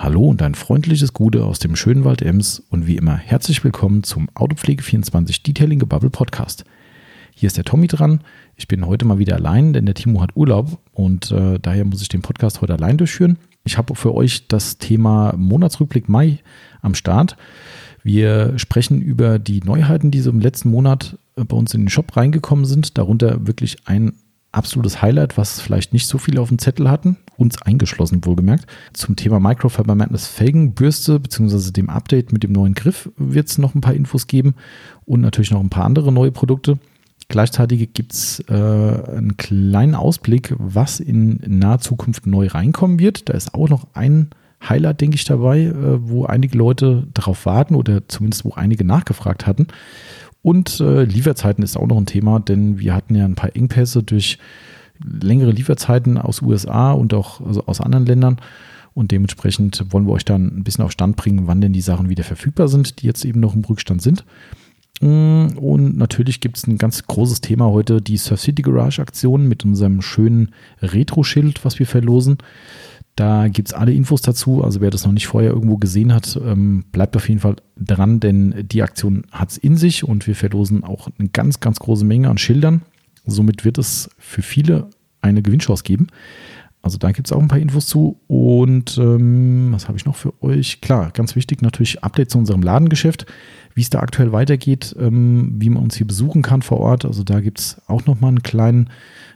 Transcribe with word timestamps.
Hallo 0.00 0.28
und 0.28 0.40
ein 0.42 0.54
freundliches 0.54 1.12
Gute 1.12 1.44
aus 1.44 1.58
dem 1.58 1.74
schönen 1.74 2.04
Wald 2.04 2.22
Ems 2.22 2.62
und 2.70 2.86
wie 2.86 2.96
immer 2.96 3.16
herzlich 3.16 3.64
willkommen 3.64 4.04
zum 4.04 4.30
Autopflege24 4.30 5.42
Detailing 5.42 5.80
Bubble 5.80 6.08
Podcast. 6.08 6.64
Hier 7.34 7.48
ist 7.48 7.56
der 7.56 7.64
Tommy 7.64 7.88
dran. 7.88 8.20
Ich 8.54 8.68
bin 8.68 8.86
heute 8.86 9.04
mal 9.04 9.18
wieder 9.18 9.34
allein, 9.34 9.72
denn 9.72 9.86
der 9.86 9.96
Timo 9.96 10.22
hat 10.22 10.36
Urlaub 10.36 10.78
und 10.92 11.32
äh, 11.32 11.58
daher 11.60 11.84
muss 11.84 12.00
ich 12.00 12.06
den 12.06 12.22
Podcast 12.22 12.60
heute 12.60 12.74
allein 12.74 12.96
durchführen. 12.96 13.38
Ich 13.64 13.76
habe 13.76 13.96
für 13.96 14.14
euch 14.14 14.46
das 14.46 14.78
Thema 14.78 15.34
Monatsrückblick 15.36 16.08
Mai 16.08 16.38
am 16.80 16.94
Start. 16.94 17.36
Wir 18.04 18.56
sprechen 18.56 19.02
über 19.02 19.40
die 19.40 19.64
Neuheiten, 19.64 20.12
die 20.12 20.20
so 20.20 20.30
im 20.30 20.38
letzten 20.38 20.70
Monat 20.70 21.18
äh, 21.34 21.42
bei 21.42 21.56
uns 21.56 21.74
in 21.74 21.82
den 21.82 21.90
Shop 21.90 22.16
reingekommen 22.16 22.66
sind. 22.66 22.98
Darunter 22.98 23.48
wirklich 23.48 23.78
ein 23.86 24.12
absolutes 24.52 25.02
Highlight, 25.02 25.36
was 25.36 25.60
vielleicht 25.60 25.92
nicht 25.92 26.06
so 26.06 26.18
viele 26.18 26.40
auf 26.40 26.48
dem 26.48 26.58
Zettel 26.58 26.90
hatten, 26.90 27.18
uns 27.36 27.60
eingeschlossen 27.62 28.24
wohlgemerkt. 28.24 28.66
Zum 28.92 29.16
Thema 29.16 29.40
Microfiber 29.40 29.94
Madness 29.94 30.26
Felgenbürste 30.26 31.20
bzw. 31.20 31.70
dem 31.70 31.90
Update 31.90 32.32
mit 32.32 32.42
dem 32.42 32.52
neuen 32.52 32.74
Griff 32.74 33.10
wird 33.16 33.48
es 33.48 33.58
noch 33.58 33.74
ein 33.74 33.80
paar 33.80 33.94
Infos 33.94 34.26
geben 34.26 34.54
und 35.04 35.20
natürlich 35.20 35.50
noch 35.50 35.60
ein 35.60 35.70
paar 35.70 35.84
andere 35.84 36.12
neue 36.12 36.32
Produkte. 36.32 36.78
Gleichzeitig 37.28 37.92
gibt 37.92 38.14
es 38.14 38.40
äh, 38.48 38.54
einen 38.54 39.36
kleinen 39.36 39.94
Ausblick, 39.94 40.54
was 40.58 40.98
in 40.98 41.40
naher 41.46 41.78
Zukunft 41.78 42.26
neu 42.26 42.46
reinkommen 42.46 42.98
wird. 42.98 43.28
Da 43.28 43.34
ist 43.34 43.52
auch 43.52 43.68
noch 43.68 43.86
ein 43.92 44.30
Highlight, 44.66 45.02
denke 45.02 45.16
ich, 45.16 45.24
dabei, 45.24 45.64
äh, 45.64 46.08
wo 46.08 46.24
einige 46.24 46.56
Leute 46.56 47.06
darauf 47.12 47.44
warten 47.44 47.74
oder 47.74 48.08
zumindest 48.08 48.46
wo 48.46 48.52
einige 48.54 48.84
nachgefragt 48.84 49.46
hatten. 49.46 49.68
Und 50.48 50.80
äh, 50.80 51.04
Lieferzeiten 51.04 51.62
ist 51.62 51.76
auch 51.76 51.86
noch 51.86 51.98
ein 51.98 52.06
Thema, 52.06 52.40
denn 52.40 52.78
wir 52.78 52.94
hatten 52.94 53.14
ja 53.14 53.26
ein 53.26 53.34
paar 53.34 53.54
Engpässe 53.54 54.02
durch 54.02 54.38
längere 54.98 55.50
Lieferzeiten 55.50 56.16
aus 56.16 56.40
USA 56.40 56.92
und 56.92 57.12
auch 57.12 57.42
also 57.42 57.66
aus 57.66 57.82
anderen 57.82 58.06
Ländern. 58.06 58.38
Und 58.94 59.10
dementsprechend 59.10 59.84
wollen 59.90 60.06
wir 60.06 60.14
euch 60.14 60.24
dann 60.24 60.46
ein 60.46 60.64
bisschen 60.64 60.84
auf 60.84 60.92
Stand 60.92 61.16
bringen, 61.16 61.48
wann 61.48 61.60
denn 61.60 61.74
die 61.74 61.82
Sachen 61.82 62.08
wieder 62.08 62.24
verfügbar 62.24 62.68
sind, 62.68 63.02
die 63.02 63.06
jetzt 63.06 63.26
eben 63.26 63.40
noch 63.40 63.54
im 63.54 63.62
Rückstand 63.62 64.00
sind. 64.00 64.24
Mm, 65.02 65.48
und 65.58 65.98
natürlich 65.98 66.40
gibt 66.40 66.56
es 66.56 66.66
ein 66.66 66.78
ganz 66.78 67.06
großes 67.06 67.42
Thema 67.42 67.66
heute, 67.66 68.00
die 68.00 68.16
Surf 68.16 68.40
City 68.40 68.62
Garage 68.62 69.02
Aktion 69.02 69.48
mit 69.48 69.66
unserem 69.66 70.00
schönen 70.00 70.52
Retro-Schild, 70.80 71.62
was 71.66 71.78
wir 71.78 71.86
verlosen. 71.86 72.38
Da 73.18 73.48
gibt 73.48 73.66
es 73.66 73.74
alle 73.74 73.92
Infos 73.92 74.22
dazu. 74.22 74.62
Also 74.62 74.80
wer 74.80 74.90
das 74.90 75.04
noch 75.04 75.10
nicht 75.10 75.26
vorher 75.26 75.50
irgendwo 75.50 75.76
gesehen 75.76 76.14
hat, 76.14 76.38
ähm, 76.40 76.84
bleibt 76.92 77.16
auf 77.16 77.28
jeden 77.28 77.40
Fall 77.40 77.56
dran, 77.76 78.20
denn 78.20 78.54
die 78.70 78.80
Aktion 78.80 79.24
hat 79.32 79.50
es 79.50 79.58
in 79.58 79.76
sich 79.76 80.04
und 80.04 80.28
wir 80.28 80.36
verlosen 80.36 80.84
auch 80.84 81.08
eine 81.18 81.28
ganz, 81.28 81.58
ganz 81.58 81.80
große 81.80 82.04
Menge 82.04 82.30
an 82.30 82.38
Schildern. 82.38 82.82
Somit 83.26 83.64
wird 83.64 83.76
es 83.76 84.08
für 84.18 84.42
viele 84.42 84.88
eine 85.20 85.42
Gewinnchance 85.42 85.82
geben. 85.82 86.06
Also 86.80 86.96
da 86.96 87.10
gibt 87.10 87.26
es 87.26 87.32
auch 87.32 87.42
ein 87.42 87.48
paar 87.48 87.58
Infos 87.58 87.86
zu. 87.86 88.20
Und 88.28 88.96
ähm, 88.98 89.72
was 89.72 89.88
habe 89.88 89.98
ich 89.98 90.04
noch 90.04 90.14
für 90.14 90.40
euch? 90.40 90.80
Klar, 90.80 91.10
ganz 91.12 91.34
wichtig 91.34 91.60
natürlich 91.60 92.04
Update 92.04 92.30
zu 92.30 92.38
unserem 92.38 92.62
Ladengeschäft, 92.62 93.26
wie 93.74 93.80
es 93.80 93.90
da 93.90 93.98
aktuell 93.98 94.30
weitergeht, 94.30 94.94
ähm, 94.96 95.56
wie 95.58 95.70
man 95.70 95.82
uns 95.82 95.96
hier 95.96 96.06
besuchen 96.06 96.42
kann 96.42 96.62
vor 96.62 96.78
Ort. 96.78 97.04
Also 97.04 97.24
da 97.24 97.40
gibt 97.40 97.58
es 97.58 97.82
auch 97.88 98.06
nochmal 98.06 98.28
einen 98.28 98.44
kleinen, 98.44 98.90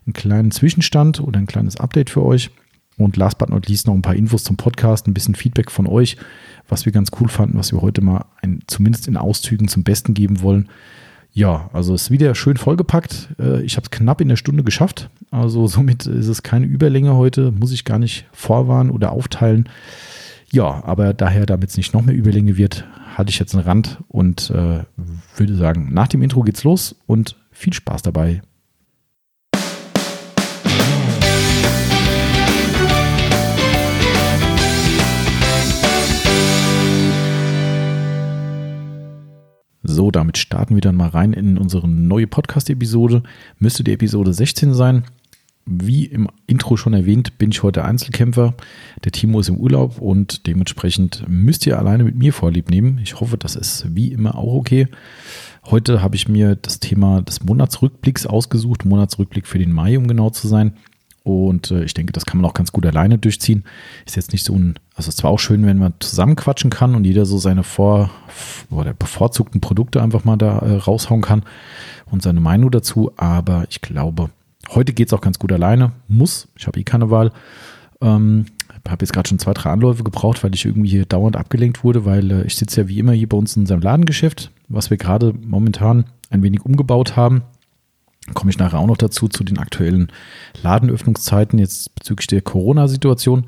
einen 0.07 0.13
kleinen 0.13 0.53
Zwischenstand 0.53 1.21
oder 1.21 1.41
ein 1.41 1.49
kleines 1.49 1.79
Update 1.79 2.11
für 2.11 2.23
euch. 2.23 2.53
Und 2.99 3.17
last 3.17 3.39
but 3.39 3.49
not 3.49 3.69
least 3.69 3.87
noch 3.87 3.95
ein 3.95 4.03
paar 4.03 4.15
Infos 4.15 4.45
zum 4.45 4.57
Podcast, 4.57 5.07
ein 5.07 5.15
bisschen 5.15 5.35
Feedback 5.35 5.71
von 5.71 5.87
euch, 5.87 6.17
was 6.69 6.85
wir 6.85 6.93
ganz 6.93 7.11
cool 7.21 7.29
fanden, 7.29 7.59
was 7.59 7.73
wir 7.73 7.81
heute 7.81 8.03
mal 8.03 8.27
ein, 8.43 8.61
zumindest 8.67 9.09
in 9.09 9.17
Auszügen 9.17 9.69
zum 9.69 9.83
Besten 9.83 10.15
geben 10.15 10.43
wollen. 10.43 10.69
Ja, 11.35 11.71
also 11.73 11.95
es 11.95 12.03
ist 12.03 12.11
wieder 12.11 12.35
schön 12.35 12.59
vollgepackt. 12.59 13.31
Äh, 13.39 13.63
ich 13.63 13.77
habe 13.77 13.85
es 13.85 13.91
knapp 13.91 14.21
in 14.21 14.29
der 14.29 14.37
Stunde 14.37 14.63
geschafft. 14.63 15.09
Also 15.31 15.67
somit 15.69 16.07
ist 16.07 16.29
es 16.29 16.43
keine 16.43 16.67
Überlänge 16.67 17.17
heute, 17.17 17.51
muss 17.51 17.73
ich 17.73 17.85
gar 17.85 17.99
nicht 17.99 18.27
vorwarnen 18.33 18.91
oder 18.91 19.13
aufteilen. 19.13 19.69
Ja, 20.51 20.85
aber 20.85 21.15
daher, 21.15 21.47
damit 21.47 21.71
es 21.71 21.79
nicht 21.79 21.95
noch 21.95 22.03
mehr 22.03 22.15
Überlänge 22.15 22.59
wird, 22.59 22.85
hatte 23.17 23.31
ich 23.31 23.39
jetzt 23.39 23.55
einen 23.55 23.65
Rand 23.65 23.99
und 24.09 24.51
äh, 24.51 24.85
würde 25.37 25.57
sagen, 25.57 25.89
nach 25.93 26.09
dem 26.09 26.23
Intro 26.23 26.43
geht's 26.43 26.65
los 26.65 26.95
und 27.07 27.37
viel 27.51 27.73
Spaß 27.73 28.03
dabei. 28.03 28.43
So, 39.93 40.11
damit 40.11 40.39
starten 40.39 40.75
wir 40.75 40.81
dann 40.81 40.97
mal 40.97 41.11
rein 41.11 41.35
in 41.35 41.59
unsere 41.59 41.87
neue 41.87 42.27
Podcast-Episode. 42.27 43.23
Müsste 43.59 43.85
die 43.85 43.93
Episode 43.93 44.33
16 44.33 44.73
sein. 44.73 45.05
Wie 45.67 46.07
im 46.07 46.29
Intro 46.47 46.79
schon 46.79 46.95
erwähnt, 46.95 47.37
bin 47.37 47.51
ich 47.51 47.63
heute 47.63 47.85
Einzelkämpfer. 47.85 48.55
Der 49.05 49.13
Timo 49.13 49.39
ist 49.41 49.51
im 49.51 49.59
Urlaub 49.59 50.01
und 50.01 50.47
dementsprechend 50.47 51.25
müsst 51.29 51.67
ihr 51.67 51.79
alleine 51.79 52.05
mit 52.05 52.17
mir 52.17 52.33
Vorlieb 52.33 52.71
nehmen. 52.71 53.01
Ich 53.03 53.21
hoffe, 53.21 53.37
das 53.37 53.55
ist 53.55 53.95
wie 53.95 54.13
immer 54.13 54.39
auch 54.39 54.55
okay. 54.55 54.89
Heute 55.67 56.01
habe 56.01 56.17
ich 56.17 56.27
mir 56.27 56.57
das 56.57 56.81
Thema 56.81 57.21
des 57.21 57.45
Monatsrückblicks 57.45 58.25
ausgesucht, 58.25 58.87
Monatsrückblick 58.87 59.47
für 59.47 59.59
den 59.59 59.73
Mai, 59.73 59.99
um 59.99 60.09
genau 60.09 60.31
zu 60.31 60.49
sein. 60.49 60.73
Und 61.23 61.71
äh, 61.71 61.85
ich 61.85 61.93
denke, 61.93 62.15
das 62.15 62.25
kann 62.25 62.41
man 62.41 62.51
auch 62.51 62.55
ganz 62.55 62.73
gut 62.73 62.87
alleine 62.87 63.19
durchziehen. 63.19 63.65
Ist 64.07 64.17
jetzt 64.17 64.33
nicht 64.33 64.45
so 64.45 64.55
ein, 64.55 64.79
also 64.95 65.09
es 65.09 65.17
zwar 65.17 65.31
auch 65.31 65.39
schön, 65.39 65.65
wenn 65.65 65.79
man 65.79 65.95
zusammen 66.01 66.37
quatschen 66.37 66.71
kann 66.71 66.95
und 66.95 67.05
jeder 67.05 67.25
so 67.25 67.39
seine 67.39 67.63
vor 67.63 68.11
oder 68.71 68.93
bevorzugten 68.93 69.61
Produkte 69.61 70.03
einfach 70.03 70.25
mal 70.25 70.37
da 70.37 70.59
äh, 70.59 70.77
raushauen 70.77 71.23
kann 71.23 71.43
und 72.11 72.23
seine 72.23 72.41
Meinung 72.41 72.71
dazu. 72.71 73.13
Aber 73.17 73.65
ich 73.71 73.81
glaube, 73.81 74.31
heute 74.71 74.93
geht 74.93 75.09
es 75.09 75.13
auch 75.15 75.21
ganz 75.21 75.39
gut 75.39 75.53
alleine. 75.53 75.93
Muss, 76.09 76.49
ich 76.57 76.67
habe 76.67 76.79
eh 76.79 76.85
keine 76.85 77.11
Wahl. 77.11 77.33
Ähm, 78.01 78.47
habe 78.89 79.05
jetzt 79.05 79.13
gerade 79.13 79.29
schon 79.29 79.39
zwei, 79.39 79.55
drei 79.55 79.71
Anläufe 79.71 80.03
gebraucht, 80.03 80.43
weil 80.43 80.55
ich 80.55 80.65
irgendwie 80.65 80.91
hier 80.91 81.07
dauernd 81.07 81.37
abgelenkt 81.37 81.85
wurde, 81.85 82.05
weil 82.05 82.31
äh, 82.31 82.43
ich 82.45 82.57
sitze 82.57 82.83
ja 82.83 82.89
wie 82.89 82.99
immer 82.99 83.13
hier 83.13 83.29
bei 83.29 83.37
uns 83.37 83.57
in 83.57 83.63
unserem 83.63 83.81
Ladengeschäft, 83.81 84.51
was 84.69 84.91
wir 84.91 84.97
gerade 84.97 85.33
momentan 85.41 86.05
ein 86.31 86.43
wenig 86.43 86.65
umgebaut 86.65 87.17
haben 87.17 87.43
komme 88.35 88.51
ich 88.51 88.59
nachher 88.59 88.79
auch 88.79 88.87
noch 88.87 88.97
dazu, 88.97 89.29
zu 89.29 89.45
den 89.45 89.59
aktuellen 89.59 90.09
Ladenöffnungszeiten 90.63 91.59
jetzt 91.59 91.95
bezüglich 91.95 92.29
der 92.29 92.43
Corona-Situation. 92.43 93.47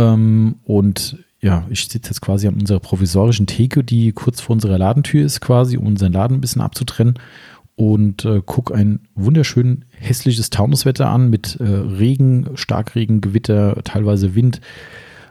Ähm, 0.00 0.56
und 0.64 1.18
ja, 1.40 1.66
ich 1.70 1.84
sitze 1.84 2.10
jetzt 2.10 2.20
quasi 2.20 2.46
an 2.48 2.54
unserer 2.54 2.80
provisorischen 2.80 3.46
Theke, 3.46 3.84
die 3.84 4.12
kurz 4.12 4.40
vor 4.40 4.54
unserer 4.54 4.78
Ladentür 4.78 5.24
ist, 5.24 5.40
quasi, 5.40 5.76
um 5.76 5.86
unseren 5.86 6.12
Laden 6.12 6.38
ein 6.38 6.40
bisschen 6.40 6.62
abzutrennen. 6.62 7.18
Und 7.76 8.26
äh, 8.26 8.42
gucke 8.44 8.74
ein 8.74 9.00
wunderschön 9.14 9.86
hässliches 9.90 10.50
Taunuswetter 10.50 11.08
an 11.08 11.30
mit 11.30 11.56
äh, 11.60 11.64
Regen, 11.64 12.50
Starkregen, 12.54 13.22
Gewitter, 13.22 13.80
teilweise 13.84 14.34
Wind. 14.34 14.60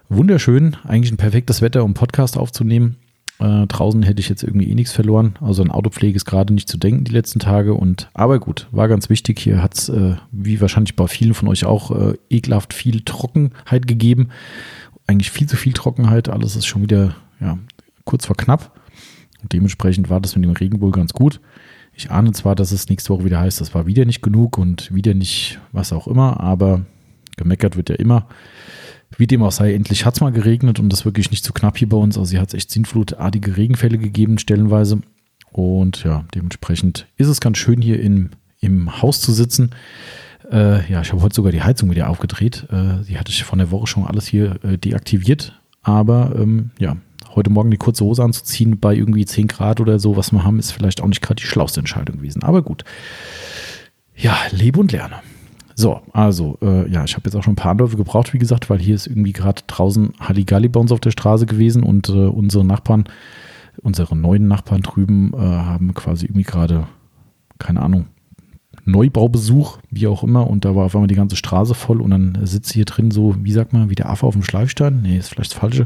Wunderschön, 0.07 0.75
eigentlich 0.83 1.11
ein 1.11 1.17
perfektes 1.17 1.61
Wetter, 1.61 1.83
um 1.83 1.93
Podcast 1.93 2.37
aufzunehmen. 2.37 2.95
Äh, 3.39 3.67
draußen 3.67 4.03
hätte 4.03 4.19
ich 4.19 4.27
jetzt 4.27 4.43
irgendwie 4.43 4.69
eh 4.69 4.75
nichts 4.75 4.91
verloren. 4.91 5.35
Also 5.39 5.63
an 5.63 5.71
Autopflege 5.71 6.15
ist 6.15 6.25
gerade 6.25 6.53
nicht 6.53 6.67
zu 6.67 6.77
denken 6.77 7.05
die 7.05 7.13
letzten 7.13 7.39
Tage. 7.39 7.73
Und 7.73 8.09
aber 8.13 8.39
gut, 8.39 8.67
war 8.71 8.87
ganz 8.87 9.09
wichtig. 9.09 9.39
Hier 9.39 9.63
hat 9.63 9.75
es, 9.75 9.89
äh, 9.89 10.15
wie 10.31 10.59
wahrscheinlich 10.59 10.95
bei 10.95 11.07
vielen 11.07 11.33
von 11.33 11.47
euch 11.47 11.65
auch, 11.65 11.91
äh, 11.91 12.17
ekelhaft 12.29 12.73
viel 12.73 13.01
Trockenheit 13.01 13.87
gegeben. 13.87 14.29
Eigentlich 15.07 15.31
viel 15.31 15.47
zu 15.47 15.55
viel 15.55 15.73
Trockenheit. 15.73 16.27
Alles 16.27 16.57
ist 16.57 16.65
schon 16.65 16.81
wieder 16.81 17.15
ja, 17.39 17.57
kurz 18.03 18.25
vor 18.25 18.35
knapp. 18.35 18.77
Und 19.41 19.53
dementsprechend 19.53 20.09
war 20.09 20.19
das 20.19 20.35
mit 20.35 20.43
dem 20.43 20.51
Regen 20.51 20.81
wohl 20.81 20.91
ganz 20.91 21.13
gut. 21.13 21.39
Ich 21.93 22.11
ahne 22.11 22.33
zwar, 22.33 22.55
dass 22.55 22.71
es 22.71 22.89
nächste 22.89 23.13
Woche 23.13 23.25
wieder 23.25 23.39
heißt, 23.39 23.61
das 23.61 23.73
war 23.73 23.85
wieder 23.87 24.05
nicht 24.05 24.21
genug 24.21 24.57
und 24.57 24.93
wieder 24.93 25.13
nicht 25.13 25.59
was 25.71 25.93
auch 25.93 26.07
immer, 26.07 26.39
aber 26.39 26.85
gemeckert 27.37 27.77
wird 27.77 27.89
ja 27.89 27.95
immer. 27.95 28.27
Wie 29.17 29.27
dem 29.27 29.43
auch 29.43 29.51
sei, 29.51 29.73
endlich 29.73 30.05
hat 30.05 30.15
es 30.15 30.21
mal 30.21 30.31
geregnet 30.31 30.79
und 30.79 30.89
das 30.89 31.05
wirklich 31.05 31.31
nicht 31.31 31.43
zu 31.43 31.53
knapp 31.53 31.77
hier 31.77 31.89
bei 31.89 31.97
uns. 31.97 32.17
Also 32.17 32.31
hier 32.31 32.41
hat 32.41 32.49
es 32.49 32.53
echt 32.53 32.71
sinnflutartige 32.71 33.57
Regenfälle 33.57 33.97
gegeben, 33.97 34.37
stellenweise. 34.37 35.01
Und 35.51 36.03
ja, 36.03 36.25
dementsprechend 36.35 37.07
ist 37.17 37.27
es 37.27 37.41
ganz 37.41 37.57
schön 37.57 37.81
hier 37.81 37.99
in, 37.99 38.29
im 38.59 39.01
Haus 39.01 39.19
zu 39.19 39.33
sitzen. 39.33 39.71
Äh, 40.51 40.89
ja, 40.91 41.01
ich 41.01 41.11
habe 41.11 41.21
heute 41.21 41.35
sogar 41.35 41.51
die 41.51 41.63
Heizung 41.63 41.89
wieder 41.89 42.09
aufgedreht. 42.09 42.67
Äh, 42.71 43.03
die 43.07 43.17
hatte 43.17 43.31
ich 43.31 43.43
von 43.43 43.59
der 43.59 43.71
Woche 43.71 43.87
schon 43.87 44.05
alles 44.05 44.27
hier 44.27 44.63
äh, 44.63 44.77
deaktiviert. 44.77 45.59
Aber 45.81 46.35
ähm, 46.35 46.71
ja, 46.79 46.97
heute 47.35 47.49
Morgen 47.49 47.71
die 47.71 47.77
kurze 47.77 48.05
Hose 48.05 48.23
anzuziehen 48.23 48.79
bei 48.79 48.95
irgendwie 48.95 49.25
10 49.25 49.47
Grad 49.47 49.79
oder 49.79 49.99
so, 49.99 50.17
was 50.17 50.31
wir 50.31 50.43
haben, 50.43 50.59
ist 50.59 50.71
vielleicht 50.71 51.01
auch 51.01 51.07
nicht 51.07 51.21
gerade 51.21 51.41
die 51.41 51.47
schlauste 51.47 51.79
Entscheidung 51.79 52.17
gewesen. 52.17 52.43
Aber 52.43 52.61
gut. 52.61 52.83
Ja, 54.15 54.37
lebe 54.51 54.79
und 54.79 54.91
lerne. 54.91 55.15
So, 55.79 56.01
also, 56.11 56.57
äh, 56.61 56.91
ja, 56.91 57.05
ich 57.05 57.15
habe 57.15 57.23
jetzt 57.23 57.35
auch 57.35 57.43
schon 57.43 57.53
ein 57.53 57.55
paar 57.55 57.71
Anläufe 57.71 57.95
gebraucht, 57.95 58.33
wie 58.33 58.37
gesagt, 58.37 58.69
weil 58.69 58.79
hier 58.79 58.95
ist 58.95 59.07
irgendwie 59.07 59.31
gerade 59.31 59.61
draußen 59.65 60.11
Halligalli 60.19 60.67
bei 60.67 60.77
uns 60.77 60.91
auf 60.91 60.99
der 60.99 61.11
Straße 61.11 61.45
gewesen 61.45 61.83
und 61.83 62.09
äh, 62.09 62.11
unsere 62.11 62.65
Nachbarn, 62.65 63.05
unsere 63.81 64.13
neuen 64.17 64.49
Nachbarn 64.49 64.81
drüben 64.81 65.31
äh, 65.33 65.37
haben 65.37 65.93
quasi 65.93 66.25
irgendwie 66.25 66.43
gerade, 66.43 66.85
keine 67.59 67.81
Ahnung, 67.81 68.07
Neubaubesuch, 68.91 69.77
wie 69.89 70.07
auch 70.07 70.23
immer, 70.23 70.47
und 70.47 70.65
da 70.65 70.75
war 70.75 70.85
auf 70.85 70.95
einmal 70.95 71.07
die 71.07 71.15
ganze 71.15 71.35
Straße 71.35 71.73
voll 71.73 72.01
und 72.01 72.11
dann 72.11 72.37
sitzt 72.43 72.73
hier 72.73 72.85
drin 72.85 73.11
so, 73.11 73.35
wie 73.41 73.51
sagt 73.51 73.73
man, 73.73 73.89
wie 73.89 73.95
der 73.95 74.09
Affe 74.09 74.25
auf 74.25 74.33
dem 74.33 74.43
Schleifstein. 74.43 75.01
Nee, 75.01 75.17
ist 75.17 75.29
vielleicht 75.29 75.51
das 75.51 75.59
Falsche. 75.59 75.85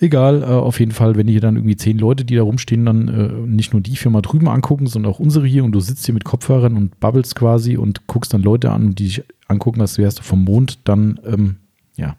Egal, 0.00 0.42
äh, 0.42 0.46
auf 0.46 0.80
jeden 0.80 0.92
Fall, 0.92 1.16
wenn 1.16 1.28
hier 1.28 1.40
dann 1.40 1.56
irgendwie 1.56 1.76
zehn 1.76 1.98
Leute, 1.98 2.24
die 2.24 2.36
da 2.36 2.42
rumstehen, 2.42 2.86
dann 2.86 3.08
äh, 3.08 3.46
nicht 3.46 3.72
nur 3.72 3.82
die 3.82 3.96
Firma 3.96 4.20
drüben 4.20 4.48
angucken, 4.48 4.86
sondern 4.86 5.12
auch 5.12 5.18
unsere 5.18 5.46
hier 5.46 5.64
und 5.64 5.72
du 5.72 5.80
sitzt 5.80 6.04
hier 6.04 6.14
mit 6.14 6.24
Kopfhörern 6.24 6.76
und 6.76 6.98
babbelst 7.00 7.34
quasi 7.34 7.76
und 7.76 8.06
guckst 8.06 8.32
dann 8.32 8.42
Leute 8.42 8.70
an, 8.70 8.94
die 8.94 9.04
dich 9.04 9.22
angucken, 9.48 9.80
als 9.80 9.98
wärst 9.98 10.20
du 10.20 10.22
vom 10.22 10.44
Mond, 10.44 10.78
dann, 10.84 11.20
ähm, 11.26 11.56
ja, 11.96 12.16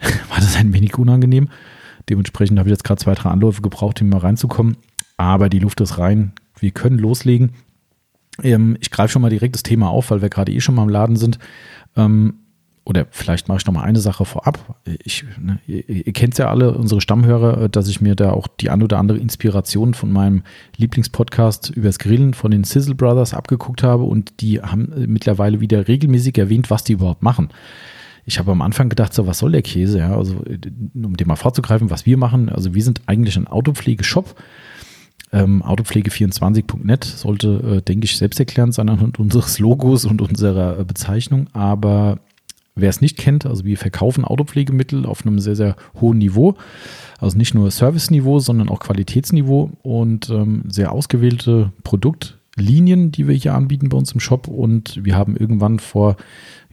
war 0.28 0.38
das 0.38 0.56
ein 0.56 0.72
wenig 0.72 0.98
unangenehm. 0.98 1.48
Dementsprechend 2.08 2.58
habe 2.58 2.68
ich 2.68 2.72
jetzt 2.72 2.84
gerade 2.84 3.00
zwei, 3.00 3.14
drei 3.14 3.30
Anläufe 3.30 3.62
gebraucht, 3.62 4.02
um 4.02 4.08
mal 4.08 4.18
reinzukommen. 4.18 4.76
Aber 5.16 5.48
die 5.48 5.58
Luft 5.58 5.80
ist 5.80 5.98
rein. 5.98 6.32
Wir 6.58 6.70
können 6.70 6.98
loslegen. 6.98 7.50
Ähm, 8.42 8.76
ich 8.80 8.90
greife 8.90 9.12
schon 9.12 9.22
mal 9.22 9.30
direkt 9.30 9.54
das 9.54 9.62
Thema 9.62 9.90
auf, 9.90 10.10
weil 10.10 10.22
wir 10.22 10.28
gerade 10.28 10.52
eh 10.52 10.60
schon 10.60 10.74
mal 10.74 10.84
im 10.84 10.88
Laden 10.88 11.16
sind. 11.16 11.38
Ähm, 11.96 12.34
oder 12.84 13.06
vielleicht 13.10 13.46
mache 13.46 13.58
ich 13.58 13.66
noch 13.66 13.74
mal 13.74 13.82
eine 13.82 14.00
Sache 14.00 14.24
vorab. 14.24 14.80
Ich, 15.04 15.24
ne, 15.38 15.60
ihr, 15.66 15.88
ihr 16.06 16.12
kennt 16.12 16.38
ja 16.38 16.48
alle, 16.48 16.72
unsere 16.72 17.00
Stammhörer, 17.00 17.68
dass 17.68 17.88
ich 17.88 18.00
mir 18.00 18.16
da 18.16 18.32
auch 18.32 18.48
die 18.48 18.70
ein 18.70 18.82
oder 18.82 18.98
andere 18.98 19.18
Inspiration 19.18 19.94
von 19.94 20.10
meinem 20.10 20.42
Lieblingspodcast 20.76 21.70
übers 21.70 21.98
Grillen 21.98 22.34
von 22.34 22.50
den 22.50 22.64
Sizzle 22.64 22.94
Brothers 22.94 23.34
abgeguckt 23.34 23.82
habe 23.82 24.04
und 24.04 24.40
die 24.40 24.60
haben 24.60 24.92
mittlerweile 25.06 25.60
wieder 25.60 25.88
regelmäßig 25.88 26.38
erwähnt, 26.38 26.70
was 26.70 26.82
die 26.82 26.94
überhaupt 26.94 27.22
machen. 27.22 27.50
Ich 28.24 28.38
habe 28.38 28.50
am 28.50 28.62
Anfang 28.62 28.88
gedacht, 28.88 29.12
so 29.14 29.26
was 29.26 29.38
soll 29.38 29.52
der 29.52 29.62
Käse, 29.62 29.98
ja, 29.98 30.16
also 30.16 30.42
um 30.94 31.16
dem 31.16 31.28
mal 31.28 31.36
vorzugreifen, 31.36 31.90
was 31.90 32.06
wir 32.06 32.16
machen. 32.16 32.48
Also 32.48 32.74
wir 32.74 32.82
sind 32.82 33.02
eigentlich 33.06 33.36
ein 33.36 33.46
Autopflegeshop. 33.46 34.34
Ähm, 35.32 35.62
Autopflege24.net 35.62 37.04
sollte, 37.04 37.78
äh, 37.78 37.82
denke 37.82 38.04
ich, 38.04 38.16
selbsterklärend 38.16 38.74
sein 38.74 38.88
anhand 38.88 39.18
unseres 39.18 39.58
Logos 39.58 40.04
und 40.04 40.20
unserer 40.20 40.78
äh, 40.78 40.84
Bezeichnung. 40.84 41.46
Aber 41.52 42.18
wer 42.74 42.90
es 42.90 43.00
nicht 43.00 43.16
kennt, 43.16 43.46
also 43.46 43.64
wir 43.64 43.78
verkaufen 43.78 44.24
Autopflegemittel 44.24 45.06
auf 45.06 45.24
einem 45.24 45.38
sehr, 45.38 45.54
sehr 45.54 45.76
hohen 46.00 46.18
Niveau. 46.18 46.56
Also 47.18 47.38
nicht 47.38 47.54
nur 47.54 47.70
Service-Niveau, 47.70 48.40
sondern 48.40 48.68
auch 48.68 48.80
Qualitätsniveau 48.80 49.70
und 49.82 50.30
ähm, 50.30 50.64
sehr 50.68 50.90
ausgewählte 50.90 51.72
Produktlinien, 51.84 53.12
die 53.12 53.28
wir 53.28 53.34
hier 53.36 53.54
anbieten 53.54 53.88
bei 53.88 53.98
uns 53.98 54.12
im 54.12 54.20
Shop. 54.20 54.48
Und 54.48 55.04
wir 55.04 55.16
haben 55.16 55.36
irgendwann 55.36 55.78
vor 55.78 56.16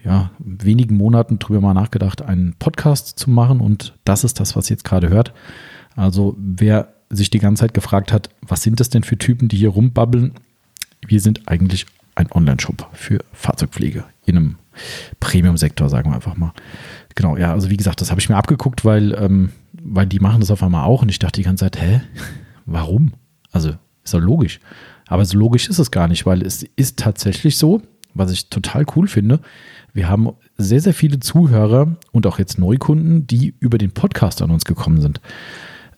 ja, 0.03 0.31
wenigen 0.39 0.95
Monaten 0.97 1.37
drüber 1.37 1.61
mal 1.61 1.73
nachgedacht, 1.73 2.23
einen 2.23 2.55
Podcast 2.57 3.19
zu 3.19 3.29
machen. 3.29 3.59
Und 3.59 3.93
das 4.03 4.23
ist 4.23 4.39
das, 4.39 4.55
was 4.55 4.69
ihr 4.69 4.75
jetzt 4.75 4.85
gerade 4.85 5.09
hört. 5.09 5.33
Also 5.95 6.35
wer 6.39 6.96
sich 7.09 7.29
die 7.29 7.39
ganze 7.39 7.61
Zeit 7.61 7.73
gefragt 7.73 8.11
hat, 8.11 8.29
was 8.41 8.63
sind 8.63 8.79
das 8.79 8.89
denn 8.89 9.03
für 9.03 9.17
Typen, 9.17 9.47
die 9.47 9.57
hier 9.57 9.69
rumbabbeln? 9.69 10.33
Wir 11.05 11.21
sind 11.21 11.47
eigentlich 11.47 11.85
ein 12.15 12.31
Online-Shop 12.31 12.89
für 12.93 13.19
Fahrzeugpflege 13.31 14.03
in 14.25 14.37
einem 14.37 14.55
Premium-Sektor, 15.19 15.89
sagen 15.89 16.11
wir 16.11 16.15
einfach 16.15 16.35
mal. 16.35 16.53
Genau, 17.15 17.37
ja, 17.37 17.51
also 17.51 17.69
wie 17.69 17.77
gesagt, 17.77 18.01
das 18.01 18.11
habe 18.11 18.19
ich 18.19 18.29
mir 18.29 18.35
abgeguckt, 18.35 18.85
weil, 18.85 19.13
ähm, 19.13 19.51
weil 19.81 20.05
die 20.05 20.19
machen 20.19 20.39
das 20.39 20.51
auf 20.51 20.63
einmal 20.63 20.85
auch 20.85 21.01
und 21.01 21.09
ich 21.09 21.19
dachte 21.19 21.39
die 21.39 21.45
ganze 21.45 21.65
Zeit, 21.65 21.79
hä, 21.81 22.01
warum? 22.65 23.13
Also 23.51 23.73
ist 24.03 24.13
doch 24.13 24.19
logisch. 24.19 24.59
Aber 25.07 25.23
so 25.25 25.37
logisch 25.37 25.69
ist 25.69 25.79
es 25.79 25.91
gar 25.91 26.07
nicht, 26.07 26.25
weil 26.25 26.41
es 26.41 26.63
ist 26.75 26.99
tatsächlich 26.99 27.57
so, 27.57 27.81
was 28.13 28.31
ich 28.31 28.49
total 28.49 28.85
cool 28.95 29.07
finde. 29.07 29.39
Wir 29.93 30.09
haben 30.09 30.31
sehr, 30.57 30.81
sehr 30.81 30.93
viele 30.93 31.19
Zuhörer 31.19 31.95
und 32.11 32.27
auch 32.27 32.39
jetzt 32.39 32.59
Neukunden, 32.59 33.25
die 33.25 33.55
über 33.59 33.77
den 33.77 33.91
Podcast 33.91 34.41
an 34.41 34.51
uns 34.51 34.65
gekommen 34.65 35.01
sind. 35.01 35.21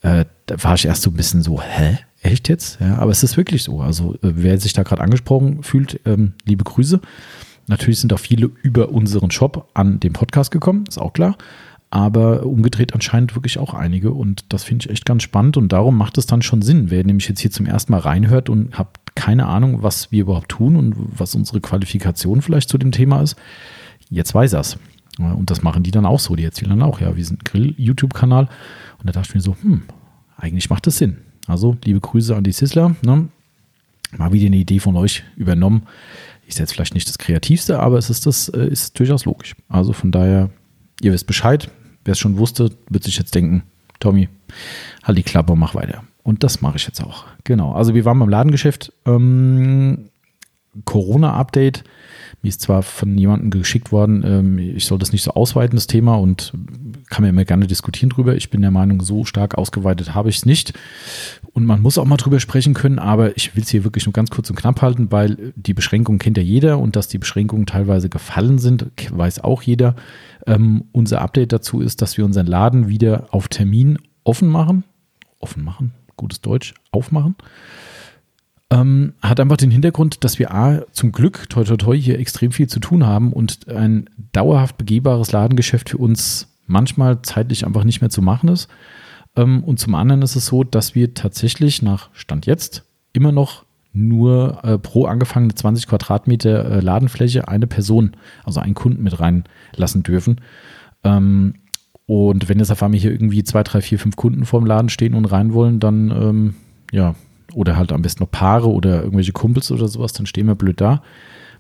Äh, 0.02 0.26
da 0.46 0.64
war 0.64 0.76
ich 0.76 0.86
erst 0.86 1.02
so 1.02 1.12
ein 1.12 1.16
bisschen 1.16 1.42
so, 1.42 1.62
hä? 1.62 1.98
Echt 2.22 2.50
jetzt? 2.50 2.80
Ja, 2.82 2.98
aber 2.98 3.12
es 3.12 3.24
ist 3.24 3.38
wirklich 3.38 3.64
so. 3.64 3.82
Also, 3.82 4.16
äh, 4.16 4.18
wer 4.22 4.60
sich 4.60 4.74
da 4.74 4.84
gerade 4.84 5.02
angesprochen 5.02 5.64
fühlt, 5.64 6.02
ähm, 6.06 6.34
liebe 6.46 6.64
Grüße. 6.64 7.00
Natürlich 7.68 8.00
sind 8.00 8.12
auch 8.14 8.20
viele 8.20 8.50
über 8.64 8.90
unseren 8.90 9.32
Shop 9.32 9.70
an 9.74 10.00
den 10.00 10.12
Podcast 10.12 10.52
gekommen, 10.52 10.86
ist 10.88 10.98
auch 10.98 11.14
klar. 11.14 11.38
Aber 11.92 12.46
umgedreht 12.46 12.94
anscheinend 12.94 13.36
wirklich 13.36 13.58
auch 13.58 13.74
einige 13.74 14.12
und 14.12 14.46
das 14.50 14.64
finde 14.64 14.86
ich 14.86 14.92
echt 14.92 15.06
ganz 15.06 15.24
spannend 15.24 15.58
und 15.58 15.72
darum 15.72 15.98
macht 15.98 16.18
es 16.18 16.26
dann 16.26 16.42
schon 16.42 16.62
Sinn. 16.62 16.92
Wer 16.92 17.04
nämlich 17.04 17.28
jetzt 17.28 17.40
hier 17.40 17.52
zum 17.52 17.66
ersten 17.66 17.92
Mal 17.92 18.00
reinhört 18.00 18.50
und 18.50 18.78
hat 18.78 18.88
keine 19.16 19.48
Ahnung, 19.48 19.82
was 19.82 20.12
wir 20.12 20.22
überhaupt 20.22 20.50
tun 20.50 20.76
und 20.76 20.96
was 20.98 21.36
unsere 21.36 21.62
Qualifikation 21.62 22.42
vielleicht 22.42 22.70
zu 22.70 22.78
dem 22.78 22.92
Thema 22.92 23.22
ist, 23.22 23.38
jetzt 24.10 24.36
weiß 24.36 24.54
er 24.54 24.62
es. 24.62 24.78
Und 25.20 25.52
das 25.52 25.64
machen 25.64 25.84
die 25.84 25.92
dann 25.92 26.06
auch 26.06 26.20
so. 26.20 26.36
Die 26.36 26.46
erzählen 26.46 26.70
dann 26.70 26.84
auch, 26.84 27.02
ja, 27.02 27.16
wir 27.16 27.26
sind 27.26 27.44
Grill-YouTube-Kanal. 27.44 28.48
Und 29.00 29.08
da 29.08 29.14
dachte 29.14 29.30
ich 29.30 29.36
mir 29.36 29.42
so, 29.42 29.56
hm, 29.62 29.84
eigentlich 30.38 30.70
macht 30.70 30.88
das 30.88 30.98
Sinn. 30.98 31.18
Also, 31.48 31.78
liebe 31.84 32.00
Grüße 32.00 32.36
an 32.36 32.44
die 32.44 32.52
Sizzler. 32.52 32.96
Ne? 33.02 33.28
Mal 34.18 34.32
wieder 34.34 34.48
eine 34.48 34.58
Idee 34.58 34.80
von 34.80 34.96
euch 34.96 35.24
übernommen 35.36 35.84
ist 36.50 36.60
jetzt 36.60 36.74
vielleicht 36.74 36.96
nicht 36.96 37.08
das 37.08 37.18
Kreativste, 37.18 37.80
aber 37.80 37.98
es 37.98 38.10
ist, 38.10 38.26
das, 38.26 38.50
äh, 38.50 38.68
ist 38.68 39.00
durchaus 39.00 39.26
logisch. 39.26 39.56
Also 39.70 39.94
von 39.94 40.12
daher, 40.12 40.50
ihr 41.02 41.14
wisst 41.14 41.28
Bescheid. 41.28 41.70
Wer 42.04 42.14
es 42.14 42.20
schon 42.20 42.38
wusste, 42.38 42.72
wird 42.90 43.04
sich 43.04 43.18
jetzt 43.18 43.36
denken, 43.36 43.64
Tommy, 44.00 44.30
halt 45.04 45.18
die 45.18 45.24
Klappe, 45.24 45.56
mach 45.56 45.76
weiter. 45.76 46.04
Und 46.24 46.44
das 46.44 46.62
mache 46.62 46.78
ich 46.78 46.88
jetzt 46.88 47.02
auch. 47.02 47.26
Genau. 47.44 47.74
Also 47.74 47.94
wir 47.94 48.04
waren 48.04 48.20
beim 48.20 48.30
Ladengeschäft. 48.30 48.92
Ähm, 49.06 50.10
Corona-Update. 50.86 51.84
Mir 52.42 52.50
ist 52.50 52.62
zwar 52.62 52.84
von 52.84 53.18
jemandem 53.18 53.50
geschickt 53.50 53.92
worden, 53.92 54.24
ähm, 54.26 54.58
ich 54.58 54.86
soll 54.86 54.98
das 54.98 55.12
nicht 55.12 55.24
so 55.24 55.32
ausweiten, 55.32 55.76
das 55.76 55.88
Thema, 55.88 56.16
und 56.16 56.54
kann 57.10 57.24
mir 57.24 57.30
immer 57.30 57.44
gerne 57.44 57.68
diskutieren 57.68 58.10
drüber. 58.10 58.36
Ich 58.36 58.50
bin 58.50 58.62
der 58.62 58.72
Meinung, 58.72 59.02
so 59.02 59.26
stark 59.26 59.56
ausgeweitet 59.58 60.14
habe 60.14 60.30
ich 60.30 60.38
es 60.38 60.46
nicht. 60.46 60.74
Und 61.54 61.66
man 61.66 61.82
muss 61.82 61.98
auch 61.98 62.06
mal 62.06 62.18
drüber 62.18 62.40
sprechen 62.40 62.74
können, 62.74 63.00
aber 63.00 63.36
ich 63.36 63.56
will 63.56 63.64
es 63.64 63.70
hier 63.70 63.84
wirklich 63.84 64.06
nur 64.06 64.14
ganz 64.14 64.30
kurz 64.30 64.50
und 64.50 64.56
knapp 64.56 64.82
halten, 64.82 65.12
weil 65.12 65.54
die 65.56 65.74
Beschränkungen 65.74 66.20
kennt 66.20 66.38
ja 66.38 66.44
jeder 66.44 66.80
und 66.80 66.96
dass 66.96 67.08
die 67.08 67.18
Beschränkungen 67.18 67.66
teilweise 67.66 68.08
gefallen 68.10 68.60
sind, 68.60 68.86
weiß 69.12 69.44
auch 69.44 69.62
jeder. 69.62 69.96
Ähm, 70.48 70.86
unser 70.92 71.22
Update 71.22 71.52
dazu 71.52 71.82
ist, 71.82 72.02
dass 72.02 72.18
wir 72.18 72.26
unseren 72.26 72.48
Laden 72.48 72.88
wieder 72.88 73.28
auf 73.32 73.48
Termin 73.50 73.98
offen 74.24 74.48
machen. 74.48 74.84
Offen 75.40 75.64
machen, 75.64 75.94
gutes 76.18 76.42
Deutsch, 76.42 76.74
aufmachen. 76.92 77.36
Ähm, 78.72 79.14
hat 79.22 79.40
einfach 79.40 79.58
den 79.58 79.72
Hintergrund, 79.72 80.24
dass 80.24 80.38
wir 80.38 80.54
A, 80.54 80.82
zum 80.92 81.12
Glück, 81.12 81.50
toi 81.50 81.64
toi 81.64 81.78
toi, 81.78 81.98
hier 81.98 82.20
extrem 82.20 82.52
viel 82.52 82.68
zu 82.68 82.80
tun 82.80 83.06
haben 83.06 83.34
und 83.34 83.68
ein 83.68 84.10
dauerhaft 84.32 84.78
begehbares 84.78 85.32
Ladengeschäft 85.32 85.90
für 85.90 85.98
uns 85.98 86.48
manchmal 86.68 87.22
zeitlich 87.24 87.66
einfach 87.66 87.84
nicht 87.84 88.02
mehr 88.02 88.12
zu 88.12 88.22
machen 88.22 88.50
ist. 88.50 88.70
Ähm, 89.36 89.64
und 89.64 89.80
zum 89.80 89.96
anderen 89.96 90.22
ist 90.22 90.36
es 90.36 90.46
so, 90.46 90.64
dass 90.64 90.94
wir 90.94 91.14
tatsächlich 91.16 91.82
nach 91.82 92.10
Stand 92.14 92.46
jetzt 92.46 92.84
immer 93.12 93.32
noch 93.32 93.66
nur 93.92 94.64
äh, 94.64 94.78
pro 94.78 95.06
angefangene 95.06 95.56
20 95.56 95.88
Quadratmeter 95.88 96.72
äh, 96.72 96.80
Ladenfläche 96.80 97.48
eine 97.48 97.66
Person, 97.66 98.16
also 98.44 98.60
einen 98.60 98.76
Kunden 98.76 99.02
mit 99.02 99.20
reinlassen 99.20 100.04
dürfen. 100.04 100.42
Ähm, 101.04 101.56
und 102.06 102.50
wenn 102.50 102.60
jetzt 102.60 102.72
auf 102.72 102.84
einmal 102.84 103.00
hier 103.00 103.12
irgendwie 103.12 103.44
zwei, 103.44 103.64
drei, 103.64 103.82
vier, 103.82 104.00
fünf 104.00 104.16
Kunden 104.16 104.46
vorm 104.46 104.66
Laden 104.66 104.90
stehen 104.90 105.16
und 105.16 105.26
rein 105.26 105.54
wollen, 105.54 105.80
dann 105.80 106.12
ähm, 106.12 106.56
ja, 106.92 107.16
oder 107.54 107.78
halt 107.78 107.92
am 107.92 108.02
besten 108.02 108.24
noch 108.24 108.32
Paare 108.32 108.70
oder 108.70 109.04
irgendwelche 109.04 109.32
Kumpels 109.32 109.72
oder 109.72 109.88
sowas, 109.88 110.14
dann 110.14 110.26
stehen 110.26 110.48
wir 110.48 110.56
blöd 110.56 110.82
da. 110.82 111.02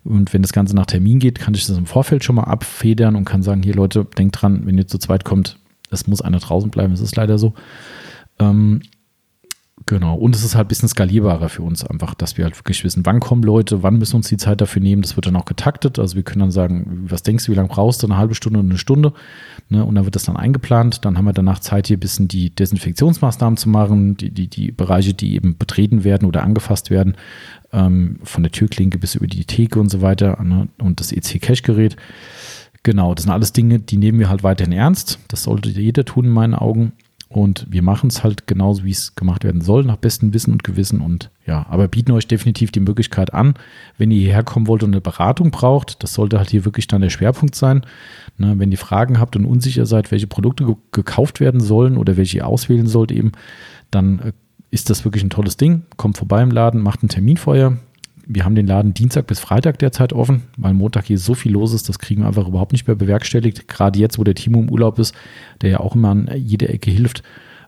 Und 0.03 0.33
wenn 0.33 0.41
das 0.41 0.53
Ganze 0.53 0.75
nach 0.75 0.85
Termin 0.85 1.19
geht, 1.19 1.39
kann 1.39 1.53
ich 1.53 1.65
das 1.65 1.77
im 1.77 1.85
Vorfeld 1.85 2.23
schon 2.23 2.35
mal 2.35 2.43
abfedern 2.43 3.15
und 3.15 3.25
kann 3.25 3.43
sagen, 3.43 3.63
hier 3.63 3.75
Leute, 3.75 4.05
denkt 4.17 4.41
dran, 4.41 4.61
wenn 4.65 4.77
ihr 4.77 4.87
zu 4.87 4.97
zweit 4.97 5.25
kommt, 5.25 5.59
es 5.91 6.07
muss 6.07 6.21
einer 6.21 6.39
draußen 6.39 6.69
bleiben, 6.69 6.93
es 6.93 7.01
ist 7.01 7.15
leider 7.15 7.37
so. 7.37 7.53
Ähm, 8.39 8.81
Genau, 9.89 10.13
und 10.13 10.35
es 10.35 10.43
ist 10.43 10.53
halt 10.53 10.67
ein 10.67 10.67
bisschen 10.67 10.87
skalierbarer 10.87 11.49
für 11.49 11.63
uns 11.63 11.83
einfach, 11.83 12.13
dass 12.13 12.37
wir 12.37 12.45
halt 12.45 12.55
wirklich 12.59 12.83
wissen, 12.83 13.07
wann 13.07 13.19
kommen 13.19 13.41
Leute, 13.41 13.81
wann 13.81 13.97
müssen 13.97 14.17
uns 14.17 14.27
die 14.29 14.37
Zeit 14.37 14.61
dafür 14.61 14.83
nehmen. 14.83 15.01
Das 15.01 15.15
wird 15.15 15.25
dann 15.25 15.35
auch 15.35 15.45
getaktet. 15.45 15.97
Also 15.97 16.15
wir 16.15 16.21
können 16.21 16.41
dann 16.41 16.51
sagen, 16.51 17.07
was 17.09 17.23
denkst 17.23 17.45
du, 17.45 17.51
wie 17.51 17.55
lange 17.55 17.69
brauchst 17.69 18.03
du? 18.03 18.05
Eine 18.05 18.17
halbe 18.17 18.35
Stunde 18.35 18.59
eine 18.59 18.77
Stunde. 18.77 19.13
Ne? 19.67 19.83
Und 19.83 19.95
dann 19.95 20.05
wird 20.05 20.13
das 20.13 20.25
dann 20.25 20.37
eingeplant. 20.37 21.05
Dann 21.05 21.17
haben 21.17 21.25
wir 21.25 21.33
danach 21.33 21.57
Zeit, 21.57 21.87
hier 21.87 21.97
ein 21.97 22.01
bisschen 22.01 22.27
die 22.27 22.51
Desinfektionsmaßnahmen 22.51 23.57
zu 23.57 23.67
machen, 23.67 24.15
die, 24.15 24.29
die, 24.29 24.47
die 24.47 24.71
Bereiche, 24.71 25.15
die 25.15 25.33
eben 25.33 25.57
betreten 25.57 26.03
werden 26.03 26.27
oder 26.27 26.43
angefasst 26.43 26.91
werden, 26.91 27.15
ähm, 27.73 28.19
von 28.21 28.43
der 28.43 28.51
Türklinke 28.51 28.99
bis 28.99 29.15
über 29.15 29.25
die 29.25 29.45
Theke 29.45 29.79
und 29.79 29.89
so 29.89 30.03
weiter 30.03 30.39
ne? 30.43 30.67
und 30.77 30.99
das 30.99 31.11
EC-Cache-Gerät. 31.11 31.95
Genau, 32.83 33.15
das 33.15 33.23
sind 33.23 33.33
alles 33.33 33.53
Dinge, 33.53 33.79
die 33.79 33.97
nehmen 33.97 34.19
wir 34.19 34.29
halt 34.29 34.43
weiterhin 34.43 34.71
ernst. 34.71 35.17
Das 35.29 35.41
sollte 35.41 35.69
jeder 35.69 36.05
tun 36.05 36.25
in 36.25 36.31
meinen 36.31 36.53
Augen. 36.53 36.91
Und 37.29 37.67
wir 37.69 37.83
machen 37.83 38.09
es 38.09 38.23
halt 38.23 38.47
genauso, 38.47 38.83
wie 38.83 38.91
es 38.91 39.13
gemacht 39.13 39.43
werden 39.43 39.61
soll, 39.61 39.83
nach 39.83 39.97
bestem 39.97 40.33
Wissen 40.33 40.51
und 40.51 40.63
Gewissen. 40.63 40.99
Und 40.99 41.29
ja, 41.45 41.63
aber 41.69 41.87
bieten 41.87 42.11
euch 42.11 42.27
definitiv 42.27 42.71
die 42.71 42.79
Möglichkeit 42.79 43.35
an, 43.35 43.53
wenn 43.99 44.09
ihr 44.09 44.19
hierher 44.19 44.43
kommen 44.43 44.65
wollt 44.65 44.81
und 44.81 44.89
eine 44.89 45.01
Beratung 45.01 45.51
braucht, 45.51 46.01
das 46.01 46.15
sollte 46.15 46.39
halt 46.39 46.49
hier 46.49 46.65
wirklich 46.65 46.87
dann 46.87 47.01
der 47.01 47.11
Schwerpunkt 47.11 47.53
sein. 47.53 47.85
Ne, 48.39 48.55
wenn 48.57 48.71
ihr 48.71 48.79
Fragen 48.79 49.19
habt 49.19 49.35
und 49.35 49.45
unsicher 49.45 49.85
seid, 49.85 50.11
welche 50.11 50.25
Produkte 50.25 50.65
ge 50.65 50.75
gekauft 50.91 51.39
werden 51.39 51.59
sollen 51.59 51.97
oder 51.97 52.17
welche 52.17 52.37
ihr 52.37 52.47
auswählen 52.47 52.87
sollt 52.87 53.11
eben, 53.11 53.33
dann 53.91 54.19
äh, 54.19 54.31
ist 54.71 54.89
das 54.89 55.05
wirklich 55.05 55.23
ein 55.23 55.29
tolles 55.29 55.55
Ding. 55.55 55.83
Kommt 55.97 56.17
vorbei 56.17 56.41
im 56.41 56.51
Laden, 56.51 56.81
macht 56.81 57.03
einen 57.03 57.09
Termin 57.09 57.37
vorher, 57.37 57.77
wir 58.31 58.45
haben 58.45 58.53
den 58.53 58.67
Laden 58.67 58.93
Dienstag 58.93 59.25
bis 59.25 59.39
Freitag 59.39 59.79
derzeit 59.79 60.13
offen, 60.13 60.43
weil 60.55 60.75
Montag 60.75 61.05
hier 61.05 61.17
so 61.17 61.33
viel 61.33 61.51
los 61.51 61.73
ist, 61.73 61.89
das 61.89 61.97
kriegen 61.97 62.21
wir 62.21 62.27
einfach 62.27 62.47
überhaupt 62.47 62.73
nicht 62.73 62.87
mehr 62.87 62.95
bewerkstelligt. 62.95 63.67
Gerade 63.67 63.99
jetzt, 63.99 64.19
wo 64.19 64.23
der 64.23 64.35
Timo 64.35 64.59
im 64.59 64.69
Urlaub 64.69 64.99
ist, 64.99 65.15
der 65.61 65.71
ja 65.71 65.79
auch 65.79 65.95
immer 65.95 66.09
an 66.09 66.29
jeder 66.35 66.69
Ecke 66.69 66.91
hilft, 66.91 67.23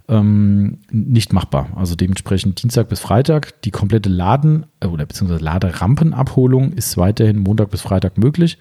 ähm, 0.08 0.78
nicht 0.92 1.34
machbar. 1.34 1.70
Also 1.76 1.96
dementsprechend 1.96 2.62
Dienstag 2.62 2.90
bis 2.90 3.00
Freitag. 3.00 3.60
Die 3.64 3.72
komplette 3.72 4.10
Laden- 4.10 4.68
äh, 4.82 4.86
oder 4.86 5.08
beziehungsweise 5.08 5.44
Laderampenabholung 5.44 6.74
ist 6.74 6.96
weiterhin 6.96 7.40
Montag 7.40 7.72
bis 7.72 7.82
Freitag 7.82 8.20
möglich. 8.20 8.60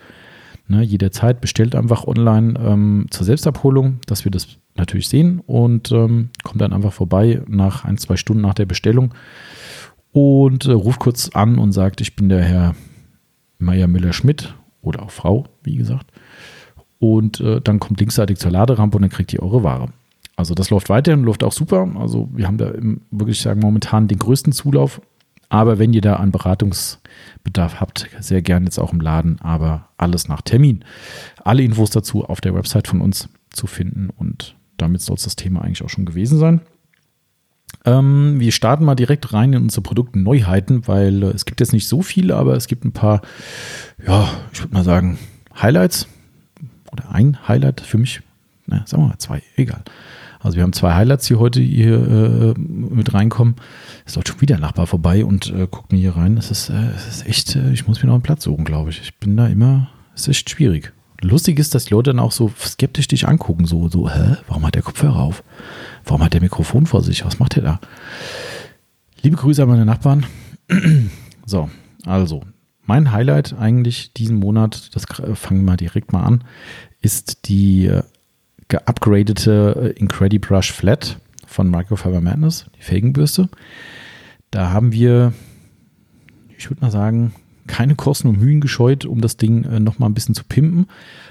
Ne, 0.68 0.82
jederzeit 0.82 1.40
bestellt 1.42 1.74
einfach 1.74 2.06
online 2.06 2.58
ähm, 2.64 3.06
zur 3.10 3.26
Selbstabholung, 3.26 3.98
dass 4.06 4.24
wir 4.24 4.30
das 4.30 4.46
natürlich 4.76 5.08
sehen 5.08 5.40
und 5.44 5.90
ähm, 5.92 6.30
kommt 6.44 6.60
dann 6.60 6.72
einfach 6.72 6.92
vorbei 6.92 7.42
nach 7.48 7.84
ein, 7.84 7.98
zwei 7.98 8.16
Stunden 8.16 8.42
nach 8.42 8.54
der 8.54 8.66
Bestellung 8.66 9.12
und 10.12 10.66
äh, 10.66 10.72
ruft 10.72 11.00
kurz 11.00 11.30
an 11.30 11.58
und 11.58 11.72
sagt, 11.72 12.00
ich 12.00 12.16
bin 12.16 12.28
der 12.28 12.42
Herr 12.42 12.74
Meier 13.58 13.86
Müller-Schmidt 13.86 14.54
oder 14.82 15.02
auch 15.02 15.10
Frau, 15.10 15.46
wie 15.62 15.76
gesagt. 15.76 16.10
und 16.98 17.40
äh, 17.40 17.60
dann 17.60 17.80
kommt 17.80 17.98
linksseitig 17.98 18.38
zur 18.38 18.52
Laderampe 18.52 18.96
und 18.96 19.02
dann 19.02 19.10
kriegt 19.10 19.32
ihr 19.32 19.42
eure 19.42 19.64
Ware. 19.64 19.88
Also 20.36 20.54
das 20.54 20.70
läuft 20.70 20.88
weiterhin, 20.88 21.24
läuft 21.24 21.42
auch 21.42 21.52
super. 21.52 21.88
Also 21.98 22.28
wir 22.32 22.46
haben 22.46 22.58
da 22.58 22.72
wirklich 23.10 23.40
sagen 23.40 23.60
momentan 23.60 24.06
den 24.08 24.18
größten 24.18 24.52
Zulauf. 24.52 25.00
Aber 25.48 25.78
wenn 25.78 25.92
ihr 25.92 26.00
da 26.00 26.16
einen 26.16 26.30
Beratungsbedarf 26.30 27.80
habt, 27.80 28.08
sehr 28.20 28.40
gerne 28.40 28.66
jetzt 28.66 28.78
auch 28.78 28.92
im 28.92 29.00
Laden, 29.00 29.40
aber 29.40 29.88
alles 29.96 30.28
nach 30.28 30.42
Termin. 30.42 30.84
Alle 31.42 31.62
Infos 31.62 31.90
dazu 31.90 32.24
auf 32.24 32.40
der 32.40 32.54
Website 32.54 32.86
von 32.86 33.00
uns 33.00 33.28
zu 33.50 33.66
finden 33.66 34.10
und 34.16 34.54
damit 34.76 35.00
soll 35.02 35.16
es 35.16 35.24
das 35.24 35.36
Thema 35.36 35.62
eigentlich 35.62 35.82
auch 35.82 35.88
schon 35.88 36.06
gewesen 36.06 36.38
sein. 36.38 36.60
Ähm, 37.84 38.38
wir 38.38 38.52
starten 38.52 38.84
mal 38.84 38.94
direkt 38.94 39.32
rein 39.32 39.52
in 39.52 39.62
unsere 39.62 39.82
Produktneuheiten, 39.82 40.86
weil 40.86 41.22
äh, 41.22 41.26
es 41.26 41.44
gibt 41.44 41.60
jetzt 41.60 41.72
nicht 41.72 41.88
so 41.88 42.02
viele, 42.02 42.36
aber 42.36 42.54
es 42.54 42.66
gibt 42.66 42.84
ein 42.84 42.92
paar, 42.92 43.22
ja, 44.06 44.28
ich 44.52 44.60
würde 44.60 44.74
mal 44.74 44.84
sagen, 44.84 45.18
Highlights 45.60 46.06
oder 46.92 47.10
ein 47.12 47.48
Highlight 47.48 47.80
für 47.80 47.98
mich. 47.98 48.20
Na, 48.66 48.82
sagen 48.86 49.02
wir 49.02 49.08
mal 49.08 49.18
zwei, 49.18 49.42
egal. 49.56 49.82
Also 50.40 50.56
wir 50.56 50.62
haben 50.62 50.72
zwei 50.72 50.94
Highlights, 50.94 51.26
die 51.26 51.36
heute 51.36 51.60
hier 51.60 52.54
äh, 52.56 52.58
mit 52.58 53.12
reinkommen. 53.12 53.56
Es 54.06 54.16
läuft 54.16 54.28
schon 54.28 54.40
wieder 54.40 54.54
ein 54.54 54.62
Nachbar 54.62 54.86
vorbei 54.86 55.24
und 55.24 55.50
äh, 55.50 55.66
guckt 55.70 55.92
mir 55.92 55.98
hier 55.98 56.16
rein. 56.16 56.38
Es 56.38 56.50
ist, 56.50 56.70
äh, 56.70 56.90
es 56.96 57.08
ist 57.08 57.26
echt, 57.26 57.56
äh, 57.56 57.72
ich 57.72 57.86
muss 57.86 58.02
mir 58.02 58.06
noch 58.06 58.14
einen 58.14 58.22
Platz 58.22 58.44
suchen, 58.44 58.64
glaube 58.64 58.90
ich. 58.90 59.00
Ich 59.02 59.14
bin 59.16 59.36
da 59.36 59.46
immer, 59.46 59.90
es 60.14 60.22
ist 60.22 60.28
echt 60.28 60.50
schwierig. 60.50 60.92
Lustig 61.20 61.58
ist, 61.58 61.74
dass 61.74 61.84
die 61.84 61.94
Leute 61.94 62.10
dann 62.10 62.20
auch 62.20 62.32
so 62.32 62.50
skeptisch 62.58 63.06
dich 63.06 63.28
angucken, 63.28 63.66
so, 63.66 63.88
so, 63.88 64.08
hä, 64.08 64.36
warum 64.48 64.66
hat 64.66 64.74
der 64.74 64.82
Kopfhörer 64.82 65.20
auf? 65.20 65.42
Warum 66.04 66.24
hat 66.24 66.34
der 66.34 66.40
Mikrofon 66.40 66.86
vor 66.86 67.02
sich? 67.02 67.24
Was 67.24 67.38
macht 67.38 67.56
der 67.56 67.62
da? 67.62 67.80
Liebe 69.22 69.36
Grüße 69.36 69.62
an 69.62 69.68
meine 69.68 69.84
Nachbarn. 69.84 70.26
so, 71.46 71.68
also, 72.06 72.42
mein 72.84 73.12
Highlight 73.12 73.52
eigentlich 73.52 74.12
diesen 74.14 74.36
Monat, 74.36 74.94
das 74.94 75.04
fangen 75.34 75.64
wir 75.64 75.76
direkt 75.76 76.12
mal 76.12 76.24
an, 76.24 76.44
ist 77.00 77.48
die 77.48 77.86
äh, 77.86 78.02
geupgradete 78.68 79.94
äh, 79.96 79.98
Incredibrush 79.98 80.72
Flat 80.72 81.18
von 81.46 81.70
Microfiber 81.70 82.20
Madness, 82.20 82.66
die 82.78 82.82
Felgenbürste. 82.82 83.48
Da 84.50 84.70
haben 84.70 84.92
wir, 84.92 85.32
ich 86.56 86.70
würde 86.70 86.80
mal 86.80 86.90
sagen, 86.90 87.32
keine 87.66 87.94
Kosten 87.94 88.28
und 88.28 88.40
Mühen 88.40 88.60
gescheut, 88.60 89.04
um 89.04 89.20
das 89.20 89.36
Ding 89.36 89.64
äh, 89.64 89.80
nochmal 89.80 90.10
ein 90.10 90.14
bisschen 90.14 90.34
zu 90.34 90.44
pimpen. 90.44 90.86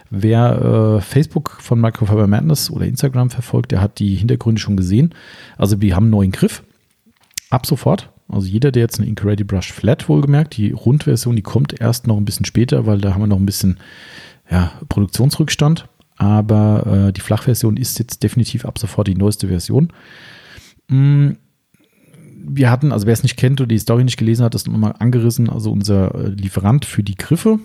Wer 0.09 0.97
äh, 0.97 1.01
Facebook 1.01 1.57
von 1.59 1.79
Microfiber 1.79 2.27
Madness 2.27 2.71
oder 2.71 2.85
Instagram 2.85 3.29
verfolgt, 3.29 3.71
der 3.71 3.81
hat 3.81 3.99
die 3.99 4.15
Hintergründe 4.15 4.59
schon 4.59 4.77
gesehen. 4.77 5.13
Also 5.57 5.81
wir 5.81 5.95
haben 5.95 6.05
einen 6.05 6.11
neuen 6.11 6.31
Griff. 6.31 6.63
Ab 7.49 7.65
sofort. 7.65 8.11
Also 8.27 8.47
jeder, 8.47 8.71
der 8.71 8.83
jetzt 8.83 8.99
eine 8.99 9.07
Incredibrush 9.07 9.73
Flat 9.73 10.07
wohlgemerkt, 10.07 10.55
die 10.57 10.71
Rundversion, 10.71 11.35
die 11.35 11.41
kommt 11.41 11.79
erst 11.81 12.05
noch 12.05 12.17
ein 12.17 12.25
bisschen 12.25 12.45
später, 12.45 12.85
weil 12.85 12.99
da 12.99 13.13
haben 13.13 13.21
wir 13.21 13.27
noch 13.27 13.39
ein 13.39 13.45
bisschen 13.45 13.79
ja, 14.49 14.71
Produktionsrückstand. 14.87 15.87
Aber 16.17 17.07
äh, 17.07 17.13
die 17.13 17.21
Flachversion 17.21 17.77
ist 17.77 17.97
jetzt 17.97 18.21
definitiv 18.23 18.65
ab 18.65 18.77
sofort 18.77 19.07
die 19.07 19.15
neueste 19.15 19.47
Version. 19.47 19.93
Mm, 20.89 21.31
wir 22.45 22.69
hatten, 22.69 22.91
also 22.91 23.05
wer 23.05 23.13
es 23.13 23.23
nicht 23.23 23.37
kennt 23.37 23.61
oder 23.61 23.67
die 23.67 23.79
Story 23.79 24.03
nicht 24.03 24.17
gelesen 24.17 24.43
hat, 24.43 24.53
das 24.53 24.67
nochmal 24.67 24.95
angerissen. 24.99 25.49
Also 25.49 25.71
unser 25.71 26.13
äh, 26.13 26.27
Lieferant 26.27 26.85
für 26.85 27.03
die 27.03 27.15
Griffe, 27.15 27.59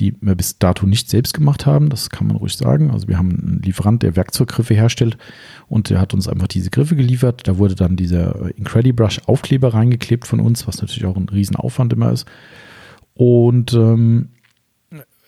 die 0.00 0.16
wir 0.20 0.34
bis 0.34 0.58
dato 0.58 0.86
nicht 0.86 1.10
selbst 1.10 1.34
gemacht 1.34 1.66
haben, 1.66 1.90
das 1.90 2.10
kann 2.10 2.26
man 2.26 2.36
ruhig 2.36 2.56
sagen. 2.56 2.90
Also 2.90 3.06
wir 3.06 3.18
haben 3.18 3.30
einen 3.30 3.62
Lieferant, 3.62 4.02
der 4.02 4.16
Werkzeuggriffe 4.16 4.74
herstellt 4.74 5.18
und 5.68 5.90
der 5.90 6.00
hat 6.00 6.14
uns 6.14 6.26
einfach 6.26 6.48
diese 6.48 6.70
Griffe 6.70 6.96
geliefert. 6.96 7.46
Da 7.46 7.58
wurde 7.58 7.74
dann 7.74 7.96
dieser 7.96 8.56
Incredibrush 8.56 9.20
Aufkleber 9.26 9.74
reingeklebt 9.74 10.26
von 10.26 10.40
uns, 10.40 10.66
was 10.66 10.80
natürlich 10.80 11.04
auch 11.04 11.16
ein 11.16 11.28
Riesenaufwand 11.28 11.92
immer 11.92 12.10
ist. 12.10 12.26
Und 13.14 13.74
ähm, 13.74 14.30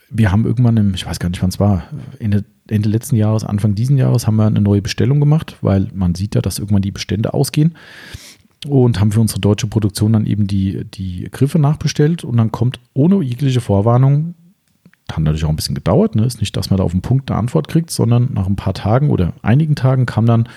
wir 0.09 0.33
haben 0.33 0.45
irgendwann, 0.45 0.76
im, 0.76 0.95
ich 0.95 1.07
weiß 1.07 1.19
gar 1.19 1.29
nicht 1.29 1.43
wann 1.43 1.50
es 1.50 1.61
war, 1.61 1.85
Ende, 2.19 2.45
Ende 2.69 2.88
letzten 2.88 3.17
Jahres, 3.17 3.45
Anfang 3.45 3.75
diesen 3.75 3.99
Jahres 3.99 4.26
haben 4.26 4.37
wir 4.37 4.47
eine 4.47 4.61
neue 4.61 4.83
Bestellung 4.83 5.21
gemacht, 5.21 5.57
weil 5.62 5.88
man 5.95 6.14
sieht 6.14 6.35
ja, 6.35 6.41
dass 6.41 6.59
irgendwann 6.59 6.83
die 6.83 6.91
Bestände 6.91 7.35
ausgehen. 7.35 7.75
Und 8.69 9.00
haben 9.00 9.11
für 9.11 9.21
unsere 9.21 9.41
deutsche 9.41 9.67
Produktion 9.67 10.12
dann 10.12 10.25
eben 10.25 10.47
die, 10.47 10.85
die 10.85 11.29
Griffe 11.33 11.59
nachbestellt 11.59 12.23
und 12.23 12.37
dann 12.37 12.52
kommt 12.52 12.79
ohne 12.95 13.21
jegliche 13.21 13.61
Vorwarnung, 13.61 14.35
hat 15.12 15.23
natürlich 15.23 15.45
auch 15.45 15.50
ein 15.50 15.57
bisschen 15.57 15.75
gedauert, 15.75 16.14
ne? 16.14 16.25
ist 16.25 16.40
nicht, 16.40 16.57
dass 16.57 16.71
man 16.71 16.78
da 16.78 16.85
auf 16.85 16.92
den 16.92 17.02
Punkt 17.02 17.31
eine 17.31 17.38
Antwort 17.38 17.69
kriegt, 17.69 17.90
sondern 17.90 18.33
nach 18.33 18.47
ein 18.47 18.57
paar 18.57 18.75
Tagen 18.75 19.11
oder 19.11 19.33
einigen 19.42 19.75
Tagen 19.75 20.07
kam 20.07 20.26
dann, 20.26 20.49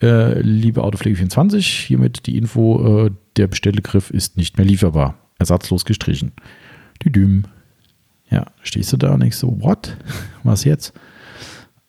äh, 0.00 0.40
liebe 0.40 0.82
Autopflege24, 0.82 1.60
hiermit 1.86 2.26
die 2.26 2.36
Info, 2.36 3.06
äh, 3.06 3.10
der 3.36 3.46
bestellte 3.46 3.82
Griff 3.82 4.10
ist 4.10 4.36
nicht 4.36 4.56
mehr 4.56 4.66
lieferbar. 4.66 5.14
Ersatzlos 5.38 5.84
gestrichen. 5.84 6.32
Die 7.02 7.12
Düm. 7.12 7.44
Ja, 8.30 8.46
stehst 8.62 8.92
du 8.92 8.96
da 8.96 9.12
und 9.12 9.20
denkst 9.20 9.36
so, 9.36 9.60
what? 9.60 9.96
Was 10.42 10.64
jetzt? 10.64 10.94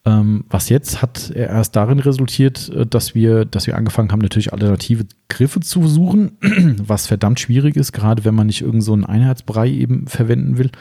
Ähm, 0.04 0.46
was 0.50 0.70
jetzt 0.70 1.04
hat 1.04 1.30
erst 1.30 1.76
darin 1.76 2.00
resultiert, 2.00 2.70
äh, 2.70 2.88
dass 2.88 3.14
wir, 3.14 3.46
dass 3.46 3.68
wir 3.68 3.78
angefangen 3.78 4.12
haben, 4.12 4.22
natürlich 4.22 4.52
alternative 4.52 5.06
Griffe 5.30 5.60
zu 5.60 5.88
suchen, 5.88 6.38
was 6.84 7.06
verdammt 7.06 7.40
schwierig 7.40 7.76
ist, 7.76 7.92
gerade 7.92 8.26
wenn 8.26 8.34
man 8.34 8.48
nicht 8.48 8.62
irgend 8.62 8.84
so 8.84 8.94
einen 8.94 9.06
Einheitsbrei 9.06 9.70
eben 9.70 10.08
verwenden 10.08 10.58
will. 10.58 10.72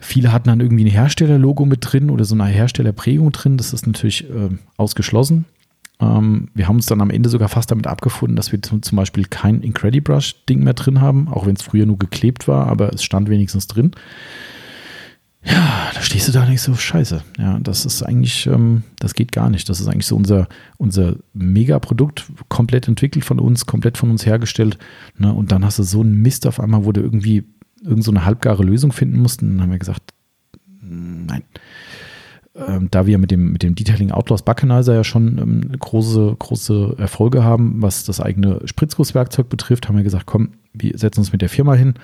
Viele 0.00 0.32
hatten 0.32 0.48
dann 0.48 0.60
irgendwie 0.60 0.84
ein 0.84 0.90
Herstellerlogo 0.90 1.66
mit 1.66 1.80
drin 1.82 2.10
oder 2.10 2.24
so 2.24 2.34
eine 2.34 2.46
Herstellerprägung 2.46 3.32
drin. 3.32 3.56
Das 3.56 3.72
ist 3.72 3.86
natürlich 3.86 4.28
äh, 4.28 4.48
ausgeschlossen. 4.76 5.44
Ähm, 6.00 6.48
wir 6.54 6.66
haben 6.66 6.76
uns 6.76 6.86
dann 6.86 7.00
am 7.00 7.10
Ende 7.10 7.28
sogar 7.28 7.48
fast 7.48 7.70
damit 7.70 7.86
abgefunden, 7.86 8.36
dass 8.36 8.50
wir 8.52 8.60
zum 8.62 8.96
Beispiel 8.96 9.26
kein 9.26 9.60
Incredibrush-Ding 9.60 10.64
mehr 10.64 10.74
drin 10.74 11.00
haben, 11.00 11.28
auch 11.28 11.46
wenn 11.46 11.56
es 11.56 11.62
früher 11.62 11.86
nur 11.86 11.98
geklebt 11.98 12.48
war, 12.48 12.66
aber 12.66 12.92
es 12.92 13.04
stand 13.04 13.28
wenigstens 13.28 13.66
drin. 13.66 13.92
Ja, 15.42 15.90
da 15.94 16.02
stehst 16.02 16.28
du 16.28 16.32
da 16.32 16.44
nicht 16.44 16.60
so 16.60 16.74
scheiße. 16.74 17.22
Ja, 17.38 17.58
das 17.60 17.86
ist 17.86 18.02
eigentlich, 18.02 18.46
ähm, 18.46 18.82
das 18.98 19.14
geht 19.14 19.32
gar 19.32 19.48
nicht. 19.48 19.68
Das 19.70 19.80
ist 19.80 19.86
eigentlich 19.86 20.06
so 20.06 20.16
unser, 20.16 20.48
unser 20.76 21.16
Megaprodukt, 21.32 22.26
komplett 22.48 22.88
entwickelt 22.88 23.24
von 23.24 23.38
uns, 23.38 23.64
komplett 23.64 23.96
von 23.96 24.10
uns 24.10 24.26
hergestellt. 24.26 24.76
Ne? 25.16 25.32
Und 25.32 25.50
dann 25.50 25.64
hast 25.64 25.78
du 25.78 25.82
so 25.82 26.02
einen 26.02 26.20
Mist 26.20 26.46
auf 26.46 26.60
einmal, 26.60 26.84
wo 26.84 26.92
du 26.92 27.00
irgendwie 27.00 27.44
irgend 27.82 28.04
so 28.04 28.10
eine 28.10 28.24
halbgare 28.24 28.62
Lösung 28.62 28.92
finden 28.92 29.20
musst. 29.20 29.42
Und 29.42 29.50
dann 29.50 29.62
haben 29.62 29.70
wir 29.70 29.78
gesagt, 29.78 30.12
nein. 30.80 31.42
Ähm, 32.54 32.88
da 32.90 33.06
wir 33.06 33.18
mit 33.18 33.30
dem, 33.30 33.52
mit 33.52 33.62
dem 33.62 33.74
Detailing 33.74 34.10
Outlaws 34.10 34.42
Buckenizer 34.42 34.94
ja 34.94 35.04
schon 35.04 35.38
ähm, 35.38 35.72
große, 35.78 36.36
große 36.38 36.96
Erfolge 36.98 37.44
haben, 37.44 37.80
was 37.80 38.04
das 38.04 38.20
eigene 38.20 38.60
Spritzgusswerkzeug 38.64 39.48
betrifft, 39.48 39.88
haben 39.88 39.96
wir 39.96 40.02
gesagt, 40.02 40.26
komm, 40.26 40.50
wir 40.72 40.98
setzen 40.98 41.20
uns 41.20 41.32
mit 41.32 41.42
der 41.42 41.48
Firma 41.48 41.74
hin 41.74 41.94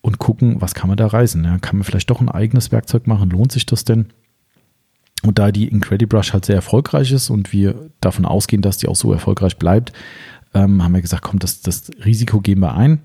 und 0.00 0.18
gucken, 0.18 0.60
was 0.60 0.74
kann 0.74 0.88
man 0.88 0.96
da 0.96 1.06
reisen. 1.06 1.44
Ja, 1.44 1.58
kann 1.58 1.76
man 1.76 1.84
vielleicht 1.84 2.10
doch 2.10 2.20
ein 2.20 2.28
eigenes 2.28 2.72
Werkzeug 2.72 3.06
machen? 3.06 3.30
Lohnt 3.30 3.52
sich 3.52 3.64
das 3.64 3.84
denn? 3.84 4.06
Und 5.22 5.38
da 5.38 5.50
die 5.50 5.68
Incredibrush 5.68 6.32
halt 6.32 6.44
sehr 6.44 6.56
erfolgreich 6.56 7.10
ist 7.12 7.30
und 7.30 7.52
wir 7.52 7.90
davon 8.00 8.26
ausgehen, 8.26 8.62
dass 8.62 8.78
die 8.78 8.88
auch 8.88 8.96
so 8.96 9.12
erfolgreich 9.12 9.56
bleibt, 9.56 9.92
ähm, 10.52 10.82
haben 10.82 10.94
wir 10.94 11.02
gesagt, 11.02 11.22
komm, 11.22 11.38
das, 11.38 11.60
das 11.60 11.90
Risiko 12.04 12.40
gehen 12.40 12.60
wir 12.60 12.74
ein. 12.74 13.00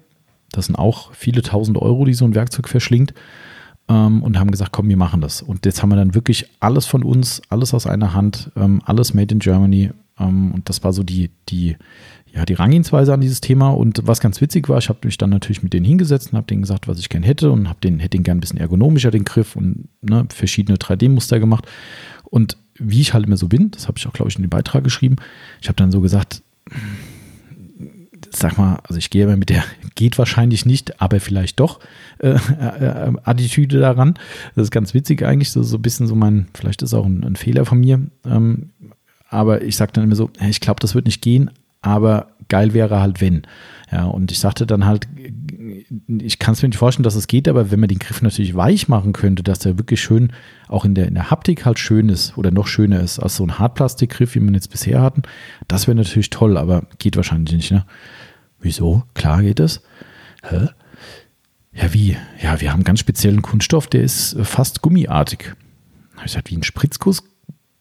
Das 0.52 0.66
sind 0.66 0.76
auch 0.76 1.14
viele 1.14 1.42
tausend 1.42 1.78
Euro, 1.78 2.06
die 2.06 2.14
so 2.14 2.26
ein 2.26 2.36
Werkzeug 2.36 2.68
verschlingt. 2.68 3.14
Ähm, 3.88 4.22
und 4.22 4.40
haben 4.40 4.52
gesagt, 4.52 4.72
komm, 4.72 4.90
wir 4.90 4.98
machen 4.98 5.22
das. 5.22 5.42
Und 5.42 5.66
jetzt 5.66 5.82
haben 5.82 5.90
wir 5.90 5.96
dann 5.96 6.14
wirklich 6.14 6.46
alles 6.60 6.86
von 6.86 7.04
uns, 7.04 7.42
alles 7.50 7.74
aus 7.74 7.88
einer 7.88 8.14
Hand, 8.14 8.52
ähm, 8.56 8.82
alles 8.86 9.14
made 9.14 9.34
in 9.34 9.40
Germany. 9.40 9.92
Ähm, 10.20 10.54
und 10.54 10.70
das 10.70 10.84
war 10.84 10.94
so 10.94 11.04
die, 11.04 11.32
die, 11.50 11.78
ja, 12.34 12.46
die 12.46 12.54
Rangehensweise 12.54 13.14
an 13.14 13.22
dieses 13.22 13.42
Thema. 13.42 13.70
Und 13.70 14.02
was 14.06 14.20
ganz 14.20 14.40
witzig 14.40 14.70
war, 14.70 14.78
ich 14.78 14.90
habe 14.90 15.00
mich 15.04 15.18
dann 15.18 15.30
natürlich 15.30 15.64
mit 15.64 15.74
denen 15.74 15.86
hingesetzt 15.86 16.32
und 16.32 16.38
habe 16.38 16.48
denen 16.48 16.62
gesagt, 16.62 16.88
was 16.88 17.00
ich 17.00 17.10
gern 17.10 17.24
hätte 17.24 17.52
und 17.52 17.68
habe 17.68 17.80
den, 17.82 18.00
hätte 18.00 18.18
den 18.18 18.24
gern 18.24 18.38
ein 18.38 18.42
bisschen 18.42 18.60
ergonomischer, 18.60 19.12
den 19.12 19.26
Griff 19.26 19.56
und 19.56 19.88
ne, 20.02 20.26
verschiedene 20.30 20.78
3D-Muster 20.78 21.40
gemacht. 21.40 21.66
Und 22.26 22.58
wie 22.76 23.02
ich 23.02 23.14
halt 23.14 23.26
immer 23.26 23.38
so 23.38 23.48
bin, 23.48 23.72
das 23.72 23.88
habe 23.88 23.98
ich 23.98 24.08
auch, 24.08 24.14
glaube 24.14 24.30
ich, 24.30 24.36
in 24.36 24.44
dem 24.44 24.50
Beitrag 24.50 24.84
geschrieben, 24.84 25.18
ich 25.62 25.68
habe 25.68 25.76
dann 25.76 25.92
so 25.92 26.02
gesagt, 26.02 26.42
sag 28.32 28.58
mal, 28.58 28.80
also 28.88 28.98
ich 28.98 29.10
gehe 29.10 29.26
aber 29.26 29.38
mit 29.38 29.50
der 29.50 29.64
geht 29.96 30.18
wahrscheinlich 30.18 30.66
nicht, 30.66 31.02
aber 31.02 31.20
vielleicht 31.20 31.60
doch 31.60 31.80
äh, 32.20 32.30
äh, 32.30 33.14
Attitüde 33.24 33.80
daran. 33.80 34.16
Das 34.56 34.64
ist 34.64 34.72
ganz 34.72 34.94
witzig 34.94 35.24
eigentlich, 35.24 35.52
so, 35.52 35.64
so 35.64 35.78
ein 35.78 35.82
bisschen 35.82 36.08
so 36.08 36.16
mein, 36.16 36.48
vielleicht 36.54 36.82
ist 36.82 36.94
auch 36.94 37.06
ein, 37.06 37.24
ein 37.24 37.36
Fehler 37.36 37.66
von 37.66 37.80
mir. 37.80 38.00
Ähm, 38.26 38.70
aber 39.30 39.62
ich 39.62 39.76
sage 39.76 39.92
dann 39.94 40.04
immer 40.04 40.16
so, 40.16 40.30
ich 40.40 40.60
glaube, 40.60 40.80
das 40.80 40.96
wird 40.96 41.06
nicht 41.06 41.22
gehen, 41.22 41.52
aber 41.82 42.28
geil 42.48 42.74
wäre 42.74 43.00
halt 43.02 43.22
wenn. 43.22 43.44
Ja, 43.92 44.06
und 44.06 44.32
ich 44.32 44.40
sagte 44.40 44.66
dann 44.66 44.86
halt, 44.86 45.08
ich 46.08 46.40
kann 46.40 46.54
es 46.54 46.62
mir 46.62 46.70
nicht 46.70 46.78
vorstellen, 46.78 47.04
dass 47.04 47.16
es 47.16 47.28
geht, 47.28 47.48
aber 47.48 47.72
wenn 47.72 47.80
man 47.80 47.90
den 47.90 48.00
Griff 48.00 48.22
natürlich 48.22 48.56
weich 48.56 48.88
machen 48.88 49.14
könnte, 49.14 49.44
dass 49.44 49.60
der 49.60 49.78
wirklich 49.78 50.02
schön 50.02 50.32
auch 50.68 50.86
in 50.86 50.96
der, 50.96 51.08
in 51.08 51.14
der 51.14 51.32
Haptik 51.32 51.66
halt 51.66 51.80
schön 51.80 52.10
ist 52.10 52.38
oder 52.38 52.52
noch 52.52 52.68
schöner 52.68 53.02
ist 53.02 53.20
als 53.20 53.36
so 53.36 53.46
ein 53.46 53.60
Hartplastikgriff, 53.60 54.36
wie 54.36 54.40
man 54.40 54.54
jetzt 54.54 54.70
bisher 54.70 55.02
hatten, 55.02 55.24
das 55.68 55.88
wäre 55.88 55.96
natürlich 55.96 56.30
toll, 56.30 56.58
aber 56.58 56.84
geht 57.00 57.18
wahrscheinlich 57.18 57.56
nicht. 57.56 57.72
Ne? 57.72 57.86
Wieso? 58.62 59.04
Klar 59.14 59.42
geht 59.42 59.60
es. 59.60 59.82
Hä? 60.44 60.70
Ja, 61.74 61.94
wie? 61.94 62.18
Ja, 62.42 62.60
wir 62.62 62.72
haben 62.72 62.84
ganz 62.84 63.00
speziellen 63.00 63.42
Kunststoff, 63.42 63.88
der 63.88 64.04
ist 64.04 64.36
fast 64.44 64.82
gummiartig. 64.82 65.56
Ich 66.18 66.24
gesagt, 66.24 66.52
wie 66.52 66.58
ein 66.58 66.64
Spritzguss, 66.64 67.24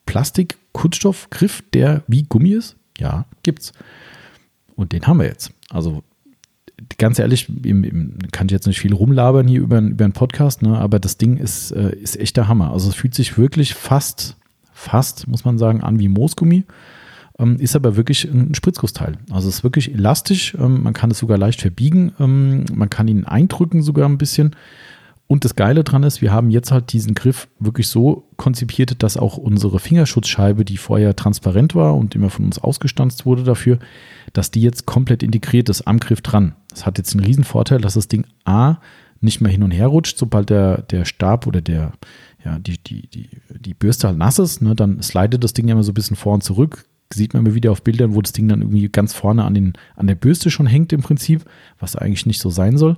Plastik, 0.06 0.56
Kunststoff, 0.72 1.28
Griff, 1.30 1.62
der 1.74 2.02
wie 2.06 2.22
Gummi 2.22 2.52
ist? 2.52 2.76
Ja, 2.98 3.26
gibt's. 3.42 3.72
Und 4.76 4.92
den 4.92 5.06
haben 5.06 5.18
wir 5.18 5.26
jetzt. 5.26 5.52
Also 5.68 6.02
ganz 6.98 7.18
ehrlich, 7.18 7.48
im, 7.64 7.84
im, 7.84 8.18
kann 8.32 8.46
ich 8.46 8.52
jetzt 8.52 8.66
nicht 8.66 8.80
viel 8.80 8.94
rumlabern 8.94 9.46
hier 9.46 9.60
über, 9.60 9.80
über 9.80 10.04
einen 10.04 10.12
Podcast, 10.12 10.62
ne, 10.62 10.78
aber 10.78 10.98
das 10.98 11.18
Ding 11.18 11.36
ist, 11.36 11.72
äh, 11.72 11.94
ist 11.96 12.18
echt 12.18 12.36
der 12.36 12.48
Hammer. 12.48 12.72
Also 12.72 12.88
es 12.88 12.94
fühlt 12.94 13.14
sich 13.14 13.36
wirklich 13.36 13.74
fast, 13.74 14.36
fast, 14.72 15.28
muss 15.28 15.44
man 15.44 15.58
sagen, 15.58 15.82
an 15.82 15.98
wie 15.98 16.08
Moosgummi. 16.08 16.64
Ähm, 17.40 17.56
ist 17.58 17.74
aber 17.74 17.96
wirklich 17.96 18.24
ein 18.24 18.54
Spritzgussteil. 18.54 19.16
Also 19.30 19.48
es 19.48 19.56
ist 19.56 19.64
wirklich 19.64 19.92
elastisch. 19.94 20.54
Ähm, 20.54 20.82
man 20.82 20.92
kann 20.92 21.10
es 21.10 21.18
sogar 21.18 21.38
leicht 21.38 21.62
verbiegen. 21.62 22.12
Ähm, 22.20 22.66
man 22.74 22.90
kann 22.90 23.08
ihn 23.08 23.24
eindrücken 23.24 23.82
sogar 23.82 24.08
ein 24.08 24.18
bisschen. 24.18 24.54
Und 25.26 25.44
das 25.44 25.54
Geile 25.54 25.84
dran 25.84 26.02
ist, 26.02 26.22
wir 26.22 26.32
haben 26.32 26.50
jetzt 26.50 26.72
halt 26.72 26.92
diesen 26.92 27.14
Griff 27.14 27.46
wirklich 27.60 27.86
so 27.86 28.24
konzipiert, 28.36 29.00
dass 29.02 29.16
auch 29.16 29.36
unsere 29.36 29.78
Fingerschutzscheibe, 29.78 30.64
die 30.64 30.76
vorher 30.76 31.14
transparent 31.14 31.76
war 31.76 31.96
und 31.96 32.16
immer 32.16 32.30
von 32.30 32.46
uns 32.46 32.58
ausgestanzt 32.58 33.26
wurde 33.26 33.44
dafür, 33.44 33.78
dass 34.32 34.50
die 34.50 34.60
jetzt 34.60 34.86
komplett 34.86 35.22
integriert 35.22 35.68
ist 35.68 35.82
am 35.82 36.00
Griff 36.00 36.20
dran. 36.20 36.56
Das 36.70 36.84
hat 36.84 36.98
jetzt 36.98 37.14
einen 37.14 37.24
riesen 37.24 37.44
Vorteil, 37.44 37.80
dass 37.80 37.94
das 37.94 38.08
Ding 38.08 38.26
A 38.44 38.78
nicht 39.20 39.40
mehr 39.40 39.52
hin 39.52 39.62
und 39.62 39.70
her 39.70 39.86
rutscht, 39.86 40.18
sobald 40.18 40.50
der, 40.50 40.82
der 40.82 41.04
Stab 41.04 41.46
oder 41.46 41.60
der, 41.60 41.92
ja, 42.44 42.58
die, 42.58 42.78
die, 42.78 43.06
die, 43.06 43.28
die 43.50 43.74
Bürste 43.74 44.08
halt 44.08 44.18
nass 44.18 44.40
ist, 44.40 44.62
ne, 44.62 44.74
dann 44.74 45.00
slidet 45.00 45.44
das 45.44 45.52
Ding 45.52 45.68
immer 45.68 45.84
so 45.84 45.92
ein 45.92 45.94
bisschen 45.94 46.16
vor 46.16 46.34
und 46.34 46.42
zurück. 46.42 46.86
Sieht 47.12 47.34
man 47.34 47.44
immer 47.44 47.54
wieder 47.54 47.72
auf 47.72 47.82
Bildern, 47.82 48.14
wo 48.14 48.22
das 48.22 48.32
Ding 48.32 48.48
dann 48.48 48.62
irgendwie 48.62 48.88
ganz 48.88 49.14
vorne 49.14 49.44
an, 49.44 49.54
den, 49.54 49.72
an 49.96 50.06
der 50.06 50.14
Bürste 50.14 50.50
schon 50.50 50.66
hängt 50.66 50.92
im 50.92 51.02
Prinzip, 51.02 51.44
was 51.78 51.96
eigentlich 51.96 52.26
nicht 52.26 52.40
so 52.40 52.50
sein 52.50 52.76
soll. 52.78 52.96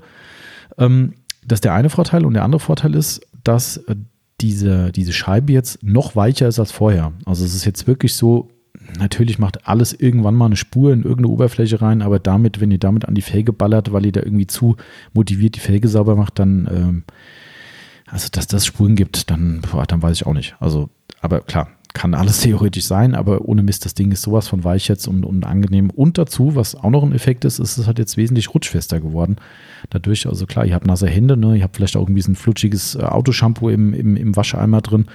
Ähm, 0.79 1.15
das 1.47 1.59
ist 1.59 1.65
der 1.65 1.75
eine 1.75 1.91
Vorteil. 1.91 2.25
Und 2.25 2.35
der 2.35 2.45
andere 2.45 2.61
Vorteil 2.61 2.95
ist, 2.95 3.27
dass 3.43 3.79
äh, 3.79 3.97
diese, 4.41 4.93
diese 4.93 5.13
Scheibe 5.13 5.53
jetzt 5.53 5.83
noch 5.83 6.17
weicher 6.17 6.49
ist 6.49 6.59
als 6.59 6.73
vorher. 6.73 7.13
Also 7.25 7.45
es 7.45 7.55
ist 7.55 7.65
jetzt 7.65 7.87
wirklich 7.87 8.15
so, 8.15 8.51
natürlich 8.99 9.39
macht 9.39 9.67
alles 9.67 9.93
irgendwann 9.93 10.35
mal 10.35 10.47
eine 10.47 10.57
Spur 10.57 10.93
in 10.93 11.03
irgendeine 11.03 11.29
Oberfläche 11.29 11.81
rein, 11.81 12.03
aber 12.03 12.19
damit, 12.19 12.61
wenn 12.61 12.71
ihr 12.71 12.79
damit 12.79 13.07
an 13.07 13.15
die 13.15 13.23
Felge 13.23 13.53
ballert, 13.53 13.93
weil 13.93 14.07
ihr 14.07 14.13
da 14.13 14.21
irgendwie 14.21 14.47
zu 14.47 14.77
motiviert 15.13 15.57
die 15.57 15.61
Felge 15.61 15.89
sauber 15.89 16.17
macht, 16.17 16.39
dann, 16.39 16.69
ähm, 16.71 17.05
also 18.07 18.29
dass 18.31 18.47
das 18.47 18.67
Spuren 18.67 18.97
gibt, 18.97 19.31
dann, 19.31 19.63
boah, 19.71 19.87
dann 19.87 20.03
weiß 20.03 20.17
ich 20.17 20.27
auch 20.27 20.35
nicht. 20.35 20.57
Also, 20.61 20.91
aber 21.21 21.41
klar, 21.41 21.69
kann 21.93 22.15
alles 22.15 22.41
theoretisch 22.43 22.85
sein, 22.85 23.15
aber 23.15 23.43
ohne 23.43 23.63
Mist, 23.63 23.85
das 23.85 23.95
Ding 23.95 24.13
ist 24.13 24.23
sowas 24.23 24.49
von 24.49 24.65
weich 24.65 24.89
jetzt 24.89 25.07
und, 25.07 25.25
und 25.25 25.45
angenehm. 25.45 25.91
Und 25.91 26.19
dazu, 26.19 26.55
was 26.55 26.75
auch 26.75 26.91
noch 26.91 27.03
ein 27.03 27.13
Effekt 27.13 27.45
ist, 27.45 27.59
ist 27.59 27.79
es 27.79 27.87
halt 27.87 27.99
jetzt 27.99 28.17
wesentlich 28.17 28.55
rutschfester 28.55 29.01
geworden. 29.01 29.37
Dadurch, 29.91 30.27
also 30.27 30.47
klar, 30.47 30.65
ihr 30.65 30.75
habt 30.75 30.87
nasse 30.87 31.09
Hände, 31.09 31.37
ne? 31.37 31.57
ihr 31.57 31.63
habt 31.63 31.77
vielleicht 31.77 31.97
auch 31.97 32.03
irgendwie 32.03 32.23
so 32.23 32.33
ein 32.33 32.37
flutschiges 32.37 32.95
äh, 32.95 33.03
Autoshampoo 33.03 33.69
im, 33.69 33.95
im, 33.95 34.17
im 34.17 34.37
Wascheimer 34.37 34.81
drin. 34.81 35.07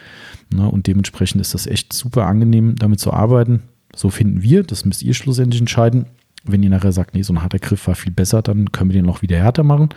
Ne? 0.53 0.69
Und 0.69 0.88
dementsprechend 0.88 1.41
ist 1.41 1.53
das 1.53 1.67
echt 1.67 1.93
super 1.93 2.25
angenehm, 2.25 2.75
damit 2.75 3.00
zu 3.00 3.12
arbeiten. 3.12 3.63
So 3.96 4.10
finden 4.10 4.43
wir, 4.43 4.63
das 4.63 4.86
müsst 4.86 5.01
ihr 5.03 5.13
schlussendlich 5.13 5.62
entscheiden. 5.62 6.05
Wenn 6.43 6.63
ihr 6.63 6.69
nachher 6.69 6.91
sagt, 6.91 7.15
nee, 7.15 7.24
so 7.24 7.34
ein 7.34 7.41
harter 7.41 7.60
Griff 7.60 7.88
war 7.88 7.96
viel 7.96 8.12
besser, 8.12 8.41
dann 8.41 8.72
können 8.72 8.91
wir 8.91 9.00
den 9.00 9.05
noch 9.05 9.22
wieder 9.22 9.38
härter 9.38 9.63
machen. 9.63 9.89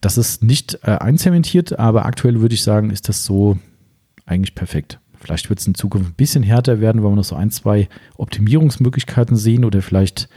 Das 0.00 0.18
ist 0.18 0.42
nicht 0.42 0.78
äh, 0.82 0.90
einzementiert, 0.90 1.78
aber 1.78 2.06
aktuell 2.06 2.40
würde 2.40 2.54
ich 2.54 2.62
sagen, 2.62 2.90
ist 2.90 3.08
das 3.08 3.24
so 3.24 3.58
eigentlich 4.26 4.54
perfekt. 4.54 4.98
Vielleicht 5.22 5.48
wird 5.48 5.60
es 5.60 5.66
in 5.66 5.74
Zukunft 5.74 6.10
ein 6.10 6.14
bisschen 6.14 6.42
härter 6.42 6.80
werden, 6.80 7.02
weil 7.02 7.10
wir 7.10 7.16
noch 7.16 7.24
so 7.24 7.36
ein, 7.36 7.50
zwei 7.50 7.88
Optimierungsmöglichkeiten 8.16 9.36
sehen 9.36 9.64
oder 9.64 9.82
vielleicht, 9.82 10.28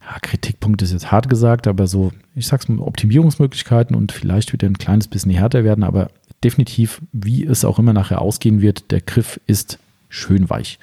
ja, 0.00 0.18
Kritikpunkt 0.22 0.80
ist 0.82 0.92
jetzt 0.92 1.12
hart 1.12 1.28
gesagt, 1.28 1.66
aber 1.66 1.86
so, 1.86 2.12
ich 2.34 2.46
sag's 2.46 2.68
mal, 2.68 2.82
Optimierungsmöglichkeiten 2.82 3.94
und 3.94 4.12
vielleicht 4.12 4.52
wird 4.52 4.62
er 4.62 4.70
ein 4.70 4.78
kleines 4.78 5.08
bisschen 5.08 5.30
härter 5.30 5.62
werden, 5.62 5.84
aber 5.84 6.10
definitiv, 6.42 7.02
wie 7.12 7.44
es 7.44 7.64
auch 7.64 7.78
immer 7.78 7.92
nachher 7.92 8.22
ausgehen 8.22 8.60
wird, 8.60 8.90
der 8.90 9.00
Griff 9.00 9.40
ist 9.46 9.78
schön 10.08 10.48
weich. 10.48 10.78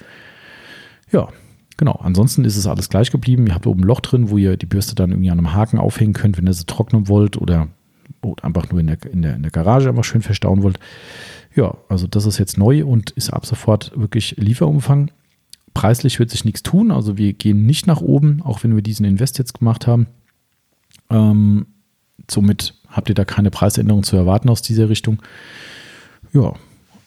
Ja, 1.10 1.28
genau. 1.76 2.00
Ansonsten 2.02 2.44
ist 2.44 2.56
es 2.56 2.66
alles 2.66 2.88
gleich 2.88 3.10
geblieben. 3.10 3.46
Ihr 3.46 3.54
habt 3.54 3.66
oben 3.66 3.80
ein 3.80 3.86
Loch 3.86 4.00
drin, 4.00 4.30
wo 4.30 4.38
ihr 4.38 4.56
die 4.56 4.66
Bürste 4.66 4.94
dann 4.94 5.10
irgendwie 5.10 5.30
an 5.30 5.38
einem 5.38 5.52
Haken 5.52 5.78
aufhängen 5.78 6.12
könnt, 6.12 6.38
wenn 6.38 6.46
ihr 6.46 6.52
sie 6.52 6.66
trocknen 6.66 7.08
wollt 7.08 7.36
oder, 7.36 7.68
oder 8.22 8.44
einfach 8.44 8.70
nur 8.70 8.80
in 8.80 8.86
der, 8.86 8.98
in, 9.10 9.22
der, 9.22 9.36
in 9.36 9.42
der 9.42 9.50
Garage 9.50 9.88
einfach 9.88 10.04
schön 10.04 10.22
verstauen 10.22 10.62
wollt. 10.62 10.78
Ja, 11.54 11.76
also 11.88 12.06
das 12.06 12.26
ist 12.26 12.38
jetzt 12.38 12.58
neu 12.58 12.84
und 12.84 13.10
ist 13.10 13.30
ab 13.30 13.44
sofort 13.46 13.92
wirklich 13.94 14.36
Lieferumfang. 14.38 15.10
Preislich 15.74 16.18
wird 16.18 16.30
sich 16.30 16.44
nichts 16.44 16.62
tun, 16.62 16.90
also 16.90 17.16
wir 17.16 17.32
gehen 17.32 17.66
nicht 17.66 17.86
nach 17.86 18.00
oben, 18.00 18.42
auch 18.42 18.62
wenn 18.62 18.74
wir 18.74 18.82
diesen 18.82 19.06
Invest 19.06 19.38
jetzt 19.38 19.58
gemacht 19.58 19.86
haben. 19.86 20.06
Ähm, 21.10 21.66
somit 22.30 22.74
habt 22.88 23.08
ihr 23.08 23.14
da 23.14 23.24
keine 23.24 23.50
Preisänderung 23.50 24.02
zu 24.02 24.16
erwarten 24.16 24.48
aus 24.48 24.62
dieser 24.62 24.88
Richtung. 24.88 25.22
Ja, 26.32 26.54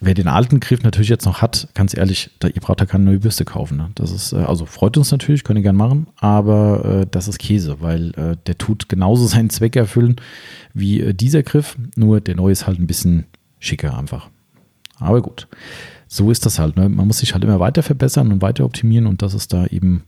wer 0.06 0.14
den 0.14 0.28
alten 0.28 0.60
Griff 0.60 0.84
natürlich 0.84 1.10
jetzt 1.10 1.26
noch 1.26 1.42
hat, 1.42 1.68
ganz 1.74 1.96
ehrlich, 1.96 2.30
da, 2.40 2.48
ihr 2.48 2.62
braucht 2.62 2.80
da 2.80 2.86
keine 2.86 3.06
neue 3.06 3.20
Bürste 3.20 3.46
kaufen. 3.46 3.78
Ne? 3.78 3.90
Das 3.96 4.12
ist, 4.12 4.34
äh, 4.34 4.38
also 4.38 4.66
freut 4.66 4.98
uns 4.98 5.12
natürlich, 5.12 5.44
könnt 5.44 5.60
ihr 5.60 5.64
gerne 5.64 5.78
machen, 5.78 6.08
aber 6.18 6.86
äh, 6.86 7.08
das 7.10 7.28
ist 7.28 7.40
Käse, 7.40 7.78
weil 7.82 8.12
äh, 8.12 8.38
der 8.46 8.58
tut 8.58 8.90
genauso 8.90 9.26
seinen 9.28 9.50
Zweck 9.50 9.76
erfüllen 9.76 10.16
wie 10.74 11.02
äh, 11.02 11.14
dieser 11.14 11.44
Griff, 11.44 11.78
nur 11.96 12.22
der 12.22 12.36
neue 12.36 12.52
ist 12.52 12.68
halt 12.68 12.80
ein 12.80 12.88
bisschen 12.88 13.26
schicker 13.60 13.98
einfach. 13.98 14.30
Aber 14.98 15.22
gut, 15.22 15.48
so 16.08 16.32
ist 16.32 16.46
das 16.46 16.60
halt. 16.60 16.78
Ne? 16.78 16.88
Man 16.88 17.08
muss 17.08 17.20
sich 17.20 17.34
halt 17.34 17.44
immer 17.44 17.60
weiter 17.60 17.84
verbessern 17.84 18.32
und 18.32 18.42
weiter 18.42 18.66
optimieren 18.66 19.08
und 19.08 19.22
das 19.22 19.34
ist 19.34 19.52
da 19.54 19.66
eben 19.68 20.04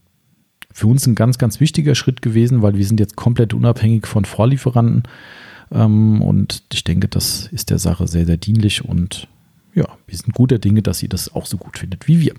für 0.71 0.88
uns 0.88 1.07
ein 1.07 1.15
ganz, 1.15 1.38
ganz 1.38 1.60
wichtiger 1.60 1.95
Schritt 1.95 2.21
gewesen, 2.21 2.62
weil 2.62 2.77
wir 2.77 2.86
sind 2.86 2.99
jetzt 2.99 3.15
komplett 3.15 3.53
unabhängig 3.53 4.05
von 4.05 4.25
Vorlieferanten 4.25 5.03
ähm, 5.71 6.21
und 6.21 6.63
ich 6.71 6.83
denke, 6.83 7.07
das 7.07 7.47
ist 7.47 7.71
der 7.71 7.79
Sache 7.79 8.07
sehr, 8.07 8.25
sehr 8.25 8.38
dienlich 8.38 8.86
und 8.86 9.27
ja, 9.77 9.85
wir 10.07 10.17
sind 10.17 10.33
guter 10.33 10.57
Dinge, 10.57 10.81
dass 10.81 11.03
ihr 11.03 11.09
das 11.09 11.33
auch 11.35 11.45
so 11.45 11.57
gut 11.57 11.77
findet 11.77 12.07
wie 12.07 12.19
wir. 12.19 12.33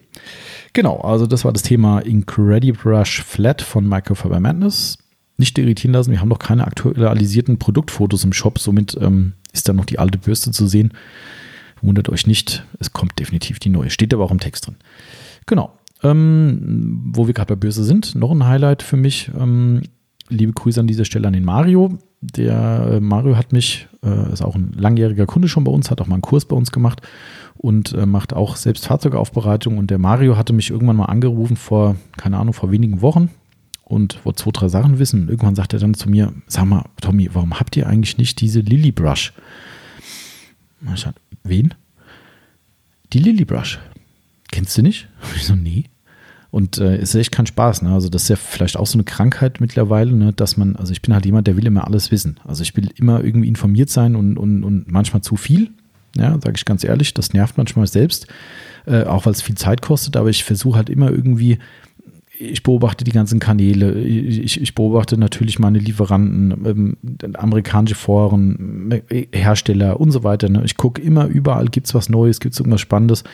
Genau, 0.73 0.99
also 1.01 1.27
das 1.27 1.45
war 1.45 1.53
das 1.53 1.63
Thema 1.63 2.01
Incredibrush 2.01 3.23
Flat 3.23 3.63
von 3.63 3.89
Microfiber 3.89 4.41
Madness. 4.41 4.99
Nicht 5.37 5.57
irritieren 5.57 5.93
lassen, 5.93 6.11
wir 6.11 6.21
haben 6.21 6.29
noch 6.29 6.41
keine 6.41 6.67
aktualisierten 6.67 7.61
Produktfotos 7.61 8.25
im 8.25 8.33
Shop, 8.33 8.59
somit 8.59 8.99
ähm, 9.01 9.35
ist 9.53 9.69
da 9.69 9.73
noch 9.73 9.85
die 9.85 10.01
alte 10.01 10.19
Bürste 10.19 10.51
zu 10.51 10.67
sehen. 10.67 10.93
Wundert 11.81 12.09
euch 12.09 12.27
nicht, 12.27 12.67
es 12.81 12.93
kommt 12.93 13.21
definitiv 13.21 13.61
die 13.61 13.69
neue. 13.69 13.91
Steht 13.91 14.13
aber 14.13 14.25
auch 14.25 14.33
im 14.33 14.41
Text 14.41 14.67
drin. 14.67 14.75
Genau. 15.47 15.79
Ähm, 16.03 17.03
wo 17.13 17.29
wir 17.29 17.35
gerade 17.35 17.55
bei 17.55 17.61
Börse 17.61 17.85
sind, 17.85 18.17
noch 18.17 18.33
ein 18.33 18.47
Highlight 18.47 18.83
für 18.83 18.97
mich. 18.97 19.31
Ähm, 19.39 19.83
liebe 20.29 20.53
Grüße 20.53 20.81
an 20.81 20.89
dieser 20.89 21.05
Stelle 21.05 21.29
an 21.29 21.35
den 21.35 21.45
Mario. 21.45 21.99
Der 22.21 22.91
äh, 22.95 23.01
Mario 23.01 23.37
hat 23.37 23.53
mich, 23.53 23.87
äh, 24.03 24.33
ist 24.33 24.43
auch 24.43 24.57
ein 24.57 24.73
langjähriger 24.77 25.27
Kunde 25.27 25.49
schon 25.49 25.65
bei 25.65 25.71
uns, 25.71 25.91
hat 25.91 26.01
auch 26.01 26.07
mal 26.07 26.17
einen 26.17 26.23
Kurs 26.23 26.45
bei 26.45 26.57
uns 26.57 26.73
gemacht 26.73 27.01
und 27.57 27.93
äh, 27.93 28.07
macht 28.07 28.33
auch 28.33 28.57
selbst 28.57 28.87
Fahrzeugaufbereitung. 28.87 29.79
Und 29.79 29.91
der 29.91 29.99
Mario 29.99 30.37
hatte 30.37 30.53
mich 30.53 30.71
irgendwann 30.71 30.97
mal 30.97 31.07
angerufen 31.07 31.57
vor, 31.57 31.97
keine 32.17 32.39
Ahnung, 32.39 32.55
vor 32.55 32.73
wenigen 32.73 33.03
Wochen 33.03 33.31
und 33.85 34.25
wollte 34.25 34.43
zwei, 34.43 34.51
drei 34.51 34.69
Sachen 34.69 34.99
wissen. 34.99 35.23
Und 35.23 35.29
irgendwann 35.31 35.55
sagt 35.55 35.73
er 35.73 35.79
dann 35.79 35.95
zu 35.95 36.11
mir, 36.11 36.33
sag 36.47 36.67
mal, 36.67 36.85
Tommy, 37.01 37.31
warum 37.33 37.59
habt 37.59 37.77
ihr 37.77 37.87
eigentlich 37.87 38.19
nicht 38.19 38.41
diese 38.41 38.61
Lily 38.61 38.93
Brush? 38.93 39.33
Ich 40.95 41.01
sagte, 41.01 41.21
wen? 41.45 41.75
Die 43.13 43.19
Lily 43.19 43.45
Brush. 43.45 43.79
Kennst 44.51 44.77
du 44.77 44.83
nicht? 44.83 45.09
Ich 45.37 45.45
so, 45.45 45.55
nee. 45.55 45.85
Und 46.51 46.79
äh, 46.79 46.99
ist 46.99 47.15
echt 47.15 47.33
kein 47.33 47.47
Spaß. 47.47 47.83
Ne? 47.83 47.93
Also, 47.93 48.09
das 48.09 48.23
ist 48.23 48.29
ja 48.31 48.37
vielleicht 48.37 48.77
auch 48.79 48.87
so 48.87 48.97
eine 48.97 49.05
Krankheit 49.05 49.61
mittlerweile, 49.61 50.13
ne? 50.13 50.33
dass 50.33 50.57
man, 50.57 50.77
also 50.77 50.93
ich 50.93 51.03
bin 51.03 51.13
halt 51.13 51.27
jemand, 51.27 51.47
der 51.47 51.57
will 51.57 51.67
immer 51.67 51.87
alles 51.87 52.11
wissen. 52.11 52.41
Also, 52.45 52.63
ich 52.63 52.75
will 52.77 52.89
immer 52.97 53.23
irgendwie 53.23 53.49
informiert 53.49 53.91
sein 53.91 54.17
und, 54.17 54.39
und, 54.39 54.65
und 54.65 54.91
manchmal 54.91 55.23
zu 55.23 55.37
viel. 55.37 55.71
Ja, 56.17 56.33
sage 56.33 56.55
ich 56.57 56.65
ganz 56.65 56.85
ehrlich, 56.85 57.13
das 57.13 57.35
nervt 57.35 57.59
manchmal 57.59 57.87
selbst, 57.87 58.27
äh, 58.87 59.05
auch 59.05 59.27
weil 59.27 59.33
es 59.33 59.43
viel 59.43 59.57
Zeit 59.57 59.83
kostet, 59.83 60.17
aber 60.17 60.31
ich 60.31 60.43
versuche 60.43 60.79
halt 60.79 60.89
immer 60.89 61.11
irgendwie 61.11 61.59
ich 62.39 62.63
beobachte 62.63 63.05
die 63.05 63.13
ganzen 63.13 63.41
Kanäle, 63.41 64.01
ich, 64.01 64.61
ich 64.61 64.75
beobachte 64.75 65.19
natürlich 65.19 65.59
meine 65.59 65.79
Lieferanten, 65.79 66.65
ähm, 66.65 66.97
amerikanische 67.35 67.97
Foren, 67.97 69.03
Hersteller 69.33 69.99
und 69.99 70.13
so 70.13 70.23
weiter. 70.23 70.49
Ne? 70.49 70.63
Ich 70.65 70.77
gucke 70.77 71.03
immer 71.03 71.27
überall, 71.27 71.67
gibt 71.67 71.89
es 71.89 71.95
was 71.95 72.09
Neues, 72.09 72.41
gibt 72.41 72.55
es 72.55 72.61
irgendwas 72.61 72.81
Spannendes. 72.81 73.25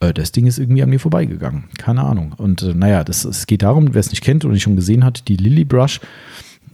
Äh, 0.00 0.12
das 0.12 0.32
Ding 0.32 0.46
ist 0.46 0.58
irgendwie 0.58 0.82
an 0.82 0.90
mir 0.90 1.00
vorbeigegangen. 1.00 1.64
Keine 1.78 2.04
Ahnung. 2.04 2.32
Und 2.36 2.62
äh, 2.62 2.74
naja, 2.74 3.04
das, 3.04 3.24
es 3.24 3.46
geht 3.46 3.62
darum, 3.62 3.94
wer 3.94 4.00
es 4.00 4.10
nicht 4.10 4.24
kennt 4.24 4.44
und 4.44 4.54
ich 4.54 4.62
schon 4.62 4.76
gesehen 4.76 5.04
hat, 5.04 5.28
die 5.28 5.36
Lily 5.36 5.64
Brush, 5.64 6.00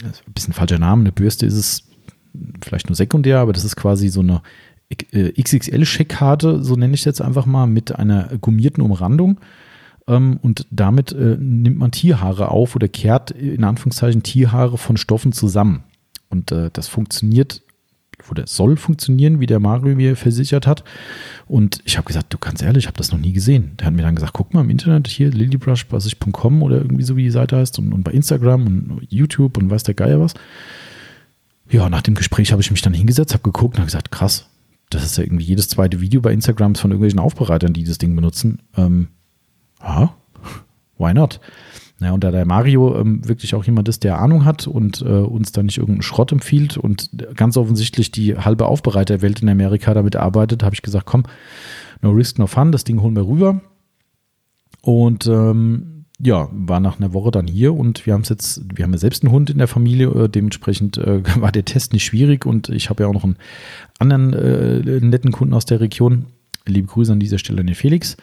ein 0.03 0.33
bisschen 0.33 0.55
falscher 0.55 0.79
Name, 0.79 1.03
eine 1.03 1.13
Bürste 1.13 1.47
ist 1.47 1.55
es 1.55 1.85
vielleicht 2.63 2.89
nur 2.89 2.97
sekundär, 2.97 3.41
aber 3.41 3.53
das 3.53 3.65
ist 3.65 3.77
quasi 3.77 4.09
so 4.09 4.21
eine 4.21 4.43
äh, 5.13 5.33
XXL-Scheckkarte, 5.41 6.63
so 6.63 6.77
nenne 6.77 6.95
ich 6.95 7.01
es 7.01 7.07
jetzt 7.07 7.23
einfach 7.23 7.47
mal, 7.47 7.67
mit 7.67 7.95
einer 7.97 8.31
gummierten 8.41 8.83
Umrandung 8.83 9.41
ähm, 10.07 10.39
und 10.43 10.67
damit 10.71 11.13
äh, 11.13 11.37
nimmt 11.39 11.79
man 11.79 11.91
Tierhaare 11.91 12.51
auf 12.51 12.77
oder 12.77 12.89
kehrt 12.89 13.31
in 13.31 13.65
Anführungszeichen 13.65 14.23
Tierhaare 14.23 14.79
von 14.79 14.97
Stoffen 14.97 15.33
zusammen. 15.33 15.85
Und 16.29 16.53
äh, 16.53 16.71
das 16.73 16.89
funktioniert 16.89 17.63
oder 18.31 18.47
soll 18.47 18.77
funktionieren, 18.77 19.41
wie 19.41 19.47
der 19.47 19.61
Mario 19.61 19.95
mir 19.97 20.17
versichert 20.17 20.67
hat. 20.67 20.85
Und 21.47 21.81
ich 21.85 21.97
habe 21.97 22.07
gesagt, 22.07 22.33
du 22.33 22.39
ganz 22.39 22.63
ehrlich, 22.63 22.85
ich 22.85 22.87
habe 22.89 22.99
das 22.99 23.13
noch 23.13 23.19
nie 23.19 23.33
gesehen. 23.33 23.73
Der 23.79 23.87
hat 23.87 23.95
mir 23.95 24.03
dann 24.03 24.15
gesagt, 24.15 24.33
guck 24.33 24.55
mal 24.55 24.63
im 24.63 24.71
Internet 24.71 25.09
hier, 25.09 25.31
lilybrush.com 25.31 26.63
oder 26.63 26.77
irgendwie 26.77 27.05
so 27.05 27.17
wie 27.17 27.25
die 27.25 27.31
Seite 27.31 27.57
heißt 27.57 27.79
und, 27.79 27.93
und 27.93 28.03
bei 28.03 28.13
Instagram 28.13 28.67
und 28.67 29.07
YouTube 29.09 29.57
und 29.57 29.71
weiß 29.71 29.83
der 29.85 29.95
Geier 29.95 30.21
was. 30.21 30.35
Ja, 31.71 31.89
nach 31.89 32.03
dem 32.03 32.15
Gespräch 32.15 32.53
habe 32.53 32.63
ich 32.63 32.71
mich 32.71 32.83
dann 32.83 32.95
hingesetzt, 32.95 33.33
habe 33.33 33.43
geguckt 33.43 33.75
und 33.75 33.81
habe 33.81 33.87
gesagt, 33.87 34.13
krass, 34.13 34.47
das 34.91 35.05
ist 35.05 35.19
ja 35.19 35.25
irgendwie 35.25 35.45
jedes 35.45 35.69
zweite 35.69 36.01
Video 36.01 36.21
bei 36.21 36.33
Instagram 36.33 36.77
von 36.77 36.91
irgendwelchen 36.91 37.19
Aufbereitern, 37.19 37.73
die 37.73 37.85
das 37.85 37.99
Ding 37.99 38.15
benutzen. 38.15 38.61
Ähm, 38.77 39.09
ja, 39.81 40.15
why 40.99 41.13
not? 41.13 41.41
Naja, 41.99 42.13
und 42.13 42.23
da 42.23 42.31
der 42.31 42.45
Mario 42.45 42.99
ähm, 42.99 43.27
wirklich 43.27 43.55
auch 43.55 43.65
jemand 43.65 43.89
ist, 43.89 44.05
der 44.05 44.19
Ahnung 44.19 44.45
hat 44.45 44.67
und 44.67 45.01
äh, 45.01 45.05
uns 45.05 45.53
da 45.53 45.63
nicht 45.63 45.79
irgendeinen 45.79 46.03
Schrott 46.03 46.31
empfiehlt 46.31 46.77
und 46.77 47.11
ganz 47.35 47.57
offensichtlich 47.57 48.11
die 48.11 48.37
halbe 48.37 48.67
Aufbereiterwelt 48.67 49.41
in 49.41 49.49
Amerika 49.49 49.95
damit 49.95 50.15
arbeitet, 50.15 50.63
habe 50.63 50.75
ich 50.75 50.83
gesagt, 50.83 51.07
komm, 51.07 51.23
no 52.03 52.11
risk, 52.11 52.39
no 52.39 52.47
fun, 52.47 52.71
das 52.71 52.85
Ding 52.85 53.01
holen 53.01 53.17
wir 53.17 53.27
rüber. 53.27 53.63
Und 54.83 55.27
ähm, 55.27 56.05
ja, 56.19 56.49
war 56.53 56.81
nach 56.81 56.99
einer 56.99 57.13
Woche 57.13 57.31
dann 57.31 57.47
hier 57.47 57.75
und 57.75 58.07
wir 58.07 58.13
haben 58.13 58.23
es 58.23 58.29
jetzt, 58.29 58.63
wir 58.75 58.85
haben 58.85 58.93
ja 58.93 58.99
selbst 58.99 59.23
einen 59.23 59.33
Hund 59.33 59.51
in 59.51 59.59
der 59.59 59.69
Familie, 59.69 60.09
äh, 60.09 60.29
dementsprechend 60.29 60.99
äh, 60.99 61.23
war 61.41 61.53
der 61.53 61.65
Test 61.65 61.95
nicht 61.95 62.05
schwierig 62.05 62.45
und 62.45 62.69
ich 62.69 62.91
habe 62.91 63.05
ja 63.05 63.09
auch 63.09 63.15
noch 63.15 63.25
einen 63.25 63.37
anderen 63.99 64.33
äh, 64.35 65.01
netten 65.01 65.33
Kunden 65.33 65.55
aus 65.55 65.65
der 65.65 65.81
Region. 65.81 66.27
Liebe 66.67 66.89
Grüße 66.89 67.13
an 67.13 67.21
dieser 67.21 67.39
Stelle 67.39 67.61
an 67.61 67.67
den 67.67 67.75
Felix. 67.75 68.17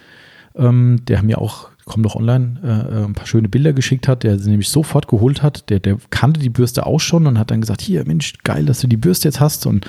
Ähm, 0.56 1.02
der 1.08 1.24
mir 1.24 1.40
auch 1.40 1.70
komm 1.86 2.04
doch 2.04 2.16
online, 2.16 2.60
äh, 2.64 3.02
äh, 3.02 3.06
ein 3.06 3.14
paar 3.14 3.28
schöne 3.28 3.50
Bilder 3.50 3.74
geschickt 3.74 4.08
hat, 4.08 4.24
der 4.24 4.40
sie 4.40 4.50
nämlich 4.50 4.70
sofort 4.70 5.08
geholt 5.08 5.44
hat. 5.44 5.70
Der, 5.70 5.80
der 5.80 5.98
kannte 6.10 6.40
die 6.40 6.50
Bürste 6.50 6.86
auch 6.86 7.00
schon 7.00 7.28
und 7.28 7.38
hat 7.38 7.52
dann 7.52 7.62
gesagt, 7.62 7.82
hier, 7.82 8.06
Mensch, 8.06 8.34
geil, 8.44 8.66
dass 8.66 8.80
du 8.80 8.88
die 8.88 8.98
Bürste 8.98 9.28
jetzt 9.28 9.40
hast. 9.40 9.66
Und 9.66 9.86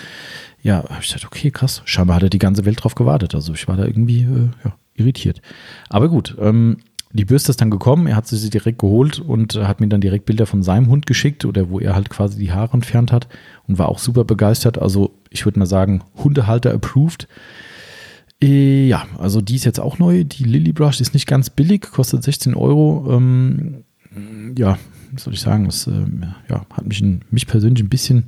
ja, 0.63 0.79
habe 0.79 0.99
ich 1.01 1.09
gesagt, 1.09 1.27
okay, 1.27 1.51
krass. 1.51 1.83
Scheinbar 1.85 2.17
hat 2.17 2.25
er 2.25 2.31
die 2.31 2.39
ganze 2.39 2.65
Welt 2.65 2.83
drauf 2.83 2.95
gewartet. 2.95 3.35
Also 3.35 3.53
ich 3.53 3.69
war 3.69 3.77
da 3.77 3.85
irgendwie 3.85 4.23
äh, 4.23 4.49
ja, 4.65 4.75
irritiert. 4.95 5.41
Aber 5.89 6.09
gut, 6.09 6.37
ähm, 6.41 6.79
die 7.13 7.25
Bürste 7.25 7.53
ist 7.53 7.61
dann 7.61 7.71
gekommen, 7.71 8.09
er 8.09 8.17
hat 8.17 8.27
sie 8.27 8.51
direkt 8.51 8.81
geholt 8.81 9.21
und 9.21 9.55
hat 9.55 9.81
mir 9.81 9.87
dann 9.87 10.01
direkt 10.01 10.27
Bilder 10.27 10.47
von 10.47 10.65
seinem 10.65 10.89
Hund 10.89 11.07
geschickt 11.07 11.45
oder 11.45 11.71
wo 11.71 11.79
er 11.79 11.95
halt 11.95 12.11
quasi 12.11 12.41
die 12.41 12.51
Haare 12.51 12.75
entfernt 12.75 13.13
hat 13.13 13.29
und 13.69 13.79
war 13.79 13.89
auch 13.89 14.01
super 14.01 14.25
begeistert. 14.25 14.83
Also 14.83 15.13
ich 15.31 15.45
würde 15.45 15.61
mal 15.61 15.67
sagen, 15.67 16.03
Hundehalter 16.17 16.75
approved. 16.75 17.29
Äh, 18.43 18.87
ja, 18.87 19.07
also 19.19 19.41
die 19.41 19.57
ist 19.57 19.65
jetzt 19.65 19.81
auch 19.81 19.99
neu. 19.99 20.25
Die 20.25 20.45
Lily 20.45 20.73
Brush 20.73 21.01
ist 21.01 21.15
nicht 21.15 21.27
ganz 21.27 21.51
billig, 21.51 21.83
kostet 21.83 22.23
16 22.23 22.55
Euro. 22.55 23.07
Ähm, 23.11 23.85
ja, 24.57 24.79
was 25.13 25.25
soll 25.25 25.35
ich 25.35 25.41
sagen? 25.41 25.67
Das 25.67 25.87
äh, 25.87 26.05
ja, 26.49 26.67
hat 26.71 26.87
mich, 26.87 27.01
ein, 27.01 27.23
mich 27.31 27.47
persönlich 27.47 27.83
ein 27.83 27.89
bisschen, 27.89 28.27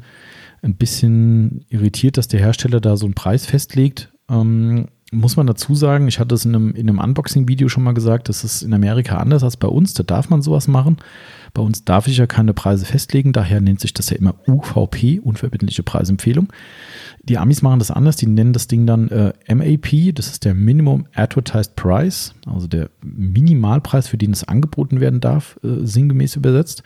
ein 0.63 0.75
bisschen 0.75 1.65
irritiert, 1.69 2.17
dass 2.17 2.29
der 2.29 2.41
Hersteller 2.41 2.81
da 2.81 2.97
so 2.97 3.07
einen 3.07 3.15
Preis 3.15 3.47
festlegt. 3.47 4.13
Ähm, 4.29 4.89
muss 5.17 5.37
man 5.37 5.47
dazu 5.47 5.75
sagen, 5.75 6.09
ich 6.09 6.19
hatte 6.19 6.35
es 6.35 6.45
in 6.45 6.55
einem, 6.55 6.75
in 6.75 6.89
einem 6.89 6.99
Unboxing-Video 6.99 7.69
schon 7.69 7.83
mal 7.83 7.95
gesagt, 7.95 8.29
das 8.29 8.45
ist 8.45 8.63
in 8.63 8.75
Amerika 8.75 9.17
anders 9.17 9.43
als 9.43 9.57
bei 9.57 9.69
uns. 9.69 9.95
Da 9.95 10.03
darf 10.03 10.31
man 10.31 10.43
sowas 10.43 10.69
machen. 10.69 10.99
Bei 11.55 11.63
uns 11.63 11.85
darf 11.85 12.07
ich 12.07 12.19
ja 12.19 12.27
keine 12.27 12.53
Preise 12.53 12.85
festlegen, 12.85 13.33
daher 13.33 13.61
nennt 13.61 13.81
sich 13.81 13.95
das 13.95 14.11
ja 14.11 14.17
immer 14.17 14.35
UVP, 14.47 15.21
unverbindliche 15.21 15.83
Preisempfehlung. 15.83 16.53
Die 17.25 17.39
Amis 17.39 17.63
machen 17.63 17.79
das 17.79 17.91
anders, 17.91 18.17
die 18.17 18.27
nennen 18.27 18.53
das 18.53 18.69
Ding 18.69 18.87
dann 18.87 19.09
äh, 19.09 19.33
MAP, 19.55 20.15
das 20.15 20.29
ist 20.29 20.45
der 20.45 20.55
Minimum 20.55 21.07
Advertised 21.15 21.75
Price, 21.75 22.35
also 22.47 22.67
der 22.67 22.91
Minimalpreis, 23.03 24.07
für 24.07 24.19
den 24.19 24.33
es 24.33 24.45
angeboten 24.45 25.01
werden 25.01 25.21
darf, 25.21 25.59
äh, 25.65 25.87
sinngemäß 25.87 26.37
übersetzt. 26.37 26.83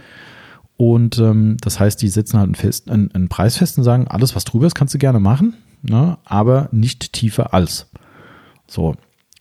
Und 0.77 1.19
ähm, 1.19 1.57
das 1.61 1.79
heißt, 1.79 2.01
die 2.01 2.09
setzen 2.09 2.39
halt 2.39 2.47
einen, 2.47 2.55
fest, 2.55 2.91
einen, 2.91 3.13
einen, 3.13 3.29
Preis 3.29 3.59
fest 3.59 3.77
und 3.77 3.85
sagen, 3.85 4.09
alles, 4.09 4.35
was 4.35 4.45
drüber 4.45 4.67
ist, 4.67 4.75
kannst 4.75 4.95
du 4.95 4.99
gerne 4.99 5.21
machen, 5.21 5.55
ne, 5.83 6.17
aber 6.25 6.69
nicht 6.73 7.13
tiefer 7.13 7.53
als. 7.53 7.91
So, 8.71 8.95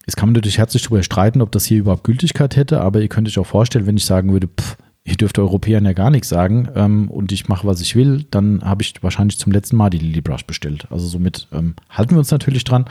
jetzt 0.08 0.18
kann 0.18 0.30
man 0.30 0.34
natürlich 0.34 0.58
herzlich 0.58 0.82
darüber 0.82 1.04
streiten, 1.04 1.42
ob 1.42 1.52
das 1.52 1.64
hier 1.64 1.78
überhaupt 1.78 2.04
Gültigkeit 2.04 2.56
hätte, 2.56 2.82
aber 2.82 3.00
ihr 3.00 3.10
könnt 3.10 3.28
euch 3.28 3.38
auch 3.38 3.46
vorstellen, 3.46 3.86
wenn 3.86 3.96
ich 3.96 4.06
sagen 4.06 4.34
würde, 4.34 4.48
pff, 4.48 4.76
ihr 5.04 5.18
dürft 5.18 5.38
Europäern 5.38 5.86
ja 5.86 5.94
gar 5.94 6.10
nichts 6.10 6.30
sagen 6.30 6.68
ähm, 6.76 7.12
und 7.12 7.32
ich 7.32 7.48
mache, 7.48 7.68
was 7.68 7.80
ich 7.80 7.96
will, 7.96 8.26
dann 8.32 8.64
habe 8.64 8.82
ich 8.82 8.96
wahrscheinlich 9.02 9.38
zum 9.38 9.52
letzten 9.52 9.76
Mal 9.76 9.92
die 9.92 10.00
Lily 10.00 10.22
Brush 10.22 10.46
bestellt. 10.46 10.88
Also 10.90 11.06
somit 11.06 11.48
ähm, 11.54 11.76
halten 11.92 12.12
wir 12.16 12.18
uns 12.18 12.32
natürlich 12.32 12.64
dran. 12.64 12.86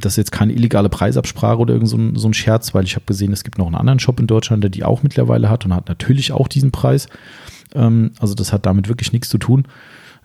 Das 0.00 0.14
ist 0.14 0.16
jetzt 0.16 0.32
keine 0.32 0.52
illegale 0.52 0.90
Preisabsprache 0.90 1.58
oder 1.58 1.72
irgend 1.72 1.88
so 1.88 1.96
ein, 1.96 2.16
so 2.16 2.28
ein 2.28 2.34
Scherz, 2.34 2.74
weil 2.74 2.84
ich 2.84 2.96
habe 2.96 3.06
gesehen, 3.06 3.32
es 3.32 3.44
gibt 3.44 3.56
noch 3.56 3.66
einen 3.66 3.76
anderen 3.76 4.00
Shop 4.00 4.20
in 4.20 4.26
Deutschland, 4.26 4.62
der 4.62 4.70
die 4.70 4.84
auch 4.84 5.02
mittlerweile 5.02 5.48
hat 5.48 5.64
und 5.64 5.72
hat 5.72 5.88
natürlich 5.88 6.32
auch 6.32 6.48
diesen 6.48 6.70
Preis. 6.70 7.08
Ähm, 7.74 8.10
also 8.18 8.34
das 8.34 8.52
hat 8.52 8.66
damit 8.66 8.88
wirklich 8.88 9.12
nichts 9.12 9.30
zu 9.30 9.38
tun. 9.38 9.64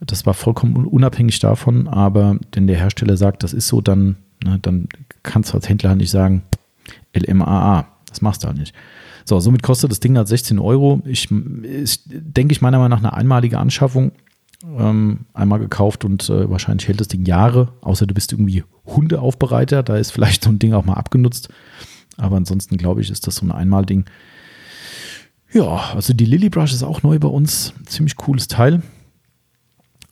Das 0.02 0.26
war 0.26 0.34
vollkommen 0.34 0.86
unabhängig 0.88 1.40
davon, 1.40 1.88
aber 1.88 2.38
wenn 2.54 2.68
der 2.68 2.78
Hersteller 2.78 3.18
sagt, 3.18 3.44
das 3.44 3.54
ist 3.54 3.68
so, 3.68 3.82
dann, 3.82 4.18
ne, 4.44 4.60
dann 4.62 4.88
kannst 5.24 5.52
du 5.52 5.56
als 5.56 5.70
Händler 5.70 5.96
nicht 5.96 6.12
sagen, 6.12 6.44
LMAA. 7.16 7.88
Das 8.08 8.22
machst 8.22 8.44
du 8.44 8.48
halt 8.48 8.58
nicht. 8.58 8.74
So, 9.26 9.40
somit 9.40 9.62
kostet 9.62 9.92
das 9.92 10.00
Ding 10.00 10.18
halt 10.18 10.28
16 10.28 10.58
Euro. 10.58 11.02
Ich, 11.06 11.30
ich 11.32 12.00
denke 12.08 12.52
ich 12.52 12.62
meiner 12.62 12.80
Meinung 12.80 12.98
nach 12.98 13.04
eine 13.04 13.14
einmalige 13.14 13.60
Anschaffung. 13.60 14.12
Ähm, 14.78 15.26
einmal 15.34 15.60
gekauft 15.60 16.04
und 16.04 16.30
äh, 16.30 16.50
wahrscheinlich 16.50 16.88
hält 16.90 17.00
das 17.00 17.08
Ding 17.08 17.26
Jahre, 17.26 17.70
außer 17.80 18.06
du 18.06 18.14
bist 18.14 18.34
irgendwie 18.34 18.66
Hundeaufbereiter, 18.86 19.84
da 19.84 19.96
ist 19.96 20.12
vielleicht 20.12 20.44
so 20.44 20.50
ein 20.50 20.60
Ding 20.60 20.74
auch 20.74 20.84
mal 20.84 20.96
abgenutzt. 20.96 21.48
Aber 22.18 22.36
ansonsten 22.36 22.76
glaube 22.76 23.00
ich, 23.00 23.10
ist 23.10 23.26
das 23.26 23.38
so 23.38 23.46
ein 23.46 23.54
Einmalding. 23.54 24.04
Ja, 25.54 25.92
also 25.96 26.14
die 26.14 26.26
Lily 26.26 26.50
Brush 26.50 26.74
ist 26.74 26.84
auch 26.84 27.04
neu 27.04 27.20
bei 27.20 27.30
uns. 27.30 27.74
Ziemlich 27.86 28.18
cooles 28.18 28.48
Teil. 28.50 28.82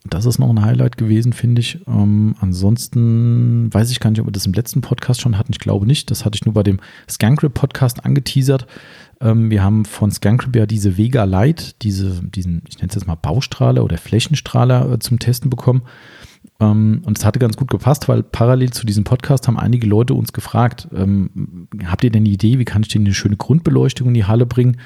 Das 0.09 0.25
ist 0.25 0.39
noch 0.39 0.49
ein 0.49 0.63
Highlight 0.63 0.97
gewesen, 0.97 1.33
finde 1.33 1.61
ich. 1.61 1.79
Ähm, 1.87 2.35
ansonsten 2.39 3.73
weiß 3.73 3.91
ich 3.91 3.99
gar 3.99 4.09
nicht, 4.09 4.19
ob 4.19 4.27
wir 4.27 4.31
das 4.31 4.45
im 4.45 4.53
letzten 4.53 4.81
Podcast 4.81 5.21
schon 5.21 5.37
hatten. 5.37 5.53
Ich 5.53 5.59
glaube 5.59 5.85
nicht. 5.85 6.11
Das 6.11 6.25
hatte 6.25 6.35
ich 6.35 6.45
nur 6.45 6.53
bei 6.53 6.63
dem 6.63 6.79
Scancrip 7.09 7.53
Podcast 7.53 8.05
angeteasert. 8.05 8.67
Ähm, 9.21 9.49
wir 9.49 9.63
haben 9.63 9.85
von 9.85 10.11
Scancrip 10.11 10.55
ja 10.55 10.65
diese 10.65 10.97
Vega 10.97 11.23
Light, 11.23 11.81
diese, 11.81 12.21
diesen, 12.23 12.61
ich 12.67 12.77
nenne 12.77 12.89
es 12.89 12.95
jetzt 12.95 13.07
mal 13.07 13.15
Baustrahler 13.15 13.83
oder 13.83 13.97
Flächenstrahler 13.97 14.93
äh, 14.93 14.99
zum 14.99 15.19
Testen 15.19 15.49
bekommen. 15.49 15.83
Ähm, 16.59 17.01
und 17.05 17.17
es 17.17 17.25
hatte 17.25 17.39
ganz 17.39 17.57
gut 17.57 17.69
gepasst, 17.69 18.07
weil 18.07 18.23
parallel 18.23 18.71
zu 18.71 18.85
diesem 18.85 19.03
Podcast 19.03 19.47
haben 19.47 19.57
einige 19.57 19.87
Leute 19.87 20.13
uns 20.13 20.33
gefragt, 20.33 20.87
ähm, 20.95 21.67
habt 21.85 22.03
ihr 22.03 22.11
denn 22.11 22.23
eine 22.23 22.29
Idee, 22.29 22.59
wie 22.59 22.65
kann 22.65 22.83
ich 22.83 22.89
denn 22.89 23.03
eine 23.03 23.13
schöne 23.13 23.37
Grundbeleuchtung 23.37 24.09
in 24.09 24.13
die 24.13 24.25
Halle 24.25 24.45
bringen? 24.45 24.77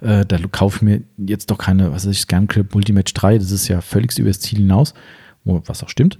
Äh, 0.00 0.26
da 0.26 0.38
kaufe 0.50 0.76
ich 0.76 0.82
mir 0.82 1.02
jetzt 1.16 1.50
doch 1.50 1.58
keine, 1.58 1.92
was 1.92 2.06
weiß 2.06 2.12
ich, 2.12 2.20
Scanclip 2.20 2.74
Multimatch 2.74 3.14
3, 3.14 3.38
das 3.38 3.50
ist 3.50 3.68
ja 3.68 3.80
völlig 3.80 4.18
übers 4.18 4.40
Ziel 4.40 4.58
hinaus, 4.58 4.94
was 5.44 5.82
auch 5.82 5.88
stimmt. 5.88 6.18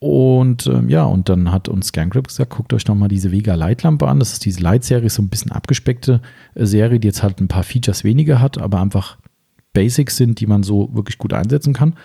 Und 0.00 0.66
ähm, 0.66 0.88
ja, 0.88 1.04
und 1.04 1.28
dann 1.28 1.52
hat 1.52 1.68
uns 1.68 1.88
Scangrip 1.88 2.28
gesagt, 2.28 2.50
guckt 2.56 2.72
euch 2.72 2.86
nochmal 2.86 3.10
diese 3.10 3.32
Vega 3.32 3.54
Leitlampe 3.54 4.08
an. 4.08 4.18
Das 4.18 4.32
ist 4.32 4.46
diese 4.46 4.62
Light-Serie, 4.62 5.10
so 5.10 5.20
ein 5.20 5.28
bisschen 5.28 5.52
abgespeckte 5.52 6.22
äh, 6.54 6.64
Serie, 6.64 6.98
die 6.98 7.08
jetzt 7.08 7.22
halt 7.22 7.38
ein 7.40 7.48
paar 7.48 7.64
Features 7.64 8.02
weniger 8.02 8.40
hat, 8.40 8.56
aber 8.56 8.80
einfach 8.80 9.18
Basics 9.74 10.16
sind, 10.16 10.40
die 10.40 10.46
man 10.46 10.62
so 10.62 10.88
wirklich 10.94 11.18
gut 11.18 11.34
einsetzen 11.34 11.74
kann. 11.74 11.96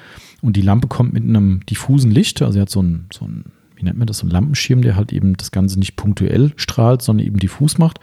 Und 0.42 0.58
die 0.58 0.62
Lampe 0.62 0.88
kommt 0.90 1.14
mit 1.14 1.24
einem 1.24 1.62
diffusen 1.66 2.12
Licht, 2.12 2.42
also 2.42 2.54
sie 2.54 2.62
hat 2.62 2.70
so 2.70 2.84
ein, 2.84 3.08
so 3.14 3.26
ein, 3.26 3.46
wie 3.78 3.84
nennt 3.84 3.98
man 3.98 4.08
das, 4.08 4.18
so 4.18 4.28
ein 4.28 4.30
Lampenschirm, 4.30 4.82
der 4.82 4.98
halt 4.98 5.14
eben 5.14 5.38
das 5.38 5.52
Ganze 5.52 5.80
nicht 5.80 5.96
punktuell 5.96 6.52
strahlt, 6.58 7.02
sondern 7.02 7.26
eben 7.26 7.40
diffus 7.40 7.78
macht 7.78 8.02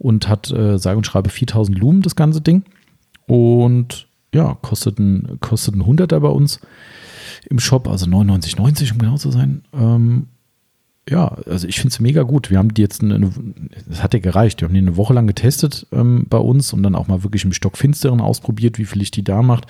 und 0.00 0.28
hat 0.28 0.50
äh, 0.50 0.78
sage 0.78 0.96
und 0.96 1.04
schreibe 1.04 1.28
4000 1.28 1.78
Lumen, 1.78 2.02
das 2.02 2.16
ganze 2.16 2.40
Ding. 2.40 2.64
Und 3.26 4.08
ja, 4.34 4.56
kostet 4.62 4.98
ein, 4.98 5.38
kostet 5.40 5.76
ein 5.76 5.82
100er 5.82 6.18
bei 6.18 6.28
uns 6.28 6.60
im 7.48 7.58
Shop, 7.58 7.88
also 7.88 8.06
99,90 8.06 8.92
um 8.92 8.98
genau 8.98 9.16
zu 9.16 9.30
sein. 9.30 9.62
Ähm, 9.72 10.26
ja, 11.08 11.36
also 11.46 11.66
ich 11.66 11.76
finde 11.76 11.92
es 11.92 12.00
mega 12.00 12.22
gut. 12.22 12.50
Wir 12.50 12.58
haben 12.58 12.72
die 12.72 12.82
jetzt, 12.82 13.02
eine, 13.02 13.30
das 13.88 14.02
hat 14.02 14.14
ja 14.14 14.20
gereicht. 14.20 14.60
Wir 14.60 14.68
haben 14.68 14.74
die 14.74 14.80
eine 14.80 14.96
Woche 14.96 15.12
lang 15.12 15.26
getestet 15.26 15.86
ähm, 15.92 16.26
bei 16.28 16.38
uns 16.38 16.72
und 16.72 16.82
dann 16.82 16.94
auch 16.94 17.08
mal 17.08 17.22
wirklich 17.22 17.44
im 17.44 17.52
Stockfinsteren 17.52 18.20
ausprobiert, 18.20 18.78
wie 18.78 18.84
viel 18.84 18.98
Licht 18.98 19.16
die 19.16 19.24
da 19.24 19.42
macht. 19.42 19.66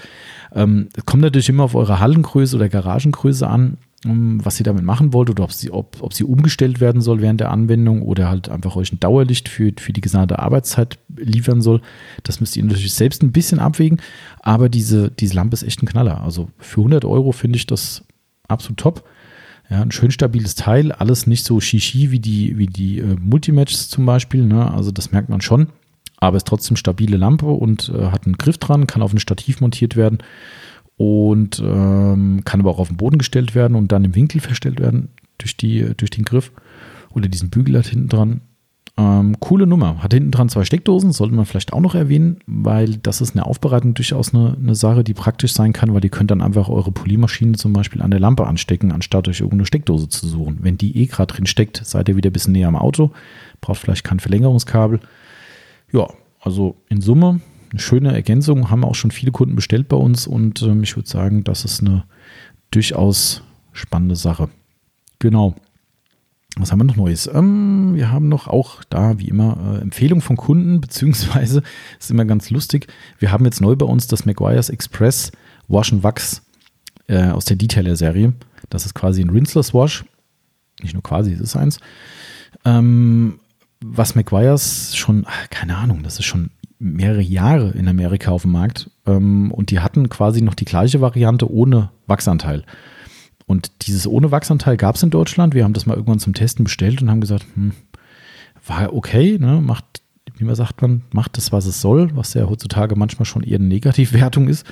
Ähm, 0.53 0.89
es 0.95 1.07
kommt 1.07 1.23
natürlich 1.23 1.49
immer 1.49 1.65
auf 1.65 1.75
eure 1.75 1.99
Hallengröße 1.99 2.57
oder 2.57 2.69
Garagengröße 2.69 3.47
an, 3.47 3.79
was 4.05 4.59
ihr 4.59 4.65
damit 4.65 4.83
machen 4.83 5.13
wollt 5.13 5.29
oder 5.29 5.45
ob 5.45 5.53
sie, 5.53 5.71
ob, 5.71 5.99
ob 6.01 6.15
sie 6.15 6.25
umgestellt 6.25 6.81
werden 6.81 7.03
soll 7.03 7.21
während 7.21 7.41
der 7.41 7.51
Anwendung 7.51 8.01
oder 8.01 8.31
halt 8.31 8.49
einfach 8.49 8.75
euch 8.77 8.93
ein 8.93 9.01
Dauerlicht 9.01 9.49
für, 9.49 9.73
für 9.79 9.93
die 9.93 10.01
gesamte 10.01 10.39
Arbeitszeit 10.39 10.99
liefern 11.17 11.61
soll. 11.61 11.83
Das 12.23 12.41
müsst 12.41 12.57
ihr 12.57 12.65
natürlich 12.65 12.95
selbst 12.95 13.23
ein 13.23 13.33
bisschen 13.33 13.59
abwägen. 13.59 14.01
Aber 14.41 14.71
diese, 14.71 15.11
diese 15.11 15.35
Lampe 15.35 15.53
ist 15.53 15.65
echt 15.65 15.83
ein 15.83 15.87
Knaller. 15.87 16.23
Also 16.23 16.49
für 16.59 16.81
100 16.81 17.05
Euro 17.05 17.33
finde 17.33 17.57
ich 17.57 17.67
das 17.67 18.03
absolut 18.49 18.79
top. 18.79 19.05
Ja, 19.69 19.83
ein 19.83 19.93
schön 19.93 20.11
stabiles 20.11 20.55
Teil, 20.55 20.93
alles 20.93 21.27
nicht 21.27 21.45
so 21.45 21.61
shishi 21.61 22.11
wie 22.11 22.21
die, 22.21 22.57
wie 22.57 22.67
die 22.67 22.99
äh, 22.99 23.17
Multimatches 23.21 23.91
zum 23.91 24.07
Beispiel. 24.07 24.47
Ne? 24.47 24.73
Also 24.73 24.93
das 24.93 25.13
merkt 25.13 25.29
man 25.29 25.43
schon. 25.43 25.69
Aber 26.17 26.39
ist 26.39 26.47
trotzdem 26.47 26.77
stabile 26.77 27.19
Lampe 27.19 27.47
und 27.47 27.91
äh, 27.95 28.07
hat 28.07 28.25
einen 28.25 28.39
Griff 28.39 28.57
dran, 28.57 28.87
kann 28.87 29.03
auf 29.03 29.13
ein 29.13 29.21
Stativ 29.21 29.61
montiert 29.61 29.95
werden 29.95 30.19
und 31.01 31.63
ähm, 31.65 32.43
kann 32.45 32.61
aber 32.61 32.69
auch 32.69 32.79
auf 32.79 32.89
den 32.89 32.99
Boden 32.99 33.17
gestellt 33.17 33.55
werden 33.55 33.75
und 33.75 33.91
dann 33.91 34.05
im 34.05 34.15
Winkel 34.15 34.39
verstellt 34.43 34.79
werden 34.81 35.09
durch, 35.39 35.57
die, 35.57 35.95
durch 35.97 36.11
den 36.11 36.27
Griff 36.27 36.53
oder 37.15 37.27
diesen 37.27 37.49
Bügel 37.49 37.79
hat 37.79 37.87
hinten 37.87 38.09
dran. 38.09 38.41
Ähm, 38.99 39.41
coole 39.41 39.67
Nummer. 39.67 40.03
Hat 40.03 40.13
hinten 40.13 40.31
dran 40.31 40.51
zwei 40.51 40.67
Steckdosen, 40.67 41.13
sollte 41.13 41.35
man 41.35 41.47
vielleicht 41.47 41.73
auch 41.73 41.81
noch 41.81 41.95
erwähnen, 41.95 42.41
weil 42.47 42.99
das 42.99 43.23
ist 43.23 43.35
eine 43.35 43.47
Aufbereitung 43.47 43.95
durchaus 43.95 44.35
eine, 44.35 44.59
eine 44.63 44.75
Sache, 44.75 45.03
die 45.03 45.15
praktisch 45.15 45.55
sein 45.55 45.73
kann, 45.73 45.95
weil 45.95 46.05
ihr 46.05 46.11
könnt 46.11 46.31
dann 46.31 46.43
einfach 46.43 46.69
eure 46.69 46.93
Polymaschine 46.93 47.53
zum 47.53 47.73
Beispiel 47.73 48.03
an 48.03 48.11
der 48.11 48.21
Lampe 48.21 48.47
anstecken, 48.47 48.93
anstatt 48.93 49.27
euch 49.27 49.41
irgendeine 49.41 49.65
Steckdose 49.65 50.11
zu 50.11 50.29
suchen. 50.29 50.59
Wenn 50.61 50.77
die 50.77 50.99
eh 50.99 51.07
gerade 51.07 51.33
drin 51.33 51.47
steckt, 51.47 51.81
seid 51.83 52.11
ihr 52.11 52.17
wieder 52.17 52.29
ein 52.29 52.35
bisschen 52.35 52.53
näher 52.53 52.69
am 52.69 52.77
Auto, 52.77 53.11
braucht 53.63 53.79
vielleicht 53.79 54.05
kein 54.05 54.21
Verlängerungskabel. 54.21 55.01
Ja, 55.93 56.09
also 56.43 56.77
in 56.91 57.01
Summe 57.01 57.41
eine 57.71 57.81
schöne 57.81 58.13
Ergänzung, 58.13 58.71
haben 58.71 58.85
auch 58.85 58.95
schon 58.95 59.11
viele 59.11 59.33
Kunden 59.33 59.57
bestellt 59.57 59.89
bei 59.89 59.97
uns 59.97 60.27
und 60.27 60.63
ähm, 60.63 60.83
ich 60.83 60.97
würde 60.97 61.09
sagen, 61.09 61.45
das 61.45 61.65
ist 61.65 61.81
eine 61.81 62.05
durchaus 62.71 63.43
spannende 63.73 64.17
Sache. 64.17 64.49
Genau. 65.19 65.55
Was 66.57 66.73
haben 66.73 66.81
wir 66.81 66.85
noch 66.85 66.97
Neues? 66.97 67.31
Ähm, 67.33 67.95
wir 67.95 68.11
haben 68.11 68.29
noch 68.29 68.49
auch 68.49 68.83
da, 68.91 69.19
wie 69.19 69.29
immer, 69.29 69.77
äh, 69.79 69.83
Empfehlung 69.83 70.21
von 70.21 70.37
Kunden, 70.37 70.81
beziehungsweise 70.81 71.63
ist 71.99 72.11
immer 72.11 72.25
ganz 72.25 72.51
lustig. 72.51 72.89
Wir 73.19 73.31
haben 73.31 73.45
jetzt 73.45 73.61
neu 73.61 73.77
bei 73.77 73.87
uns 73.87 74.07
das 74.09 74.27
Maguire's 74.27 74.69
Express 74.69 75.31
Wash 75.69 75.93
and 75.93 76.03
Wax 76.03 76.43
äh, 77.07 77.29
aus 77.29 77.45
der 77.45 77.57
Detailer-Serie. 77.57 78.33
Das 78.69 78.85
ist 78.85 78.95
quasi 78.95 79.23
ein 79.23 79.31
Rinseless 79.31 79.73
Wash. 79.73 80.05
Nicht 80.83 80.95
nur 80.95 81.03
quasi, 81.03 81.33
es 81.33 81.41
ist 81.41 81.57
eins. 81.57 81.79
Ähm, 82.65 83.39
was 83.81 84.15
Maguire's 84.15 84.97
schon, 84.97 85.27
keine 85.51 85.77
Ahnung, 85.77 86.03
das 86.03 86.19
ist 86.19 86.25
schon 86.25 86.51
mehrere 86.81 87.21
Jahre 87.21 87.71
in 87.73 87.87
Amerika 87.87 88.33
auf 88.33 88.43
dem 88.43 88.53
Markt. 88.53 88.91
Ähm, 89.07 89.53
und 89.53 89.71
die 89.71 89.79
hatten 89.79 90.09
quasi 90.09 90.41
noch 90.43 90.55
die 90.55 90.65
gleiche 90.65 91.01
Variante 91.01 91.49
ohne 91.53 91.91
Wachsanteil. 92.07 92.65
Und 93.47 93.87
dieses 93.87 94.07
ohne 94.07 94.31
Wachsanteil 94.31 94.77
gab 94.77 94.97
es 94.97 95.03
in 95.03 95.11
Deutschland. 95.11 95.55
Wir 95.55 95.65
haben 95.65 95.75
das 95.75 95.87
mal 95.87 95.95
irgendwann 95.95 96.19
zum 96.19 96.35
Testen 96.35 96.65
bestellt 96.65 97.03
und 97.03 97.11
haben 97.11 97.21
gesagt, 97.21 97.47
hm, 97.55 97.73
war 98.67 98.95
okay, 98.95 99.39
ne? 99.39 99.61
macht, 99.61 99.85
wie 100.37 100.45
man 100.45 100.55
sagt 100.55 100.83
man, 100.83 101.03
macht 101.13 101.37
das, 101.37 101.53
was 101.53 101.67
es 101.67 101.81
soll, 101.81 102.17
was 102.17 102.35
ja 102.35 102.49
heutzutage 102.49 102.97
manchmal 102.97 103.27
schon 103.27 103.43
eher 103.43 103.59
eine 103.59 103.67
Negativwertung 103.67 104.49
ist. 104.49 104.65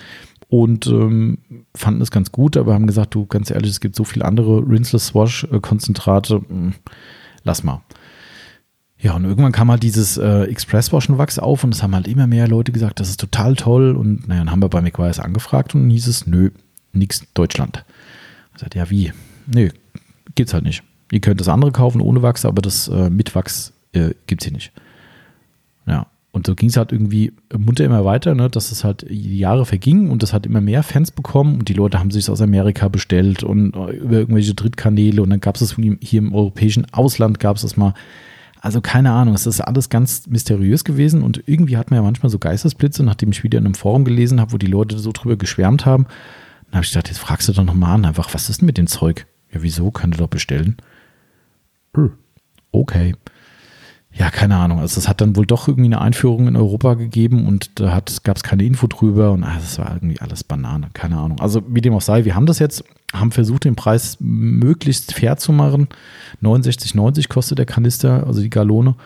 Und 0.49 0.87
ähm, 0.87 1.39
fanden 1.75 2.01
es 2.01 2.11
ganz 2.11 2.33
gut, 2.33 2.57
aber 2.57 2.73
haben 2.73 2.87
gesagt, 2.87 3.15
du, 3.15 3.27
ganz 3.27 3.51
ehrlich, 3.51 3.71
es 3.71 3.81
gibt 3.81 3.97
so 3.97 4.05
viele 4.05 4.25
andere 4.25 4.67
Rinseless 4.67 5.15
Wash-Konzentrate, 5.15 6.41
hm, 6.49 6.73
lass 7.45 7.65
mal. 7.65 7.83
Ja, 9.01 9.15
und 9.15 9.25
irgendwann 9.25 9.53
kam 9.53 9.71
halt 9.71 9.85
dieses 9.85 10.17
äh, 10.17 10.45
Express 10.45 10.93
Wash 10.93 11.09
Wachs 11.09 11.39
auf 11.39 11.63
und 11.63 11.73
es 11.73 11.83
haben 11.83 11.95
halt 11.95 12.09
immer 12.09 12.27
mehr 12.27 12.49
Leute 12.49 12.73
gesagt, 12.73 12.99
das 12.99 13.09
ist 13.09 13.21
total 13.21 13.55
toll. 13.55 13.97
Und 13.97 14.27
naja, 14.27 14.41
dann 14.41 14.51
haben 14.51 14.63
wir 14.63 14.69
bei 14.69 14.81
McWise 14.81 15.23
angefragt 15.23 15.75
und 15.75 15.89
hieß 15.89 16.09
es, 16.09 16.27
nö, 16.27 16.51
nix 16.93 17.25
Deutschland. 17.35 17.85
Ich 18.55 18.61
sagte, 18.61 18.79
ja, 18.79 18.91
wie? 18.91 19.13
Nee, 19.47 19.71
gibt's 20.35 20.53
halt 20.53 20.65
nicht. 20.65 20.83
Ihr 21.13 21.21
könnt 21.21 21.41
das 21.41 21.49
andere 21.49 21.71
kaufen 21.71 22.01
ohne 22.01 22.23
Wachs, 22.23 22.45
aber 22.45 22.61
das 22.61 22.89
äh, 22.89 23.09
mit 23.09 23.35
Wachs 23.37 23.73
äh, 23.93 24.11
gibt's 24.27 24.45
hier 24.45 24.53
nicht. 24.53 24.73
Ja, 25.87 26.07
und 26.33 26.47
so 26.47 26.55
ging 26.55 26.69
es 26.69 26.77
halt 26.77 26.93
irgendwie 26.93 27.33
munter 27.57 27.85
immer 27.85 28.05
weiter, 28.05 28.35
ne, 28.35 28.51
dass 28.51 28.73
es 28.73 28.85
halt 28.85 29.07
Jahre 29.09 29.65
vergingen 29.65 30.11
und 30.11 30.23
das 30.23 30.33
hat 30.33 30.45
immer 30.45 30.61
mehr 30.61 30.83
Fans 30.83 31.11
bekommen 31.13 31.59
und 31.61 31.69
die 31.69 31.75
Leute 31.75 31.99
haben 31.99 32.11
sich 32.11 32.29
aus 32.29 32.43
Amerika 32.43 32.89
bestellt 32.89 33.43
und 33.43 33.75
äh, 33.75 33.97
über 33.97 34.17
irgendwelche 34.19 34.55
Drittkanäle 34.55 35.23
und 35.23 35.31
dann 35.31 35.41
gab 35.41 35.57
es 35.57 35.63
es 35.63 35.77
hier 36.01 36.19
im 36.19 36.35
europäischen 36.35 36.93
Ausland 36.93 37.41
gab 37.41 37.57
es 37.57 37.63
das 37.63 37.77
mal. 37.77 37.95
Also 38.61 38.81
keine 38.81 39.13
Ahnung, 39.13 39.35
es 39.35 39.47
ist 39.47 39.61
alles 39.61 39.89
ganz 39.89 40.27
mysteriös 40.27 40.85
gewesen 40.85 41.23
und 41.23 41.43
irgendwie 41.47 41.77
hat 41.77 41.91
man 41.91 41.99
ja 41.99 42.03
manchmal 42.03 42.31
so 42.31 42.39
Geistesblitze, 42.39 43.05
nachdem 43.05 43.31
ich 43.31 43.45
wieder 43.45 43.59
in 43.59 43.67
einem 43.67 43.75
Forum 43.75 44.05
gelesen 44.05 44.41
habe, 44.41 44.53
wo 44.53 44.59
die 44.59 44.67
Leute 44.67 44.99
so 44.99 45.13
drüber 45.13 45.37
geschwärmt 45.37 45.87
haben. 45.87 46.07
Dann 46.67 46.77
habe 46.77 46.85
ich 46.85 46.91
gedacht, 46.91 47.09
jetzt 47.09 47.19
fragst 47.19 47.49
du 47.49 47.53
doch 47.53 47.65
nochmal 47.65 47.95
an, 47.95 48.05
einfach, 48.05 48.35
was 48.35 48.51
ist 48.51 48.61
denn 48.61 48.67
mit 48.67 48.79
dem 48.79 48.87
Zeug? 48.87 49.27
Ja, 49.53 49.63
wieso? 49.63 49.91
Könnt 49.91 50.15
ihr 50.15 50.19
doch 50.19 50.29
bestellen. 50.29 50.77
Hm. 51.95 52.13
Okay. 52.73 53.15
Ja, 54.13 54.31
keine 54.31 54.57
Ahnung. 54.57 54.81
Also 54.81 54.99
es 54.99 55.09
hat 55.09 55.21
dann 55.21 55.37
wohl 55.37 55.47
doch 55.47 55.69
irgendwie 55.69 55.89
eine 55.89 56.01
Einführung 56.01 56.49
in 56.49 56.57
Europa 56.57 56.95
gegeben 56.95 57.47
und 57.47 57.79
da 57.81 58.03
gab 58.25 58.37
es 58.37 58.43
keine 58.43 58.65
Info 58.65 58.87
drüber 58.89 59.33
und 59.33 59.45
ah, 59.45 59.55
das 59.55 59.79
war 59.79 59.95
irgendwie 59.95 60.21
alles 60.21 60.43
Banane, 60.45 60.89
keine 60.93 61.19
Ahnung. 61.19 61.41
Also 61.41 61.63
wie 61.69 61.81
dem 61.81 61.95
auch 61.95 62.03
sei, 62.03 62.25
wir 62.25 62.35
haben 62.35 62.47
das 62.47 62.59
jetzt, 62.59 62.83
haben 63.13 63.33
versucht, 63.33 63.65
den 63.65 63.77
Preis 63.77 64.19
möglichst 64.21 65.15
fair 65.15 65.37
zu 65.37 65.53
machen. 65.53 65.89
69,90 66.43 67.29
kostet 67.29 67.59
der 67.59 67.67
Kanister, 67.67 68.27
also 68.27 68.41
die 68.43 68.51
Galone. 68.51 68.97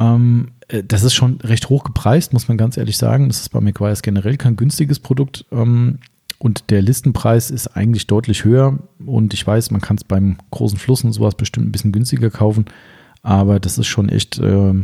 Ähm, 0.00 0.48
äh, 0.68 0.82
das 0.82 1.04
ist 1.04 1.14
schon 1.14 1.40
recht 1.42 1.68
hoch 1.68 1.84
gepreist, 1.84 2.32
muss 2.32 2.48
man 2.48 2.56
ganz 2.56 2.76
ehrlich 2.76 2.96
sagen. 2.96 3.28
Das 3.28 3.40
ist 3.40 3.50
bei 3.50 3.60
McGuire's 3.60 4.02
generell 4.02 4.36
kein 4.36 4.56
günstiges 4.56 4.98
Produkt. 4.98 5.44
Ähm, 5.52 5.98
und 6.38 6.70
der 6.70 6.82
Listenpreis 6.82 7.52
ist 7.52 7.68
eigentlich 7.68 8.08
deutlich 8.08 8.44
höher. 8.44 8.78
Und 9.04 9.32
ich 9.32 9.46
weiß, 9.46 9.70
man 9.70 9.80
kann 9.80 9.96
es 9.96 10.04
beim 10.04 10.38
großen 10.50 10.78
Fluss 10.78 11.04
und 11.04 11.12
sowas 11.12 11.36
bestimmt 11.36 11.68
ein 11.68 11.72
bisschen 11.72 11.92
günstiger 11.92 12.30
kaufen. 12.30 12.64
Aber 13.22 13.60
das 13.60 13.78
ist 13.78 13.86
schon 13.86 14.08
echt, 14.08 14.40
äh, 14.40 14.74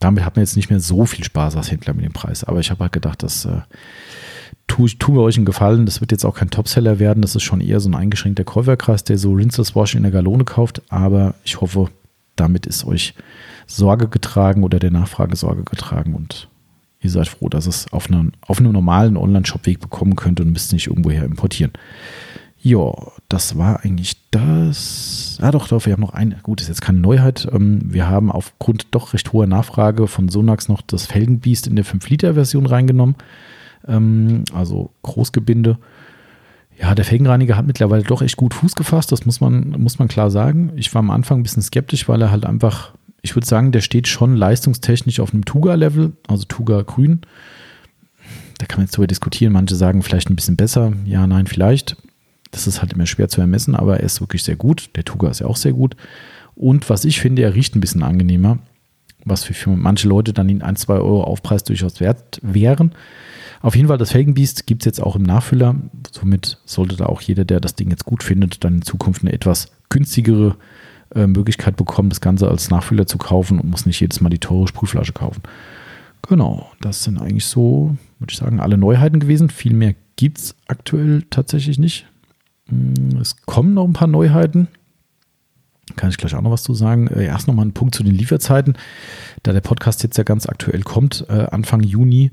damit 0.00 0.24
hat 0.24 0.36
man 0.36 0.42
jetzt 0.42 0.56
nicht 0.56 0.68
mehr 0.68 0.80
so 0.80 1.06
viel 1.06 1.24
Spaß 1.24 1.56
als 1.56 1.70
Händler 1.70 1.94
mit 1.94 2.04
dem 2.04 2.12
Preis. 2.12 2.44
Aber 2.44 2.60
ich 2.60 2.70
habe 2.70 2.80
halt 2.80 2.92
gedacht, 2.92 3.22
das 3.22 3.46
äh, 3.46 3.62
tue 4.68 4.88
tu 4.98 5.12
mir 5.12 5.22
euch 5.22 5.36
einen 5.36 5.46
Gefallen. 5.46 5.86
Das 5.86 6.00
wird 6.00 6.12
jetzt 6.12 6.24
auch 6.24 6.36
kein 6.36 6.50
Topseller 6.50 7.00
werden. 7.00 7.22
Das 7.22 7.34
ist 7.34 7.42
schon 7.42 7.60
eher 7.60 7.80
so 7.80 7.88
ein 7.88 7.96
eingeschränkter 7.96 8.44
Käuferkreis, 8.44 9.02
der 9.02 9.18
so 9.18 9.32
Rinseless 9.32 9.74
Wash 9.74 9.96
in 9.96 10.02
der 10.02 10.12
Galone 10.12 10.44
kauft. 10.44 10.82
Aber 10.88 11.34
ich 11.42 11.60
hoffe, 11.60 11.88
damit 12.36 12.66
ist 12.66 12.86
euch 12.86 13.14
Sorge 13.66 14.08
getragen 14.08 14.62
oder 14.62 14.78
der 14.78 14.92
Nachfrage 14.92 15.34
Sorge 15.36 15.64
getragen 15.64 16.14
und 16.14 16.48
ihr 17.00 17.10
seid 17.10 17.28
froh, 17.28 17.48
dass 17.48 17.66
es 17.66 17.92
auf, 17.92 18.10
einen, 18.10 18.32
auf 18.40 18.58
einem 18.58 18.72
normalen 18.72 19.16
Online-Shop-Weg 19.16 19.80
bekommen 19.80 20.16
könnt 20.16 20.40
und 20.40 20.52
müsst 20.52 20.72
nicht 20.72 20.86
irgendwoher 20.86 21.24
importieren. 21.24 21.72
Ja, 22.60 22.92
das 23.28 23.56
war 23.56 23.84
eigentlich 23.84 24.16
das. 24.32 25.38
Ah, 25.40 25.52
doch, 25.52 25.68
doch, 25.68 25.86
wir 25.86 25.92
haben 25.92 26.00
noch 26.00 26.14
eine. 26.14 26.36
Gut, 26.42 26.60
ist 26.60 26.68
jetzt 26.68 26.80
keine 26.80 26.98
Neuheit. 26.98 27.46
Ähm, 27.52 27.80
wir 27.84 28.08
haben 28.08 28.32
aufgrund 28.32 28.88
doch 28.90 29.12
recht 29.12 29.32
hoher 29.32 29.46
Nachfrage 29.46 30.08
von 30.08 30.28
Sonax 30.28 30.68
noch 30.68 30.82
das 30.82 31.06
Felgenbiest 31.06 31.68
in 31.68 31.76
der 31.76 31.84
5-Liter-Version 31.84 32.66
reingenommen. 32.66 33.14
Ähm, 33.88 34.44
also 34.52 34.90
Großgebinde. 35.02 35.78
Ja, 36.80 36.94
der 36.94 37.04
Felgenreiniger 37.04 37.56
hat 37.56 37.66
mittlerweile 37.66 38.04
doch 38.04 38.22
echt 38.22 38.36
gut 38.36 38.54
Fuß 38.54 38.76
gefasst, 38.76 39.10
das 39.10 39.26
muss 39.26 39.40
man, 39.40 39.70
muss 39.70 39.98
man 39.98 40.06
klar 40.06 40.30
sagen. 40.30 40.72
Ich 40.76 40.94
war 40.94 41.00
am 41.00 41.10
Anfang 41.10 41.40
ein 41.40 41.42
bisschen 41.42 41.62
skeptisch, 41.62 42.08
weil 42.08 42.22
er 42.22 42.30
halt 42.30 42.46
einfach 42.46 42.92
ich 43.22 43.34
würde 43.34 43.46
sagen, 43.46 43.72
der 43.72 43.80
steht 43.80 44.08
schon 44.08 44.36
leistungstechnisch 44.36 45.20
auf 45.20 45.32
einem 45.32 45.44
Tuga-Level, 45.44 46.12
also 46.28 46.44
Tuga 46.44 46.82
grün. 46.82 47.20
Da 48.58 48.66
kann 48.66 48.78
man 48.78 48.86
jetzt 48.86 48.94
darüber 48.94 49.06
diskutieren. 49.06 49.52
Manche 49.52 49.76
sagen 49.76 50.02
vielleicht 50.02 50.30
ein 50.30 50.36
bisschen 50.36 50.56
besser. 50.56 50.92
Ja, 51.04 51.26
nein, 51.26 51.46
vielleicht. 51.46 51.96
Das 52.50 52.66
ist 52.66 52.80
halt 52.80 52.92
immer 52.92 53.06
schwer 53.06 53.28
zu 53.28 53.40
ermessen, 53.40 53.74
aber 53.74 53.98
er 53.98 54.04
ist 54.04 54.20
wirklich 54.20 54.42
sehr 54.42 54.56
gut. 54.56 54.90
Der 54.96 55.04
Tuga 55.04 55.28
ist 55.28 55.40
ja 55.40 55.46
auch 55.46 55.56
sehr 55.56 55.72
gut. 55.72 55.96
Und 56.54 56.88
was 56.90 57.04
ich 57.04 57.20
finde, 57.20 57.42
er 57.42 57.54
riecht 57.54 57.76
ein 57.76 57.80
bisschen 57.80 58.02
angenehmer, 58.02 58.58
was 59.28 59.44
für, 59.44 59.54
für 59.54 59.70
manche 59.70 60.08
Leute 60.08 60.32
dann 60.32 60.48
in 60.48 60.62
1, 60.62 60.80
2 60.80 60.94
Euro 60.94 61.24
Aufpreis 61.24 61.64
durchaus 61.64 62.00
wert 62.00 62.40
wären. 62.42 62.92
Auf 63.60 63.74
jeden 63.74 63.88
Fall, 63.88 63.98
das 63.98 64.12
Felgenbiest 64.12 64.66
gibt 64.66 64.82
es 64.82 64.86
jetzt 64.86 65.02
auch 65.02 65.16
im 65.16 65.24
Nachfüller. 65.24 65.74
Somit 66.12 66.58
sollte 66.64 66.96
da 66.96 67.06
auch 67.06 67.20
jeder, 67.20 67.44
der 67.44 67.60
das 67.60 67.74
Ding 67.74 67.90
jetzt 67.90 68.04
gut 68.04 68.22
findet, 68.22 68.62
dann 68.64 68.76
in 68.76 68.82
Zukunft 68.82 69.22
eine 69.22 69.32
etwas 69.32 69.72
günstigere 69.88 70.56
äh, 71.14 71.26
Möglichkeit 71.26 71.76
bekommen, 71.76 72.10
das 72.10 72.20
Ganze 72.20 72.48
als 72.48 72.70
Nachfüller 72.70 73.06
zu 73.06 73.18
kaufen 73.18 73.58
und 73.58 73.70
muss 73.70 73.86
nicht 73.86 74.00
jedes 74.00 74.20
Mal 74.20 74.28
die 74.28 74.38
teure 74.38 74.68
Sprühflasche 74.68 75.12
kaufen. 75.12 75.42
Genau, 76.28 76.70
das 76.80 77.04
sind 77.04 77.18
eigentlich 77.18 77.46
so, 77.46 77.96
würde 78.18 78.30
ich 78.30 78.36
sagen, 78.36 78.60
alle 78.60 78.76
Neuheiten 78.76 79.18
gewesen. 79.18 79.48
Viel 79.48 79.72
mehr 79.72 79.94
gibt 80.16 80.38
es 80.38 80.54
aktuell 80.66 81.22
tatsächlich 81.30 81.78
nicht. 81.78 82.06
Mm, 82.66 83.16
es 83.20 83.36
kommen 83.46 83.74
noch 83.74 83.84
ein 83.84 83.92
paar 83.92 84.08
Neuheiten. 84.08 84.68
Kann 85.96 86.10
ich 86.10 86.16
gleich 86.16 86.34
auch 86.34 86.42
noch 86.42 86.50
was 86.50 86.62
zu 86.62 86.74
sagen. 86.74 87.08
Äh, 87.08 87.26
erst 87.26 87.48
nochmal 87.48 87.66
ein 87.66 87.72
Punkt 87.72 87.94
zu 87.94 88.02
den 88.02 88.14
Lieferzeiten. 88.14 88.74
Da 89.42 89.52
der 89.52 89.60
Podcast 89.60 90.02
jetzt 90.02 90.18
ja 90.18 90.24
ganz 90.24 90.46
aktuell 90.46 90.82
kommt, 90.82 91.26
äh, 91.28 91.46
Anfang 91.50 91.82
Juni, 91.82 92.30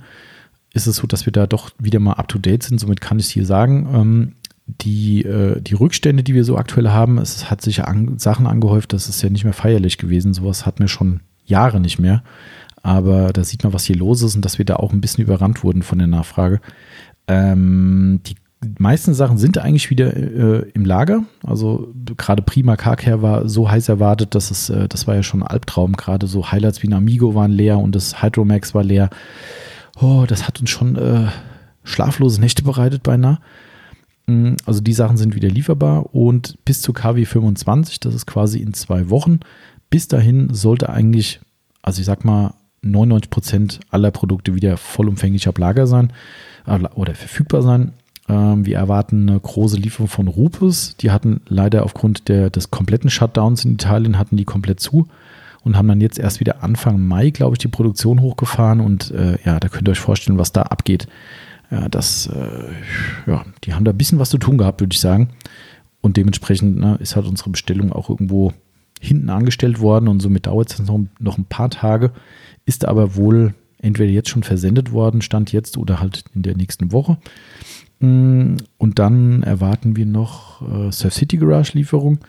ist 0.73 0.87
es 0.87 0.97
so, 0.97 1.07
dass 1.07 1.25
wir 1.25 1.33
da 1.33 1.47
doch 1.47 1.71
wieder 1.79 1.99
mal 1.99 2.13
up 2.13 2.27
to 2.27 2.37
date 2.37 2.63
sind. 2.63 2.79
Somit 2.79 3.01
kann 3.01 3.19
ich 3.19 3.25
es 3.25 3.31
hier 3.31 3.45
sagen. 3.45 3.87
Ähm, 3.93 4.31
die, 4.67 5.23
äh, 5.23 5.61
die 5.61 5.75
Rückstände, 5.75 6.23
die 6.23 6.33
wir 6.33 6.43
so 6.43 6.57
aktuell 6.57 6.89
haben, 6.89 7.17
es 7.17 7.49
hat 7.49 7.61
sich 7.61 7.85
an, 7.85 8.17
Sachen 8.17 8.47
angehäuft, 8.47 8.93
das 8.93 9.07
ist 9.07 9.21
ja 9.21 9.29
nicht 9.29 9.43
mehr 9.43 9.53
feierlich 9.53 9.97
gewesen. 9.97 10.33
Sowas 10.33 10.65
hatten 10.65 10.79
wir 10.79 10.87
schon 10.87 11.21
Jahre 11.45 11.79
nicht 11.79 11.99
mehr. 11.99 12.23
Aber 12.81 13.33
da 13.33 13.43
sieht 13.43 13.63
man, 13.63 13.73
was 13.73 13.85
hier 13.85 13.95
los 13.95 14.21
ist 14.21 14.35
und 14.35 14.43
dass 14.45 14.57
wir 14.57 14.65
da 14.65 14.75
auch 14.75 14.93
ein 14.93 15.01
bisschen 15.01 15.23
überrannt 15.23 15.63
wurden 15.63 15.81
von 15.81 15.97
der 15.97 16.07
Nachfrage. 16.07 16.61
Ähm, 17.27 18.21
die 18.25 18.35
meisten 18.79 19.13
Sachen 19.13 19.37
sind 19.37 19.57
eigentlich 19.57 19.89
wieder 19.89 20.15
äh, 20.15 20.69
im 20.73 20.85
Lager. 20.85 21.23
Also 21.43 21.93
gerade 22.17 22.41
Prima 22.41 22.75
Carcare 22.75 23.21
war 23.21 23.49
so 23.49 23.69
heiß 23.69 23.89
erwartet, 23.89 24.35
dass 24.35 24.51
es, 24.51 24.69
äh, 24.69 24.87
das 24.87 25.07
war 25.07 25.15
ja 25.15 25.23
schon 25.23 25.43
ein 25.43 25.47
Albtraum. 25.47 25.93
Gerade 25.93 26.27
so 26.27 26.51
Highlights 26.51 26.83
wie 26.83 26.87
ein 26.87 26.93
Amigo 26.93 27.35
waren 27.35 27.51
leer 27.51 27.79
und 27.79 27.95
das 27.95 28.21
Hydromax 28.21 28.73
war 28.73 28.83
leer. 28.83 29.09
Oh, 29.99 30.25
das 30.27 30.47
hat 30.47 30.59
uns 30.59 30.69
schon 30.69 30.95
äh, 30.95 31.27
schlaflose 31.83 32.41
Nächte 32.41 32.63
bereitet 32.63 33.03
beinahe. 33.03 33.39
Mm, 34.27 34.53
also 34.65 34.81
die 34.81 34.93
Sachen 34.93 35.17
sind 35.17 35.35
wieder 35.35 35.49
lieferbar 35.49 36.13
und 36.13 36.57
bis 36.65 36.81
zur 36.81 36.93
KW 36.93 37.25
25, 37.25 37.99
das 37.99 38.13
ist 38.13 38.25
quasi 38.25 38.59
in 38.59 38.73
zwei 38.73 39.09
Wochen, 39.09 39.39
bis 39.89 40.07
dahin 40.07 40.53
sollte 40.53 40.89
eigentlich, 40.89 41.39
also 41.81 41.99
ich 41.99 42.05
sag 42.05 42.25
mal, 42.25 42.53
99 42.81 43.29
Prozent 43.29 43.79
aller 43.89 44.11
Produkte 44.11 44.53
wieder 44.55 44.77
vollumfänglich 44.77 45.47
ab 45.47 45.57
Lager 45.57 45.87
sein 45.87 46.13
äh, 46.67 46.79
oder 46.95 47.15
verfügbar 47.15 47.61
sein. 47.61 47.93
Ähm, 48.27 48.65
wir 48.65 48.77
erwarten 48.77 49.29
eine 49.29 49.39
große 49.39 49.77
Lieferung 49.77 50.07
von 50.07 50.27
Rupus. 50.27 50.95
Die 50.97 51.11
hatten 51.11 51.41
leider 51.47 51.83
aufgrund 51.83 52.27
der, 52.27 52.49
des 52.49 52.71
kompletten 52.71 53.09
Shutdowns 53.09 53.65
in 53.65 53.73
Italien 53.73 54.17
hatten 54.17 54.37
die 54.37 54.45
komplett 54.45 54.79
zu 54.79 55.07
und 55.63 55.75
haben 55.77 55.87
dann 55.87 56.01
jetzt 56.01 56.19
erst 56.19 56.39
wieder 56.39 56.63
Anfang 56.63 57.05
Mai, 57.05 57.31
glaube 57.31 57.55
ich, 57.55 57.59
die 57.59 57.67
Produktion 57.67 58.21
hochgefahren 58.21 58.79
und 58.79 59.11
äh, 59.11 59.37
ja, 59.43 59.59
da 59.59 59.67
könnt 59.67 59.87
ihr 59.87 59.91
euch 59.91 59.99
vorstellen, 59.99 60.37
was 60.37 60.51
da 60.51 60.63
abgeht. 60.63 61.07
Ja, 61.71 61.89
das, 61.89 62.27
äh, 62.27 63.29
ja, 63.29 63.43
die 63.63 63.73
haben 63.73 63.83
da 63.83 63.91
ein 63.91 63.97
bisschen 63.97 64.19
was 64.19 64.29
zu 64.29 64.37
tun 64.37 64.57
gehabt, 64.57 64.81
würde 64.81 64.93
ich 64.93 64.99
sagen. 64.99 65.29
Und 66.01 66.17
dementsprechend 66.17 66.77
ne, 66.77 66.97
ist 67.01 67.15
halt 67.15 67.25
unsere 67.25 67.49
Bestellung 67.49 67.91
auch 67.91 68.09
irgendwo 68.11 68.53
hinten 69.01 69.29
angestellt 69.29 69.79
worden 69.79 70.07
und 70.07 70.19
somit 70.19 70.45
dauert 70.45 70.71
es 70.71 70.81
noch 71.19 71.37
ein 71.37 71.45
paar 71.45 71.71
Tage. 71.71 72.11
Ist 72.65 72.85
aber 72.85 73.15
wohl 73.15 73.55
entweder 73.79 74.11
jetzt 74.11 74.29
schon 74.29 74.43
versendet 74.43 74.91
worden, 74.91 75.21
stand 75.21 75.51
jetzt 75.51 75.77
oder 75.77 75.99
halt 75.99 76.25
in 76.33 76.43
der 76.43 76.55
nächsten 76.55 76.91
Woche. 76.91 77.17
Und 78.77 78.99
dann 78.99 79.43
erwarten 79.43 79.95
wir 79.95 80.05
noch 80.05 80.61
äh, 80.61 80.91
Surf 80.91 81.13
City 81.13 81.37
Garage 81.37 81.73
Lieferung. 81.73 82.19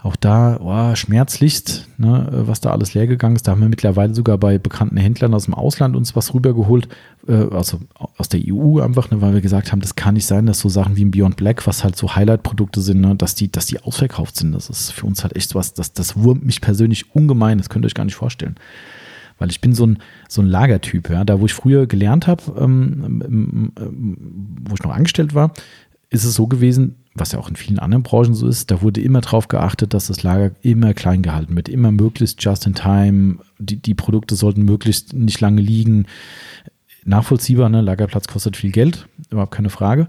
Auch 0.00 0.14
da, 0.14 0.60
oh, 0.60 0.94
schmerzlichst, 0.94 1.88
ne, 1.98 2.28
was 2.30 2.60
da 2.60 2.70
alles 2.70 2.94
leer 2.94 3.08
gegangen 3.08 3.34
ist. 3.34 3.48
Da 3.48 3.52
haben 3.52 3.60
wir 3.60 3.68
mittlerweile 3.68 4.14
sogar 4.14 4.38
bei 4.38 4.56
bekannten 4.56 4.96
Händlern 4.96 5.34
aus 5.34 5.46
dem 5.46 5.54
Ausland 5.54 5.96
uns 5.96 6.14
was 6.14 6.34
rübergeholt, 6.34 6.88
äh, 7.26 7.32
also 7.32 7.80
aus 8.16 8.28
der 8.28 8.40
EU 8.46 8.78
einfach, 8.78 9.10
ne, 9.10 9.20
weil 9.20 9.34
wir 9.34 9.40
gesagt 9.40 9.72
haben, 9.72 9.80
das 9.80 9.96
kann 9.96 10.14
nicht 10.14 10.26
sein, 10.26 10.46
dass 10.46 10.60
so 10.60 10.68
Sachen 10.68 10.94
wie 10.94 11.04
ein 11.04 11.10
Beyond 11.10 11.34
Black, 11.36 11.66
was 11.66 11.82
halt 11.82 11.96
so 11.96 12.14
Highlight-Produkte 12.14 12.80
sind, 12.80 13.00
ne, 13.00 13.16
dass, 13.16 13.34
die, 13.34 13.50
dass 13.50 13.66
die 13.66 13.80
ausverkauft 13.80 14.36
sind. 14.36 14.52
Das 14.52 14.70
ist 14.70 14.92
für 14.92 15.04
uns 15.04 15.24
halt 15.24 15.34
echt 15.34 15.56
was, 15.56 15.74
das, 15.74 15.92
das 15.92 16.16
wurmt 16.16 16.46
mich 16.46 16.60
persönlich 16.60 17.12
ungemein, 17.16 17.58
das 17.58 17.68
könnt 17.68 17.84
ihr 17.84 17.86
euch 17.86 17.94
gar 17.94 18.04
nicht 18.04 18.14
vorstellen. 18.14 18.54
Weil 19.38 19.50
ich 19.50 19.60
bin 19.60 19.72
so 19.72 19.86
ein, 19.86 19.98
so 20.28 20.42
ein 20.42 20.48
Lagertyp, 20.48 21.10
ja. 21.10 21.24
Da, 21.24 21.40
wo 21.40 21.46
ich 21.46 21.54
früher 21.54 21.86
gelernt 21.86 22.26
habe, 22.26 22.42
ähm, 22.58 23.22
ähm, 23.24 23.72
ähm, 23.78 24.16
wo 24.62 24.74
ich 24.74 24.82
noch 24.82 24.94
angestellt 24.94 25.34
war, 25.34 25.52
ist 26.10 26.24
es 26.24 26.34
so 26.34 26.46
gewesen, 26.46 26.96
was 27.14 27.32
ja 27.32 27.38
auch 27.38 27.48
in 27.48 27.56
vielen 27.56 27.78
anderen 27.78 28.02
Branchen 28.02 28.34
so 28.34 28.46
ist, 28.46 28.70
da 28.70 28.80
wurde 28.80 29.00
immer 29.00 29.20
darauf 29.20 29.48
geachtet, 29.48 29.92
dass 29.94 30.06
das 30.06 30.22
Lager 30.22 30.52
immer 30.62 30.94
klein 30.94 31.22
gehalten 31.22 31.56
wird, 31.56 31.68
immer 31.68 31.90
möglichst 31.90 32.42
just 32.42 32.66
in 32.66 32.74
time. 32.74 33.38
Die, 33.58 33.76
die 33.76 33.94
Produkte 33.94 34.36
sollten 34.36 34.62
möglichst 34.62 35.12
nicht 35.12 35.40
lange 35.40 35.60
liegen. 35.60 36.06
Nachvollziehbar, 37.04 37.68
ne? 37.68 37.80
Lagerplatz 37.80 38.28
kostet 38.28 38.56
viel 38.56 38.70
Geld, 38.70 39.08
überhaupt 39.30 39.54
keine 39.54 39.70
Frage. 39.70 40.08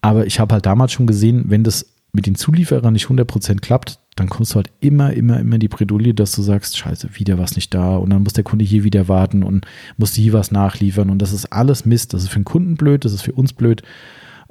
Aber 0.00 0.26
ich 0.26 0.40
habe 0.40 0.54
halt 0.54 0.66
damals 0.66 0.92
schon 0.92 1.06
gesehen, 1.06 1.44
wenn 1.48 1.64
das 1.64 1.86
mit 2.12 2.26
den 2.26 2.34
Zulieferern 2.34 2.92
nicht 2.92 3.06
100% 3.06 3.60
klappt, 3.60 3.99
dann 4.20 4.28
kommst 4.28 4.52
du 4.52 4.56
halt 4.56 4.70
immer, 4.80 5.14
immer, 5.14 5.40
immer 5.40 5.54
in 5.54 5.60
die 5.60 5.68
Bredouille, 5.68 6.12
dass 6.12 6.32
du 6.32 6.42
sagst, 6.42 6.76
scheiße, 6.76 7.08
wieder 7.14 7.38
was 7.38 7.56
nicht 7.56 7.72
da 7.72 7.96
und 7.96 8.10
dann 8.10 8.22
muss 8.22 8.34
der 8.34 8.44
Kunde 8.44 8.66
hier 8.66 8.84
wieder 8.84 9.08
warten 9.08 9.42
und 9.42 9.66
muss 9.96 10.12
hier 10.12 10.34
was 10.34 10.50
nachliefern 10.52 11.08
und 11.08 11.20
das 11.20 11.32
ist 11.32 11.46
alles 11.46 11.86
Mist. 11.86 12.12
Das 12.12 12.22
ist 12.22 12.28
für 12.28 12.38
den 12.38 12.44
Kunden 12.44 12.76
blöd, 12.76 13.06
das 13.06 13.14
ist 13.14 13.22
für 13.22 13.32
uns 13.32 13.54
blöd. 13.54 13.82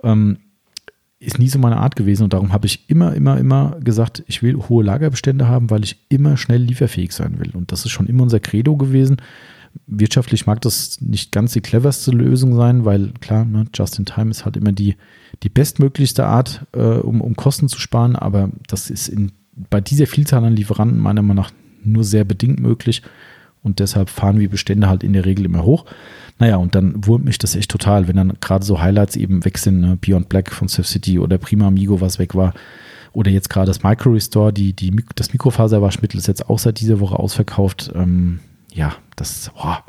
Ähm, 0.04 0.40
ist 1.20 1.38
nie 1.38 1.50
so 1.50 1.60
meine 1.60 1.78
Art 1.78 1.96
gewesen 1.96 2.24
und 2.24 2.34
darum 2.34 2.52
habe 2.52 2.66
ich 2.66 2.90
immer, 2.90 3.14
immer, 3.14 3.38
immer 3.38 3.78
gesagt, 3.82 4.24
ich 4.26 4.42
will 4.42 4.56
hohe 4.56 4.84
Lagerbestände 4.84 5.48
haben, 5.48 5.70
weil 5.70 5.84
ich 5.84 6.04
immer 6.10 6.36
schnell 6.36 6.62
lieferfähig 6.62 7.12
sein 7.12 7.40
will. 7.40 7.52
Und 7.54 7.72
das 7.72 7.86
ist 7.86 7.92
schon 7.92 8.08
immer 8.08 8.24
unser 8.24 8.40
Credo 8.40 8.76
gewesen. 8.76 9.18
Wirtschaftlich 9.86 10.48
mag 10.48 10.62
das 10.62 11.00
nicht 11.00 11.32
ganz 11.32 11.54
die 11.54 11.62
cleverste 11.62 12.10
Lösung 12.10 12.56
sein, 12.56 12.86
weil 12.86 13.12
klar, 13.20 13.46
ne, 13.46 13.66
Just 13.76 14.00
in 14.00 14.06
Time 14.06 14.32
ist 14.32 14.46
halt 14.46 14.58
immer 14.58 14.72
die, 14.72 14.96
die 15.44 15.50
bestmöglichste 15.50 16.26
Art, 16.26 16.66
äh, 16.72 16.80
um, 16.80 17.22
um 17.22 17.36
Kosten 17.36 17.68
zu 17.68 17.80
sparen, 17.80 18.16
aber 18.16 18.50
das 18.68 18.90
ist 18.90 19.10
in, 19.10 19.34
bei 19.70 19.82
dieser 19.82 20.08
Vielzahl 20.08 20.44
an 20.44 20.56
Lieferanten 20.56 21.00
meiner 21.00 21.22
Meinung 21.22 21.44
nach 21.44 21.52
nur 21.84 22.04
sehr 22.04 22.24
bedingt 22.24 22.60
möglich 22.60 23.02
und 23.62 23.80
deshalb 23.80 24.10
fahren 24.10 24.40
wir 24.40 24.50
Bestände 24.50 24.88
halt 24.88 25.04
in 25.04 25.14
der 25.14 25.26
Regel 25.26 25.46
immer 25.46 25.64
hoch. 25.64 25.86
Naja, 26.38 26.56
und 26.56 26.76
dann 26.76 27.06
wurmt 27.06 27.26
mich 27.26 27.38
das 27.38 27.56
echt 27.56 27.70
total, 27.70 28.08
wenn 28.08 28.16
dann 28.16 28.34
gerade 28.40 28.64
so 28.64 28.82
Highlights 28.82 29.18
eben 29.18 29.44
weg 29.44 29.58
sind, 29.58 29.82
ne? 29.82 29.98
Beyond 30.00 30.30
Black 30.30 30.52
von 30.52 30.70
Surf 30.70 30.88
City 30.88 31.20
oder 31.20 31.38
Prima 31.38 31.68
Amigo, 31.68 32.00
was 32.00 32.20
weg 32.20 32.36
war. 32.36 32.54
Oder 33.12 33.32
jetzt 33.32 33.50
gerade 33.50 33.68
das 33.68 33.84
Micro 33.84 34.12
Restore, 34.12 34.54
die, 34.54 34.74
die, 34.74 34.96
das 35.16 35.34
Mikrofaserwaschmittel 35.34 36.18
ist 36.18 36.28
jetzt 36.28 36.50
auch 36.50 36.60
seit 36.60 36.80
dieser 36.80 37.00
Woche 37.02 37.20
ausverkauft. 37.20 37.92
Ähm, 37.94 38.40
ja, 38.74 38.96
das 39.18 39.52
boah, 39.56 39.84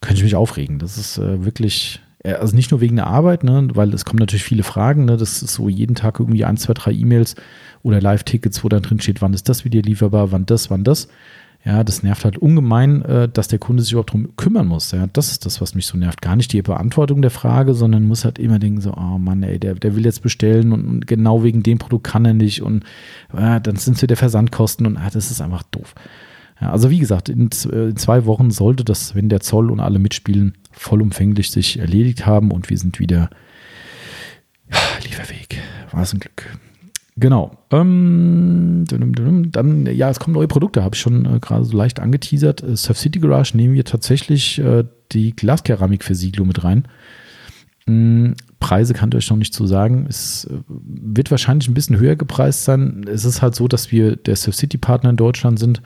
könnte 0.00 0.18
ich 0.18 0.24
mich 0.24 0.36
aufregen. 0.36 0.78
Das 0.78 0.96
ist 0.98 1.18
äh, 1.18 1.44
wirklich, 1.44 2.00
also 2.34 2.54
nicht 2.54 2.70
nur 2.70 2.80
wegen 2.80 2.96
der 2.96 3.06
Arbeit, 3.06 3.44
ne, 3.44 3.68
weil 3.74 3.92
es 3.94 4.04
kommen 4.04 4.18
natürlich 4.18 4.44
viele 4.44 4.62
Fragen. 4.62 5.04
Ne, 5.04 5.16
das 5.16 5.42
ist 5.42 5.54
so 5.54 5.68
jeden 5.68 5.94
Tag 5.94 6.20
irgendwie 6.20 6.44
ein, 6.44 6.56
zwei, 6.56 6.74
drei 6.74 6.92
E-Mails 6.92 7.36
oder 7.82 8.00
Live-Tickets, 8.00 8.64
wo 8.64 8.68
dann 8.68 8.82
drin 8.82 9.00
steht, 9.00 9.22
wann 9.22 9.34
ist 9.34 9.48
das 9.48 9.64
wieder 9.64 9.82
lieferbar, 9.82 10.32
wann 10.32 10.46
das, 10.46 10.70
wann 10.70 10.84
das. 10.84 11.08
Ja, 11.66 11.82
das 11.82 12.04
nervt 12.04 12.24
halt 12.24 12.38
ungemein, 12.38 13.02
äh, 13.02 13.28
dass 13.28 13.48
der 13.48 13.58
Kunde 13.58 13.82
sich 13.82 13.90
überhaupt 13.90 14.10
darum 14.10 14.36
kümmern 14.36 14.68
muss. 14.68 14.92
Ja, 14.92 15.08
das 15.12 15.32
ist 15.32 15.44
das, 15.46 15.60
was 15.60 15.74
mich 15.74 15.86
so 15.86 15.98
nervt. 15.98 16.22
Gar 16.22 16.36
nicht 16.36 16.52
die 16.52 16.62
Beantwortung 16.62 17.22
der 17.22 17.32
Frage, 17.32 17.74
sondern 17.74 18.06
muss 18.06 18.24
halt 18.24 18.38
immer 18.38 18.60
denken 18.60 18.80
so, 18.80 18.94
oh 18.94 19.18
Mann, 19.18 19.42
ey, 19.42 19.58
der, 19.58 19.74
der 19.74 19.96
will 19.96 20.04
jetzt 20.04 20.22
bestellen 20.22 20.72
und, 20.72 21.08
genau 21.08 21.42
wegen 21.42 21.64
dem 21.64 21.78
Produkt 21.78 22.04
kann 22.04 22.24
er 22.24 22.34
nicht 22.34 22.62
und 22.62 22.84
äh, 23.36 23.60
dann 23.60 23.74
sind 23.74 23.96
es 23.96 24.02
wieder 24.02 24.14
Versandkosten 24.14 24.86
und 24.86 24.96
ah, 24.96 25.10
das 25.12 25.32
ist 25.32 25.40
einfach 25.40 25.64
doof. 25.64 25.96
Ja, 26.60 26.70
also 26.70 26.88
wie 26.88 27.00
gesagt, 27.00 27.28
in, 27.28 27.50
äh, 27.72 27.88
in, 27.88 27.96
zwei 27.96 28.26
Wochen 28.26 28.52
sollte 28.52 28.84
das, 28.84 29.16
wenn 29.16 29.28
der 29.28 29.40
Zoll 29.40 29.72
und 29.72 29.80
alle 29.80 29.98
mitspielen, 29.98 30.54
vollumfänglich 30.76 31.50
sich 31.50 31.78
erledigt 31.78 32.26
haben 32.26 32.50
und 32.50 32.70
wir 32.70 32.78
sind 32.78 32.98
wieder 33.00 33.30
ja, 34.70 34.78
Lieferweg. 35.02 35.58
War 35.90 36.02
es 36.02 36.12
ein 36.12 36.20
Glück. 36.20 36.46
Genau. 37.16 37.56
Ähm, 37.70 38.84
dann, 38.86 39.86
ja, 39.86 40.10
es 40.10 40.20
kommen 40.20 40.34
neue 40.34 40.48
Produkte, 40.48 40.84
habe 40.84 40.94
ich 40.94 41.00
schon 41.00 41.24
äh, 41.24 41.40
gerade 41.40 41.64
so 41.64 41.76
leicht 41.76 41.98
angeteasert. 41.98 42.62
Äh, 42.62 42.76
Surf 42.76 42.98
City 42.98 43.20
Garage 43.20 43.56
nehmen 43.56 43.74
wir 43.74 43.84
tatsächlich 43.84 44.58
äh, 44.58 44.84
die 45.12 45.34
Glaskeramikversiegelung 45.34 46.46
mit 46.46 46.62
rein. 46.62 46.86
Ähm, 47.86 48.34
Preise 48.60 48.92
kann 48.92 49.10
ich 49.10 49.16
euch 49.16 49.30
noch 49.30 49.38
nicht 49.38 49.54
zu 49.54 49.62
so 49.62 49.66
sagen. 49.66 50.06
Es 50.08 50.44
äh, 50.44 50.58
wird 50.68 51.30
wahrscheinlich 51.30 51.68
ein 51.68 51.74
bisschen 51.74 51.98
höher 51.98 52.16
gepreist 52.16 52.64
sein. 52.64 53.06
Es 53.10 53.24
ist 53.24 53.40
halt 53.40 53.54
so, 53.54 53.66
dass 53.66 53.90
wir 53.92 54.16
der 54.16 54.36
Surf 54.36 54.56
City 54.56 54.76
Partner 54.76 55.10
in 55.10 55.16
Deutschland 55.16 55.58
sind 55.58 55.80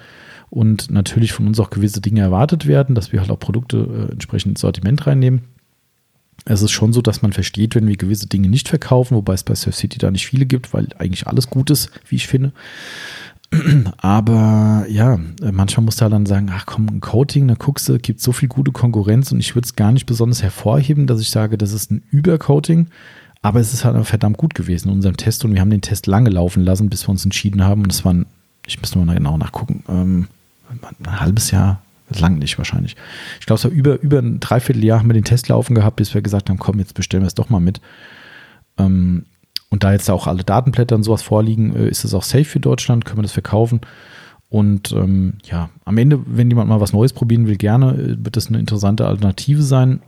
und 0.50 0.90
natürlich 0.90 1.32
von 1.32 1.46
uns 1.46 1.60
auch 1.60 1.70
gewisse 1.70 2.00
Dinge 2.00 2.20
erwartet 2.20 2.66
werden, 2.66 2.94
dass 2.94 3.12
wir 3.12 3.20
halt 3.20 3.30
auch 3.30 3.38
Produkte 3.38 4.08
äh, 4.08 4.12
entsprechend 4.12 4.50
ins 4.50 4.60
Sortiment 4.60 5.06
reinnehmen 5.06 5.42
es 6.44 6.62
ist 6.62 6.70
schon 6.70 6.92
so, 6.92 7.02
dass 7.02 7.22
man 7.22 7.32
versteht, 7.32 7.74
wenn 7.74 7.86
wir 7.86 7.96
gewisse 7.96 8.26
Dinge 8.26 8.48
nicht 8.48 8.68
verkaufen, 8.68 9.16
wobei 9.16 9.34
es 9.34 9.44
bei 9.44 9.54
Surf 9.54 9.76
City 9.76 9.98
da 9.98 10.10
nicht 10.10 10.26
viele 10.26 10.46
gibt, 10.46 10.72
weil 10.72 10.88
eigentlich 10.98 11.26
alles 11.26 11.48
gut 11.48 11.70
ist, 11.70 11.90
wie 12.08 12.16
ich 12.16 12.26
finde. 12.26 12.52
Aber 13.98 14.86
ja, 14.88 15.18
manchmal 15.52 15.84
muss 15.84 15.96
da 15.96 16.08
dann 16.08 16.26
sagen, 16.26 16.50
ach 16.52 16.66
komm, 16.66 16.86
ein 16.88 17.00
Coating, 17.00 17.48
da 17.48 17.54
guckst 17.54 17.88
du, 17.88 17.98
gibt 17.98 18.20
so 18.20 18.32
viel 18.32 18.48
gute 18.48 18.72
Konkurrenz 18.72 19.32
und 19.32 19.40
ich 19.40 19.54
würde 19.54 19.66
es 19.66 19.76
gar 19.76 19.92
nicht 19.92 20.06
besonders 20.06 20.42
hervorheben, 20.42 21.06
dass 21.06 21.20
ich 21.20 21.30
sage, 21.30 21.58
das 21.58 21.72
ist 21.72 21.90
ein 21.90 22.02
Übercoating, 22.10 22.86
aber 23.42 23.60
es 23.60 23.74
ist 23.74 23.84
halt 23.84 24.04
verdammt 24.06 24.36
gut 24.36 24.54
gewesen 24.54 24.88
in 24.88 24.94
unserem 24.94 25.16
Test 25.16 25.44
und 25.44 25.52
wir 25.52 25.60
haben 25.60 25.70
den 25.70 25.80
Test 25.80 26.06
lange 26.06 26.30
laufen 26.30 26.62
lassen, 26.62 26.90
bis 26.90 27.06
wir 27.06 27.10
uns 27.10 27.24
entschieden 27.24 27.64
haben 27.64 27.82
und 27.82 27.92
es 27.92 28.04
waren, 28.04 28.26
ich 28.66 28.80
muss 28.80 28.94
mal 28.94 29.14
genau 29.14 29.36
nachgucken, 29.36 29.82
ähm, 29.88 30.28
ein 30.70 31.20
halbes 31.20 31.50
Jahr, 31.50 31.82
lang 32.18 32.38
nicht 32.38 32.58
wahrscheinlich. 32.58 32.96
Ich 33.38 33.46
glaube, 33.46 33.58
es 33.58 33.64
war 33.64 33.70
über, 33.70 34.00
über 34.00 34.18
ein 34.18 34.40
Dreivierteljahr 34.40 34.98
haben 34.98 35.08
wir 35.08 35.14
den 35.14 35.24
Test 35.24 35.48
laufen 35.48 35.74
gehabt, 35.74 35.96
bis 35.96 36.12
wir 36.14 36.22
gesagt 36.22 36.50
haben, 36.50 36.58
komm, 36.58 36.78
jetzt 36.78 36.94
bestellen 36.94 37.22
wir 37.22 37.28
es 37.28 37.34
doch 37.34 37.50
mal 37.50 37.60
mit. 37.60 37.80
Ähm, 38.78 39.26
und 39.68 39.84
da 39.84 39.92
jetzt 39.92 40.10
auch 40.10 40.26
alle 40.26 40.42
Datenblätter 40.42 40.96
und 40.96 41.04
sowas 41.04 41.22
vorliegen, 41.22 41.74
äh, 41.76 41.88
ist 41.88 42.04
es 42.04 42.14
auch 42.14 42.24
safe 42.24 42.44
für 42.44 42.60
Deutschland, 42.60 43.04
können 43.04 43.18
wir 43.18 43.22
das 43.22 43.32
verkaufen. 43.32 43.80
Und 44.48 44.90
ähm, 44.92 45.34
ja, 45.44 45.70
am 45.84 45.96
Ende, 45.96 46.20
wenn 46.26 46.50
jemand 46.50 46.68
mal 46.68 46.80
was 46.80 46.92
Neues 46.92 47.12
probieren 47.12 47.46
will, 47.46 47.56
gerne, 47.56 47.92
äh, 47.94 48.24
wird 48.24 48.36
das 48.36 48.48
eine 48.48 48.58
interessante 48.58 49.06
Alternative 49.06 49.62
sein. 49.62 50.00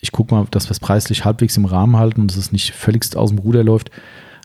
Ich 0.00 0.12
gucke 0.12 0.32
mal, 0.32 0.46
dass 0.52 0.66
wir 0.66 0.70
es 0.70 0.80
preislich 0.80 1.24
halbwegs 1.24 1.56
im 1.56 1.64
Rahmen 1.64 1.96
halten 1.96 2.20
und 2.20 2.30
dass 2.30 2.38
es 2.38 2.52
nicht 2.52 2.72
völligst 2.72 3.16
aus 3.16 3.30
dem 3.30 3.40
Ruder 3.40 3.64
läuft. 3.64 3.90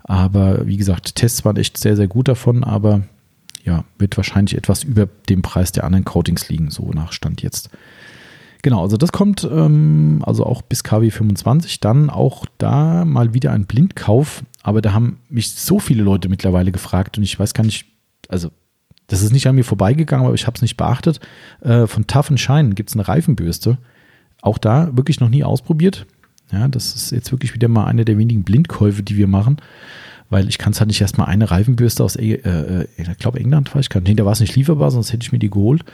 Aber 0.04 0.66
wie 0.66 0.78
gesagt, 0.78 1.16
Tests 1.16 1.46
waren 1.46 1.58
echt 1.58 1.78
sehr, 1.78 1.96
sehr 1.96 2.08
gut 2.08 2.28
davon, 2.28 2.64
aber 2.64 3.04
ja, 3.64 3.86
wird 3.98 4.18
wahrscheinlich 4.18 4.58
etwas 4.58 4.84
über 4.84 5.08
dem 5.30 5.42
Preis 5.42 5.72
der 5.72 5.86
anderen 5.86 6.06
Coatings 6.06 6.50
liegen, 6.50 6.70
so 6.70 6.92
nach 6.92 7.14
Stand 7.14 7.42
jetzt. 7.42 7.70
Genau, 8.62 8.82
also 8.82 8.96
das 8.96 9.12
kommt 9.12 9.44
ähm, 9.44 10.22
also 10.26 10.46
auch 10.46 10.62
bis 10.62 10.84
KW 10.84 11.10
25. 11.10 11.80
Dann 11.80 12.10
auch 12.10 12.46
da 12.58 13.04
mal 13.04 13.34
wieder 13.34 13.52
ein 13.52 13.66
Blindkauf. 13.66 14.44
Aber 14.62 14.82
da 14.82 14.94
haben 14.94 15.20
mich 15.30 15.52
so 15.52 15.80
viele 15.80 16.04
Leute 16.04 16.30
mittlerweile 16.30 16.72
gefragt 16.72 17.18
und 17.18 17.24
ich 17.24 17.38
weiß 17.38 17.54
gar 17.54 17.66
nicht, 17.66 17.86
also 18.30 18.52
das 19.08 19.22
ist 19.22 19.34
nicht 19.34 19.48
an 19.48 19.56
mir 19.56 19.66
vorbeigegangen, 19.66 20.26
aber 20.26 20.36
ich 20.36 20.48
habe 20.48 20.56
es 20.56 20.62
nicht 20.62 20.78
beachtet. 20.78 21.20
Äh, 21.60 21.88
von 21.88 22.08
Tough 22.08 22.32
Shine 22.36 22.74
gibt 22.74 22.90
es 22.90 22.96
eine 22.96 23.08
Reifenbürste. 23.08 23.78
Auch 24.42 24.58
da 24.58 24.96
wirklich 24.96 25.20
noch 25.20 25.30
nie 25.30 25.44
ausprobiert. 25.44 26.06
Ja, 26.52 26.68
das 26.70 26.96
ist 26.96 27.12
jetzt 27.12 27.32
wirklich 27.32 27.54
wieder 27.54 27.68
mal 27.68 27.86
eine 27.86 28.06
der 28.06 28.18
wenigen 28.18 28.44
Blindkäufe, 28.44 29.04
die 29.04 29.18
wir 29.18 29.28
machen 29.28 29.58
weil 30.34 30.50
ich 30.50 30.58
kann 30.58 30.74
es 30.74 30.80
halt 30.80 30.88
nicht 30.88 31.00
erstmal 31.00 31.28
eine 31.28 31.52
Reifenbürste 31.52 32.04
aus, 32.04 32.16
äh, 32.16 32.34
äh, 32.34 32.88
ich 32.98 33.18
glaube 33.20 33.40
England 33.40 33.74
war 33.76 33.80
ich 33.80 33.90
nee, 34.04 34.16
da 34.16 34.26
war 34.26 34.32
es 34.32 34.40
nicht 34.40 34.56
lieferbar, 34.56 34.90
sonst 34.90 35.14
hätte 35.14 35.24
ich 35.24 35.32
mir 35.32 35.38
die 35.38 35.52
geholt. 35.52 35.86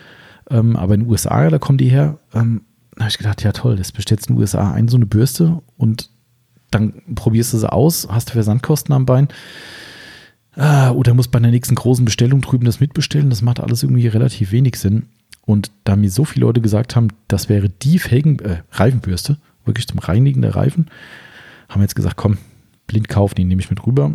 Ähm, 0.50 0.78
aber 0.78 0.94
in 0.94 1.02
den 1.02 1.10
USA, 1.10 1.50
da 1.50 1.60
kommen 1.60 1.78
die 1.78 1.90
her. 1.90 2.18
Ähm, 2.34 2.62
da 2.96 3.02
habe 3.02 3.10
ich 3.10 3.18
gedacht, 3.18 3.44
ja 3.44 3.52
toll, 3.52 3.76
das 3.76 3.92
bestellst 3.92 4.30
in 4.30 4.36
den 4.36 4.42
USA 4.42 4.72
ein 4.72 4.88
so 4.88 4.96
eine 4.96 5.06
Bürste 5.06 5.62
und 5.76 6.10
dann 6.72 7.02
probierst 7.16 7.52
du 7.52 7.58
sie 7.58 7.72
aus, 7.72 8.08
hast 8.10 8.30
du 8.30 8.34
Versandkosten 8.34 8.96
am 8.96 9.06
Bein. 9.06 9.28
Ah, 10.56 10.92
oder 10.92 11.14
musst 11.14 11.32
bei 11.32 11.40
der 11.40 11.52
nächsten 11.52 11.76
großen 11.76 12.06
Bestellung 12.06 12.40
drüben 12.40 12.66
das 12.66 12.80
mitbestellen. 12.80 13.30
Das 13.30 13.42
macht 13.42 13.60
alles 13.60 13.84
irgendwie 13.84 14.08
relativ 14.08 14.54
wenig 14.54 14.78
Sinn. 14.78 15.08
Und 15.46 15.72
da 15.84 15.98
mir 15.98 16.10
so 16.10 16.24
viele 16.24 16.46
Leute 16.46 16.62
gesagt 16.62 16.96
haben, 16.96 17.10
das 17.28 17.50
wäre 17.50 17.70
die 17.70 18.00
Felgen, 18.00 18.40
äh, 18.40 18.62
Reifenbürste, 18.72 19.38
wirklich 19.66 19.88
zum 19.88 20.00
Reinigen 20.00 20.42
der 20.42 20.56
Reifen, 20.56 20.88
haben 21.68 21.82
wir 21.82 21.86
jetzt 21.86 21.96
gesagt, 21.96 22.16
komm, 22.16 22.38
blind 22.88 23.10
kaufen, 23.10 23.36
die 23.36 23.44
nehme 23.44 23.62
ich 23.62 23.70
mit 23.70 23.86
rüber. 23.86 24.14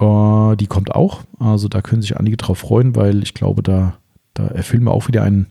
Uh, 0.00 0.56
die 0.56 0.66
kommt 0.66 0.94
auch. 0.94 1.22
Also 1.38 1.68
da 1.68 1.80
können 1.80 2.02
sich 2.02 2.16
einige 2.16 2.36
drauf 2.36 2.58
freuen, 2.58 2.96
weil 2.96 3.22
ich 3.22 3.34
glaube, 3.34 3.62
da, 3.62 3.98
da 4.34 4.46
erfüllen 4.48 4.84
wir 4.84 4.92
auch 4.92 5.06
wieder 5.08 5.22
einen, 5.22 5.46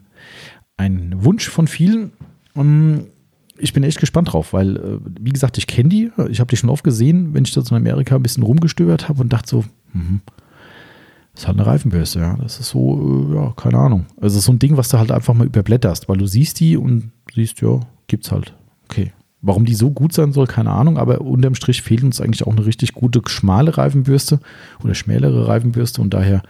einen 0.75 1.23
Wunsch 1.23 1.47
von 1.49 1.67
vielen. 1.67 2.11
Um, 2.53 2.61
ähm, 2.65 3.05
ich 3.57 3.71
bin 3.71 3.83
echt 3.83 3.99
gespannt 3.99 4.33
drauf, 4.33 4.51
weil, 4.51 4.77
äh, 4.77 4.99
wie 5.19 5.31
gesagt, 5.31 5.57
ich 5.57 5.67
kenne 5.67 5.89
die. 5.89 6.11
Ich 6.29 6.39
habe 6.39 6.49
die 6.49 6.57
schon 6.57 6.69
oft 6.69 6.83
gesehen, 6.83 7.33
wenn 7.33 7.45
ich 7.45 7.53
das 7.53 7.71
in 7.71 7.77
Amerika 7.77 8.15
ein 8.15 8.23
bisschen 8.23 8.43
rumgestöbert 8.43 9.07
habe 9.07 9.21
und 9.21 9.31
dachte 9.31 9.49
so, 9.49 9.63
mh, 9.93 10.19
das 11.33 11.43
ist 11.43 11.47
halt 11.47 11.57
eine 11.57 11.65
Reifenbürste, 11.65 12.19
ja. 12.19 12.35
Das 12.37 12.59
ist 12.59 12.69
so, 12.69 13.29
äh, 13.31 13.35
ja, 13.35 13.53
keine 13.55 13.77
Ahnung. 13.77 14.05
Also 14.19 14.39
so 14.39 14.51
ein 14.51 14.59
Ding, 14.59 14.77
was 14.77 14.89
du 14.89 14.99
halt 14.99 15.11
einfach 15.11 15.33
mal 15.33 15.47
überblätterst, 15.47 16.09
weil 16.09 16.17
du 16.17 16.27
siehst 16.27 16.59
die 16.59 16.77
und 16.77 17.11
siehst, 17.33 17.61
ja, 17.61 17.79
gibt's 18.07 18.31
halt. 18.31 18.53
Warum 19.45 19.65
die 19.65 19.75
so 19.75 19.91
gut 19.91 20.13
sein 20.13 20.31
soll, 20.31 20.47
keine 20.47 20.71
Ahnung, 20.71 20.97
aber 20.97 21.19
unterm 21.19 21.53
Strich 21.53 21.81
fehlt 21.81 22.01
uns 22.01 22.21
eigentlich 22.21 22.47
auch 22.47 22.53
eine 22.53 22.65
richtig 22.65 22.93
gute 22.93 23.21
schmale 23.27 23.77
Reifenbürste 23.77 24.39
oder 24.81 24.95
schmälere 24.95 25.49
Reifenbürste 25.49 26.01
und 26.01 26.13
daher 26.13 26.43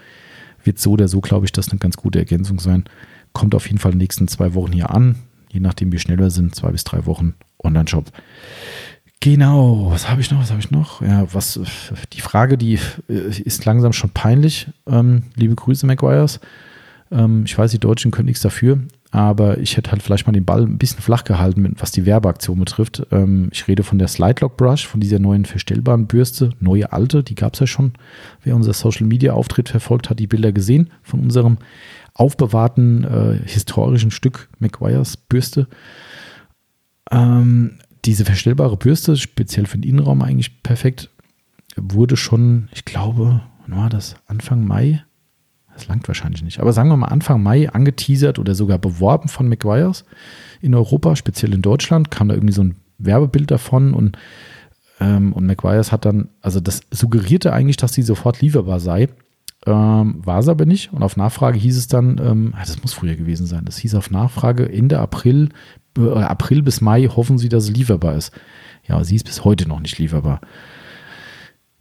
wird 0.63 0.77
so 0.77 0.91
oder 0.91 1.07
so, 1.07 1.19
glaube 1.19 1.45
ich, 1.45 1.51
das 1.51 1.69
eine 1.69 1.79
ganz 1.79 1.97
gute 1.97 2.19
Ergänzung 2.19 2.59
sein. 2.59 2.85
Kommt 3.33 3.55
auf 3.55 3.65
jeden 3.65 3.79
Fall 3.79 3.93
in 3.93 3.97
den 3.97 4.03
nächsten 4.03 4.27
zwei 4.27 4.53
Wochen 4.53 4.71
hier 4.71 4.91
an, 4.91 5.15
je 5.51 5.59
nachdem 5.59 5.91
wie 5.91 5.97
schnell 5.97 6.19
wir 6.19 6.29
sind, 6.29 6.53
zwei 6.53 6.69
bis 6.69 6.83
drei 6.83 7.07
Wochen 7.07 7.33
Online-Shop. 7.63 8.11
Genau, 9.19 9.89
was 9.89 10.07
habe 10.07 10.21
ich 10.21 10.29
noch? 10.29 10.39
Was 10.39 10.51
habe 10.51 10.59
ich 10.59 10.69
noch? 10.69 11.01
Ja, 11.01 11.25
was 11.33 11.59
die 12.11 12.21
Frage, 12.21 12.59
die 12.59 12.77
äh, 13.09 13.41
ist 13.43 13.65
langsam 13.65 13.93
schon 13.93 14.11
peinlich. 14.11 14.67
Ähm, 14.85 15.23
liebe 15.35 15.55
Grüße, 15.55 15.87
McGuire's. 15.87 16.41
Ähm, 17.09 17.43
ich 17.45 17.57
weiß, 17.57 17.71
die 17.71 17.79
Deutschen 17.79 18.11
können 18.11 18.27
nichts 18.27 18.41
dafür, 18.41 18.79
aber 19.13 19.59
ich 19.59 19.77
hätte 19.77 19.91
halt 19.91 20.01
vielleicht 20.01 20.25
mal 20.25 20.33
den 20.33 20.43
Ball 20.43 20.63
ein 20.63 20.79
bisschen 20.79 20.99
flach 20.99 21.23
gehalten, 21.23 21.75
was 21.77 21.91
die 21.91 22.07
Werbeaktion 22.07 22.57
betrifft. 22.57 23.05
Ähm, 23.11 23.49
ich 23.51 23.67
rede 23.67 23.83
von 23.83 23.99
der 23.99 24.07
Slide 24.07 24.41
Lock 24.41 24.57
Brush, 24.57 24.87
von 24.87 24.99
dieser 24.99 25.19
neuen 25.19 25.45
verstellbaren 25.45 26.07
Bürste, 26.07 26.49
neue 26.59 26.91
alte, 26.91 27.23
die 27.23 27.35
gab 27.35 27.53
es 27.53 27.59
ja 27.59 27.67
schon. 27.67 27.93
Wer 28.41 28.55
unser 28.55 28.73
Social 28.73 29.05
Media 29.05 29.33
Auftritt 29.33 29.69
verfolgt, 29.69 30.09
hat 30.09 30.19
die 30.19 30.25
Bilder 30.25 30.51
gesehen 30.51 30.89
von 31.03 31.19
unserem 31.19 31.59
aufbewahrten 32.15 33.03
äh, 33.03 33.47
historischen 33.47 34.09
Stück 34.09 34.49
McGuire's 34.57 35.15
Bürste. 35.15 35.67
Ähm, 37.11 37.77
diese 38.05 38.25
verstellbare 38.25 38.77
Bürste, 38.77 39.15
speziell 39.15 39.67
für 39.67 39.77
den 39.77 39.91
Innenraum 39.91 40.23
eigentlich 40.23 40.63
perfekt, 40.63 41.11
wurde 41.75 42.17
schon, 42.17 42.67
ich 42.73 42.83
glaube, 42.83 43.41
wann 43.67 43.77
war 43.77 43.89
das? 43.91 44.15
Anfang 44.25 44.65
Mai? 44.65 45.03
Das 45.73 45.87
langt 45.87 46.07
wahrscheinlich 46.07 46.43
nicht. 46.43 46.59
Aber 46.59 46.73
sagen 46.73 46.89
wir 46.89 46.97
mal 46.97 47.07
Anfang 47.07 47.41
Mai 47.41 47.69
angeteasert 47.69 48.39
oder 48.39 48.55
sogar 48.55 48.77
beworben 48.77 49.27
von 49.27 49.47
McGuire's 49.47 50.05
in 50.61 50.75
Europa, 50.75 51.15
speziell 51.15 51.53
in 51.53 51.61
Deutschland, 51.61 52.11
kam 52.11 52.27
da 52.27 52.35
irgendwie 52.35 52.53
so 52.53 52.63
ein 52.63 52.75
Werbebild 52.97 53.51
davon 53.51 53.93
und, 53.93 54.17
ähm, 54.99 55.33
und 55.33 55.45
McGuire's 55.45 55.91
hat 55.91 56.05
dann, 56.05 56.29
also 56.41 56.59
das 56.59 56.81
suggerierte 56.91 57.53
eigentlich, 57.53 57.77
dass 57.77 57.91
die 57.91 58.03
sofort 58.03 58.41
lieferbar 58.41 58.79
sei. 58.79 59.09
Ähm, 59.65 60.25
war 60.25 60.39
es 60.39 60.49
aber 60.49 60.65
nicht. 60.65 60.91
Und 60.91 61.03
auf 61.03 61.15
Nachfrage 61.15 61.57
hieß 61.57 61.77
es 61.77 61.87
dann, 61.87 62.19
ähm, 62.23 62.53
ah, 62.55 62.63
das 62.65 62.81
muss 62.81 62.93
früher 62.93 63.15
gewesen 63.15 63.47
sein, 63.47 63.65
das 63.65 63.77
hieß 63.77 63.95
auf 63.95 64.11
Nachfrage 64.11 64.71
Ende 64.71 64.99
April 64.99 65.49
äh, 65.97 66.23
April 66.23 66.61
bis 66.61 66.81
Mai 66.81 67.07
hoffen 67.07 67.37
sie, 67.37 67.49
dass 67.49 67.65
es 67.65 67.71
lieferbar 67.71 68.15
ist. 68.15 68.31
Ja, 68.87 69.03
sie 69.03 69.15
ist 69.15 69.25
bis 69.25 69.43
heute 69.43 69.67
noch 69.67 69.79
nicht 69.79 69.97
lieferbar. 69.97 70.41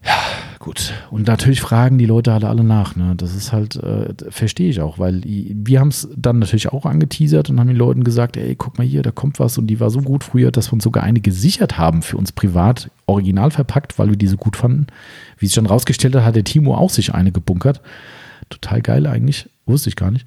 Ja, 0.05 0.17
gut. 0.63 0.95
Und 1.11 1.27
natürlich 1.27 1.61
fragen 1.61 1.99
die 1.99 2.07
Leute 2.07 2.33
alle, 2.33 2.49
alle 2.49 2.65
nach. 2.65 2.97
Ne? 2.97 3.15
Das 3.17 3.35
ist 3.35 3.53
halt, 3.53 3.77
äh, 3.77 4.15
verstehe 4.31 4.71
ich 4.71 4.81
auch, 4.81 4.99
weil 4.99 5.21
wir 5.25 5.81
haben 5.81 5.89
es 5.89 6.09
dann 6.17 6.39
natürlich 6.39 6.73
auch 6.73 6.87
angeteasert 6.87 7.51
und 7.51 7.61
haben 7.61 7.67
den 7.67 7.77
Leuten 7.77 8.05
gesagt, 8.05 8.39
ey, 8.39 8.55
guck 8.57 8.79
mal 8.79 8.87
hier, 8.87 9.03
da 9.03 9.11
kommt 9.11 9.39
was 9.39 9.59
und 9.59 9.67
die 9.67 9.81
war 9.81 9.91
so 9.91 10.01
gut 10.01 10.25
früher, 10.25 10.51
dass 10.51 10.69
wir 10.69 10.75
uns 10.75 10.85
sogar 10.85 11.05
eine 11.05 11.21
gesichert 11.21 11.77
haben 11.77 12.01
für 12.01 12.17
uns 12.17 12.33
privat, 12.33 12.91
original 13.07 13.51
verpackt, 13.51 13.99
weil 13.99 14.09
wir 14.09 14.17
die 14.17 14.27
so 14.27 14.39
gut 14.39 14.57
fanden. 14.57 14.87
Wie 15.37 15.47
sich 15.47 15.55
dann 15.55 15.67
rausgestellt 15.67 16.15
hat, 16.15 16.25
hat 16.25 16.37
der 16.37 16.45
Timo 16.45 16.75
auch 16.75 16.91
sich 16.91 17.13
eine 17.13 17.33
gebunkert. 17.33 17.83
Total 18.49 18.81
geil 18.81 19.07
eigentlich, 19.07 19.51
wusste 19.67 19.91
ich 19.91 19.97
gar 19.97 20.11
nicht. 20.11 20.27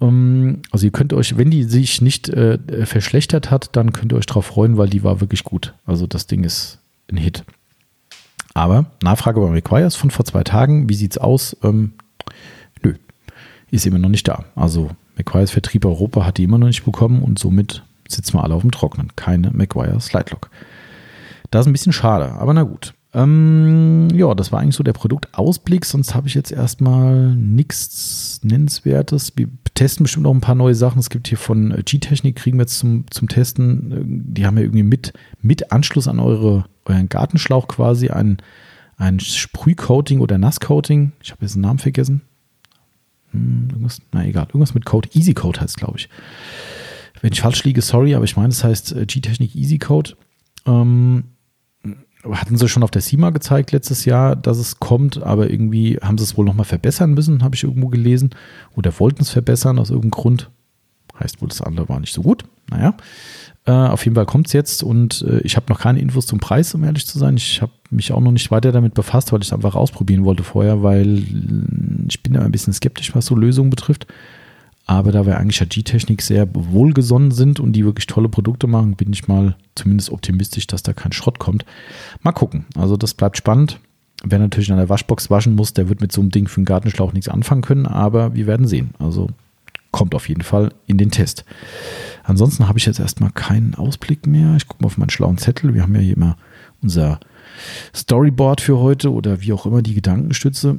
Ähm, 0.00 0.62
also 0.70 0.86
ihr 0.86 0.92
könnt 0.92 1.12
euch, 1.12 1.36
wenn 1.36 1.50
die 1.50 1.64
sich 1.64 2.00
nicht 2.00 2.28
äh, 2.30 2.58
verschlechtert 2.86 3.50
hat, 3.50 3.76
dann 3.76 3.92
könnt 3.92 4.12
ihr 4.12 4.16
euch 4.16 4.26
darauf 4.26 4.46
freuen, 4.46 4.78
weil 4.78 4.88
die 4.88 5.04
war 5.04 5.20
wirklich 5.20 5.44
gut. 5.44 5.74
Also 5.84 6.06
das 6.06 6.26
Ding 6.26 6.44
ist 6.44 6.80
ein 7.10 7.16
Hit. 7.18 7.44
Aber 8.58 8.86
Nachfrage 9.04 9.40
bei 9.40 9.50
McQuires 9.50 9.94
von 9.94 10.10
vor 10.10 10.24
zwei 10.24 10.42
Tagen, 10.42 10.88
wie 10.88 10.94
sieht 10.94 11.12
es 11.12 11.18
aus? 11.18 11.56
Ähm, 11.62 11.92
nö, 12.82 12.94
ist 13.70 13.86
immer 13.86 14.00
noch 14.00 14.08
nicht 14.08 14.26
da. 14.26 14.46
Also 14.56 14.90
McQuires 15.16 15.52
Vertrieb 15.52 15.84
Europa 15.84 16.24
hat 16.24 16.38
die 16.38 16.42
immer 16.42 16.58
noch 16.58 16.66
nicht 16.66 16.84
bekommen 16.84 17.22
und 17.22 17.38
somit 17.38 17.84
sitzen 18.08 18.34
wir 18.34 18.42
alle 18.42 18.54
auf 18.54 18.62
dem 18.62 18.72
Trocknen. 18.72 19.14
Keine 19.14 19.52
McGuire 19.52 20.00
Slide 20.00 20.32
Lock. 20.32 20.50
Das 21.52 21.60
ist 21.60 21.66
ein 21.68 21.72
bisschen 21.72 21.92
schade, 21.92 22.32
aber 22.32 22.52
na 22.52 22.64
gut. 22.64 22.94
Ähm, 23.14 24.08
ja, 24.12 24.34
das 24.34 24.50
war 24.50 24.60
eigentlich 24.60 24.74
so 24.74 24.82
der 24.82 24.92
Produktausblick, 24.92 25.84
sonst 25.84 26.16
habe 26.16 26.26
ich 26.26 26.34
jetzt 26.34 26.50
erstmal 26.50 27.34
nichts 27.36 28.40
Nennenswertes. 28.42 29.32
Wir 29.36 29.48
testen 29.74 30.02
bestimmt 30.02 30.24
noch 30.24 30.34
ein 30.34 30.40
paar 30.40 30.56
neue 30.56 30.74
Sachen. 30.74 30.98
Es 30.98 31.08
gibt 31.08 31.28
hier 31.28 31.38
von 31.38 31.80
G-Technik, 31.84 32.36
kriegen 32.36 32.58
wir 32.58 32.62
jetzt 32.62 32.78
zum, 32.78 33.04
zum 33.10 33.28
Testen, 33.28 34.34
die 34.34 34.46
haben 34.46 34.56
ja 34.56 34.64
irgendwie 34.64 34.82
mit, 34.82 35.12
mit 35.40 35.70
Anschluss 35.72 36.08
an 36.08 36.18
eure, 36.18 36.64
euren 36.88 37.08
Gartenschlauch 37.08 37.68
quasi 37.68 38.08
ein, 38.10 38.38
ein 38.96 39.20
Sprühcoating 39.20 40.20
oder 40.20 40.38
Nasscoating. 40.38 41.12
Ich 41.22 41.30
habe 41.30 41.42
jetzt 41.42 41.54
den 41.54 41.62
Namen 41.62 41.78
vergessen. 41.78 42.22
Hm, 43.32 43.68
irgendwas, 43.70 44.00
na 44.12 44.24
egal, 44.24 44.46
irgendwas 44.46 44.74
mit 44.74 44.84
Code. 44.84 45.08
Easy 45.12 45.34
Code 45.34 45.60
heißt, 45.60 45.76
glaube 45.76 45.98
ich. 45.98 46.08
Wenn 47.20 47.32
ich 47.32 47.40
falsch 47.40 47.64
liege, 47.64 47.82
sorry, 47.82 48.14
aber 48.14 48.24
ich 48.24 48.36
meine, 48.36 48.48
es 48.48 48.62
heißt 48.62 48.92
äh, 48.92 49.06
G-Technik 49.06 49.54
Easy 49.54 49.78
Code. 49.78 50.16
Ähm, 50.66 51.24
hatten 52.24 52.56
sie 52.56 52.68
schon 52.68 52.82
auf 52.82 52.90
der 52.90 53.02
CIMA 53.02 53.30
gezeigt 53.30 53.72
letztes 53.72 54.04
Jahr, 54.04 54.36
dass 54.36 54.58
es 54.58 54.78
kommt, 54.80 55.22
aber 55.22 55.50
irgendwie 55.50 55.98
haben 56.02 56.18
sie 56.18 56.24
es 56.24 56.36
wohl 56.36 56.44
nochmal 56.44 56.64
verbessern 56.64 57.14
müssen, 57.14 57.42
habe 57.42 57.54
ich 57.54 57.64
irgendwo 57.64 57.88
gelesen. 57.88 58.30
Oder 58.74 58.98
wollten 58.98 59.22
es 59.22 59.30
verbessern 59.30 59.78
aus 59.78 59.90
irgendeinem 59.90 60.10
Grund. 60.10 60.50
Heißt 61.18 61.40
wohl, 61.40 61.48
das 61.48 61.62
andere 61.62 61.88
war 61.88 62.00
nicht 62.00 62.14
so 62.14 62.22
gut. 62.22 62.44
Naja, 62.70 62.94
äh, 63.68 63.70
auf 63.70 64.04
jeden 64.04 64.14
Fall 64.14 64.24
kommt 64.24 64.46
es 64.46 64.54
jetzt 64.54 64.82
und 64.82 65.20
äh, 65.28 65.40
ich 65.40 65.56
habe 65.56 65.66
noch 65.68 65.78
keine 65.78 66.00
Infos 66.00 66.26
zum 66.26 66.40
Preis, 66.40 66.74
um 66.74 66.84
ehrlich 66.84 67.06
zu 67.06 67.18
sein. 67.18 67.36
Ich 67.36 67.60
habe 67.60 67.72
mich 67.90 68.12
auch 68.12 68.20
noch 68.20 68.32
nicht 68.32 68.50
weiter 68.50 68.72
damit 68.72 68.94
befasst, 68.94 69.30
weil 69.30 69.42
ich 69.42 69.48
es 69.48 69.52
einfach 69.52 69.74
ausprobieren 69.74 70.24
wollte 70.24 70.42
vorher, 70.42 70.82
weil 70.82 71.22
ich 72.08 72.22
bin 72.22 72.32
ja 72.32 72.40
ein 72.40 72.50
bisschen 72.50 72.72
skeptisch, 72.72 73.14
was 73.14 73.26
so 73.26 73.36
Lösungen 73.36 73.68
betrifft. 73.68 74.06
Aber 74.86 75.12
da 75.12 75.26
wir 75.26 75.36
eigentlich 75.36 75.60
ja 75.60 75.66
G-Technik 75.66 76.22
sehr 76.22 76.48
wohlgesonnen 76.54 77.30
sind 77.30 77.60
und 77.60 77.74
die 77.74 77.84
wirklich 77.84 78.06
tolle 78.06 78.30
Produkte 78.30 78.66
machen, 78.66 78.96
bin 78.96 79.12
ich 79.12 79.28
mal 79.28 79.54
zumindest 79.74 80.10
optimistisch, 80.10 80.66
dass 80.66 80.82
da 80.82 80.94
kein 80.94 81.12
Schrott 81.12 81.38
kommt. 81.38 81.66
Mal 82.22 82.32
gucken. 82.32 82.64
Also 82.74 82.96
das 82.96 83.12
bleibt 83.12 83.36
spannend. 83.36 83.80
Wer 84.24 84.38
natürlich 84.38 84.72
an 84.72 84.78
der 84.78 84.88
Waschbox 84.88 85.28
waschen 85.28 85.56
muss, 85.56 85.74
der 85.74 85.90
wird 85.90 86.00
mit 86.00 86.10
so 86.10 86.22
einem 86.22 86.30
Ding 86.30 86.48
für 86.48 86.56
einen 86.56 86.64
Gartenschlauch 86.64 87.12
nichts 87.12 87.28
anfangen 87.28 87.60
können, 87.60 87.84
aber 87.84 88.34
wir 88.34 88.46
werden 88.46 88.66
sehen. 88.66 88.94
Also 88.98 89.28
kommt 89.90 90.14
auf 90.14 90.28
jeden 90.28 90.42
Fall 90.42 90.72
in 90.86 90.98
den 90.98 91.10
Test. 91.10 91.44
Ansonsten 92.24 92.68
habe 92.68 92.78
ich 92.78 92.86
jetzt 92.86 93.00
erstmal 93.00 93.30
keinen 93.30 93.74
Ausblick 93.74 94.26
mehr. 94.26 94.54
Ich 94.56 94.68
gucke 94.68 94.82
mal 94.82 94.86
auf 94.86 94.98
meinen 94.98 95.10
schlauen 95.10 95.38
Zettel. 95.38 95.74
Wir 95.74 95.82
haben 95.82 95.94
ja 95.94 96.00
hier 96.00 96.16
immer 96.16 96.36
unser 96.82 97.20
Storyboard 97.94 98.60
für 98.60 98.78
heute 98.78 99.12
oder 99.12 99.40
wie 99.40 99.52
auch 99.52 99.66
immer 99.66 99.82
die 99.82 99.94
Gedankenstütze. 99.94 100.78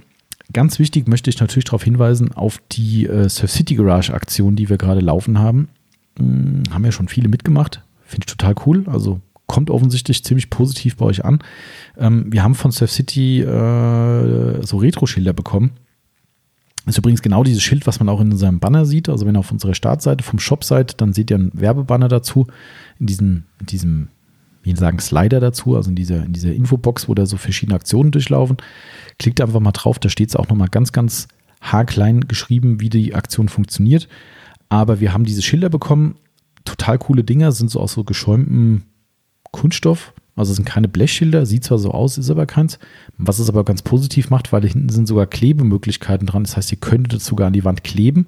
Ganz 0.53 0.79
wichtig 0.79 1.07
möchte 1.07 1.29
ich 1.29 1.39
natürlich 1.39 1.65
darauf 1.65 1.83
hinweisen, 1.83 2.31
auf 2.33 2.59
die 2.71 3.05
äh, 3.05 3.29
Surf 3.29 3.51
City 3.51 3.75
Garage 3.75 4.13
Aktion, 4.13 4.55
die 4.55 4.69
wir 4.69 4.77
gerade 4.77 5.01
laufen 5.01 5.39
haben. 5.39 5.69
Hm, 6.17 6.63
haben 6.71 6.85
ja 6.85 6.91
schon 6.91 7.07
viele 7.07 7.29
mitgemacht. 7.29 7.83
Finde 8.03 8.25
ich 8.27 8.35
total 8.35 8.55
cool. 8.65 8.85
Also 8.87 9.21
kommt 9.45 9.69
offensichtlich 9.69 10.23
ziemlich 10.23 10.49
positiv 10.49 10.97
bei 10.97 11.05
euch 11.05 11.25
an. 11.25 11.39
Ähm, 11.97 12.31
wir 12.31 12.43
haben 12.43 12.55
von 12.55 12.71
Surf 12.71 12.91
City 12.91 13.41
äh, 13.41 14.65
so 14.65 14.77
Retro-Schilder 14.77 15.33
bekommen. 15.33 15.71
Ist 16.85 16.97
übrigens 16.97 17.21
genau 17.21 17.43
dieses 17.43 17.61
Schild, 17.61 17.85
was 17.87 17.99
man 17.99 18.09
auch 18.09 18.21
in 18.21 18.31
unserem 18.31 18.59
Banner 18.59 18.85
sieht. 18.85 19.09
Also 19.09 19.25
wenn 19.25 19.35
ihr 19.35 19.39
auf 19.39 19.51
unserer 19.51 19.75
Startseite 19.75 20.23
vom 20.23 20.39
Shop 20.39 20.63
seid, 20.63 21.01
dann 21.01 21.13
seht 21.13 21.29
ihr 21.29 21.37
einen 21.37 21.51
Werbebanner 21.53 22.07
dazu. 22.07 22.47
In 22.99 23.05
diesem, 23.05 23.43
in 23.59 23.65
diesem 23.67 24.07
wie 24.63 24.75
sagen, 24.75 24.99
Slider 24.99 25.39
dazu, 25.39 25.75
also 25.75 25.89
in 25.89 25.95
dieser, 25.95 26.25
in 26.25 26.33
dieser 26.33 26.53
Infobox, 26.53 27.07
wo 27.07 27.13
da 27.13 27.25
so 27.25 27.37
verschiedene 27.37 27.75
Aktionen 27.75 28.11
durchlaufen. 28.11 28.57
Klickt 29.17 29.41
einfach 29.41 29.59
mal 29.59 29.71
drauf, 29.71 29.99
da 29.99 30.09
steht 30.09 30.29
es 30.29 30.35
auch 30.35 30.49
nochmal 30.49 30.67
ganz, 30.67 30.91
ganz 30.91 31.27
haarklein 31.61 32.27
geschrieben, 32.27 32.79
wie 32.79 32.89
die 32.89 33.15
Aktion 33.15 33.49
funktioniert. 33.49 34.07
Aber 34.69 34.99
wir 34.99 35.13
haben 35.13 35.23
diese 35.23 35.41
Schilder 35.41 35.69
bekommen, 35.69 36.15
total 36.65 36.97
coole 36.97 37.23
Dinger, 37.23 37.51
sind 37.51 37.71
so 37.71 37.79
aus 37.79 37.93
so 37.93 38.03
geschäumtem 38.03 38.83
Kunststoff. 39.51 40.13
Also 40.39 40.53
sind 40.53 40.65
keine 40.65 40.87
Blechschilder, 40.87 41.45
sieht 41.45 41.65
zwar 41.65 41.79
so 41.79 41.91
aus, 41.91 42.17
ist 42.17 42.29
aber 42.29 42.45
keins. 42.45 42.79
Was 43.17 43.39
es 43.39 43.49
aber 43.49 43.65
ganz 43.65 43.81
positiv 43.81 44.29
macht, 44.29 44.53
weil 44.53 44.65
hinten 44.65 44.87
sind 44.87 45.05
sogar 45.05 45.27
Klebemöglichkeiten 45.27 46.27
dran. 46.27 46.43
Das 46.43 46.55
heißt, 46.55 46.71
ihr 46.71 46.79
könntet 46.79 47.19
es 47.19 47.25
sogar 47.25 47.47
an 47.47 47.53
die 47.53 47.65
Wand 47.65 47.83
kleben 47.83 48.27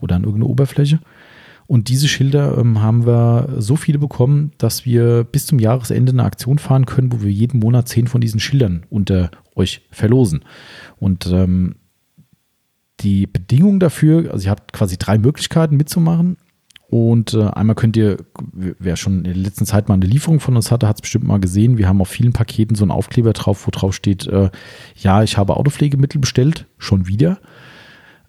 oder 0.00 0.16
an 0.16 0.24
irgendeine 0.24 0.50
Oberfläche. 0.50 1.00
Und 1.66 1.88
diese 1.88 2.08
Schilder 2.08 2.56
ähm, 2.56 2.80
haben 2.80 3.06
wir 3.06 3.56
so 3.58 3.76
viele 3.76 3.98
bekommen, 3.98 4.52
dass 4.56 4.86
wir 4.86 5.22
bis 5.22 5.46
zum 5.46 5.58
Jahresende 5.58 6.12
eine 6.12 6.24
Aktion 6.24 6.58
fahren 6.58 6.86
können, 6.86 7.12
wo 7.12 7.20
wir 7.20 7.30
jeden 7.30 7.60
Monat 7.60 7.88
zehn 7.88 8.06
von 8.06 8.22
diesen 8.22 8.40
Schildern 8.40 8.86
unter 8.88 9.30
euch 9.54 9.82
verlosen. 9.90 10.40
Und 10.98 11.26
ähm, 11.26 11.76
die 13.00 13.26
Bedingung 13.26 13.80
dafür, 13.80 14.32
also 14.32 14.46
ihr 14.46 14.50
habt 14.50 14.72
quasi 14.72 14.96
drei 14.96 15.18
Möglichkeiten 15.18 15.76
mitzumachen. 15.76 16.38
Und 16.90 17.34
äh, 17.34 17.44
einmal 17.44 17.76
könnt 17.76 17.96
ihr, 17.96 18.16
wer 18.52 18.96
schon 18.96 19.18
in 19.18 19.24
der 19.24 19.34
letzten 19.36 19.64
Zeit 19.64 19.88
mal 19.88 19.94
eine 19.94 20.06
Lieferung 20.06 20.40
von 20.40 20.56
uns 20.56 20.72
hatte, 20.72 20.88
hat 20.88 20.96
es 20.96 21.02
bestimmt 21.02 21.24
mal 21.24 21.38
gesehen. 21.38 21.78
Wir 21.78 21.88
haben 21.88 22.00
auf 22.00 22.08
vielen 22.08 22.32
Paketen 22.32 22.74
so 22.74 22.82
einen 22.82 22.90
Aufkleber 22.90 23.32
drauf, 23.32 23.64
wo 23.66 23.70
drauf 23.70 23.94
steht, 23.94 24.26
äh, 24.26 24.50
ja, 24.96 25.22
ich 25.22 25.38
habe 25.38 25.56
Autopflegemittel 25.56 26.20
bestellt, 26.20 26.66
schon 26.78 27.06
wieder. 27.06 27.38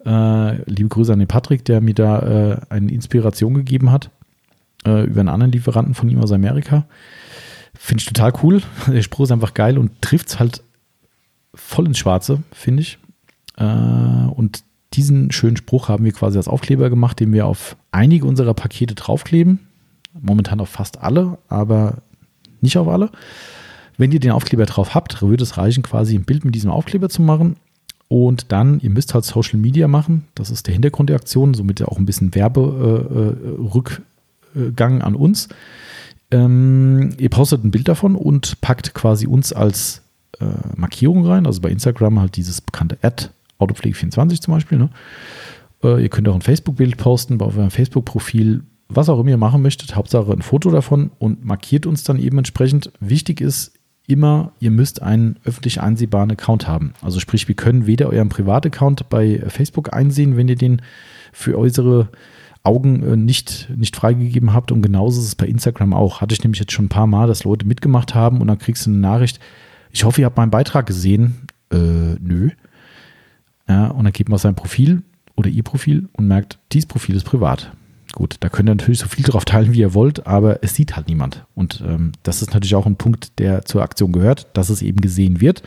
Äh, 0.06 0.62
liebe 0.70 0.88
Grüße 0.88 1.12
an 1.12 1.18
den 1.18 1.26
Patrick, 1.26 1.64
der 1.64 1.80
mir 1.80 1.94
da 1.94 2.20
äh, 2.20 2.60
eine 2.70 2.92
Inspiration 2.92 3.54
gegeben 3.54 3.90
hat 3.90 4.10
äh, 4.84 5.04
über 5.04 5.20
einen 5.20 5.28
anderen 5.28 5.52
Lieferanten 5.52 5.94
von 5.94 6.08
ihm 6.08 6.20
aus 6.20 6.32
Amerika. 6.32 6.86
Finde 7.74 8.02
ich 8.02 8.06
total 8.06 8.32
cool. 8.42 8.62
Der 8.86 9.02
Spruch 9.02 9.24
ist 9.24 9.32
einfach 9.32 9.54
geil 9.54 9.78
und 9.78 10.02
trifft 10.02 10.28
es 10.28 10.38
halt 10.38 10.62
voll 11.54 11.86
ins 11.86 11.98
Schwarze, 11.98 12.42
finde 12.52 12.82
ich. 12.82 12.98
Äh, 13.56 13.64
und 13.64 14.62
diesen 14.94 15.30
schönen 15.32 15.56
Spruch 15.56 15.88
haben 15.88 16.04
wir 16.04 16.12
quasi 16.12 16.38
als 16.38 16.48
Aufkleber 16.48 16.90
gemacht, 16.90 17.20
den 17.20 17.32
wir 17.32 17.46
auf 17.46 17.76
einige 17.90 18.26
unserer 18.26 18.54
Pakete 18.54 18.94
draufkleben. 18.94 19.60
Momentan 20.20 20.60
auf 20.60 20.68
fast 20.68 21.00
alle, 21.00 21.38
aber 21.48 21.98
nicht 22.60 22.76
auf 22.76 22.88
alle. 22.88 23.10
Wenn 23.96 24.12
ihr 24.12 24.20
den 24.20 24.30
Aufkleber 24.32 24.66
drauf 24.66 24.94
habt, 24.94 25.22
würde 25.22 25.42
es 25.42 25.56
reichen, 25.56 25.82
quasi 25.82 26.14
ein 26.14 26.24
Bild 26.24 26.44
mit 26.44 26.54
diesem 26.54 26.70
Aufkleber 26.70 27.08
zu 27.08 27.22
machen. 27.22 27.56
Und 28.08 28.52
dann, 28.52 28.78
ihr 28.80 28.90
müsst 28.90 29.14
halt 29.14 29.24
Social 29.24 29.58
Media 29.58 29.88
machen. 29.88 30.26
Das 30.34 30.50
ist 30.50 30.66
der 30.66 30.74
Hintergrund 30.74 31.08
der 31.08 31.16
Aktion, 31.16 31.54
somit 31.54 31.80
ja 31.80 31.88
auch 31.88 31.96
ein 31.96 32.04
bisschen 32.04 32.34
Werberückgang 32.34 34.02
äh, 34.54 35.02
an 35.02 35.14
uns. 35.14 35.48
Ähm, 36.30 37.14
ihr 37.18 37.30
postet 37.30 37.64
ein 37.64 37.70
Bild 37.70 37.88
davon 37.88 38.14
und 38.16 38.60
packt 38.60 38.92
quasi 38.92 39.26
uns 39.26 39.52
als 39.52 40.02
äh, 40.40 40.46
Markierung 40.76 41.24
rein. 41.26 41.46
Also 41.46 41.60
bei 41.60 41.70
Instagram 41.70 42.20
halt 42.20 42.36
dieses 42.36 42.60
bekannte 42.60 42.98
Ad, 43.02 43.30
Autopflege24 43.62 44.40
zum 44.40 44.54
Beispiel. 44.54 44.78
Ne? 44.78 44.90
Äh, 45.82 46.02
ihr 46.02 46.08
könnt 46.08 46.28
auch 46.28 46.34
ein 46.34 46.42
Facebook-Bild 46.42 46.96
posten 46.96 47.38
bei 47.38 47.46
eurem 47.46 47.70
Facebook-Profil, 47.70 48.64
was 48.88 49.08
auch 49.08 49.20
immer 49.20 49.30
ihr 49.30 49.36
machen 49.36 49.62
möchtet. 49.62 49.96
Hauptsache 49.96 50.32
ein 50.32 50.42
Foto 50.42 50.70
davon 50.70 51.10
und 51.18 51.44
markiert 51.44 51.86
uns 51.86 52.04
dann 52.04 52.18
eben 52.18 52.38
entsprechend. 52.38 52.92
Wichtig 53.00 53.40
ist 53.40 53.72
immer, 54.06 54.52
ihr 54.58 54.70
müsst 54.70 55.02
einen 55.02 55.38
öffentlich 55.44 55.80
einsehbaren 55.80 56.30
Account 56.30 56.66
haben. 56.66 56.92
Also 57.02 57.20
sprich, 57.20 57.48
wir 57.48 57.54
können 57.54 57.86
weder 57.86 58.08
euren 58.08 58.28
Privataccount 58.28 59.08
bei 59.08 59.42
Facebook 59.48 59.92
einsehen, 59.92 60.36
wenn 60.36 60.48
ihr 60.48 60.56
den 60.56 60.82
für 61.32 61.58
eure 61.58 62.08
Augen 62.64 63.02
äh, 63.02 63.16
nicht, 63.16 63.70
nicht 63.76 63.96
freigegeben 63.96 64.52
habt. 64.52 64.72
Und 64.72 64.82
genauso 64.82 65.20
ist 65.20 65.26
es 65.28 65.34
bei 65.34 65.46
Instagram 65.46 65.94
auch. 65.94 66.20
Hatte 66.20 66.34
ich 66.34 66.42
nämlich 66.42 66.60
jetzt 66.60 66.72
schon 66.72 66.86
ein 66.86 66.90
paar 66.90 67.06
Mal, 67.06 67.26
dass 67.26 67.44
Leute 67.44 67.66
mitgemacht 67.66 68.14
haben 68.14 68.40
und 68.40 68.48
dann 68.48 68.58
kriegst 68.58 68.86
du 68.86 68.90
eine 68.90 68.98
Nachricht. 68.98 69.40
Ich 69.90 70.04
hoffe, 70.04 70.20
ihr 70.20 70.26
habt 70.26 70.36
meinen 70.36 70.50
Beitrag 70.50 70.86
gesehen. 70.86 71.46
Äh, 71.72 72.16
nö. 72.20 72.50
Ja, 73.72 73.86
und 73.86 74.04
dann 74.04 74.12
geht 74.12 74.28
man 74.28 74.34
auf 74.34 74.42
sein 74.42 74.54
Profil 74.54 75.02
oder 75.34 75.48
ihr 75.48 75.62
Profil 75.62 76.06
und 76.12 76.28
merkt, 76.28 76.58
dieses 76.72 76.84
Profil 76.84 77.16
ist 77.16 77.24
privat. 77.24 77.72
Gut, 78.12 78.36
da 78.40 78.50
könnt 78.50 78.68
ihr 78.68 78.74
natürlich 78.74 78.98
so 78.98 79.08
viel 79.08 79.24
drauf 79.24 79.46
teilen, 79.46 79.72
wie 79.72 79.80
ihr 79.80 79.94
wollt, 79.94 80.26
aber 80.26 80.62
es 80.62 80.74
sieht 80.74 80.94
halt 80.94 81.08
niemand. 81.08 81.46
Und 81.54 81.82
ähm, 81.86 82.12
das 82.22 82.42
ist 82.42 82.52
natürlich 82.52 82.74
auch 82.74 82.84
ein 82.84 82.96
Punkt, 82.96 83.38
der 83.38 83.64
zur 83.64 83.80
Aktion 83.80 84.12
gehört, 84.12 84.48
dass 84.52 84.68
es 84.68 84.82
eben 84.82 85.00
gesehen 85.00 85.40
wird. 85.40 85.62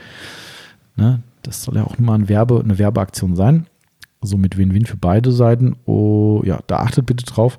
Ne? 0.95 1.23
Das 1.41 1.63
soll 1.63 1.77
ja 1.77 1.83
auch 1.83 1.97
nur 1.97 2.05
mal 2.05 2.13
ein 2.13 2.29
Werbe, 2.29 2.61
eine 2.63 2.77
Werbeaktion 2.77 3.35
sein. 3.35 3.65
Somit 4.21 4.55
Win-Win 4.55 4.85
für 4.85 4.97
beide 4.97 5.31
Seiten. 5.31 5.75
Oh, 5.85 6.43
ja, 6.45 6.59
da 6.67 6.77
achtet 6.77 7.07
bitte 7.07 7.25
drauf. 7.25 7.57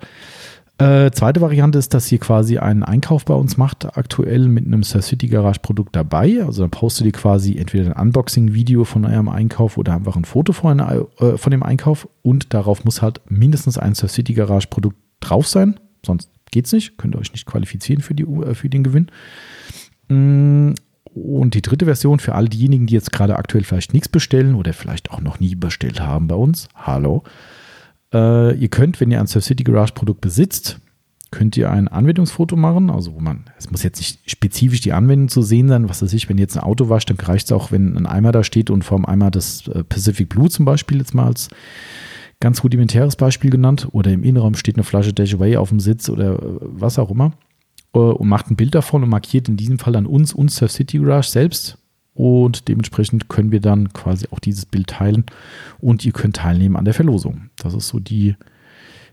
Äh, 0.78 1.10
zweite 1.10 1.40
Variante 1.40 1.78
ist, 1.78 1.94
dass 1.94 2.12
ihr 2.12 2.18
quasi 2.18 2.58
einen 2.58 2.82
Einkauf 2.82 3.24
bei 3.24 3.32
uns 3.32 3.56
macht, 3.56 3.96
aktuell 3.96 4.46
mit 4.46 4.66
einem 4.66 4.82
Sir 4.82 5.00
City 5.00 5.26
Garage 5.26 5.60
Produkt 5.60 5.96
dabei. 5.96 6.44
Also 6.44 6.62
dann 6.62 6.70
postet 6.70 7.06
ihr 7.06 7.12
quasi 7.12 7.56
entweder 7.56 7.96
ein 7.96 8.08
Unboxing-Video 8.08 8.84
von 8.84 9.06
eurem 9.06 9.30
Einkauf 9.30 9.78
oder 9.78 9.94
einfach 9.94 10.16
ein 10.16 10.26
Foto 10.26 10.52
von, 10.52 10.80
äh, 10.80 11.38
von 11.38 11.50
dem 11.50 11.62
Einkauf 11.62 12.08
und 12.22 12.52
darauf 12.52 12.84
muss 12.84 13.00
halt 13.00 13.22
mindestens 13.30 13.78
ein 13.78 13.94
Sir 13.94 14.08
City 14.08 14.34
Garage 14.34 14.68
Produkt 14.68 14.98
drauf 15.20 15.46
sein, 15.46 15.80
sonst 16.04 16.30
geht 16.50 16.66
es 16.66 16.72
nicht, 16.72 16.98
könnt 16.98 17.14
ihr 17.14 17.20
euch 17.20 17.32
nicht 17.32 17.46
qualifizieren 17.46 18.02
für, 18.02 18.14
die, 18.14 18.24
äh, 18.24 18.54
für 18.54 18.68
den 18.68 18.84
Gewinn. 18.84 19.06
Mm, 20.08 20.74
und 21.14 21.54
die 21.54 21.62
dritte 21.62 21.86
Version 21.86 22.18
für 22.18 22.34
all 22.34 22.48
diejenigen, 22.48 22.86
die 22.86 22.92
jetzt 22.92 23.12
gerade 23.12 23.36
aktuell 23.36 23.64
vielleicht 23.64 23.94
nichts 23.94 24.10
bestellen 24.10 24.54
oder 24.54 24.74
vielleicht 24.74 25.10
auch 25.10 25.22
noch 25.22 25.40
nie 25.40 25.54
bestellt 25.54 26.00
haben 26.00 26.28
bei 26.28 26.34
uns. 26.34 26.68
Hallo. 26.74 27.24
Äh, 28.12 28.56
ihr 28.56 28.68
könnt, 28.68 29.00
wenn 29.00 29.10
ihr 29.10 29.20
ein 29.20 29.26
Surf 29.26 29.44
City 29.44 29.64
Garage 29.64 29.94
Produkt 29.94 30.20
besitzt, 30.20 30.80
könnt 31.30 31.56
ihr 31.56 31.70
ein 31.70 31.88
Anwendungsfoto 31.88 32.56
machen. 32.56 32.90
Also 32.90 33.14
wo 33.14 33.20
man, 33.20 33.44
es 33.58 33.70
muss 33.70 33.82
jetzt 33.82 33.98
nicht 33.98 34.30
spezifisch 34.30 34.80
die 34.80 34.92
Anwendung 34.92 35.28
zu 35.28 35.42
sehen 35.42 35.68
sein, 35.68 35.88
was 35.88 36.02
weiß 36.02 36.12
ich, 36.12 36.28
wenn 36.28 36.38
ihr 36.38 36.42
jetzt 36.42 36.56
ein 36.56 36.62
Auto 36.62 36.88
wascht, 36.88 37.10
dann 37.10 37.18
reicht 37.18 37.46
es 37.46 37.52
auch, 37.52 37.72
wenn 37.72 37.96
ein 37.96 38.06
Eimer 38.06 38.32
da 38.32 38.44
steht 38.44 38.70
und 38.70 38.84
vor 38.84 38.98
dem 38.98 39.06
Eimer 39.06 39.30
das 39.30 39.66
äh, 39.68 39.84
Pacific 39.84 40.28
Blue 40.28 40.48
zum 40.48 40.64
Beispiel 40.64 40.98
jetzt 40.98 41.14
mal 41.14 41.26
als 41.26 41.48
ganz 42.40 42.62
rudimentäres 42.62 43.16
Beispiel 43.16 43.50
genannt 43.50 43.88
oder 43.92 44.12
im 44.12 44.22
Innenraum 44.22 44.54
steht 44.54 44.76
eine 44.76 44.84
Flasche 44.84 45.12
Dash 45.12 45.34
Away 45.34 45.56
auf 45.56 45.70
dem 45.70 45.80
Sitz 45.80 46.08
oder 46.08 46.34
äh, 46.34 46.58
was 46.60 46.98
auch 46.98 47.10
immer 47.10 47.32
äh, 47.94 47.98
und 47.98 48.28
macht 48.28 48.50
ein 48.50 48.56
Bild 48.56 48.74
davon 48.74 49.02
und 49.02 49.08
markiert 49.08 49.48
in 49.48 49.56
diesem 49.56 49.78
Fall 49.78 49.94
dann 49.94 50.06
uns 50.06 50.32
und 50.32 50.50
Surf 50.50 50.72
City 50.72 50.98
Garage 50.98 51.30
selbst. 51.30 51.78
Und 52.16 52.68
dementsprechend 52.68 53.28
können 53.28 53.52
wir 53.52 53.60
dann 53.60 53.92
quasi 53.92 54.26
auch 54.30 54.40
dieses 54.40 54.66
Bild 54.66 54.88
teilen 54.88 55.24
und 55.78 56.04
ihr 56.04 56.12
könnt 56.12 56.36
teilnehmen 56.36 56.76
an 56.76 56.84
der 56.84 56.94
Verlosung. 56.94 57.50
Das 57.56 57.74
ist 57.74 57.88
so 57.88 58.00
die, 58.00 58.36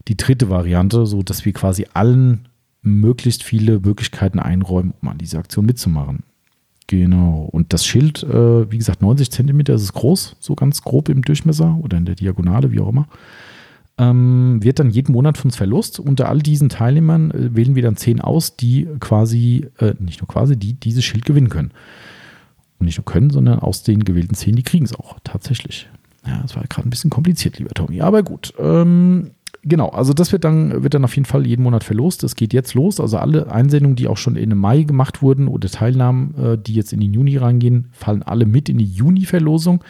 die 0.08 0.18
dritte 0.18 0.50
Variante, 0.50 1.06
so 1.06 1.22
dass 1.22 1.46
wir 1.46 1.54
quasi 1.54 1.86
allen 1.94 2.48
möglichst 2.82 3.44
viele 3.44 3.80
Möglichkeiten 3.80 4.40
einräumen, 4.40 4.94
um 5.02 5.10
an 5.10 5.18
dieser 5.18 5.40
Aktion 5.40 5.66
mitzumachen. 5.66 6.24
Genau. 6.88 7.50
Und 7.52 7.74
das 7.74 7.86
Schild, 7.86 8.24
äh, 8.24 8.72
wie 8.72 8.78
gesagt, 8.78 9.02
90 9.02 9.32
Zentimeter 9.32 9.74
ist 9.74 9.94
groß, 9.94 10.36
so 10.40 10.56
ganz 10.56 10.82
grob 10.82 11.10
im 11.10 11.22
Durchmesser 11.22 11.78
oder 11.82 11.98
in 11.98 12.06
der 12.06 12.16
Diagonale, 12.16 12.72
wie 12.72 12.80
auch 12.80 12.90
immer 12.90 13.08
ähm, 13.98 14.60
wird 14.62 14.80
dann 14.80 14.90
jeden 14.90 15.14
Monat 15.14 15.38
von 15.38 15.50
uns 15.50 15.56
verlost. 15.56 16.00
Unter 16.00 16.30
all 16.30 16.40
diesen 16.40 16.70
Teilnehmern 16.70 17.32
äh, 17.32 17.56
wählen 17.56 17.76
wir 17.76 17.84
dann 17.84 17.96
zehn 17.96 18.22
aus, 18.22 18.56
die 18.56 18.88
quasi, 19.00 19.68
äh, 19.80 19.94
nicht 20.00 20.22
nur 20.22 20.28
quasi, 20.28 20.58
die 20.58 20.74
dieses 20.74 21.04
Schild 21.04 21.26
gewinnen 21.26 21.50
können. 21.50 21.72
Und 22.84 22.88
nicht 22.88 22.98
nur 22.98 23.06
können, 23.06 23.30
sondern 23.30 23.60
aus 23.60 23.84
den 23.84 24.04
gewählten 24.04 24.36
zehn, 24.36 24.58
die 24.58 24.64
kriegen 24.64 24.84
es 24.84 24.94
auch 24.94 25.18
tatsächlich. 25.24 25.88
Ja, 26.28 26.42
das 26.42 26.54
war 26.58 26.64
gerade 26.68 26.86
ein 26.86 26.90
bisschen 26.90 27.10
kompliziert, 27.10 27.58
lieber 27.58 27.70
Tommy. 27.70 28.02
Aber 28.02 28.24
gut. 28.24 28.54
Ähm, 28.60 29.32
genau, 29.62 29.88
also 29.88 30.12
das 30.12 30.34
wird 30.34 30.44
dann, 30.44 30.84
wird 30.84 30.94
dann 30.94 31.06
auf 31.06 31.16
jeden 31.16 31.26
Fall 31.26 31.48
jeden 31.48 31.64
Monat 31.64 31.86
verlost. 31.86 32.26
Es 32.26 32.36
geht 32.36 32.52
jetzt 32.52 32.74
los. 32.74 33.00
Also 33.00 33.20
alle 33.20 33.50
Einsendungen, 33.50 33.96
die 33.96 34.10
auch 34.10 34.18
schon 34.18 34.36
in 34.36 34.58
Mai 34.58 34.84
gemacht 34.84 35.22
wurden 35.22 35.48
oder 35.48 35.70
Teilnahmen, 35.70 36.36
äh, 36.36 36.58
die 36.58 36.74
jetzt 36.74 36.92
in 36.92 37.00
den 37.00 37.14
Juni 37.14 37.38
reingehen, 37.38 37.88
fallen 37.94 38.22
alle 38.22 38.46
mit 38.46 38.68
in 38.68 38.80
die 38.80 38.86
Juni-Verlosung. 38.86 39.82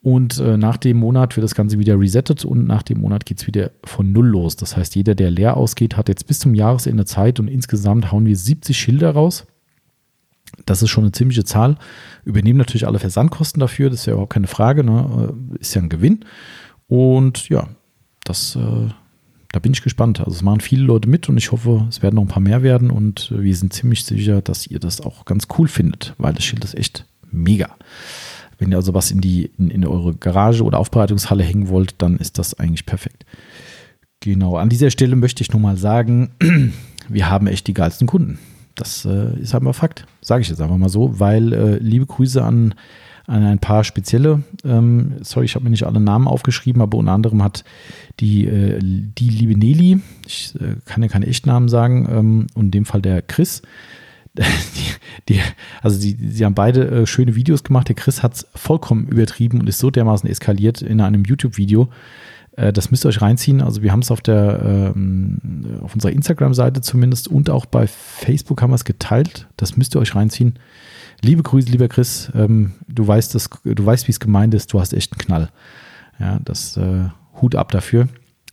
Und 0.00 0.38
äh, 0.40 0.56
nach 0.56 0.78
dem 0.78 0.96
Monat 0.96 1.36
wird 1.36 1.44
das 1.44 1.54
Ganze 1.54 1.78
wieder 1.78 2.00
resettet 2.00 2.46
und 2.46 2.66
nach 2.66 2.82
dem 2.82 3.02
Monat 3.02 3.26
geht 3.26 3.38
es 3.38 3.46
wieder 3.46 3.70
von 3.84 4.12
Null 4.12 4.28
los. 4.28 4.56
Das 4.56 4.78
heißt, 4.78 4.96
jeder, 4.96 5.14
der 5.14 5.30
leer 5.30 5.58
ausgeht, 5.58 5.98
hat 5.98 6.08
jetzt 6.08 6.26
bis 6.26 6.38
zum 6.38 6.54
Jahresende 6.54 7.04
Zeit 7.04 7.38
und 7.38 7.48
insgesamt 7.48 8.10
hauen 8.10 8.24
wir 8.24 8.34
70 8.34 8.76
Schilder 8.76 9.10
raus. 9.10 9.46
Das 10.66 10.82
ist 10.82 10.90
schon 10.90 11.04
eine 11.04 11.12
ziemliche 11.12 11.44
Zahl. 11.44 11.76
Übernehmen 12.24 12.58
natürlich 12.58 12.86
alle 12.86 12.98
Versandkosten 12.98 13.60
dafür, 13.60 13.90
das 13.90 14.00
ist 14.00 14.06
ja 14.06 14.12
überhaupt 14.12 14.32
keine 14.32 14.46
Frage. 14.46 14.84
Ne? 14.84 15.34
Äh, 15.54 15.58
ist 15.60 15.74
ja 15.74 15.82
ein 15.82 15.88
Gewinn. 15.88 16.24
Und 16.88 17.48
ja, 17.48 17.68
das, 18.24 18.56
äh, 18.56 18.88
da 19.52 19.58
bin 19.60 19.72
ich 19.72 19.82
gespannt. 19.82 20.20
Also 20.20 20.32
es 20.32 20.42
machen 20.42 20.60
viele 20.60 20.84
Leute 20.84 21.08
mit 21.08 21.28
und 21.28 21.36
ich 21.36 21.52
hoffe, 21.52 21.86
es 21.88 22.02
werden 22.02 22.16
noch 22.16 22.22
ein 22.22 22.28
paar 22.28 22.42
mehr 22.42 22.62
werden 22.62 22.90
und 22.90 23.32
wir 23.36 23.54
sind 23.56 23.72
ziemlich 23.72 24.04
sicher, 24.04 24.42
dass 24.42 24.66
ihr 24.66 24.78
das 24.78 25.00
auch 25.00 25.24
ganz 25.24 25.46
cool 25.58 25.68
findet, 25.68 26.14
weil 26.18 26.32
das 26.34 26.44
Schild 26.44 26.64
ist 26.64 26.74
echt 26.74 27.06
mega. 27.30 27.76
Wenn 28.58 28.70
ihr 28.70 28.76
also 28.76 28.94
was 28.94 29.10
in, 29.10 29.20
die, 29.20 29.50
in, 29.58 29.70
in 29.70 29.86
eure 29.86 30.14
Garage 30.14 30.62
oder 30.62 30.78
Aufbereitungshalle 30.78 31.42
hängen 31.42 31.68
wollt, 31.68 31.94
dann 31.98 32.16
ist 32.18 32.38
das 32.38 32.54
eigentlich 32.54 32.86
perfekt. 32.86 33.26
Genau, 34.20 34.56
an 34.56 34.68
dieser 34.68 34.90
Stelle 34.90 35.16
möchte 35.16 35.42
ich 35.42 35.52
nur 35.52 35.60
mal 35.60 35.76
sagen, 35.76 36.30
wir 37.08 37.28
haben 37.28 37.48
echt 37.48 37.66
die 37.66 37.74
geilsten 37.74 38.06
Kunden. 38.06 38.38
Das 38.74 39.04
äh, 39.04 39.38
ist 39.38 39.54
einfach 39.54 39.74
Fakt, 39.74 40.06
sage 40.20 40.42
ich 40.42 40.48
jetzt 40.48 40.60
einfach 40.60 40.76
mal 40.76 40.88
so, 40.88 41.18
weil 41.20 41.52
äh, 41.52 41.78
liebe 41.78 42.06
Grüße 42.06 42.42
an, 42.42 42.74
an 43.26 43.44
ein 43.44 43.58
paar 43.58 43.84
spezielle, 43.84 44.42
ähm, 44.64 45.14
sorry, 45.20 45.46
ich 45.46 45.54
habe 45.54 45.64
mir 45.64 45.70
nicht 45.70 45.86
alle 45.86 46.00
Namen 46.00 46.26
aufgeschrieben, 46.26 46.82
aber 46.82 46.98
unter 46.98 47.12
anderem 47.12 47.42
hat 47.42 47.64
die, 48.20 48.46
äh, 48.46 48.78
die 48.80 49.28
liebe 49.28 49.58
Nelly, 49.58 50.00
ich 50.26 50.54
äh, 50.56 50.76
kann 50.84 51.02
ja 51.02 51.08
keine 51.08 51.26
Echtnamen 51.26 51.68
sagen, 51.68 52.08
ähm, 52.10 52.46
und 52.54 52.66
in 52.66 52.70
dem 52.70 52.84
Fall 52.84 53.02
der 53.02 53.22
Chris, 53.22 53.62
die, 54.38 54.44
die, 55.28 55.40
also 55.82 56.00
die, 56.00 56.16
sie 56.30 56.44
haben 56.44 56.54
beide 56.54 56.88
äh, 56.88 57.06
schöne 57.06 57.34
Videos 57.34 57.64
gemacht. 57.64 57.88
Der 57.88 57.94
Chris 57.94 58.22
hat 58.22 58.34
es 58.34 58.46
vollkommen 58.54 59.06
übertrieben 59.08 59.60
und 59.60 59.68
ist 59.68 59.78
so 59.78 59.90
dermaßen 59.90 60.28
eskaliert 60.28 60.80
in 60.80 61.02
einem 61.02 61.24
YouTube-Video. 61.24 61.90
Äh, 62.56 62.72
das 62.72 62.90
müsst 62.90 63.04
ihr 63.04 63.08
euch 63.08 63.22
reinziehen. 63.22 63.60
Also 63.60 63.82
wir 63.82 63.92
haben 63.92 64.00
es 64.00 64.10
auf 64.10 64.20
der 64.20 64.92
ähm, 64.94 65.80
auf 65.82 65.94
unserer 65.94 66.12
Instagram-Seite 66.12 66.80
zumindest 66.80 67.28
und 67.28 67.50
auch 67.50 67.66
bei 67.66 67.86
Facebook 67.86 68.62
haben 68.62 68.70
wir 68.70 68.76
es 68.76 68.84
geteilt. 68.84 69.48
Das 69.56 69.76
müsst 69.76 69.94
ihr 69.94 70.00
euch 70.00 70.14
reinziehen. 70.14 70.58
Liebe 71.22 71.42
Grüße, 71.42 71.70
lieber 71.70 71.88
Chris. 71.88 72.30
Ähm, 72.34 72.72
du 72.88 73.06
weißt, 73.06 73.34
das, 73.34 73.48
du 73.64 73.86
weißt, 73.86 74.08
wie 74.08 74.12
es 74.12 74.20
gemeint 74.20 74.54
ist. 74.54 74.72
Du 74.72 74.80
hast 74.80 74.92
echt 74.92 75.12
einen 75.12 75.20
Knall. 75.20 75.50
Ja, 76.18 76.40
das 76.44 76.76
äh, 76.76 77.04
Hut 77.40 77.54
ab 77.54 77.70
dafür. 77.70 78.08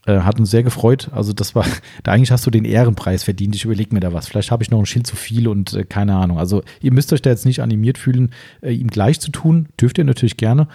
Äh, 0.05 0.21
hat 0.21 0.39
uns 0.39 0.49
sehr 0.49 0.63
gefreut. 0.63 1.09
Also 1.11 1.33
das 1.33 1.55
war, 1.55 1.65
da 2.03 2.11
eigentlich 2.11 2.31
hast 2.31 2.45
du 2.45 2.51
den 2.51 2.65
Ehrenpreis 2.65 3.23
verdient. 3.23 3.55
Ich 3.55 3.65
überlege 3.65 3.93
mir 3.93 3.99
da 3.99 4.13
was. 4.13 4.27
Vielleicht 4.27 4.51
habe 4.51 4.63
ich 4.63 4.71
noch 4.71 4.79
ein 4.79 4.85
Schild 4.85 5.07
zu 5.07 5.15
viel 5.15 5.47
und 5.47 5.73
äh, 5.73 5.83
keine 5.83 6.15
Ahnung. 6.15 6.39
Also 6.39 6.63
ihr 6.81 6.93
müsst 6.93 7.11
euch 7.11 7.21
da 7.21 7.29
jetzt 7.29 7.45
nicht 7.45 7.61
animiert 7.61 7.97
fühlen, 7.97 8.31
äh, 8.61 8.71
ihm 8.71 8.87
gleich 8.87 9.19
zu 9.19 9.31
tun. 9.31 9.67
Dürft 9.79 9.97
ihr 9.97 10.05
natürlich 10.05 10.37
gerne, 10.37 10.67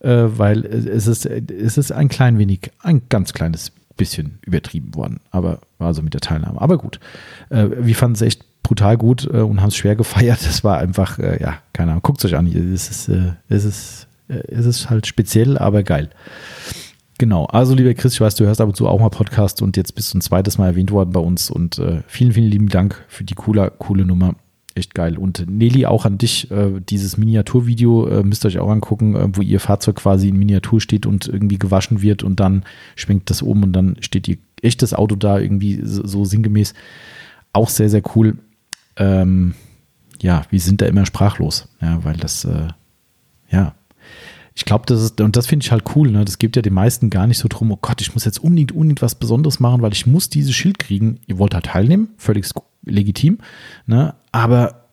äh, 0.00 0.24
weil 0.26 0.64
es 0.64 1.06
ist, 1.06 1.26
es 1.26 1.78
ist 1.78 1.92
ein 1.92 2.08
klein 2.08 2.38
wenig, 2.38 2.70
ein 2.82 3.02
ganz 3.08 3.32
kleines 3.32 3.72
bisschen 3.96 4.38
übertrieben 4.44 4.94
worden. 4.94 5.20
Aber 5.30 5.60
also 5.78 6.02
mit 6.02 6.14
der 6.14 6.20
Teilnahme. 6.20 6.60
Aber 6.60 6.78
gut. 6.78 7.00
Äh, 7.50 7.68
wir 7.80 7.94
fanden 7.94 8.14
es 8.14 8.22
echt 8.22 8.44
brutal 8.62 8.96
gut 8.96 9.28
äh, 9.32 9.38
und 9.40 9.60
haben 9.60 9.68
es 9.68 9.76
schwer 9.76 9.96
gefeiert. 9.96 10.40
Das 10.44 10.64
war 10.64 10.78
einfach, 10.78 11.18
ja, 11.18 11.58
keine 11.72 11.92
Ahnung. 11.92 12.02
Guckt 12.02 12.18
es 12.18 12.24
euch 12.24 12.36
an. 12.36 12.46
Es 12.46 12.90
ist, 12.90 13.10
es 13.48 13.64
ist, 13.64 14.08
es 14.28 14.66
ist 14.66 14.90
halt 14.90 15.06
speziell, 15.06 15.58
aber 15.58 15.82
geil. 15.82 16.10
Genau, 17.18 17.46
also 17.46 17.74
lieber 17.74 17.92
Chris, 17.94 18.14
ich 18.14 18.20
weiß, 18.20 18.36
du 18.36 18.44
hörst 18.46 18.60
ab 18.60 18.68
und 18.68 18.76
zu 18.76 18.86
auch 18.86 19.00
mal 19.00 19.08
Podcast 19.08 19.60
und 19.60 19.76
jetzt 19.76 19.96
bist 19.96 20.14
du 20.14 20.18
ein 20.18 20.20
zweites 20.20 20.56
Mal 20.56 20.68
erwähnt 20.68 20.92
worden 20.92 21.10
bei 21.10 21.18
uns 21.18 21.50
und 21.50 21.76
äh, 21.80 22.02
vielen, 22.06 22.30
vielen 22.30 22.48
lieben 22.48 22.68
Dank 22.68 23.04
für 23.08 23.24
die 23.24 23.34
coole, 23.34 23.72
coole 23.76 24.04
Nummer. 24.06 24.36
Echt 24.78 24.94
geil. 24.94 25.18
Und 25.18 25.44
Nelly, 25.50 25.86
auch 25.86 26.04
an 26.04 26.18
dich, 26.18 26.52
äh, 26.52 26.80
dieses 26.88 27.16
Miniaturvideo 27.16 28.06
äh, 28.06 28.22
müsst 28.22 28.44
ihr 28.44 28.48
euch 28.48 28.58
auch 28.60 28.70
angucken, 28.70 29.16
äh, 29.16 29.26
wo 29.32 29.42
ihr 29.42 29.58
Fahrzeug 29.58 29.96
quasi 29.96 30.28
in 30.28 30.36
Miniatur 30.36 30.80
steht 30.80 31.04
und 31.04 31.26
irgendwie 31.26 31.58
gewaschen 31.58 32.00
wird 32.00 32.22
und 32.22 32.38
dann 32.38 32.62
schwenkt 32.94 33.28
das 33.28 33.42
um 33.42 33.64
und 33.64 33.72
dann 33.72 33.96
steht 33.98 34.28
ihr 34.28 34.36
echtes 34.62 34.94
Auto 34.94 35.16
da 35.16 35.40
irgendwie 35.40 35.80
so, 35.82 36.06
so 36.06 36.24
sinngemäß. 36.24 36.74
Auch 37.52 37.70
sehr, 37.70 37.90
sehr 37.90 38.02
cool. 38.14 38.38
Ähm, 38.94 39.54
ja, 40.22 40.42
wir 40.48 40.60
sind 40.60 40.80
da 40.80 40.86
immer 40.86 41.06
sprachlos, 41.06 41.68
ja, 41.82 42.04
weil 42.04 42.16
das, 42.16 42.44
äh, 42.44 42.68
ja, 43.50 43.74
ich 44.54 44.64
glaube, 44.64 44.86
das 44.86 45.02
ist, 45.02 45.20
und 45.20 45.34
das 45.34 45.48
finde 45.48 45.64
ich 45.64 45.72
halt 45.72 45.96
cool, 45.96 46.12
ne? 46.12 46.24
Das 46.24 46.38
gibt 46.38 46.54
ja 46.54 46.62
den 46.62 46.74
meisten 46.74 47.10
gar 47.10 47.26
nicht 47.26 47.38
so 47.38 47.48
drum, 47.48 47.72
oh 47.72 47.78
Gott, 47.80 48.00
ich 48.00 48.14
muss 48.14 48.24
jetzt 48.24 48.38
unbedingt, 48.38 48.70
unbedingt 48.70 49.02
was 49.02 49.16
Besonderes 49.16 49.58
machen, 49.58 49.82
weil 49.82 49.92
ich 49.92 50.06
muss 50.06 50.28
dieses 50.28 50.54
Schild 50.54 50.78
kriegen. 50.78 51.18
Ihr 51.26 51.38
wollt 51.38 51.54
halt 51.54 51.66
teilnehmen, 51.66 52.10
völlig 52.16 52.46
legitim, 52.84 53.38
ne? 53.86 54.14
Aber 54.32 54.88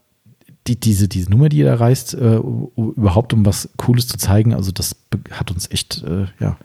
die, 0.67 0.79
diese, 0.79 1.07
diese 1.07 1.29
Nummer, 1.29 1.47
die 1.49 1.57
ihr 1.57 1.65
da 1.65 1.75
reißt, 1.75 2.15
äh, 2.15 2.39
überhaupt 2.75 3.33
um 3.33 3.45
was 3.45 3.69
Cooles 3.77 4.07
zu 4.07 4.17
zeigen, 4.17 4.53
also 4.53 4.71
das 4.71 4.95
hat 5.29 5.51
uns 5.51 5.69
echt, 5.69 6.03
äh, 6.03 6.25
ja. 6.39 6.57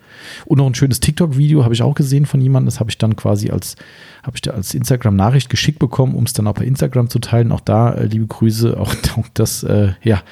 Und 0.47 0.59
noch 0.59 0.67
ein 0.67 0.75
schönes 0.75 1.01
TikTok-Video 1.01 1.65
habe 1.65 1.75
ich 1.75 1.83
auch 1.83 1.95
gesehen 1.95 2.25
von 2.25 2.41
jemandem, 2.41 2.67
das 2.67 2.81
habe 2.81 2.91
ich 2.91 2.97
dann 2.97 3.15
quasi 3.17 3.51
als, 3.51 3.77
habe 4.23 4.37
ich 4.37 4.41
da 4.41 4.53
als 4.53 4.73
Instagram-Nachricht 4.73 5.51
geschickt 5.51 5.79
bekommen, 5.79 6.15
um 6.15 6.25
es 6.25 6.33
dann 6.33 6.47
auch 6.47 6.55
bei 6.55 6.65
Instagram 6.65 7.11
zu 7.11 7.19
teilen. 7.19 7.53
Auch 7.53 7.61
da, 7.61 7.93
äh, 7.93 8.07
liebe 8.07 8.27
Grüße, 8.27 8.79
auch 8.81 8.95
das, 9.35 9.63
äh, 9.65 9.93
ja, 10.03 10.23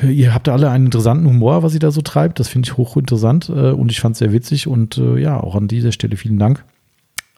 Ihr 0.00 0.32
habt 0.32 0.48
alle 0.48 0.70
einen 0.70 0.86
interessanten 0.86 1.26
Humor, 1.26 1.64
was 1.64 1.72
sie 1.72 1.80
da 1.80 1.90
so 1.90 2.02
treibt. 2.02 2.38
Das 2.38 2.46
finde 2.46 2.68
ich 2.68 2.76
hochinteressant 2.76 3.48
äh, 3.48 3.72
und 3.72 3.90
ich 3.90 4.00
fand 4.00 4.12
es 4.12 4.20
sehr 4.20 4.32
witzig. 4.32 4.68
Und 4.68 4.96
äh, 4.96 5.18
ja, 5.18 5.40
auch 5.40 5.56
an 5.56 5.66
dieser 5.66 5.90
Stelle 5.90 6.16
vielen 6.16 6.38
Dank. 6.38 6.64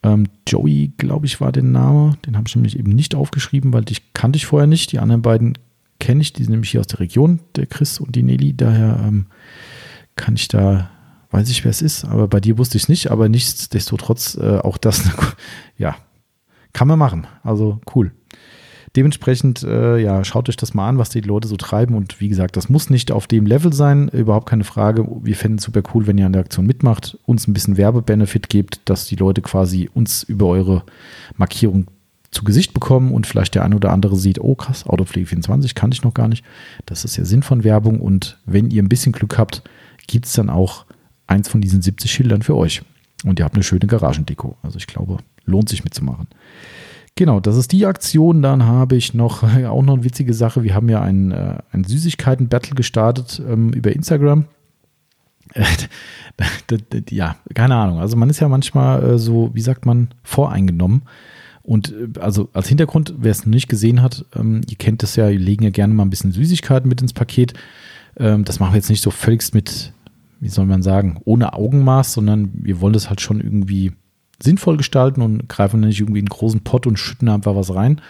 Ähm, 0.02 0.28
Joey, 0.46 0.92
glaube 0.96 1.26
ich, 1.26 1.40
war 1.40 1.52
der 1.52 1.62
Name. 1.62 2.16
Den 2.26 2.36
habe 2.36 2.48
ich 2.48 2.56
nämlich 2.56 2.78
eben 2.78 2.92
nicht 2.92 3.14
aufgeschrieben, 3.14 3.72
weil 3.72 3.84
dich 3.84 4.14
kannte 4.14 4.36
ich 4.36 4.46
vorher 4.46 4.66
nicht. 4.66 4.92
Die 4.92 4.98
anderen 4.98 5.22
beiden 5.22 5.58
kenne 5.98 6.22
ich. 6.22 6.32
Die 6.32 6.42
sind 6.42 6.52
nämlich 6.52 6.70
hier 6.70 6.80
aus 6.80 6.86
der 6.86 7.00
Region, 7.00 7.40
der 7.56 7.66
Chris 7.66 8.00
und 8.00 8.16
die 8.16 8.22
Nelly. 8.22 8.56
Daher 8.56 9.00
ähm, 9.06 9.26
kann 10.16 10.34
ich 10.34 10.48
da, 10.48 10.90
weiß 11.30 11.50
ich, 11.50 11.64
wer 11.64 11.70
es 11.70 11.82
ist. 11.82 12.04
Aber 12.04 12.28
bei 12.28 12.40
dir 12.40 12.58
wusste 12.58 12.78
ich 12.78 12.84
es 12.84 12.88
nicht. 12.88 13.10
Aber 13.10 13.28
nichtsdestotrotz 13.28 14.36
äh, 14.36 14.58
auch 14.58 14.78
das, 14.78 15.10
ja, 15.78 15.96
kann 16.72 16.88
man 16.88 16.98
machen. 16.98 17.26
Also 17.42 17.80
cool. 17.94 18.12
Dementsprechend, 18.96 19.62
äh, 19.62 19.98
ja, 19.98 20.24
schaut 20.24 20.48
euch 20.48 20.56
das 20.56 20.74
mal 20.74 20.88
an, 20.88 20.98
was 20.98 21.10
die 21.10 21.20
Leute 21.20 21.46
so 21.46 21.56
treiben. 21.56 21.94
Und 21.94 22.20
wie 22.20 22.28
gesagt, 22.28 22.56
das 22.56 22.68
muss 22.68 22.90
nicht 22.90 23.12
auf 23.12 23.28
dem 23.28 23.46
Level 23.46 23.72
sein, 23.72 24.08
überhaupt 24.08 24.48
keine 24.48 24.64
Frage. 24.64 25.06
Wir 25.22 25.36
fänden 25.36 25.58
es 25.58 25.64
super 25.64 25.82
cool, 25.94 26.06
wenn 26.08 26.18
ihr 26.18 26.26
an 26.26 26.32
der 26.32 26.42
Aktion 26.42 26.66
mitmacht, 26.66 27.16
uns 27.24 27.46
ein 27.46 27.52
bisschen 27.52 27.76
Werbebenefit 27.76 28.48
gebt, 28.48 28.80
dass 28.86 29.06
die 29.06 29.16
Leute 29.16 29.42
quasi 29.42 29.88
uns 29.94 30.24
über 30.24 30.46
eure 30.46 30.82
Markierung 31.36 31.86
zu 32.32 32.44
Gesicht 32.44 32.74
bekommen 32.74 33.12
und 33.12 33.26
vielleicht 33.26 33.54
der 33.54 33.64
eine 33.64 33.76
oder 33.76 33.92
andere 33.92 34.16
sieht, 34.16 34.40
oh 34.40 34.54
krass, 34.54 34.86
Autopflege 34.86 35.26
24 35.26 35.74
kann 35.74 35.92
ich 35.92 36.02
noch 36.02 36.14
gar 36.14 36.28
nicht. 36.28 36.44
Das 36.86 37.04
ist 37.04 37.16
ja 37.16 37.24
Sinn 37.24 37.42
von 37.42 37.64
Werbung 37.64 38.00
und 38.00 38.38
wenn 38.46 38.70
ihr 38.70 38.82
ein 38.82 38.88
bisschen 38.88 39.12
Glück 39.12 39.38
habt, 39.38 39.62
gibt 40.06 40.26
es 40.26 40.32
dann 40.32 40.50
auch 40.50 40.84
eins 41.26 41.48
von 41.48 41.60
diesen 41.60 41.82
70 41.82 42.10
Schildern 42.10 42.42
für 42.42 42.56
euch. 42.56 42.82
Und 43.24 43.38
ihr 43.38 43.44
habt 43.44 43.54
eine 43.54 43.64
schöne 43.64 43.86
Garagendeko. 43.86 44.56
Also 44.62 44.78
ich 44.78 44.86
glaube, 44.86 45.18
lohnt 45.44 45.68
sich 45.68 45.84
mitzumachen. 45.84 46.26
Genau, 47.20 47.38
das 47.38 47.58
ist 47.58 47.72
die 47.72 47.84
Aktion. 47.84 48.40
Dann 48.40 48.64
habe 48.64 48.96
ich 48.96 49.12
noch 49.12 49.42
auch 49.66 49.82
noch 49.82 49.92
eine 49.92 50.04
witzige 50.04 50.32
Sache. 50.32 50.62
Wir 50.62 50.74
haben 50.74 50.88
ja 50.88 51.02
ein, 51.02 51.32
äh, 51.32 51.58
ein 51.70 51.84
Süßigkeiten-Battle 51.84 52.74
gestartet 52.74 53.42
ähm, 53.46 53.74
über 53.74 53.92
Instagram. 53.92 54.46
ja, 57.10 57.36
keine 57.52 57.76
Ahnung. 57.76 57.98
Also 57.98 58.16
man 58.16 58.30
ist 58.30 58.40
ja 58.40 58.48
manchmal 58.48 59.04
äh, 59.04 59.18
so, 59.18 59.50
wie 59.52 59.60
sagt 59.60 59.84
man, 59.84 60.08
voreingenommen. 60.22 61.02
Und 61.62 61.92
äh, 61.92 62.18
also 62.18 62.48
als 62.54 62.68
Hintergrund, 62.68 63.12
wer 63.18 63.32
es 63.32 63.44
noch 63.44 63.52
nicht 63.52 63.68
gesehen 63.68 64.00
hat, 64.00 64.24
ähm, 64.34 64.62
ihr 64.70 64.78
kennt 64.78 65.02
das 65.02 65.14
ja, 65.16 65.28
wir 65.28 65.38
legen 65.38 65.64
ja 65.64 65.70
gerne 65.70 65.92
mal 65.92 66.06
ein 66.06 66.10
bisschen 66.10 66.32
Süßigkeiten 66.32 66.88
mit 66.88 67.02
ins 67.02 67.12
Paket. 67.12 67.52
Ähm, 68.16 68.46
das 68.46 68.60
machen 68.60 68.72
wir 68.72 68.78
jetzt 68.78 68.88
nicht 68.88 69.02
so 69.02 69.10
völlig 69.10 69.52
mit, 69.52 69.92
wie 70.40 70.48
soll 70.48 70.64
man 70.64 70.82
sagen, 70.82 71.20
ohne 71.26 71.52
Augenmaß, 71.52 72.14
sondern 72.14 72.50
wir 72.54 72.80
wollen 72.80 72.94
das 72.94 73.10
halt 73.10 73.20
schon 73.20 73.42
irgendwie 73.42 73.92
sinnvoll 74.42 74.76
gestalten 74.76 75.22
und 75.22 75.48
greifen 75.48 75.80
nicht 75.80 76.00
irgendwie 76.00 76.20
in 76.20 76.26
einen 76.26 76.36
großen 76.36 76.60
Pott 76.60 76.86
und 76.86 76.98
schütten 76.98 77.28
einfach 77.28 77.54
was 77.54 77.74
rein, 77.74 78.00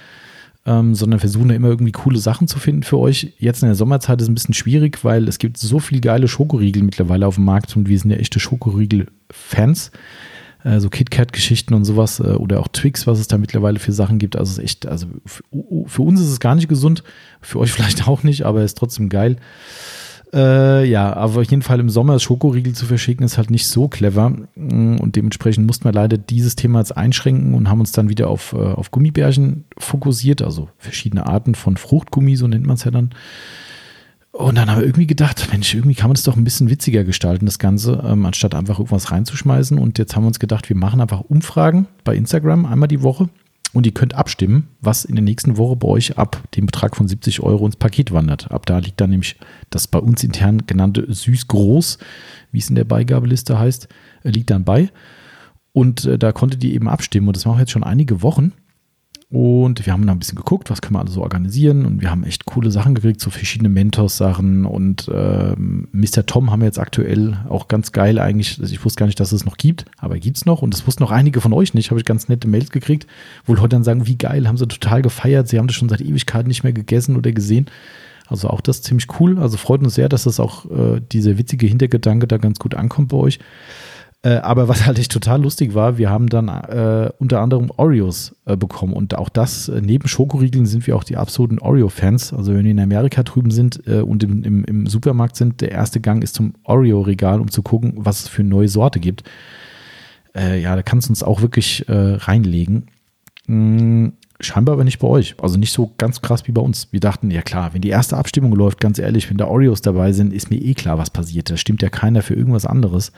ähm, 0.66 0.95
sondern 0.95 1.20
versuchen 1.20 1.49
da 1.49 1.55
immer 1.55 1.68
irgendwie 1.68 1.93
coole 1.93 2.18
Sachen 2.18 2.49
zu 2.49 2.59
finden 2.59 2.83
für 2.83 2.99
euch. 2.99 3.35
Jetzt 3.39 3.62
in 3.62 3.68
der 3.68 3.76
Sommerzeit 3.76 4.20
ist 4.20 4.24
es 4.24 4.31
ein 4.31 4.35
bisschen 4.35 4.55
schwierig, 4.55 5.05
weil 5.05 5.28
es 5.28 5.39
gibt 5.39 5.59
so 5.59 5.78
viele 5.78 6.01
geile 6.01 6.28
Schokoriegel 6.28 6.83
mittlerweile 6.83 7.26
auf 7.26 7.37
dem 7.37 7.45
Markt 7.45 7.76
und 7.76 7.89
wir 7.89 7.99
sind 7.99 8.11
ja 8.11 8.16
echte 8.16 8.41
Schokoriegel-Fans. 8.41 9.91
Äh, 10.62 10.81
so 10.81 10.91
KitKat-Geschichten 10.91 11.74
und 11.74 11.85
sowas 11.85 12.20
äh, 12.20 12.35
oder 12.35 12.61
auch 12.61 12.68
Twix, 12.68 13.07
was 13.07 13.18
es 13.18 13.28
da 13.28 13.39
mittlerweile 13.39 13.78
für 13.78 13.93
Sachen 13.93 14.18
gibt. 14.18 14.37
Also 14.37 14.51
es 14.51 14.59
ist 14.59 14.64
echt, 14.64 14.87
also 14.87 15.07
für, 15.24 15.43
für 15.87 16.03
uns 16.03 16.20
ist 16.20 16.28
es 16.28 16.41
gar 16.41 16.55
nicht 16.55 16.68
gesund, 16.68 17.03
für 17.41 17.59
euch 17.59 17.72
vielleicht 17.72 18.07
auch 18.07 18.22
nicht, 18.22 18.45
aber 18.45 18.61
es 18.61 18.72
ist 18.72 18.78
trotzdem 18.78 19.09
geil. 19.09 19.37
Äh, 20.33 20.89
ja, 20.89 21.12
aber 21.12 21.41
auf 21.41 21.51
jeden 21.51 21.62
Fall 21.62 21.81
im 21.81 21.91
Sommer 21.91 22.18
Schokoriegel 22.20 22.72
zu 22.72 22.87
verschicken 22.87 23.24
ist 23.24 23.37
halt 23.37 23.51
nicht 23.51 23.66
so 23.66 23.89
clever. 23.89 24.31
Mm, 24.55 24.97
und 24.97 25.16
dementsprechend 25.16 25.66
mussten 25.66 25.85
wir 25.85 25.93
leider 25.93 26.18
dieses 26.18 26.55
Thema 26.55 26.78
jetzt 26.78 26.97
einschränken 26.97 27.55
und 27.55 27.68
haben 27.68 27.81
uns 27.81 27.93
dann 27.93 28.09
wieder 28.09 28.28
auf, 28.28 28.53
äh, 28.53 28.57
auf 28.57 28.93
Gummibärchen 28.93 29.64
fokussiert, 29.76 30.43
also 30.43 30.68
verschiedene 30.78 31.26
Arten 31.26 31.55
von 31.55 31.76
Fruchtgummi, 31.76 32.37
so 32.37 32.47
nennt 32.47 32.66
man 32.66 32.74
es 32.74 32.85
ja 32.85 32.93
dann. 32.93 33.11
Und 34.31 34.57
dann 34.57 34.70
haben 34.70 34.78
wir 34.78 34.87
irgendwie 34.87 35.09
gedacht, 35.09 35.49
Mensch, 35.51 35.74
irgendwie 35.74 35.97
kann 35.97 36.09
man 36.09 36.14
das 36.14 36.22
doch 36.22 36.37
ein 36.37 36.45
bisschen 36.45 36.70
witziger 36.70 37.03
gestalten, 37.03 37.47
das 37.47 37.59
Ganze, 37.59 38.01
ähm, 38.07 38.24
anstatt 38.24 38.55
einfach 38.55 38.78
irgendwas 38.78 39.11
reinzuschmeißen. 39.11 39.76
Und 39.78 39.99
jetzt 39.99 40.14
haben 40.14 40.22
wir 40.22 40.28
uns 40.28 40.39
gedacht, 40.39 40.68
wir 40.68 40.76
machen 40.76 41.01
einfach 41.01 41.22
Umfragen 41.22 41.89
bei 42.05 42.14
Instagram 42.14 42.66
einmal 42.66 42.89
die 42.89 43.03
Woche 43.03 43.28
und 43.73 43.87
ihr 43.87 43.95
könnt 43.95 44.14
abstimmen, 44.14 44.68
was 44.81 45.05
in 45.05 45.14
der 45.14 45.25
nächsten 45.25 45.57
Woche 45.57 45.77
bei 45.77 45.89
euch 45.89 46.18
ab 46.18 46.43
dem 46.57 46.66
Betrag 46.66 46.97
von 46.97 47.07
70 47.07 47.41
Euro 47.41 47.66
ins 47.66 47.77
Paket 47.77 48.12
wandert. 48.12 48.51
Ab 48.51 48.66
da 48.66 48.79
liegt 48.79 49.01
dann 49.01 49.11
nämlich 49.11 49.37
das 49.71 49.87
bei 49.87 49.99
uns 49.99 50.25
intern 50.25 50.66
genannte 50.66 51.07
süß-groß, 51.12 51.99
wie 52.51 52.59
es 52.59 52.68
in 52.68 52.75
der 52.75 52.85
Beigabeliste 52.85 53.59
heißt, 53.59 53.89
äh, 54.25 54.31
liegt 54.31 54.51
dann 54.51 54.64
bei. 54.64 54.91
Und 55.73 56.05
äh, 56.05 56.18
da 56.18 56.33
konntet 56.33 56.64
ihr 56.64 56.73
eben 56.73 56.89
abstimmen. 56.89 57.29
Und 57.29 57.37
das 57.37 57.45
machen 57.45 57.61
jetzt 57.61 57.71
schon 57.71 57.85
einige 57.85 58.23
Wochen. 58.23 58.53
Und 59.31 59.87
wir 59.87 59.93
haben 59.93 60.05
da 60.07 60.12
ein 60.12 60.18
bisschen 60.18 60.35
geguckt, 60.35 60.70
was 60.70 60.83
können 60.83 60.97
wir 60.97 61.01
alles 61.01 61.14
so 61.14 61.22
organisieren. 61.22 61.87
Und 61.87 62.01
wir 62.01 62.11
haben 62.11 62.24
echt 62.24 62.47
coole 62.47 62.72
Sachen 62.72 62.97
gekriegt, 62.97 63.20
so 63.20 63.31
verschiedene 63.31 63.68
Mentors-Sachen. 63.68 64.66
Und 64.66 65.09
ähm, 65.14 65.87
Mr. 65.93 66.26
Tom 66.26 66.51
haben 66.51 66.61
wir 66.61 66.66
jetzt 66.66 66.81
aktuell 66.81 67.39
auch 67.49 67.68
ganz 67.68 67.93
geil 67.93 68.18
eigentlich. 68.18 68.59
Also 68.61 68.72
ich 68.72 68.85
wusste 68.85 68.99
gar 68.99 69.07
nicht, 69.07 69.20
dass 69.20 69.31
es 69.31 69.45
noch 69.45 69.57
gibt, 69.57 69.85
aber 69.99 70.18
gibt 70.18 70.37
es 70.37 70.47
noch. 70.47 70.62
Und 70.62 70.74
das 70.74 70.85
wussten 70.85 71.05
noch 71.05 71.12
einige 71.12 71.41
von 71.41 71.53
euch 71.53 71.74
nicht. 71.74 71.91
Habe 71.91 72.01
ich 72.01 72.07
ganz 72.07 72.28
nette 72.28 72.49
Mails 72.49 72.70
gekriegt, 72.70 73.07
wo 73.47 73.55
Leute 73.55 73.68
dann 73.68 73.85
sagen, 73.85 74.09
wie 74.09 74.18
geil, 74.18 74.49
haben 74.49 74.57
sie 74.57 74.66
total 74.66 75.01
gefeiert. 75.01 75.47
Sie 75.47 75.59
haben 75.59 75.68
das 75.68 75.76
schon 75.76 75.89
seit 75.89 76.01
Ewigkeiten 76.01 76.49
nicht 76.49 76.64
mehr 76.64 76.72
gegessen 76.72 77.16
oder 77.16 77.31
gesehen. 77.31 77.66
Also 78.26 78.49
auch 78.49 78.61
das 78.61 78.83
ziemlich 78.83 79.07
cool. 79.20 79.39
Also 79.39 79.57
freut 79.59 79.81
uns 79.81 79.95
sehr, 79.95 80.09
dass 80.09 80.24
das 80.24 80.41
auch 80.41 80.68
äh, 80.70 81.01
dieser 81.12 81.39
witzige 81.39 81.68
Hintergedanke 81.68 82.26
da 82.26 82.39
ganz 82.39 82.59
gut 82.59 82.74
ankommt 82.74 83.09
bei 83.09 83.16
euch. 83.16 83.39
Äh, 84.23 84.37
aber 84.37 84.68
was 84.68 84.85
halt 84.87 84.99
echt 84.99 85.12
total 85.12 85.43
lustig 85.43 85.75
war, 85.75 85.99
wir 85.99 86.11
haben 86.11 86.29
dann 86.29 86.49
äh, 86.49 87.11
unter 87.18 87.41
anderem 87.41 87.71
Oreos 87.77 88.35
äh, 88.45 88.57
bekommen 88.57 88.93
und 88.93 89.16
auch 89.16 89.29
das, 89.29 89.68
äh, 89.68 89.81
neben 89.81 90.09
Schokoriegeln 90.09 90.66
sind 90.66 90.87
wir 90.87 90.97
auch 90.97 91.05
die 91.05 91.16
absoluten 91.16 91.59
Oreo-Fans. 91.59 92.33
Also 92.33 92.55
wenn 92.55 92.64
wir 92.64 92.71
in 92.71 92.81
Amerika 92.81 93.23
drüben 93.23 93.51
sind 93.51 93.87
äh, 93.87 94.01
und 94.01 94.23
im, 94.23 94.45
im, 94.45 94.64
im, 94.64 94.87
Supermarkt 94.87 95.37
sind, 95.37 95.61
der 95.61 95.73
erste 95.73 96.01
Gang 96.01 96.23
ist 96.23 96.35
zum 96.35 96.55
Oreo-Regal, 96.64 97.41
um 97.41 97.51
zu 97.51 97.62
gucken, 97.62 97.95
was 97.97 98.21
es 98.21 98.29
für 98.29 98.45
neue 98.45 98.68
Sorte 98.68 99.01
gibt. 99.01 99.25
Ja, 100.33 100.77
da 100.77 100.83
kannst 100.83 101.09
du 101.09 101.11
uns 101.11 101.25
auch 101.25 101.43
wirklich 101.43 101.85
reinlegen. 101.89 102.85
Hm, 103.47 104.12
scheinbar 104.39 104.75
aber 104.75 104.85
nicht 104.85 105.01
bei 105.01 105.09
euch. 105.09 105.35
Also 105.43 105.59
nicht 105.59 105.73
so 105.73 105.93
ganz 105.99 106.23
krass 106.23 106.47
wie 106.47 106.53
bei 106.53 106.62
uns. 106.62 106.93
Wir 106.93 107.01
dachten, 107.01 107.33
ja 107.33 107.43
klar, 107.43 107.75
wenn 107.75 107.81
die 107.81 107.89
erste 107.89 108.16
Abstimmung 108.16 108.53
läuft, 108.53 108.81
ganz 108.81 109.01
ehrlich, 109.01 109.29
wenn 109.29 109.39
da 109.39 109.49
Oreos 109.49 109.83
dabei 109.83 110.12
sind, 110.12 110.33
ist 110.33 110.51
mir 110.51 110.62
eh 110.62 110.75
klar, 110.75 110.99
was 110.99 111.11
passiert. 111.11 111.51
Da 111.51 111.57
stimmt 111.57 111.83
ja 111.83 111.89
keiner 111.89 112.23
für 112.23 112.35
irgendwas 112.35 112.64
anderes. 112.64 113.12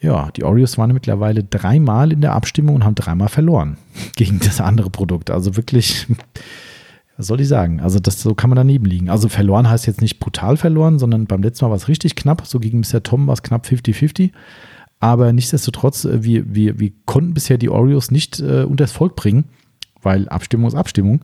Ja, 0.00 0.30
die 0.30 0.44
Oreos 0.44 0.78
waren 0.78 0.92
mittlerweile 0.92 1.42
dreimal 1.42 2.12
in 2.12 2.20
der 2.20 2.32
Abstimmung 2.32 2.76
und 2.76 2.84
haben 2.84 2.94
dreimal 2.94 3.28
verloren 3.28 3.78
gegen 4.16 4.38
das 4.38 4.60
andere 4.60 4.90
Produkt. 4.90 5.30
Also 5.30 5.56
wirklich, 5.56 6.06
was 7.16 7.26
soll 7.26 7.40
ich 7.40 7.48
sagen? 7.48 7.80
Also 7.80 7.98
das 7.98 8.22
so 8.22 8.34
kann 8.34 8.50
man 8.50 8.56
daneben 8.56 8.84
liegen. 8.84 9.10
Also 9.10 9.28
verloren 9.28 9.68
heißt 9.68 9.86
jetzt 9.86 10.00
nicht 10.00 10.20
brutal 10.20 10.56
verloren, 10.56 10.98
sondern 11.00 11.26
beim 11.26 11.42
letzten 11.42 11.64
Mal 11.64 11.70
war 11.70 11.76
es 11.76 11.88
richtig 11.88 12.14
knapp. 12.14 12.46
So 12.46 12.60
gegen 12.60 12.80
Mr. 12.80 13.02
Tom 13.02 13.26
war 13.26 13.34
es 13.34 13.42
knapp 13.42 13.66
50-50. 13.66 14.30
Aber 15.00 15.32
nichtsdestotrotz, 15.32 16.04
äh, 16.04 16.22
wir, 16.22 16.54
wir, 16.54 16.78
wir 16.78 16.92
konnten 17.04 17.34
bisher 17.34 17.58
die 17.58 17.70
Oreos 17.70 18.10
nicht 18.10 18.40
äh, 18.40 18.62
unters 18.62 18.92
Volk 18.92 19.16
bringen, 19.16 19.44
weil 20.02 20.28
Abstimmung 20.28 20.68
ist 20.68 20.74
Abstimmung. 20.74 21.22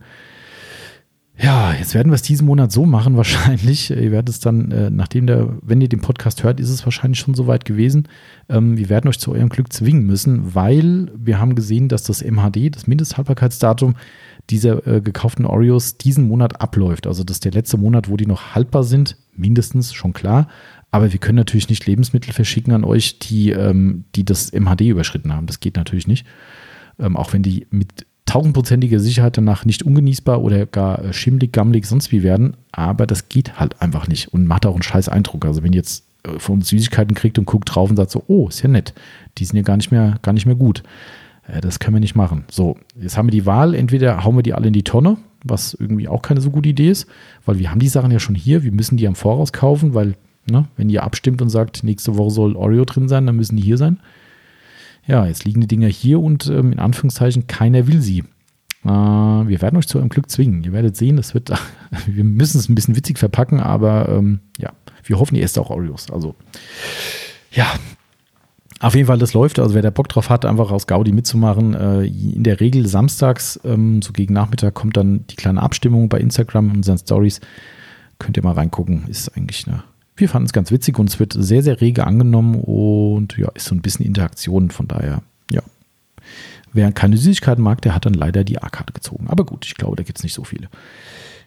Ja, 1.37 1.73
jetzt 1.73 1.95
werden 1.95 2.11
wir 2.11 2.15
es 2.15 2.23
diesen 2.23 2.47
Monat 2.47 2.71
so 2.71 2.87
machen, 2.87 3.17
wahrscheinlich. 3.19 3.91
Ihr 3.91 4.13
werdet 4.13 4.29
es 4.29 4.41
dann, 4.41 4.71
äh, 4.71 4.91
nachdem 4.91 5.27
der, 5.27 5.59
wenn 5.63 5.81
ihr 5.81 5.89
den 5.89 6.01
Podcast 6.01 6.45
hört, 6.45 6.61
ist 6.61 6.71
es 6.71 6.85
wahrscheinlich 6.85 7.19
schon 7.19 7.35
soweit 7.35 7.65
gewesen. 7.65 8.09
Ähm, 8.49 8.77
wir 8.77 8.89
werden 8.89 9.09
euch 9.09 9.19
zu 9.19 9.33
eurem 9.33 9.49
Glück 9.49 9.73
zwingen 9.73 10.07
müssen, 10.07 10.55
weil 10.55 11.11
wir 11.17 11.41
haben 11.41 11.55
gesehen, 11.57 11.89
dass 11.89 12.05
das 12.05 12.23
MHD, 12.23 12.75
das 12.75 12.87
Mindesthaltbarkeitsdatum 12.87 13.97
dieser 14.51 14.87
äh, 14.87 15.01
gekauften 15.01 15.47
Oreos 15.47 15.99
diesen 15.99 16.29
Monat 16.29 16.61
abläuft. 16.61 17.07
Also 17.07 17.25
das 17.25 17.37
ist 17.37 17.45
der 17.45 17.53
letzte 17.53 17.79
Monat, 17.79 18.09
wo 18.09 18.17
die 18.17 18.27
noch 18.27 18.55
haltbar 18.55 18.85
sind, 18.85 19.17
mindestens, 19.35 19.93
schon 19.93 20.13
klar. 20.13 20.49
Aber 20.93 21.13
wir 21.13 21.19
können 21.19 21.37
natürlich 21.37 21.69
nicht 21.69 21.87
Lebensmittel 21.87 22.33
verschicken 22.33 22.73
an 22.73 22.85
euch, 22.85 23.19
die, 23.19 23.51
ähm, 23.51 24.05
die 24.15 24.25
das 24.25 24.53
MHD 24.53 24.83
überschritten 24.83 25.33
haben. 25.33 25.47
Das 25.47 25.59
geht 25.59 25.77
natürlich 25.77 26.07
nicht. 26.07 26.27
Ähm, 27.01 27.17
auch 27.17 27.33
wenn 27.33 27.43
die 27.43 27.67
mit 27.71 28.07
tausendprozentiger 28.27 29.01
Sicherheit 29.01 29.37
danach 29.37 29.65
nicht 29.65 29.83
ungenießbar 29.83 30.43
oder 30.43 30.67
gar 30.67 31.05
äh, 31.05 31.13
schimmlig, 31.13 31.53
gammelig, 31.53 31.87
sonst 31.87 32.13
wie 32.13 32.23
werden. 32.23 32.57
Aber 32.73 33.07
das 33.07 33.29
geht 33.29 33.59
halt 33.59 33.81
einfach 33.83 34.09
nicht 34.09 34.29
und 34.33 34.47
macht 34.47 34.67
auch 34.67 34.75
einen 34.75 34.83
scheiß 34.83 35.09
Eindruck. 35.09 35.45
Also 35.45 35.63
wenn 35.63 35.73
ihr 35.73 35.79
jetzt 35.79 36.05
äh, 36.25 36.39
von 36.39 36.57
uns 36.57 36.69
Süßigkeiten 36.69 37.15
kriegt 37.15 37.39
und 37.39 37.45
guckt 37.45 37.75
drauf 37.75 37.91
und 37.91 37.97
sagt 37.97 38.11
so, 38.11 38.25
oh, 38.27 38.49
ist 38.49 38.63
ja 38.63 38.69
nett. 38.69 38.95
Die 39.39 39.45
sind 39.45 39.57
ja 39.57 39.63
gar 39.63 39.77
nicht 39.77 39.91
mehr, 39.91 40.19
gar 40.23 40.33
nicht 40.33 40.47
mehr 40.47 40.55
gut. 40.55 40.83
Äh, 41.47 41.61
das 41.61 41.79
können 41.79 41.97
wir 41.97 42.01
nicht 42.01 42.17
machen. 42.17 42.45
So, 42.51 42.77
jetzt 43.01 43.17
haben 43.17 43.27
wir 43.27 43.33
die 43.33 43.47
Wahl, 43.47 43.75
entweder 43.75 44.25
hauen 44.25 44.37
wir 44.37 44.43
die 44.43 44.55
alle 44.55 44.69
in 44.69 44.73
die 44.73 44.83
Tonne, 44.83 45.17
was 45.43 45.75
irgendwie 45.75 46.09
auch 46.09 46.23
keine 46.23 46.41
so 46.41 46.51
gute 46.51 46.69
Idee 46.69 46.91
ist, 46.91 47.07
weil 47.45 47.59
wir 47.59 47.71
haben 47.71 47.81
die 47.81 47.89
Sachen 47.89 48.11
ja 48.11 48.19
schon 48.19 48.35
hier, 48.35 48.63
wir 48.63 48.73
müssen 48.73 48.97
die 48.97 49.07
am 49.07 49.15
Voraus 49.15 49.53
kaufen, 49.53 49.95
weil, 49.95 50.15
ne, 50.51 50.67
wenn 50.77 50.89
ihr 50.89 51.03
abstimmt 51.03 51.43
und 51.43 51.51
sagt, 51.51 51.85
nächste 51.85 52.17
Woche 52.17 52.31
soll 52.31 52.57
Oreo 52.57 52.85
drin 52.85 53.09
sein, 53.09 53.27
dann 53.27 53.37
müssen 53.37 53.57
die 53.57 53.63
hier 53.63 53.79
sein. 53.79 53.99
Ja, 55.07 55.27
jetzt 55.27 55.45
liegen 55.45 55.61
die 55.61 55.67
Dinger 55.67 55.89
hier 55.89 56.21
und 56.21 56.47
ähm, 56.49 56.73
in 56.73 56.79
Anführungszeichen 56.79 57.47
keiner 57.47 57.87
will 57.87 58.01
sie. 58.01 58.21
Äh, 58.85 58.89
wir 58.89 59.61
werden 59.61 59.77
euch 59.77 59.89
zu 59.89 59.99
eurem 59.99 60.09
Glück 60.09 60.31
zwingen. 60.31 60.65
Ihr 60.65 60.73
werdet 60.73 60.97
sehen, 60.97 61.17
das 61.17 61.35
wird, 61.35 61.51
wir 62.07 62.25
müssen 62.25 62.59
es 62.59 62.69
ein 62.69 62.75
bisschen 62.75 62.97
witzig 62.97 63.19
verpacken, 63.19 63.61
aber 63.61 64.09
ähm, 64.09 64.41
ja, 64.59 64.73
wir 65.05 65.19
hoffen, 65.19 65.35
ihr 65.35 65.45
esst 65.45 65.59
auch 65.59 65.71
Oreos. 65.71 66.11
Also, 66.11 66.35
ja, 67.53 67.67
auf 68.81 68.95
jeden 68.95 69.07
Fall, 69.07 69.19
das 69.19 69.35
läuft. 69.35 69.59
Also 69.59 69.75
wer 69.75 69.83
da 69.83 69.91
Bock 69.91 70.09
drauf 70.09 70.29
hat, 70.29 70.45
einfach 70.45 70.71
aus 70.71 70.87
Gaudi 70.87 71.13
mitzumachen. 71.13 71.75
Äh, 71.75 72.05
in 72.05 72.43
der 72.43 72.61
Regel 72.61 72.87
samstags, 72.87 73.59
ähm, 73.65 74.03
so 74.03 74.13
gegen 74.13 74.35
Nachmittag, 74.35 74.75
kommt 74.75 74.97
dann 74.97 75.27
die 75.29 75.37
kleine 75.37 75.63
Abstimmung 75.63 76.09
bei 76.09 76.19
Instagram 76.19 76.71
in 76.71 76.77
unseren 76.77 76.99
Stories. 76.99 77.41
Könnt 78.19 78.37
ihr 78.37 78.43
mal 78.43 78.53
reingucken. 78.53 79.07
Ist 79.09 79.35
eigentlich 79.37 79.67
eine. 79.67 79.85
Wir 80.17 80.29
fanden 80.29 80.47
es 80.47 80.53
ganz 80.53 80.71
witzig 80.71 80.99
und 80.99 81.11
es 81.11 81.19
wird 81.19 81.35
sehr, 81.37 81.63
sehr 81.63 81.81
rege 81.81 82.07
angenommen 82.07 82.57
und 82.57 83.37
ja, 83.37 83.49
ist 83.55 83.67
so 83.67 83.75
ein 83.75 83.83
bisschen 83.83 84.07
Interaktion. 84.07 84.71
Von 84.71 84.87
daher, 84.87 85.23
ja. 85.51 85.63
Wer 86.73 86.93
keine 86.93 87.17
Süßigkeiten 87.17 87.63
mag, 87.63 87.83
der 87.83 87.95
hat 87.95 88.07
dann 88.07 88.15
leider 88.15 88.45
die 88.45 88.59
A-Karte 88.59 88.93
gezogen. 88.93 89.27
Aber 89.29 89.45
gut, 89.45 89.67
ich 89.67 89.75
glaube, 89.75 89.97
da 89.97 90.03
gibt 90.03 90.19
es 90.19 90.25
nicht 90.25 90.35
so 90.35 90.45
viele. 90.45 90.69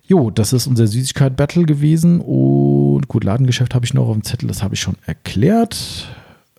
Jo, 0.06 0.32
das 0.32 0.54
ist 0.54 0.68
unser 0.68 0.88
Süßigkeit-Battle 0.88 1.66
gewesen. 1.66 2.22
Und 2.22 3.08
gut, 3.08 3.24
Ladengeschäft 3.24 3.76
habe 3.76 3.86
ich 3.86 3.94
noch 3.94 4.08
auf 4.08 4.14
dem 4.14 4.24
Zettel, 4.24 4.48
das 4.48 4.64
habe 4.64 4.76
ich 4.76 4.80
schon 4.80 4.96
erklärt. 5.06 6.08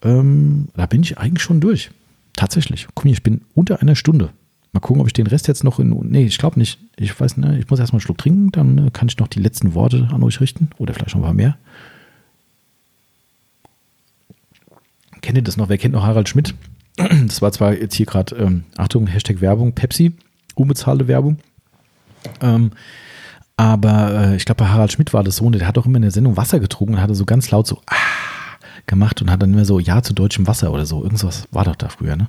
Ähm, 0.02 0.68
da 0.76 0.86
bin 0.86 1.02
ich 1.02 1.18
eigentlich 1.18 1.42
schon 1.42 1.60
durch. 1.60 1.90
Tatsächlich. 2.36 2.86
Guck 2.94 3.06
mal, 3.06 3.10
ich 3.10 3.22
bin 3.22 3.42
unter 3.54 3.80
einer 3.80 3.96
Stunde. 3.96 4.30
Mal 4.72 4.80
gucken, 4.80 5.00
ob 5.00 5.06
ich 5.06 5.14
den 5.14 5.26
Rest 5.26 5.48
jetzt 5.48 5.64
noch 5.64 5.80
in. 5.80 5.90
Nee, 6.10 6.26
ich 6.26 6.38
glaube 6.38 6.58
nicht. 6.58 6.78
Ich 6.96 7.18
weiß 7.18 7.38
nicht. 7.38 7.58
Ich 7.58 7.70
muss 7.70 7.80
erstmal 7.80 7.98
einen 7.98 8.02
Schluck 8.02 8.18
trinken, 8.18 8.52
dann 8.52 8.78
äh, 8.78 8.90
kann 8.90 9.08
ich 9.08 9.16
noch 9.18 9.28
die 9.28 9.40
letzten 9.40 9.74
Worte 9.74 10.08
an 10.12 10.22
euch 10.22 10.40
richten. 10.40 10.70
Oder 10.76 10.92
vielleicht 10.92 11.14
noch 11.14 11.22
ein 11.22 11.24
paar 11.24 11.32
mehr. 11.32 11.56
Kennt 15.20 15.38
ihr 15.38 15.42
das 15.42 15.56
noch? 15.56 15.68
Wer 15.68 15.78
kennt 15.78 15.94
noch 15.94 16.04
Harald 16.04 16.28
Schmidt? 16.28 16.54
Das 17.26 17.42
war 17.42 17.52
zwar 17.52 17.74
jetzt 17.74 17.94
hier 17.94 18.06
gerade, 18.06 18.34
ähm, 18.36 18.64
Achtung, 18.76 19.06
Hashtag 19.06 19.40
Werbung, 19.40 19.72
Pepsi, 19.72 20.12
unbezahlte 20.56 21.06
Werbung. 21.06 21.38
Ähm, 22.40 22.72
aber 23.56 24.12
äh, 24.14 24.36
ich 24.36 24.44
glaube, 24.44 24.64
bei 24.64 24.68
Harald 24.68 24.92
Schmidt 24.92 25.12
war 25.12 25.22
das 25.22 25.36
so, 25.36 25.48
der 25.50 25.66
hat 25.66 25.78
auch 25.78 25.86
immer 25.86 25.96
in 25.96 26.02
der 26.02 26.10
Sendung 26.10 26.36
Wasser 26.36 26.60
getrunken 26.60 26.94
und 26.94 27.00
hatte 27.00 27.14
so 27.14 27.24
ganz 27.24 27.50
laut 27.50 27.66
so, 27.66 27.80
ah, 27.86 27.94
gemacht 28.86 29.22
und 29.22 29.30
hat 29.30 29.42
dann 29.42 29.52
immer 29.52 29.64
so 29.64 29.78
Ja 29.78 30.02
zu 30.02 30.12
deutschem 30.14 30.46
Wasser 30.46 30.72
oder 30.72 30.86
so. 30.86 31.02
Irgendwas 31.02 31.46
war 31.52 31.64
doch 31.64 31.76
da 31.76 31.88
früher, 31.88 32.16
ne? 32.16 32.28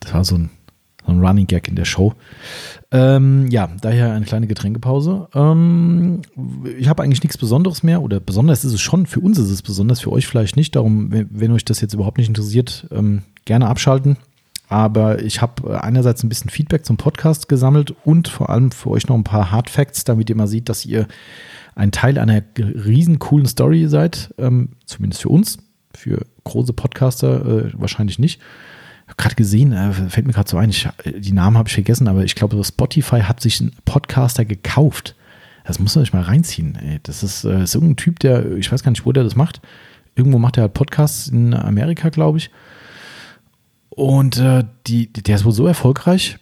Das 0.00 0.14
war 0.14 0.24
so 0.24 0.36
ein, 0.36 0.50
so 1.06 1.12
ein 1.12 1.24
Running 1.24 1.46
Gag 1.46 1.68
in 1.68 1.76
der 1.76 1.84
Show. 1.84 2.14
Ähm, 2.90 3.48
ja, 3.48 3.68
daher 3.80 4.12
eine 4.12 4.24
kleine 4.24 4.46
Getränkepause. 4.46 5.28
Ähm, 5.34 6.22
ich 6.78 6.88
habe 6.88 7.02
eigentlich 7.02 7.22
nichts 7.22 7.38
Besonderes 7.38 7.82
mehr 7.82 8.02
oder 8.02 8.20
besonders 8.20 8.64
ist 8.64 8.72
es 8.72 8.80
schon, 8.80 9.06
für 9.06 9.20
uns 9.20 9.38
ist 9.38 9.50
es 9.50 9.62
besonders, 9.62 10.00
für 10.00 10.12
euch 10.12 10.26
vielleicht 10.26 10.56
nicht. 10.56 10.76
Darum, 10.76 11.10
wenn, 11.10 11.52
euch 11.52 11.64
das 11.64 11.80
jetzt 11.80 11.94
überhaupt 11.94 12.18
nicht 12.18 12.28
interessiert, 12.28 12.86
ähm, 12.90 13.22
gerne 13.44 13.68
abschalten. 13.68 14.16
Aber 14.68 15.22
ich 15.22 15.40
habe 15.42 15.80
einerseits 15.80 16.24
ein 16.24 16.28
bisschen 16.28 16.50
Feedback 16.50 16.84
zum 16.84 16.96
Podcast 16.96 17.48
gesammelt 17.48 17.94
und 18.04 18.26
vor 18.26 18.50
allem 18.50 18.72
für 18.72 18.90
euch 18.90 19.06
noch 19.06 19.14
ein 19.14 19.24
paar 19.24 19.52
Hard 19.52 19.70
Facts, 19.70 20.02
damit 20.02 20.28
ihr 20.28 20.36
mal 20.36 20.48
seht, 20.48 20.68
dass 20.68 20.84
ihr 20.84 21.06
ein 21.76 21.92
Teil 21.92 22.18
einer 22.18 22.42
riesen 22.58 23.20
coolen 23.20 23.46
Story 23.46 23.86
seid, 23.86 24.34
ähm, 24.38 24.70
zumindest 24.86 25.22
für 25.22 25.28
uns, 25.28 25.58
für 25.94 26.26
große 26.42 26.72
Podcaster 26.72 27.66
äh, 27.66 27.72
wahrscheinlich 27.74 28.18
nicht. 28.18 28.40
Habe 29.06 29.16
gerade 29.16 29.34
gesehen, 29.36 29.72
äh, 29.72 29.92
fällt 29.92 30.26
mir 30.26 30.32
gerade 30.32 30.48
so 30.48 30.56
ein, 30.56 30.70
ich, 30.70 30.88
die 31.04 31.32
Namen 31.32 31.56
habe 31.56 31.68
ich 31.68 31.74
vergessen, 31.74 32.08
aber 32.08 32.24
ich 32.24 32.34
glaube, 32.34 32.62
Spotify 32.64 33.20
hat 33.20 33.40
sich 33.40 33.60
einen 33.60 33.72
Podcaster 33.84 34.44
gekauft. 34.44 35.14
Das 35.64 35.78
muss 35.78 35.94
man 35.94 36.04
sich 36.04 36.12
mal 36.12 36.22
reinziehen. 36.22 36.76
Ey. 36.76 37.00
Das 37.02 37.22
ist, 37.22 37.44
äh, 37.44 37.62
ist 37.62 37.74
irgendein 37.74 37.96
Typ, 37.96 38.18
der, 38.20 38.56
ich 38.56 38.70
weiß 38.70 38.82
gar 38.82 38.90
nicht, 38.90 39.06
wo 39.06 39.12
der 39.12 39.24
das 39.24 39.36
macht. 39.36 39.60
Irgendwo 40.14 40.38
macht 40.38 40.56
er 40.56 40.62
halt 40.62 40.74
Podcasts 40.74 41.28
in 41.28 41.54
Amerika, 41.54 42.08
glaube 42.08 42.38
ich. 42.38 42.50
Und 43.90 44.38
äh, 44.38 44.64
die, 44.86 45.12
der 45.12 45.36
ist 45.36 45.44
wohl 45.44 45.52
so 45.52 45.66
erfolgreich, 45.66 46.38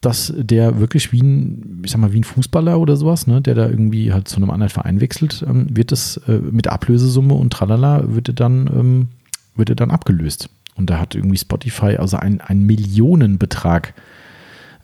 dass 0.00 0.32
der 0.36 0.78
wirklich 0.78 1.12
wie 1.12 1.22
ein, 1.22 1.82
ich 1.84 1.90
sag 1.90 2.00
mal, 2.00 2.12
wie 2.12 2.20
ein 2.20 2.24
Fußballer 2.24 2.78
oder 2.78 2.96
sowas, 2.96 3.26
ne, 3.26 3.40
der 3.42 3.54
da 3.54 3.68
irgendwie 3.68 4.12
halt 4.12 4.28
zu 4.28 4.36
einem 4.36 4.50
anderen 4.50 4.70
Verein 4.70 5.00
wechselt, 5.00 5.44
ähm, 5.46 5.66
wird 5.76 5.92
das 5.92 6.18
äh, 6.28 6.38
mit 6.38 6.68
Ablösesumme 6.68 7.34
und 7.34 7.52
tralala, 7.52 8.04
wird 8.14 8.28
er 8.28 8.34
dann, 8.34 8.66
ähm, 8.66 9.08
wird 9.56 9.70
er 9.70 9.76
dann 9.76 9.90
abgelöst. 9.90 10.48
Und 10.76 10.88
da 10.88 10.98
hat 10.98 11.14
irgendwie 11.14 11.38
Spotify 11.38 11.96
also 11.96 12.16
einen, 12.16 12.40
einen 12.40 12.64
Millionenbetrag 12.64 13.94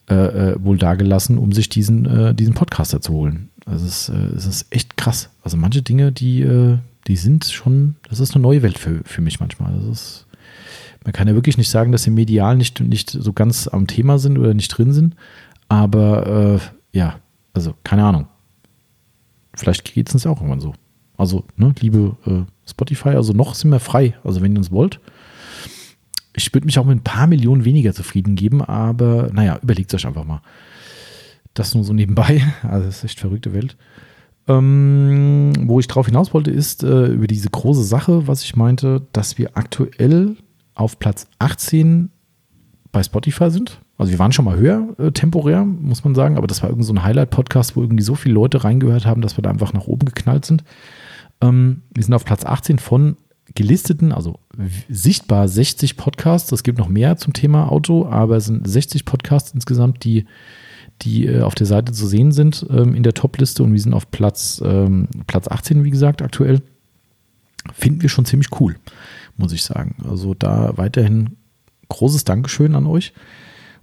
äh, 0.09 0.15
äh, 0.15 0.57
wohl 0.65 0.79
dagelassen, 0.79 1.37
um 1.39 1.53
sich 1.53 1.69
diesen, 1.69 2.07
äh, 2.07 2.35
diesen 2.35 2.55
Podcaster 2.55 3.01
zu 3.01 3.13
holen. 3.13 3.49
Also 3.65 3.87
es, 3.87 4.09
äh, 4.09 4.37
es 4.37 4.47
ist 4.47 4.67
echt 4.71 4.97
krass. 4.97 5.31
Also 5.43 5.57
manche 5.57 5.83
Dinge, 5.83 6.13
die, 6.13 6.43
äh, 6.43 6.79
die 7.07 7.17
sind 7.17 7.45
schon, 7.45 7.97
das 8.09 8.21
ist 8.21 8.35
eine 8.35 8.43
neue 8.43 8.63
Welt 8.63 8.79
für, 8.79 9.01
für 9.05 9.21
mich 9.21 9.41
manchmal. 9.41 9.73
Das 9.75 9.85
ist 9.85 10.27
man 11.05 11.13
kann 11.13 11.29
ja 11.29 11.35
wirklich 11.35 11.57
nicht 11.57 11.71
sagen, 11.71 11.93
dass 11.93 12.03
sie 12.03 12.11
medial 12.11 12.57
nicht, 12.57 12.81
nicht 12.81 13.11
so 13.11 13.33
ganz 13.33 13.69
am 13.69 13.87
Thema 13.87 14.19
sind 14.19 14.39
oder 14.39 14.55
nicht 14.55 14.69
drin 14.69 14.93
sind. 14.93 15.15
Aber 15.69 16.59
äh, 16.93 16.97
ja, 16.97 17.21
also 17.53 17.75
keine 17.85 18.05
Ahnung. 18.05 18.27
Vielleicht 19.55 19.93
geht 19.93 20.09
es 20.09 20.15
uns 20.15 20.27
auch 20.27 20.39
irgendwann 20.39 20.61
so. 20.61 20.75
Also, 21.17 21.45
ne, 21.57 21.73
liebe 21.81 22.17
Spotify, 22.69 23.11
also 23.11 23.33
noch 23.33 23.55
sind 23.55 23.71
wir 23.71 23.81
frei. 23.81 24.15
Also, 24.23 24.43
wenn 24.43 24.53
ihr 24.53 24.59
uns 24.59 24.71
wollt. 24.71 25.01
Ich 26.37 26.53
würde 26.55 26.67
mich 26.67 26.79
auch 26.79 26.85
mit 26.85 26.99
ein 26.99 27.05
paar 27.05 27.27
Millionen 27.27 27.65
weniger 27.65 27.93
zufrieden 27.95 28.37
geben, 28.37 28.63
aber 28.63 29.31
naja, 29.33 29.59
überlegt 29.63 29.93
euch 29.95 30.07
einfach 30.07 30.25
mal. 30.25 30.43
Das 31.55 31.75
nur 31.75 31.85
so 31.85 31.93
nebenbei. 31.93 32.43
Also, 32.63 32.87
das 32.87 32.99
ist 32.99 33.05
echt 33.05 33.21
verrückte 33.21 33.53
Welt. 33.53 33.77
Ähm, 34.49 35.53
wo 35.63 35.81
ich 35.81 35.89
drauf 35.89 36.07
hinaus 36.07 36.33
wollte, 36.33 36.51
ist 36.51 36.85
äh, 36.85 37.07
über 37.07 37.27
diese 37.27 37.51
große 37.51 37.83
Sache, 37.83 38.29
was 38.29 38.45
ich 38.45 38.55
meinte, 38.55 39.07
dass 39.13 39.39
wir 39.39 39.57
aktuell 39.57 40.37
auf 40.75 40.99
Platz 40.99 41.27
18 41.39 42.11
bei 42.93 43.03
Spotify 43.03 43.51
sind. 43.51 43.81
Also 43.99 44.13
wir 44.13 44.19
waren 44.19 44.33
schon 44.33 44.45
mal 44.45 44.57
höher 44.57 44.95
äh, 44.99 45.11
temporär, 45.11 45.65
muss 45.65 46.05
man 46.05 46.15
sagen, 46.15 46.37
aber 46.37 46.47
das 46.47 46.63
war 46.63 46.69
irgendwie 46.69 46.87
so 46.87 46.93
ein 46.93 47.03
Highlight-Podcast, 47.03 47.75
wo 47.75 47.81
irgendwie 47.81 48.05
so 48.05 48.15
viele 48.15 48.35
Leute 48.35 48.63
reingehört 48.63 49.07
haben, 49.07 49.23
dass 49.23 49.39
wir 49.39 49.43
da 49.43 49.51
einfach 49.51 49.73
nach 49.73 49.87
oben 49.87 50.05
geknallt 50.05 50.45
sind. 50.45 50.65
Ähm, 51.41 51.83
wir 51.93 52.05
sind 52.05 52.15
auf 52.15 52.25
Platz 52.25 52.45
18 52.45 52.79
von 52.79 53.17
gelisteten, 53.57 54.13
also 54.13 54.39
sichtbar 54.89 55.49
60 55.49 55.97
Podcasts. 55.97 56.53
Es 56.53 56.63
gibt 56.63 56.79
noch 56.79 56.89
mehr 56.89 57.17
zum 57.17 57.33
Thema 57.33 57.71
Auto, 57.71 58.07
aber 58.07 58.37
es 58.37 58.47
sind 58.47 58.69
60 58.69 59.05
Podcasts 59.05 59.53
insgesamt, 59.53 60.05
die, 60.05 60.27
die 61.03 61.27
äh, 61.27 61.41
auf 61.43 61.55
der 61.57 61.67
Seite 61.67 61.93
zu 61.93 62.07
sehen 62.07 62.31
sind 62.31 62.65
ähm, 62.71 62.95
in 62.95 63.03
der 63.03 63.15
Top-Liste 63.15 63.63
und 63.63 63.73
wir 63.73 63.81
sind 63.81 63.95
auf 63.95 64.11
Platz, 64.11 64.63
ähm, 64.65 65.09
Platz 65.27 65.49
18, 65.49 65.83
wie 65.83 65.91
gesagt, 65.91 66.23
aktuell. 66.23 66.63
Finden 67.73 68.03
wir 68.03 68.09
schon 68.09 68.25
ziemlich 68.25 68.49
cool 68.61 68.77
muss 69.37 69.53
ich 69.53 69.63
sagen. 69.63 69.97
Also 70.09 70.35
da 70.35 70.77
weiterhin 70.77 71.37
großes 71.89 72.25
Dankeschön 72.25 72.75
an 72.75 72.87
euch. 72.87 73.13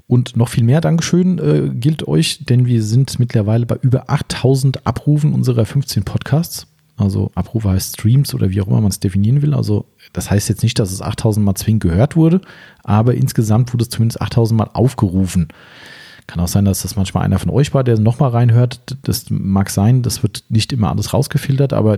Und 0.06 0.36
noch 0.36 0.50
viel 0.50 0.64
mehr 0.64 0.82
Dankeschön 0.82 1.40
äh, 1.40 1.70
gilt 1.74 2.08
euch, 2.08 2.46
denn 2.46 2.66
wir 2.66 2.84
sind 2.84 3.20
mittlerweile 3.20 3.66
bei 3.66 3.78
über 3.82 4.10
8000 4.10 4.86
Abrufen 4.86 5.34
unserer 5.34 5.66
15 5.66 6.04
Podcasts. 6.04 6.68
Also 6.96 7.32
Abrufe 7.34 7.70
heißt 7.70 7.98
Streams 7.98 8.34
oder 8.34 8.52
wie 8.52 8.62
auch 8.62 8.68
immer 8.68 8.82
man 8.82 8.92
es 8.92 9.00
definieren 9.00 9.42
will. 9.42 9.54
Also 9.54 9.86
das 10.14 10.30
heißt 10.30 10.50
jetzt 10.50 10.64
nicht, 10.64 10.78
dass 10.78 10.92
es 10.92 11.02
8000 11.02 11.44
Mal 11.44 11.56
zwingend 11.56 11.84
gehört 11.84 12.16
wurde, 12.16 12.42
aber 12.84 13.16
insgesamt 13.16 13.74
wurde 13.74 13.84
es 13.84 13.90
zumindest 13.90 14.22
8000 14.22 14.58
Mal 14.58 14.70
aufgerufen. 14.74 15.48
Kann 16.28 16.40
auch 16.40 16.48
sein, 16.48 16.66
dass 16.66 16.84
das 16.84 16.96
manchmal 16.96 17.26
einer 17.26 17.40
von 17.40 17.50
euch 17.50 17.74
war, 17.74 17.84
der 17.84 18.00
nochmal 18.00 18.30
reinhört. 18.30 18.98
Das 19.02 19.26
mag 19.30 19.70
sein, 19.70 20.04
das 20.04 20.24
wird 20.24 20.46
nicht 20.50 20.72
immer 20.72 20.90
alles 20.90 21.14
rausgefiltert, 21.14 21.74
aber 21.74 21.98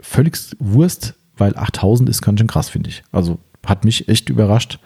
völlig 0.00 0.34
Wurst 0.58 1.14
weil 1.40 1.56
8000 1.56 2.08
ist 2.08 2.22
ganz 2.22 2.38
schön 2.38 2.46
krass, 2.46 2.68
finde 2.68 2.90
ich. 2.90 3.02
Also 3.10 3.38
hat 3.66 3.84
mich 3.84 4.08
echt 4.08 4.28
überrascht. 4.28 4.78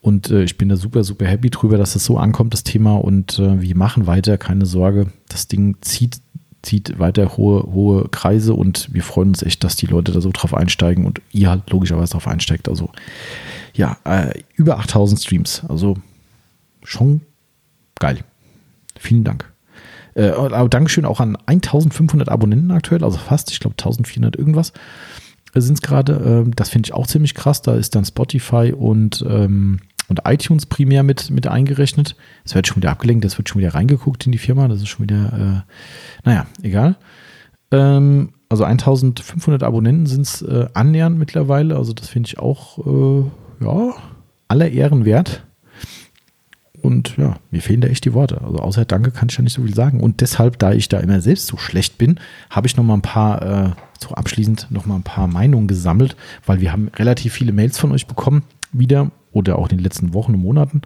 Und 0.00 0.30
äh, 0.30 0.42
ich 0.42 0.58
bin 0.58 0.68
da 0.68 0.76
super, 0.76 1.04
super 1.04 1.26
happy 1.26 1.48
drüber, 1.48 1.78
dass 1.78 1.94
es 1.94 2.04
so 2.04 2.18
ankommt, 2.18 2.52
das 2.52 2.64
Thema. 2.64 2.96
Und 2.96 3.38
äh, 3.38 3.62
wir 3.62 3.76
machen 3.76 4.08
weiter, 4.08 4.36
keine 4.36 4.66
Sorge. 4.66 5.06
Das 5.28 5.46
Ding 5.46 5.76
zieht, 5.80 6.20
zieht 6.62 6.98
weiter 6.98 7.36
hohe, 7.36 7.62
hohe 7.72 8.08
Kreise 8.08 8.54
und 8.54 8.92
wir 8.92 9.02
freuen 9.02 9.28
uns 9.28 9.42
echt, 9.42 9.64
dass 9.64 9.76
die 9.76 9.86
Leute 9.86 10.12
da 10.12 10.20
so 10.20 10.30
drauf 10.32 10.54
einsteigen 10.54 11.06
und 11.06 11.20
ihr 11.32 11.50
halt 11.50 11.68
logischerweise 11.70 12.12
drauf 12.12 12.28
einsteigt. 12.28 12.68
Also 12.68 12.90
ja, 13.74 13.96
äh, 14.04 14.40
über 14.54 14.78
8000 14.78 15.20
Streams. 15.20 15.62
Also 15.68 15.96
schon 16.82 17.22
geil. 17.98 18.18
Vielen 18.98 19.24
Dank. 19.24 19.50
Äh, 20.14 20.28
aber 20.28 20.68
Dankeschön 20.68 21.04
auch 21.04 21.20
an 21.20 21.36
1500 21.46 22.28
Abonnenten 22.28 22.70
aktuell, 22.70 23.02
also 23.02 23.18
fast, 23.18 23.50
ich 23.50 23.60
glaube 23.60 23.74
1400 23.74 24.36
irgendwas 24.36 24.72
sind 25.60 25.74
es 25.74 25.82
gerade. 25.82 26.14
Ähm, 26.24 26.56
das 26.56 26.70
finde 26.70 26.86
ich 26.86 26.94
auch 26.94 27.06
ziemlich 27.06 27.34
krass. 27.34 27.62
Da 27.62 27.74
ist 27.74 27.94
dann 27.94 28.04
Spotify 28.04 28.72
und, 28.76 29.24
ähm, 29.28 29.80
und 30.12 30.20
iTunes 30.26 30.66
primär 30.66 31.02
mit, 31.02 31.30
mit 31.30 31.46
eingerechnet. 31.46 32.14
Es 32.44 32.54
wird 32.54 32.66
schon 32.66 32.76
wieder 32.76 32.90
abgelenkt, 32.90 33.24
das 33.24 33.38
wird 33.38 33.48
schon 33.48 33.60
wieder 33.60 33.74
reingeguckt 33.74 34.26
in 34.26 34.32
die 34.32 34.38
Firma. 34.38 34.68
Das 34.68 34.82
ist 34.82 34.88
schon 34.88 35.04
wieder, 35.08 35.64
äh, 35.64 36.28
naja, 36.28 36.46
egal. 36.62 36.96
Ähm, 37.70 38.34
Also 38.50 38.64
1500 38.64 39.62
Abonnenten 39.62 40.04
sind 40.04 40.26
es 40.26 40.42
äh, 40.42 40.66
annähernd 40.74 41.18
mittlerweile. 41.18 41.76
Also 41.76 41.94
das 41.94 42.08
finde 42.08 42.28
ich 42.28 42.38
auch, 42.38 42.78
äh, 42.86 43.64
ja, 43.64 43.94
aller 44.48 44.68
Ehren 44.68 45.06
wert. 45.06 45.44
Und 46.82 47.16
ja, 47.16 47.36
mir 47.50 47.62
fehlen 47.62 47.80
da 47.80 47.88
echt 47.88 48.04
die 48.04 48.12
Worte. 48.12 48.42
Also 48.42 48.58
außer 48.58 48.84
Danke 48.84 49.12
kann 49.12 49.28
ich 49.30 49.36
ja 49.36 49.42
nicht 49.42 49.54
so 49.54 49.62
viel 49.62 49.74
sagen. 49.74 50.00
Und 50.00 50.20
deshalb, 50.20 50.58
da 50.58 50.72
ich 50.72 50.88
da 50.88 50.98
immer 50.98 51.20
selbst 51.22 51.46
so 51.46 51.56
schlecht 51.56 51.96
bin, 51.96 52.20
habe 52.50 52.66
ich 52.66 52.76
noch 52.76 52.84
mal 52.84 52.94
ein 52.94 53.02
paar, 53.02 53.42
äh, 53.42 53.70
so 54.00 54.10
abschließend 54.10 54.66
noch 54.70 54.84
mal 54.84 54.96
ein 54.96 55.04
paar 55.04 55.28
Meinungen 55.28 55.68
gesammelt, 55.68 56.16
weil 56.44 56.60
wir 56.60 56.72
haben 56.72 56.90
relativ 56.96 57.32
viele 57.32 57.52
Mails 57.52 57.78
von 57.78 57.92
euch 57.92 58.06
bekommen 58.06 58.42
wieder 58.72 59.10
oder 59.32 59.58
auch 59.58 59.68
in 59.68 59.78
den 59.78 59.84
letzten 59.84 60.14
Wochen 60.14 60.34
und 60.34 60.40
Monaten. 60.40 60.82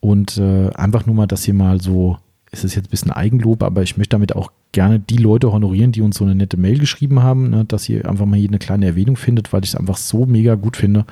Und 0.00 0.38
äh, 0.38 0.70
einfach 0.70 1.06
nur 1.06 1.14
mal, 1.14 1.26
dass 1.26 1.46
ihr 1.46 1.54
mal 1.54 1.80
so, 1.80 2.18
es 2.50 2.64
ist 2.64 2.74
jetzt 2.74 2.86
ein 2.86 2.90
bisschen 2.90 3.12
Eigenlob, 3.12 3.62
aber 3.62 3.82
ich 3.82 3.96
möchte 3.96 4.14
damit 4.14 4.34
auch 4.34 4.50
gerne 4.72 4.98
die 4.98 5.18
Leute 5.18 5.52
honorieren, 5.52 5.92
die 5.92 6.00
uns 6.00 6.16
so 6.16 6.24
eine 6.24 6.34
nette 6.34 6.56
Mail 6.56 6.78
geschrieben 6.78 7.22
haben, 7.22 7.50
ne, 7.50 7.64
dass 7.64 7.88
ihr 7.88 8.08
einfach 8.08 8.26
mal 8.26 8.38
hier 8.38 8.48
eine 8.48 8.58
kleine 8.58 8.86
Erwähnung 8.86 9.16
findet, 9.16 9.52
weil 9.52 9.64
ich 9.64 9.70
es 9.70 9.76
einfach 9.76 9.96
so 9.96 10.26
mega 10.26 10.54
gut 10.54 10.76
finde, 10.76 11.04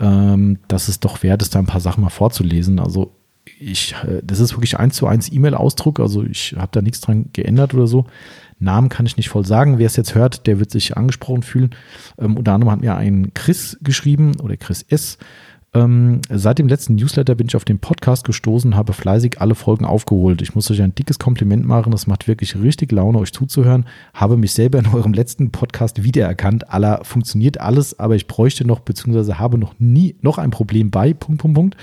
ähm, 0.00 0.58
dass 0.66 0.88
es 0.88 0.98
doch 0.98 1.22
wert 1.22 1.42
ist, 1.42 1.54
da 1.54 1.60
ein 1.60 1.66
paar 1.66 1.80
Sachen 1.80 2.02
mal 2.02 2.10
vorzulesen. 2.10 2.80
Also 2.80 3.12
ich, 3.58 3.94
äh, 4.04 4.22
das 4.24 4.40
ist 4.40 4.54
wirklich 4.54 4.78
eins 4.78 4.96
zu 4.96 5.06
eins 5.06 5.30
E-Mail-Ausdruck, 5.30 6.00
also 6.00 6.24
ich 6.24 6.54
habe 6.56 6.70
da 6.72 6.82
nichts 6.82 7.00
dran 7.00 7.26
geändert 7.32 7.74
oder 7.74 7.86
so. 7.86 8.06
Namen 8.58 8.90
kann 8.90 9.06
ich 9.06 9.16
nicht 9.16 9.30
voll 9.30 9.46
sagen. 9.46 9.78
Wer 9.78 9.86
es 9.86 9.96
jetzt 9.96 10.14
hört, 10.14 10.46
der 10.46 10.58
wird 10.58 10.70
sich 10.70 10.96
angesprochen 10.96 11.42
fühlen. 11.42 11.70
Ähm, 12.18 12.36
unter 12.36 12.52
anderem 12.52 12.72
hat 12.72 12.80
mir 12.80 12.94
ein 12.94 13.32
Chris 13.34 13.78
geschrieben 13.82 14.38
oder 14.40 14.56
Chris 14.56 14.82
S. 14.88 15.18
Ähm, 15.72 16.20
seit 16.28 16.58
dem 16.58 16.66
letzten 16.66 16.96
Newsletter 16.96 17.36
bin 17.36 17.46
ich 17.46 17.54
auf 17.54 17.64
den 17.64 17.78
Podcast 17.78 18.24
gestoßen, 18.24 18.74
habe 18.74 18.92
fleißig 18.92 19.40
alle 19.40 19.54
Folgen 19.54 19.84
aufgeholt. 19.84 20.42
Ich 20.42 20.54
muss 20.56 20.70
euch 20.70 20.82
ein 20.82 20.94
dickes 20.94 21.20
Kompliment 21.20 21.64
machen. 21.64 21.92
Das 21.92 22.08
macht 22.08 22.26
wirklich 22.26 22.56
richtig 22.56 22.90
Laune, 22.90 23.18
euch 23.18 23.32
zuzuhören. 23.32 23.86
Habe 24.12 24.36
mich 24.36 24.52
selber 24.52 24.80
in 24.80 24.88
eurem 24.88 25.12
letzten 25.12 25.52
Podcast 25.52 26.02
wiedererkannt. 26.02 26.70
Aller 26.70 27.04
funktioniert 27.04 27.60
alles, 27.60 27.98
aber 28.00 28.16
ich 28.16 28.26
bräuchte 28.26 28.66
noch, 28.66 28.80
beziehungsweise 28.80 29.38
habe 29.38 29.58
noch 29.58 29.74
nie 29.78 30.16
noch 30.22 30.38
ein 30.38 30.50
Problem 30.50 30.90
bei. 30.90 31.14
Punkt, 31.14 31.40
Punkt, 31.40 31.54
Punkt 31.54 31.76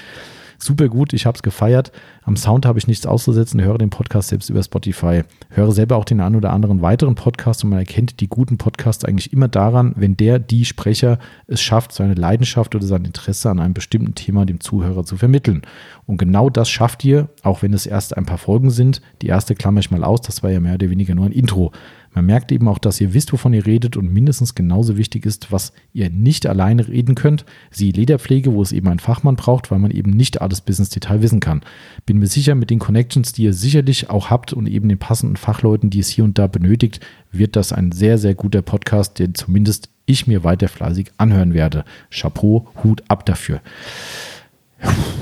super 0.64 0.89
gut. 0.89 1.14
Ich 1.14 1.26
habe 1.26 1.36
es 1.36 1.43
gefeiert. 1.43 1.91
Am 2.24 2.36
Sound 2.36 2.66
habe 2.66 2.80
ich 2.80 2.88
nichts 2.88 3.05
auszusetzen. 3.05 3.62
Höre 3.62 3.78
den 3.78 3.89
Podcast 3.89 4.30
selbst 4.30 4.49
über 4.49 4.62
Spotify. 4.64 5.24
Höre 5.49 5.72
selber 5.72 5.95
auch 5.95 6.05
den 6.05 6.20
einen 6.20 6.36
oder 6.36 6.51
anderen 6.51 6.82
weiteren 6.82 7.16
Podcast 7.16 7.64
und 7.64 7.70
man 7.70 7.80
erkennt 7.80 8.20
die 8.20 8.28
guten 8.28 8.58
Podcasts 8.58 9.05
eigentlich 9.05 9.34
immer 9.34 9.47
daran, 9.47 9.93
wenn 9.95 10.18
der, 10.18 10.39
die 10.39 10.66
Sprecher 10.66 11.20
es 11.47 11.62
schafft, 11.62 11.93
seine 11.93 12.14
Leidenschaft 12.14 12.76
oder 12.76 12.86
sein 12.86 13.05
Interesse 13.05 13.49
an 13.49 13.60
einem 13.60 13.74
bestimmten 13.74 14.16
Thema 14.16 14.45
dem 14.45 14.60
Zuhörer 14.60 15.03
zu 15.03 15.18
vermitteln. 15.18 15.62
Und 16.05 16.18
genau 16.18 16.49
das 16.49 16.70
schafft 16.70 17.03
ihr, 17.05 17.30
auch 17.43 17.62
wenn 17.62 17.74
es 17.74 17.86
erst 17.86 18.18
ein 18.18 18.26
paar 18.26 18.38
Folgen 18.38 18.70
sind. 18.70 19.01
Die 19.22 19.28
erste 19.28 19.55
klammer 19.55 19.80
ich 19.80 19.91
mal 19.91 20.03
aus. 20.03 20.22
Das 20.22 20.43
war 20.43 20.51
ja 20.51 20.60
mehr 20.60 20.76
oder 20.76 20.89
weniger 20.89 21.16
nur 21.16 21.26
ein 21.26 21.32
Intro. 21.32 21.72
Man 22.14 22.26
merkt 22.26 22.51
eben 22.51 22.68
auch, 22.68 22.78
dass 22.78 22.99
ihr 22.99 23.14
wisst, 23.14 23.32
wovon 23.34 23.53
ihr 23.53 23.66
redet 23.66 23.97
und 23.97 24.12
mindestens 24.12 24.55
genauso 24.55 24.97
wichtig 24.97 25.26
ist, 25.26 25.51
was 25.51 25.74
ihr 25.93 26.10
nicht 26.10 26.47
alleine 26.47 26.88
reden 26.88 27.16
könnt. 27.16 27.45
Sie 27.70 27.91
Lederpflege, 27.91 28.53
wo 28.53 28.62
es 28.62 28.72
eben 28.72 28.88
einen 28.88 28.99
Fachmann 28.99 29.36
braucht, 29.36 29.70
weil 29.70 29.80
man 29.80 29.91
eben 29.91 30.12
nicht 30.12 30.41
alles 30.41 30.62
bis 30.62 30.80
ins 30.80 30.89
Detail 30.89 31.22
wissen 31.22 31.39
kann. 31.39 31.62
Bin 32.05 32.18
mir 32.18 32.28
sicher, 32.28 32.55
mit 32.55 32.70
den 32.70 32.80
Connections, 32.80 33.34
die 33.34 33.43
ihr 33.43 33.53
sicherlich 33.53 34.10
auch 34.10 34.30
habt 34.30 34.53
und 34.53 34.68
eben 34.68 34.89
den 34.89 34.97
passenden 34.97 35.36
Fachleuten, 35.38 35.89
die 35.89 35.99
es 35.99 36.10
hier 36.10 36.24
und 36.24 36.38
da 36.38 36.47
benötigt, 36.47 36.99
wird 37.32 37.55
das 37.55 37.74
ein 37.74 37.91
sehr, 37.91 38.18
sehr 38.18 38.36
guter 38.36 38.62
Podcast, 38.62 39.20
den 39.20 39.36
zumindest 39.36 39.89
ich 40.05 40.26
mir 40.26 40.43
weiter 40.43 40.70
fleißig 40.70 41.12
anhören 41.18 41.53
werde. 41.53 41.86
Chapeau, 42.10 42.68
Hut 42.84 43.03
ab 43.08 43.26
dafür. 43.26 43.62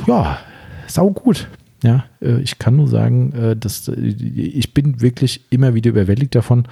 Ja, 0.08 0.40
sau 0.88 1.12
gut. 1.12 1.48
Ja, 1.86 2.06
äh, 2.20 2.42
ich 2.42 2.58
kann 2.58 2.78
nur 2.78 2.88
sagen, 2.88 3.32
äh, 3.34 3.56
dass 3.56 3.88
äh, 3.88 3.94
ich 3.94 4.74
bin 4.74 5.02
wirklich 5.02 5.42
immer 5.52 5.76
wieder 5.76 5.92
überwältigt 5.92 6.34
davon. 6.34 6.68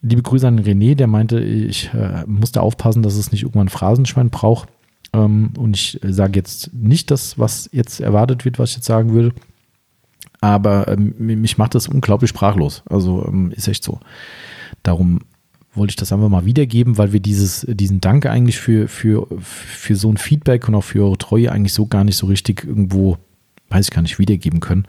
Liebe 0.00 0.22
Grüße 0.22 0.48
an 0.48 0.60
René, 0.60 0.94
der 0.94 1.06
meinte, 1.06 1.40
ich 1.40 1.90
musste 2.26 2.60
aufpassen, 2.60 3.02
dass 3.02 3.16
es 3.16 3.32
nicht 3.32 3.42
irgendwann 3.42 3.68
ein 3.68 3.70
Phrasenschwein 3.70 4.28
braucht. 4.28 4.68
Ähm, 5.14 5.52
und 5.56 5.76
ich 5.76 5.98
sage 6.02 6.38
jetzt 6.38 6.74
nicht 6.74 7.10
das, 7.10 7.38
was 7.38 7.70
jetzt 7.72 8.00
erwartet 8.00 8.44
wird, 8.44 8.58
was 8.58 8.70
ich 8.70 8.76
jetzt 8.76 8.86
sagen 8.86 9.12
würde. 9.14 9.32
Aber 10.42 10.88
ähm, 10.88 11.14
mich 11.18 11.56
macht 11.56 11.74
das 11.74 11.88
unglaublich 11.88 12.28
sprachlos. 12.28 12.82
Also 12.86 13.24
ähm, 13.26 13.50
ist 13.52 13.68
echt 13.68 13.82
so. 13.82 14.00
Darum 14.82 15.20
wollte 15.74 15.92
ich 15.92 15.96
das 15.96 16.12
einfach 16.12 16.28
mal 16.28 16.44
wiedergeben, 16.44 16.98
weil 16.98 17.12
wir 17.12 17.20
dieses, 17.20 17.66
diesen 17.68 18.02
Dank 18.02 18.26
eigentlich 18.26 18.58
für, 18.58 18.88
für, 18.88 19.26
für 19.40 19.96
so 19.96 20.10
ein 20.10 20.18
Feedback 20.18 20.68
und 20.68 20.74
auch 20.74 20.84
für 20.84 21.02
eure 21.02 21.18
Treue 21.18 21.50
eigentlich 21.50 21.72
so 21.72 21.86
gar 21.86 22.04
nicht 22.04 22.16
so 22.16 22.26
richtig 22.26 22.64
irgendwo 22.64 23.16
weiß 23.74 23.86
ich 23.86 23.90
gar 23.90 24.02
nicht, 24.02 24.18
wiedergeben 24.18 24.60
können. 24.60 24.86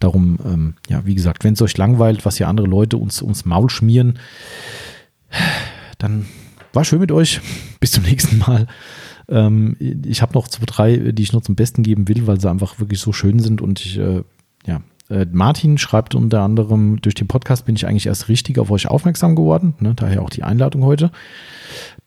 Darum, 0.00 0.38
ähm, 0.44 0.74
ja, 0.88 1.06
wie 1.06 1.14
gesagt, 1.14 1.44
wenn 1.44 1.54
es 1.54 1.62
euch 1.62 1.76
langweilt, 1.76 2.24
was 2.24 2.36
hier 2.36 2.48
andere 2.48 2.66
Leute 2.66 2.96
uns, 2.96 3.22
uns 3.22 3.44
Maul 3.44 3.70
schmieren, 3.70 4.18
dann 5.98 6.26
war 6.72 6.84
schön 6.84 6.98
mit 6.98 7.12
euch. 7.12 7.40
Bis 7.80 7.92
zum 7.92 8.02
nächsten 8.02 8.38
Mal. 8.38 8.66
Ähm, 9.28 9.76
ich 10.04 10.22
habe 10.22 10.34
noch 10.34 10.48
zwei, 10.48 10.64
drei, 10.66 10.96
die 11.12 11.22
ich 11.22 11.32
noch 11.32 11.42
zum 11.42 11.54
Besten 11.54 11.82
geben 11.84 12.08
will, 12.08 12.26
weil 12.26 12.40
sie 12.40 12.50
einfach 12.50 12.80
wirklich 12.80 13.00
so 13.00 13.12
schön 13.12 13.38
sind 13.38 13.60
und 13.60 13.80
ich, 13.80 13.98
äh, 13.98 14.22
ja, 14.66 14.82
äh, 15.10 15.26
Martin 15.30 15.78
schreibt 15.78 16.14
unter 16.14 16.42
anderem, 16.42 17.00
durch 17.00 17.14
den 17.14 17.28
Podcast 17.28 17.66
bin 17.66 17.76
ich 17.76 17.86
eigentlich 17.86 18.06
erst 18.06 18.28
richtig 18.28 18.58
auf 18.58 18.70
euch 18.70 18.88
aufmerksam 18.88 19.36
geworden, 19.36 19.74
ne, 19.80 19.94
daher 19.94 20.22
auch 20.22 20.30
die 20.30 20.42
Einladung 20.42 20.84
heute. 20.84 21.10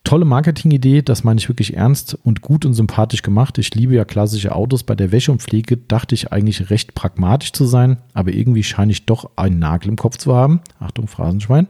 Tolle 0.05 0.25
Marketingidee, 0.25 1.01
das 1.01 1.23
meine 1.23 1.39
ich 1.39 1.49
wirklich 1.49 1.75
ernst 1.75 2.17
und 2.23 2.41
gut 2.41 2.65
und 2.65 2.73
sympathisch 2.73 3.21
gemacht. 3.21 3.57
Ich 3.57 3.75
liebe 3.75 3.93
ja 3.93 4.05
klassische 4.05 4.55
Autos. 4.55 4.83
Bei 4.83 4.95
der 4.95 5.11
Wäsche 5.11 5.31
und 5.31 5.41
Pflege 5.41 5.75
dachte 5.75 6.15
ich 6.15 6.31
eigentlich 6.31 6.69
recht 6.69 6.95
pragmatisch 6.95 7.51
zu 7.51 7.65
sein, 7.65 7.97
aber 8.13 8.31
irgendwie 8.31 8.63
scheine 8.63 8.93
ich 8.93 9.05
doch 9.05 9.29
einen 9.35 9.59
Nagel 9.59 9.89
im 9.89 9.97
Kopf 9.97 10.17
zu 10.17 10.33
haben. 10.33 10.61
Achtung, 10.79 11.07
Phrasenschwein. 11.07 11.67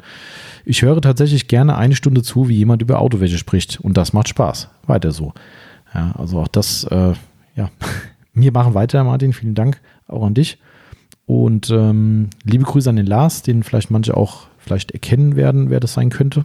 Ich 0.63 0.83
höre 0.83 1.01
tatsächlich 1.01 1.47
gerne 1.47 1.75
eine 1.75 1.95
Stunde 1.95 2.21
zu, 2.21 2.47
wie 2.47 2.55
jemand 2.55 2.83
über 2.83 2.99
Autowäsche 2.99 3.39
spricht 3.39 3.79
und 3.81 3.97
das 3.97 4.13
macht 4.13 4.29
Spaß. 4.29 4.69
Weiter 4.85 5.11
so. 5.11 5.33
Ja, 5.93 6.13
also 6.17 6.39
auch 6.39 6.47
das, 6.47 6.83
äh, 6.83 7.13
ja, 7.55 7.71
wir 8.33 8.51
machen 8.51 8.75
weiter, 8.75 9.03
Martin. 9.03 9.33
Vielen 9.33 9.55
Dank 9.55 9.81
auch 10.07 10.25
an 10.25 10.35
dich. 10.35 10.59
Und 11.29 11.69
ähm, 11.69 12.31
liebe 12.43 12.63
Grüße 12.63 12.89
an 12.89 12.95
den 12.95 13.05
Lars, 13.05 13.43
den 13.43 13.61
vielleicht 13.61 13.91
manche 13.91 14.17
auch 14.17 14.47
vielleicht 14.57 14.89
erkennen 14.89 15.35
werden, 15.35 15.69
wer 15.69 15.79
das 15.79 15.93
sein 15.93 16.09
könnte. 16.09 16.43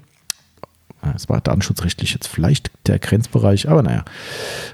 Es 1.16 1.26
war 1.30 1.40
datenschutzrechtlich 1.40 2.12
jetzt 2.12 2.28
vielleicht 2.28 2.70
der 2.86 2.98
Grenzbereich, 2.98 3.66
aber 3.70 3.82
naja. 3.82 4.04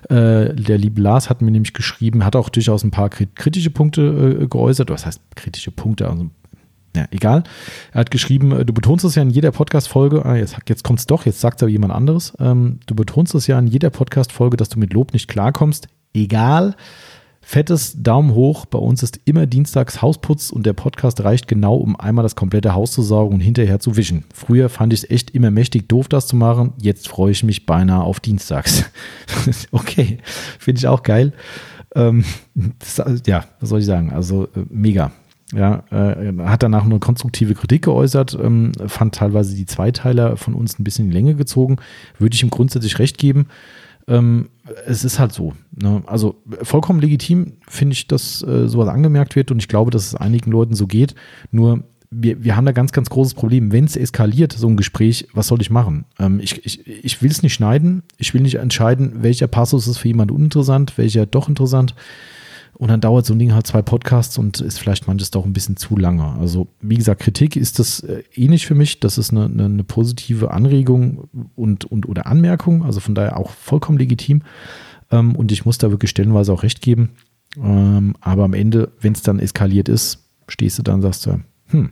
Äh, 0.09 0.53
der 0.53 0.79
liebe 0.79 1.01
Lars 1.01 1.31
hat 1.31 1.43
mir 1.43 1.53
nämlich 1.53 1.75
geschrieben, 1.75 2.25
hat 2.25 2.35
auch 2.35 2.49
durchaus 2.49 2.83
ein 2.83 2.91
paar 2.91 3.09
kritische 3.09 3.71
Punkte 3.71 4.41
äh, 4.43 4.47
geäußert. 4.49 4.91
Was 4.91 5.07
heißt 5.07 5.21
kritische 5.37 5.71
Punkte? 5.71 6.11
Also, 6.11 6.29
ja, 6.97 7.05
egal. 7.13 7.45
Er 7.93 8.01
hat 8.01 8.11
geschrieben, 8.11 8.51
äh, 8.51 8.65
du 8.65 8.73
betonst 8.73 9.05
es 9.05 9.15
ja 9.15 9.23
in 9.23 9.31
jeder 9.31 9.53
Podcast-Folge, 9.53 10.25
ah, 10.25 10.35
jetzt, 10.35 10.57
jetzt 10.69 10.83
kommt 10.83 10.99
es 10.99 11.07
doch, 11.07 11.25
jetzt 11.25 11.41
sagt 11.41 11.61
es 11.61 11.63
aber 11.63 11.71
jemand 11.71 11.93
anderes. 11.93 12.33
Ähm, 12.41 12.81
du 12.87 12.97
betonst 12.97 13.37
es 13.37 13.47
ja 13.47 13.61
in 13.61 13.69
jeder 13.69 13.91
Podcast-Folge, 13.91 14.57
dass 14.57 14.71
du 14.71 14.81
mit 14.81 14.93
Lob 14.93 15.13
nicht 15.13 15.29
klarkommst. 15.29 15.87
Egal. 16.13 16.75
Fettes 17.51 18.01
Daumen 18.01 18.37
hoch. 18.37 18.65
Bei 18.65 18.79
uns 18.79 19.03
ist 19.03 19.19
immer 19.25 19.45
dienstags 19.45 20.01
Hausputz 20.01 20.51
und 20.51 20.67
der 20.67 20.73
Podcast 20.73 21.25
reicht 21.25 21.49
genau, 21.49 21.75
um 21.75 21.99
einmal 21.99 22.23
das 22.23 22.37
komplette 22.37 22.75
Haus 22.75 22.93
zu 22.93 23.03
saugen 23.03 23.35
und 23.35 23.41
hinterher 23.41 23.81
zu 23.81 23.97
wischen. 23.97 24.23
Früher 24.33 24.69
fand 24.69 24.93
ich 24.93 25.03
es 25.03 25.11
echt 25.11 25.33
immer 25.33 25.51
mächtig 25.51 25.89
doof, 25.89 26.07
das 26.07 26.29
zu 26.29 26.37
machen. 26.37 26.75
Jetzt 26.81 27.09
freue 27.09 27.33
ich 27.33 27.43
mich 27.43 27.67
beinahe 27.67 28.05
auf 28.05 28.21
dienstags. 28.21 28.85
okay, 29.73 30.19
finde 30.61 30.79
ich 30.79 30.87
auch 30.87 31.03
geil. 31.03 31.33
Ähm, 31.97 32.25
das, 32.55 33.03
ja, 33.27 33.45
was 33.59 33.69
soll 33.69 33.81
ich 33.81 33.87
sagen? 33.87 34.13
Also 34.13 34.45
äh, 34.45 34.67
mega. 34.69 35.11
Ja, 35.53 35.83
äh, 35.91 36.33
hat 36.45 36.63
danach 36.63 36.85
eine 36.85 37.01
konstruktive 37.01 37.55
Kritik 37.55 37.83
geäußert, 37.83 38.39
ähm, 38.41 38.71
fand 38.87 39.17
teilweise 39.17 39.57
die 39.57 39.67
Zweiteiler 39.67 40.37
von 40.37 40.55
uns 40.55 40.79
ein 40.79 40.85
bisschen 40.85 41.07
in 41.07 41.11
die 41.11 41.17
Länge 41.17 41.35
gezogen. 41.35 41.79
Würde 42.21 42.37
ich 42.37 42.45
ihm 42.45 42.51
grundsätzlich 42.51 43.01
recht 43.01 43.19
geben. 43.19 43.49
Ähm, 44.11 44.49
es 44.87 45.05
ist 45.05 45.19
halt 45.19 45.33
so. 45.33 45.55
Ne? 45.75 46.03
Also 46.07 46.37
vollkommen 46.63 47.01
legitim 47.01 47.55
finde 47.69 47.95
ich, 47.95 48.09
dass 48.09 48.43
äh, 48.43 48.69
sowas 48.69 48.89
angemerkt 48.89 49.37
wird 49.37 49.51
und 49.51 49.59
ich 49.61 49.69
glaube, 49.69 49.91
dass 49.91 50.09
es 50.09 50.15
einigen 50.15 50.51
Leuten 50.51 50.75
so 50.75 50.87
geht. 50.87 51.15
Nur 51.53 51.85
wir, 52.11 52.43
wir 52.43 52.57
haben 52.57 52.67
da 52.67 52.73
ganz, 52.73 52.91
ganz 52.91 53.09
großes 53.09 53.35
Problem. 53.35 53.71
Wenn 53.71 53.85
es 53.85 53.97
eskaliert, 53.97 54.53
so 54.53 54.67
ein 54.69 54.77
Gespräch, 54.77 55.29
was 55.33 55.47
soll 55.47 55.61
ich 55.61 55.71
machen? 55.71 56.07
Ähm, 56.19 56.41
ich 56.41 56.65
ich, 56.67 56.87
ich 56.87 57.23
will 57.23 57.31
es 57.31 57.43
nicht 57.43 57.55
schneiden. 57.55 58.03
Ich 58.19 58.35
will 58.35 58.41
nicht 58.41 58.57
entscheiden, 58.57 59.23
welcher 59.23 59.47
Passus 59.47 59.87
ist 59.87 59.99
für 59.99 60.09
jemanden 60.09 60.35
uninteressant, 60.35 60.99
welcher 60.99 61.25
doch 61.25 61.49
interessant. 61.49 61.95
Und 62.81 62.89
dann 62.89 63.03
dauert 63.03 63.27
so 63.27 63.35
ein 63.35 63.39
Ding 63.39 63.53
halt 63.53 63.67
zwei 63.67 63.83
Podcasts 63.83 64.39
und 64.39 64.63
ist 64.63 64.79
vielleicht 64.79 65.07
manches 65.07 65.31
doch 65.31 65.45
ein 65.45 65.53
bisschen 65.53 65.77
zu 65.77 65.99
lange. 65.99 66.25
Also, 66.41 66.69
wie 66.81 66.97
gesagt, 66.97 67.21
Kritik 67.21 67.55
ist 67.55 67.79
das 67.79 68.01
äh, 68.01 68.23
ähnlich 68.35 68.67
für 68.67 68.75
mich. 68.75 69.01
Das 69.01 69.19
ist 69.19 69.33
eine, 69.33 69.45
eine, 69.45 69.67
eine, 69.67 69.85
positive 69.85 70.51
Anregung 70.51 71.29
und, 71.57 71.85
und 71.85 72.09
oder 72.09 72.27
Anmerkung. 72.27 72.83
Also 72.83 73.01
von 73.01 73.15
daher 73.15 73.37
auch 73.37 73.51
vollkommen 73.51 73.99
legitim. 73.99 74.41
Ähm, 75.11 75.37
und 75.37 75.53
ich 75.53 75.67
muss 75.67 75.77
da 75.77 75.91
wirklich 75.91 76.11
stellenweise 76.11 76.55
auch 76.55 76.63
recht 76.63 76.81
geben. 76.81 77.11
Ähm, 77.63 78.17
aber 78.23 78.45
am 78.45 78.55
Ende, 78.55 78.91
wenn 78.99 79.13
es 79.13 79.21
dann 79.21 79.41
eskaliert 79.41 79.91
ist, 79.91 80.31
stehst 80.49 80.79
du 80.79 80.83
dann 80.83 80.97
und 80.97 81.03
sagst 81.03 81.27
du, 81.27 81.39
hm, 81.67 81.91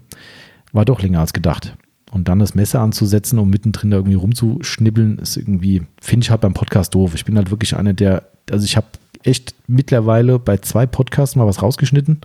war 0.72 0.86
doch 0.86 1.02
länger 1.02 1.20
als 1.20 1.34
gedacht. 1.34 1.76
Und 2.12 2.28
dann 2.28 2.38
das 2.38 2.54
Messer 2.54 2.80
anzusetzen, 2.80 3.38
um 3.38 3.50
mittendrin 3.50 3.90
da 3.90 3.98
irgendwie 3.98 4.16
rumzuschnibbeln, 4.16 5.18
ist 5.18 5.36
irgendwie, 5.36 5.82
finde 6.00 6.24
ich 6.24 6.30
halt 6.30 6.40
beim 6.40 6.54
Podcast 6.54 6.94
doof. 6.94 7.14
Ich 7.14 7.26
bin 7.26 7.36
halt 7.36 7.50
wirklich 7.50 7.76
einer, 7.76 7.92
der, 7.92 8.30
also 8.50 8.64
ich 8.64 8.78
habe 8.78 8.86
echt 9.22 9.54
mittlerweile 9.66 10.38
bei 10.38 10.58
zwei 10.58 10.86
Podcasts 10.86 11.36
mal 11.36 11.46
was 11.46 11.62
rausgeschnitten. 11.62 12.20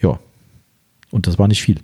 Ja. 0.00 0.18
Und 1.10 1.26
das 1.26 1.38
war 1.38 1.48
nicht 1.48 1.62
viel. 1.62 1.78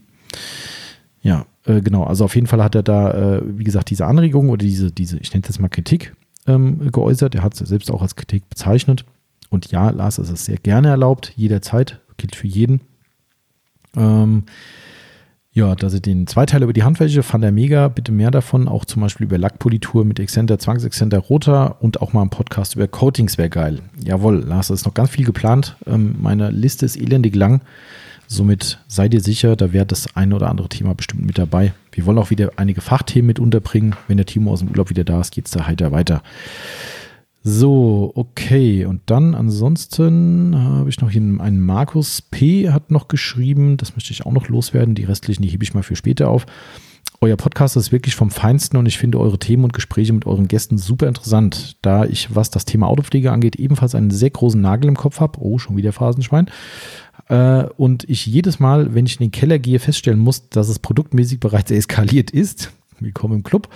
Ja. 1.23 1.47
äh, 1.65 1.81
genau, 1.81 2.05
also 2.05 2.25
auf 2.25 2.35
jeden 2.35 2.47
Fall 2.47 2.63
hat 2.63 2.75
er 2.75 2.83
da, 2.83 3.37
äh, 3.37 3.43
wie 3.45 3.65
gesagt, 3.65 3.91
diese 3.91 4.07
Anregung 4.07 4.49
oder 4.49 4.65
diese, 4.65 4.91
diese, 4.91 5.19
ich 5.19 5.33
nenne 5.33 5.43
es 5.43 5.49
jetzt 5.49 5.61
mal 5.61 5.69
Kritik 5.69 6.15
ähm, 6.47 6.91
geäußert. 6.91 7.35
Er 7.35 7.43
hat 7.43 7.61
es 7.61 7.69
selbst 7.69 7.91
auch 7.91 8.03
als 8.03 8.17
Kritik 8.17 8.49
bezeichnet. 8.49 9.05
Und 9.51 9.71
ja, 9.71 9.91
Lars 9.91 10.19
ist 10.19 10.31
es 10.31 10.45
sehr 10.45 10.59
gerne 10.59 10.89
erlaubt, 10.89 11.33
jederzeit, 11.37 12.01
gilt 12.17 12.37
für 12.37 12.47
jeden. 12.47 12.81
Ähm, 13.97 14.45
ja, 15.53 15.75
dass 15.75 15.95
er 15.95 16.01
den 16.01 16.27
Zweiteiler 16.27 16.65
über 16.65 16.73
die 16.73 16.83
Handwäsche 16.83 17.23
fand 17.23 17.43
er 17.43 17.53
mega. 17.53 17.89
Bitte 17.89 18.13
mehr 18.13 18.31
davon. 18.31 18.69
Auch 18.69 18.85
zum 18.85 19.03
Beispiel 19.03 19.27
über 19.27 19.39
Lackpolitur 19.39 20.05
mit 20.05 20.21
Exzenter, 20.21 20.59
Zwangsexzenter, 20.59 21.19
Roter 21.19 21.83
und 21.83 22.01
auch 22.03 22.13
mal 22.13 22.23
ein 22.23 22.31
Podcast 22.31 22.77
über 22.77 22.87
Coatings 22.87 23.39
wäre 23.39 23.49
geil. 23.49 23.81
Jawohl, 24.05 24.45
Lars, 24.47 24.71
ist 24.71 24.87
noch 24.87 24.95
ganz 24.95 25.11
viel 25.11 25.25
geplant. 25.25 25.77
Ähm, 25.87 26.17
meine 26.21 26.51
Liste 26.51 26.87
ist 26.87 26.97
elendig 26.97 27.35
lang. 27.35 27.63
Somit 28.27 28.79
seid 28.89 29.15
ihr 29.15 29.23
sicher, 29.23 29.57
da 29.57 29.73
wäre 29.73 29.87
das 29.87 30.15
eine 30.15 30.37
oder 30.37 30.51
andere 30.51 30.69
Thema 30.69 30.95
bestimmt 30.95 31.25
mit 31.25 31.39
dabei. 31.39 31.73
Wir 31.93 32.05
wollen 32.05 32.19
auch 32.19 32.29
wieder 32.29 32.51
einige 32.57 32.83
Fachthemen 32.83 33.27
mit 33.27 33.41
unterbringen. 33.41 33.97
Wenn 34.07 34.19
der 34.19 34.27
Timo 34.27 34.53
aus 34.53 34.61
dem 34.61 34.69
Urlaub 34.69 34.91
wieder 34.91 35.05
da 35.05 35.21
ist, 35.21 35.33
geht 35.33 35.47
es 35.47 35.53
da 35.53 35.67
heiter 35.67 35.93
weiter. 35.93 36.23
So, 37.43 38.13
okay. 38.15 38.85
Und 38.85 39.03
dann 39.07 39.35
ansonsten 39.35 40.55
habe 40.57 40.91
ich 40.91 41.01
noch 41.01 41.11
hier 41.11 41.23
einen 41.23 41.61
Markus 41.61 42.23
P. 42.23 42.71
hat 42.71 42.91
noch 42.91 43.09
geschrieben. 43.09 43.77
Das 43.77 43.95
möchte 43.95 44.13
ich 44.13 44.27
auch 44.27 44.33
noch 44.33 44.49
loswerden. 44.49 44.95
Die 44.95 45.05
restlichen, 45.05 45.43
die 45.43 45.49
hebe 45.49 45.65
ich 45.65 45.75
mal 45.75 45.83
für 45.83 45.97
später 45.97 46.29
auf. 46.29 46.47
Euer 47.21 47.37
Podcast 47.37 47.77
ist 47.77 47.91
wirklich 47.91 48.15
vom 48.15 48.31
Feinsten 48.31 48.77
und 48.77 48.87
ich 48.87 48.97
finde 48.97 49.19
eure 49.19 49.41
Themen 49.41 49.65
und 49.65 49.73
Gespräche 49.73 50.13
mit 50.13 50.25
euren 50.27 50.47
Gästen 50.47 50.79
super 50.79 51.09
interessant, 51.09 51.77
da 51.83 52.05
ich, 52.05 52.33
was 52.33 52.51
das 52.51 52.65
Thema 52.65 52.87
Autopflege 52.87 53.33
angeht, 53.33 53.57
ebenfalls 53.57 53.97
einen 53.97 54.13
sehr 54.13 54.31
großen 54.31 54.61
Nagel 54.61 54.87
im 54.89 54.97
Kopf 54.97 55.19
habe. 55.19 55.41
Oh, 55.41 55.59
schon 55.59 55.77
wieder 55.77 55.93
Phrasenschwein. 55.93 56.49
Äh, 57.29 57.65
und 57.77 58.09
ich 58.09 58.27
jedes 58.27 58.61
Mal, 58.61 58.95
wenn 58.95 59.07
ich 59.07 59.19
in 59.19 59.27
den 59.27 59.33
Keller 59.33 59.59
gehe, 59.59 59.81
feststellen 59.81 60.21
muss, 60.21 60.49
dass 60.49 60.69
es 60.69 60.79
produktmäßig 60.79 61.41
bereits 61.41 61.71
eskaliert 61.73 62.31
ist. 62.31 62.73
Willkommen 63.01 63.37
im 63.37 63.43
Club. 63.43 63.69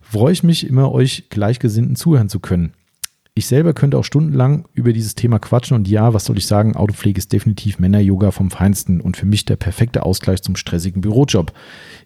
Freue 0.00 0.32
ich 0.32 0.42
mich 0.42 0.66
immer, 0.66 0.90
euch 0.90 1.28
Gleichgesinnten 1.28 1.96
zuhören 1.96 2.30
zu 2.30 2.40
können. 2.40 2.72
Ich 3.38 3.48
selber 3.48 3.74
könnte 3.74 3.98
auch 3.98 4.02
stundenlang 4.02 4.64
über 4.72 4.94
dieses 4.94 5.14
Thema 5.14 5.38
quatschen 5.38 5.76
und 5.76 5.88
ja, 5.88 6.14
was 6.14 6.24
soll 6.24 6.38
ich 6.38 6.46
sagen, 6.46 6.74
Autopflege 6.74 7.18
ist 7.18 7.34
definitiv 7.34 7.78
Männer-Yoga 7.78 8.30
vom 8.30 8.50
Feinsten 8.50 8.98
und 8.98 9.18
für 9.18 9.26
mich 9.26 9.44
der 9.44 9.56
perfekte 9.56 10.04
Ausgleich 10.04 10.40
zum 10.40 10.56
stressigen 10.56 11.02
Bürojob. 11.02 11.52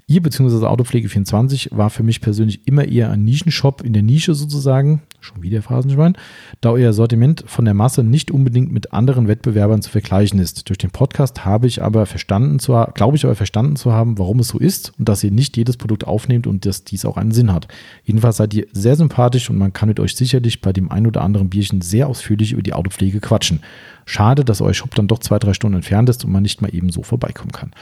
Ihr 0.08 0.22
bzw. 0.22 0.66
Autopflege24 0.66 1.68
war 1.70 1.88
für 1.88 2.02
mich 2.02 2.20
persönlich 2.20 2.66
immer 2.66 2.84
eher 2.84 3.12
ein 3.12 3.22
Nischenshop 3.22 3.82
in 3.82 3.92
der 3.92 4.02
Nische 4.02 4.34
sozusagen, 4.34 5.02
schon 5.20 5.42
wieder 5.42 5.62
Phrasenschwein, 5.62 6.16
da 6.60 6.70
euer 6.70 6.92
Sortiment 6.92 7.44
von 7.46 7.64
der 7.64 7.74
Masse 7.74 8.02
nicht 8.02 8.30
unbedingt 8.30 8.72
mit 8.72 8.92
anderen 8.92 9.28
Wettbewerbern 9.28 9.82
zu 9.82 9.90
vergleichen 9.90 10.38
ist. 10.38 10.68
Durch 10.68 10.78
den 10.78 10.90
Podcast 10.90 11.44
habe 11.44 11.66
ich 11.66 11.82
aber 11.82 12.06
verstanden 12.06 12.58
zu 12.58 12.72
glaube 12.94 13.16
ich 13.16 13.24
aber 13.24 13.34
verstanden 13.34 13.76
zu 13.76 13.92
haben, 13.92 14.18
warum 14.18 14.40
es 14.40 14.48
so 14.48 14.58
ist 14.58 14.92
und 14.98 15.08
dass 15.08 15.24
ihr 15.24 15.30
nicht 15.30 15.56
jedes 15.56 15.76
Produkt 15.76 16.06
aufnehmt 16.06 16.46
und 16.46 16.66
dass 16.66 16.84
dies 16.84 17.04
auch 17.04 17.16
einen 17.16 17.32
Sinn 17.32 17.52
hat. 17.52 17.68
Jedenfalls 18.04 18.38
seid 18.38 18.54
ihr 18.54 18.66
sehr 18.72 18.96
sympathisch 18.96 19.50
und 19.50 19.58
man 19.58 19.72
kann 19.72 19.88
mit 19.88 20.00
euch 20.00 20.16
sicherlich 20.16 20.60
bei 20.60 20.72
dem 20.72 20.90
ein 20.90 21.06
oder 21.06 21.22
anderen 21.22 21.50
Bierchen 21.50 21.80
sehr 21.80 22.08
ausführlich 22.08 22.52
über 22.52 22.62
die 22.62 22.72
Autopflege 22.72 23.20
quatschen. 23.20 23.60
Schade, 24.06 24.44
dass 24.44 24.60
euer 24.60 24.74
Shop 24.74 24.94
dann 24.94 25.08
doch 25.08 25.18
zwei, 25.18 25.38
drei 25.38 25.54
Stunden 25.54 25.76
entfernt 25.76 26.08
ist 26.08 26.24
und 26.24 26.32
man 26.32 26.42
nicht 26.42 26.62
mal 26.62 26.74
eben 26.74 26.90
so 26.90 27.02
vorbeikommen 27.02 27.52
kann. 27.52 27.72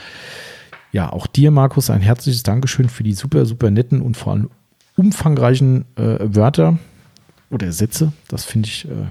Ja, 0.92 1.12
auch 1.12 1.26
dir, 1.26 1.50
Markus, 1.50 1.90
ein 1.90 2.00
herzliches 2.00 2.42
Dankeschön 2.42 2.88
für 2.88 3.02
die 3.02 3.12
super, 3.12 3.44
super 3.46 3.70
netten 3.70 4.00
und 4.00 4.16
vor 4.16 4.32
allem 4.32 4.50
umfangreichen 4.96 5.84
äh, 5.96 6.18
Wörter 6.20 6.78
oder 7.50 7.72
Sätze. 7.72 8.12
Das 8.28 8.44
finde 8.44 8.68
ich 8.68 8.86
äh, 8.86 9.08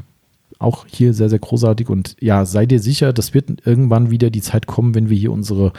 auch 0.59 0.85
hier 0.87 1.13
sehr, 1.13 1.29
sehr 1.29 1.39
großartig. 1.39 1.89
Und 1.89 2.15
ja, 2.19 2.45
sei 2.45 2.65
dir 2.65 2.79
sicher, 2.79 3.13
das 3.13 3.33
wird 3.33 3.65
irgendwann 3.65 4.11
wieder 4.11 4.29
die 4.29 4.41
Zeit 4.41 4.67
kommen, 4.67 4.95
wenn 4.95 5.09
wir 5.09 5.17
hier 5.17 5.31
unsere, 5.31 5.73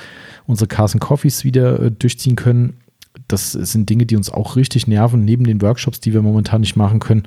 unsere 0.47 0.69
Carson 0.69 1.01
Coffees 1.01 1.45
wieder 1.45 1.81
äh, 1.81 1.91
durchziehen 1.91 2.37
können. 2.37 2.79
Das 3.27 3.53
sind 3.53 3.91
Dinge, 3.91 4.07
die 4.07 4.17
uns 4.17 4.31
auch 4.31 4.57
richtig 4.57 4.87
nerven, 4.87 5.25
neben 5.25 5.45
den 5.45 5.61
Workshops, 5.61 6.01
die 6.01 6.13
wir 6.13 6.23
momentan 6.23 6.61
nicht 6.61 6.77
machen 6.77 7.01
können, 7.01 7.25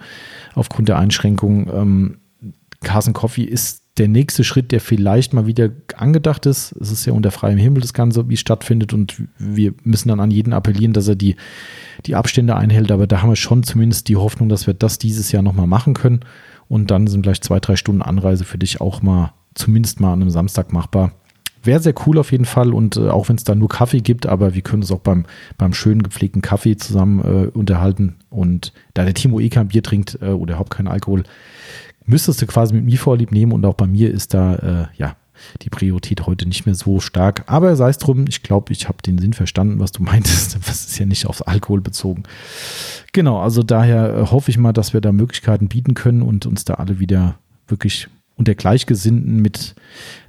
aufgrund 0.55 0.87
der 0.87 0.97
Einschränkungen. 0.97 1.69
Ähm, 1.73 2.17
Carson 2.81 3.13
Coffee 3.13 3.43
ist 3.43 3.80
der 3.97 4.07
nächste 4.07 4.43
Schritt, 4.43 4.71
der 4.71 4.79
vielleicht 4.79 5.33
mal 5.33 5.47
wieder 5.47 5.69
angedacht 5.97 6.45
ist. 6.45 6.71
Es 6.73 6.91
ist 6.91 7.05
ja 7.05 7.13
unter 7.13 7.31
freiem 7.31 7.57
Himmel 7.57 7.81
das 7.81 7.93
Ganze, 7.93 8.29
wie 8.29 8.35
es 8.35 8.39
stattfindet 8.39 8.93
und 8.93 9.21
wir 9.37 9.73
müssen 9.83 10.09
dann 10.09 10.21
an 10.21 10.31
jeden 10.31 10.53
appellieren, 10.53 10.93
dass 10.93 11.07
er 11.07 11.15
die, 11.15 11.35
die 12.05 12.15
Abstände 12.15 12.55
einhält. 12.55 12.91
Aber 12.91 13.05
da 13.05 13.21
haben 13.21 13.29
wir 13.29 13.35
schon 13.35 13.63
zumindest 13.63 14.07
die 14.07 14.15
Hoffnung, 14.15 14.47
dass 14.47 14.65
wir 14.65 14.73
das 14.73 14.97
dieses 14.97 15.31
Jahr 15.31 15.43
nochmal 15.43 15.67
machen 15.67 15.93
können. 15.93 16.21
Und 16.69 16.89
dann 16.89 17.07
sind 17.07 17.25
vielleicht 17.25 17.43
zwei, 17.43 17.59
drei 17.59 17.75
Stunden 17.75 18.01
Anreise 18.01 18.45
für 18.45 18.57
dich 18.57 18.79
auch 18.79 19.01
mal 19.01 19.33
zumindest 19.55 19.99
mal 19.99 20.13
an 20.13 20.21
einem 20.21 20.29
Samstag 20.29 20.71
machbar. 20.71 21.11
Wäre 21.63 21.81
sehr 21.81 21.93
cool 22.07 22.17
auf 22.17 22.31
jeden 22.31 22.45
Fall 22.45 22.73
und 22.73 22.97
äh, 22.97 23.09
auch 23.09 23.29
wenn 23.29 23.35
es 23.35 23.43
da 23.43 23.53
nur 23.53 23.69
Kaffee 23.69 23.99
gibt, 23.99 24.25
aber 24.25 24.55
wir 24.55 24.61
können 24.63 24.81
uns 24.81 24.91
auch 24.91 25.01
beim, 25.01 25.25
beim 25.57 25.73
schönen 25.73 26.01
gepflegten 26.01 26.41
Kaffee 26.41 26.75
zusammen 26.75 27.19
äh, 27.19 27.47
unterhalten. 27.49 28.15
Und 28.29 28.73
da 28.95 29.03
der 29.03 29.13
Timo 29.13 29.39
eh 29.39 29.49
kein 29.49 29.67
Bier 29.67 29.83
trinkt 29.83 30.17
äh, 30.21 30.29
oder 30.29 30.53
überhaupt 30.53 30.71
keinen 30.71 30.87
Alkohol, 30.87 31.23
müsstest 32.05 32.41
du 32.41 32.47
quasi 32.47 32.73
mit 32.73 32.85
mir 32.85 32.97
vorlieb 32.97 33.31
nehmen 33.31 33.51
und 33.51 33.65
auch 33.65 33.75
bei 33.75 33.87
mir 33.87 34.11
ist 34.11 34.33
da, 34.33 34.55
äh, 34.55 34.85
ja, 34.97 35.15
die 35.61 35.69
Priorität 35.69 36.27
heute 36.27 36.45
nicht 36.45 36.65
mehr 36.65 36.75
so 36.75 36.99
stark. 36.99 37.43
Aber 37.47 37.75
sei 37.75 37.89
es 37.89 37.97
drum, 37.97 38.25
ich 38.27 38.43
glaube, 38.43 38.71
ich 38.73 38.87
habe 38.87 39.01
den 39.01 39.17
Sinn 39.17 39.33
verstanden, 39.33 39.79
was 39.79 39.91
du 39.91 40.03
meintest. 40.03 40.57
Das 40.67 40.85
ist 40.85 40.97
ja 40.99 41.05
nicht 41.05 41.25
aufs 41.25 41.41
Alkohol 41.41 41.81
bezogen. 41.81 42.23
Genau, 43.13 43.39
also 43.39 43.63
daher 43.63 44.15
äh, 44.15 44.25
hoffe 44.27 44.51
ich 44.51 44.57
mal, 44.57 44.73
dass 44.73 44.93
wir 44.93 45.01
da 45.01 45.11
Möglichkeiten 45.11 45.67
bieten 45.67 45.93
können 45.93 46.21
und 46.21 46.45
uns 46.45 46.65
da 46.65 46.75
alle 46.75 46.99
wieder 46.99 47.35
wirklich 47.67 48.07
unter 48.35 48.55
Gleichgesinnten 48.55 49.41
mit 49.41 49.75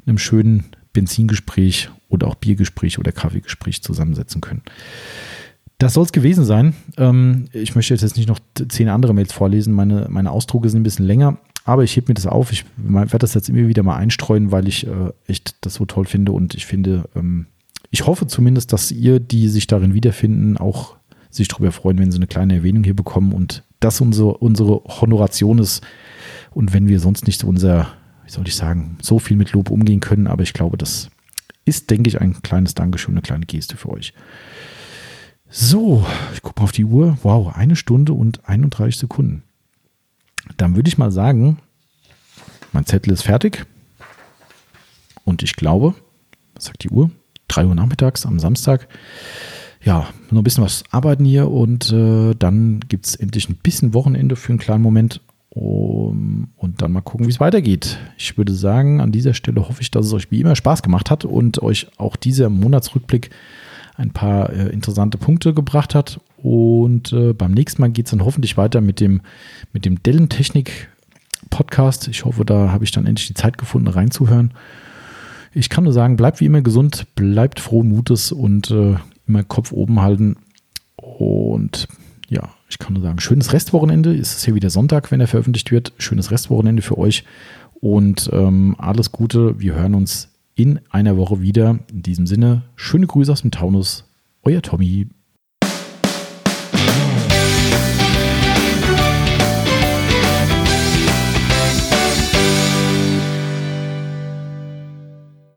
einem 0.06 0.18
schönen 0.18 0.64
Benzingespräch 0.92 1.90
oder 2.08 2.26
auch 2.26 2.34
Biergespräch 2.34 2.98
oder 2.98 3.12
Kaffeegespräch 3.12 3.82
zusammensetzen 3.82 4.40
können. 4.40 4.62
Das 5.78 5.94
soll 5.94 6.04
es 6.04 6.12
gewesen 6.12 6.44
sein. 6.44 6.74
Ähm, 6.96 7.46
ich 7.52 7.74
möchte 7.74 7.94
jetzt 7.94 8.16
nicht 8.16 8.28
noch 8.28 8.38
zehn 8.68 8.88
andere 8.88 9.14
Mails 9.14 9.32
vorlesen. 9.32 9.72
Meine, 9.72 10.06
meine 10.10 10.30
Ausdrucke 10.30 10.68
sind 10.68 10.80
ein 10.80 10.84
bisschen 10.84 11.06
länger. 11.06 11.38
Aber 11.64 11.84
ich 11.84 11.96
hebe 11.96 12.10
mir 12.10 12.14
das 12.14 12.26
auf. 12.26 12.52
Ich 12.52 12.64
werde 12.76 13.18
das 13.18 13.34
jetzt 13.34 13.48
immer 13.48 13.68
wieder 13.68 13.82
mal 13.82 13.96
einstreuen, 13.96 14.50
weil 14.50 14.66
ich 14.66 14.86
äh, 14.86 15.12
echt 15.26 15.56
das 15.60 15.74
so 15.74 15.84
toll 15.84 16.06
finde. 16.06 16.32
Und 16.32 16.54
ich 16.54 16.66
finde, 16.66 17.08
ähm, 17.14 17.46
ich 17.90 18.06
hoffe 18.06 18.26
zumindest, 18.26 18.72
dass 18.72 18.90
ihr, 18.90 19.20
die 19.20 19.48
sich 19.48 19.66
darin 19.66 19.94
wiederfinden, 19.94 20.56
auch 20.56 20.96
sich 21.30 21.48
darüber 21.48 21.72
freuen, 21.72 21.98
wenn 21.98 22.10
sie 22.10 22.18
eine 22.18 22.26
kleine 22.26 22.54
Erwähnung 22.54 22.84
hier 22.84 22.96
bekommen 22.96 23.32
und 23.32 23.62
das 23.80 24.00
unsere, 24.00 24.38
unsere 24.38 24.82
Honoration 24.84 25.58
ist. 25.58 25.82
Und 26.50 26.72
wenn 26.72 26.88
wir 26.88 27.00
sonst 27.00 27.26
nicht 27.26 27.44
unser, 27.44 27.88
wie 28.24 28.30
soll 28.30 28.46
ich 28.46 28.56
sagen, 28.56 28.98
so 29.00 29.18
viel 29.18 29.36
mit 29.36 29.52
Lob 29.52 29.70
umgehen 29.70 30.00
können. 30.00 30.26
Aber 30.26 30.42
ich 30.42 30.52
glaube, 30.52 30.76
das 30.76 31.10
ist, 31.64 31.90
denke 31.90 32.08
ich, 32.08 32.20
ein 32.20 32.42
kleines 32.42 32.74
Dankeschön, 32.74 33.14
eine 33.14 33.22
kleine 33.22 33.46
Geste 33.46 33.76
für 33.76 33.90
euch. 33.90 34.12
So, 35.48 36.04
ich 36.34 36.42
gucke 36.42 36.60
mal 36.60 36.64
auf 36.64 36.72
die 36.72 36.84
Uhr. 36.84 37.18
Wow, 37.22 37.54
eine 37.54 37.76
Stunde 37.76 38.14
und 38.14 38.48
31 38.48 38.96
Sekunden. 38.96 39.42
Dann 40.56 40.76
würde 40.76 40.88
ich 40.88 40.98
mal 40.98 41.12
sagen, 41.12 41.58
mein 42.72 42.86
Zettel 42.86 43.12
ist 43.12 43.22
fertig. 43.22 43.66
Und 45.24 45.42
ich 45.42 45.56
glaube, 45.56 45.94
was 46.54 46.64
sagt 46.64 46.84
die 46.84 46.90
Uhr? 46.90 47.10
3 47.48 47.66
Uhr 47.66 47.74
nachmittags 47.74 48.26
am 48.26 48.38
Samstag. 48.38 48.88
Ja, 49.84 50.06
nur 50.30 50.42
ein 50.42 50.44
bisschen 50.44 50.64
was 50.64 50.84
arbeiten 50.90 51.24
hier 51.24 51.50
und 51.50 51.92
äh, 51.92 52.34
dann 52.34 52.80
gibt 52.88 53.06
es 53.06 53.16
endlich 53.16 53.48
ein 53.48 53.56
bisschen 53.56 53.94
Wochenende 53.94 54.36
für 54.36 54.50
einen 54.50 54.58
kleinen 54.58 54.82
Moment. 54.82 55.20
Um, 55.54 56.48
und 56.56 56.80
dann 56.80 56.92
mal 56.92 57.02
gucken, 57.02 57.26
wie 57.26 57.30
es 57.30 57.40
weitergeht. 57.40 57.98
Ich 58.16 58.38
würde 58.38 58.54
sagen, 58.54 59.02
an 59.02 59.12
dieser 59.12 59.34
Stelle 59.34 59.68
hoffe 59.68 59.82
ich, 59.82 59.90
dass 59.90 60.06
es 60.06 60.12
euch 60.14 60.30
wie 60.30 60.40
immer 60.40 60.56
Spaß 60.56 60.82
gemacht 60.82 61.10
hat 61.10 61.26
und 61.26 61.60
euch 61.60 61.88
auch 61.98 62.16
dieser 62.16 62.48
Monatsrückblick 62.48 63.28
ein 63.96 64.12
paar 64.12 64.50
äh, 64.50 64.70
interessante 64.70 65.18
Punkte 65.18 65.52
gebracht 65.52 65.94
hat. 65.94 66.20
Und 66.42 67.12
äh, 67.12 67.32
beim 67.32 67.52
nächsten 67.52 67.80
Mal 67.80 67.90
geht 67.90 68.06
es 68.06 68.10
dann 68.10 68.24
hoffentlich 68.24 68.56
weiter 68.56 68.80
mit 68.80 68.98
dem, 69.00 69.20
mit 69.72 69.84
dem 69.84 70.02
Dellentechnik 70.02 70.88
Podcast. 71.50 72.08
Ich 72.08 72.24
hoffe, 72.24 72.44
da 72.44 72.72
habe 72.72 72.84
ich 72.84 72.90
dann 72.90 73.06
endlich 73.06 73.28
die 73.28 73.34
Zeit 73.34 73.58
gefunden, 73.58 73.88
reinzuhören. 73.88 74.52
Ich 75.54 75.68
kann 75.68 75.84
nur 75.84 75.92
sagen, 75.92 76.16
bleibt 76.16 76.40
wie 76.40 76.46
immer 76.46 76.62
gesund, 76.62 77.06
bleibt 77.14 77.60
frohen 77.60 77.88
Mutes 77.88 78.32
und 78.32 78.70
äh, 78.70 78.96
immer 79.28 79.44
Kopf 79.44 79.70
oben 79.70 80.00
halten. 80.00 80.36
Und 80.96 81.86
ja, 82.28 82.48
ich 82.68 82.78
kann 82.78 82.94
nur 82.94 83.02
sagen, 83.02 83.20
schönes 83.20 83.52
Restwochenende. 83.52 84.14
Es 84.14 84.36
ist 84.36 84.46
ja 84.46 84.54
wieder 84.54 84.70
Sonntag, 84.70 85.10
wenn 85.10 85.20
er 85.20 85.28
veröffentlicht 85.28 85.70
wird. 85.70 85.92
Schönes 85.98 86.30
Restwochenende 86.30 86.82
für 86.82 86.98
euch 86.98 87.24
und 87.80 88.30
ähm, 88.32 88.74
alles 88.78 89.12
Gute. 89.12 89.60
Wir 89.60 89.74
hören 89.74 89.94
uns 89.94 90.30
in 90.54 90.80
einer 90.90 91.16
Woche 91.16 91.40
wieder. 91.40 91.78
In 91.92 92.02
diesem 92.02 92.26
Sinne, 92.26 92.62
schöne 92.74 93.06
Grüße 93.06 93.30
aus 93.30 93.42
dem 93.42 93.50
Taunus. 93.50 94.04
Euer 94.42 94.62
Tommy. 94.62 95.06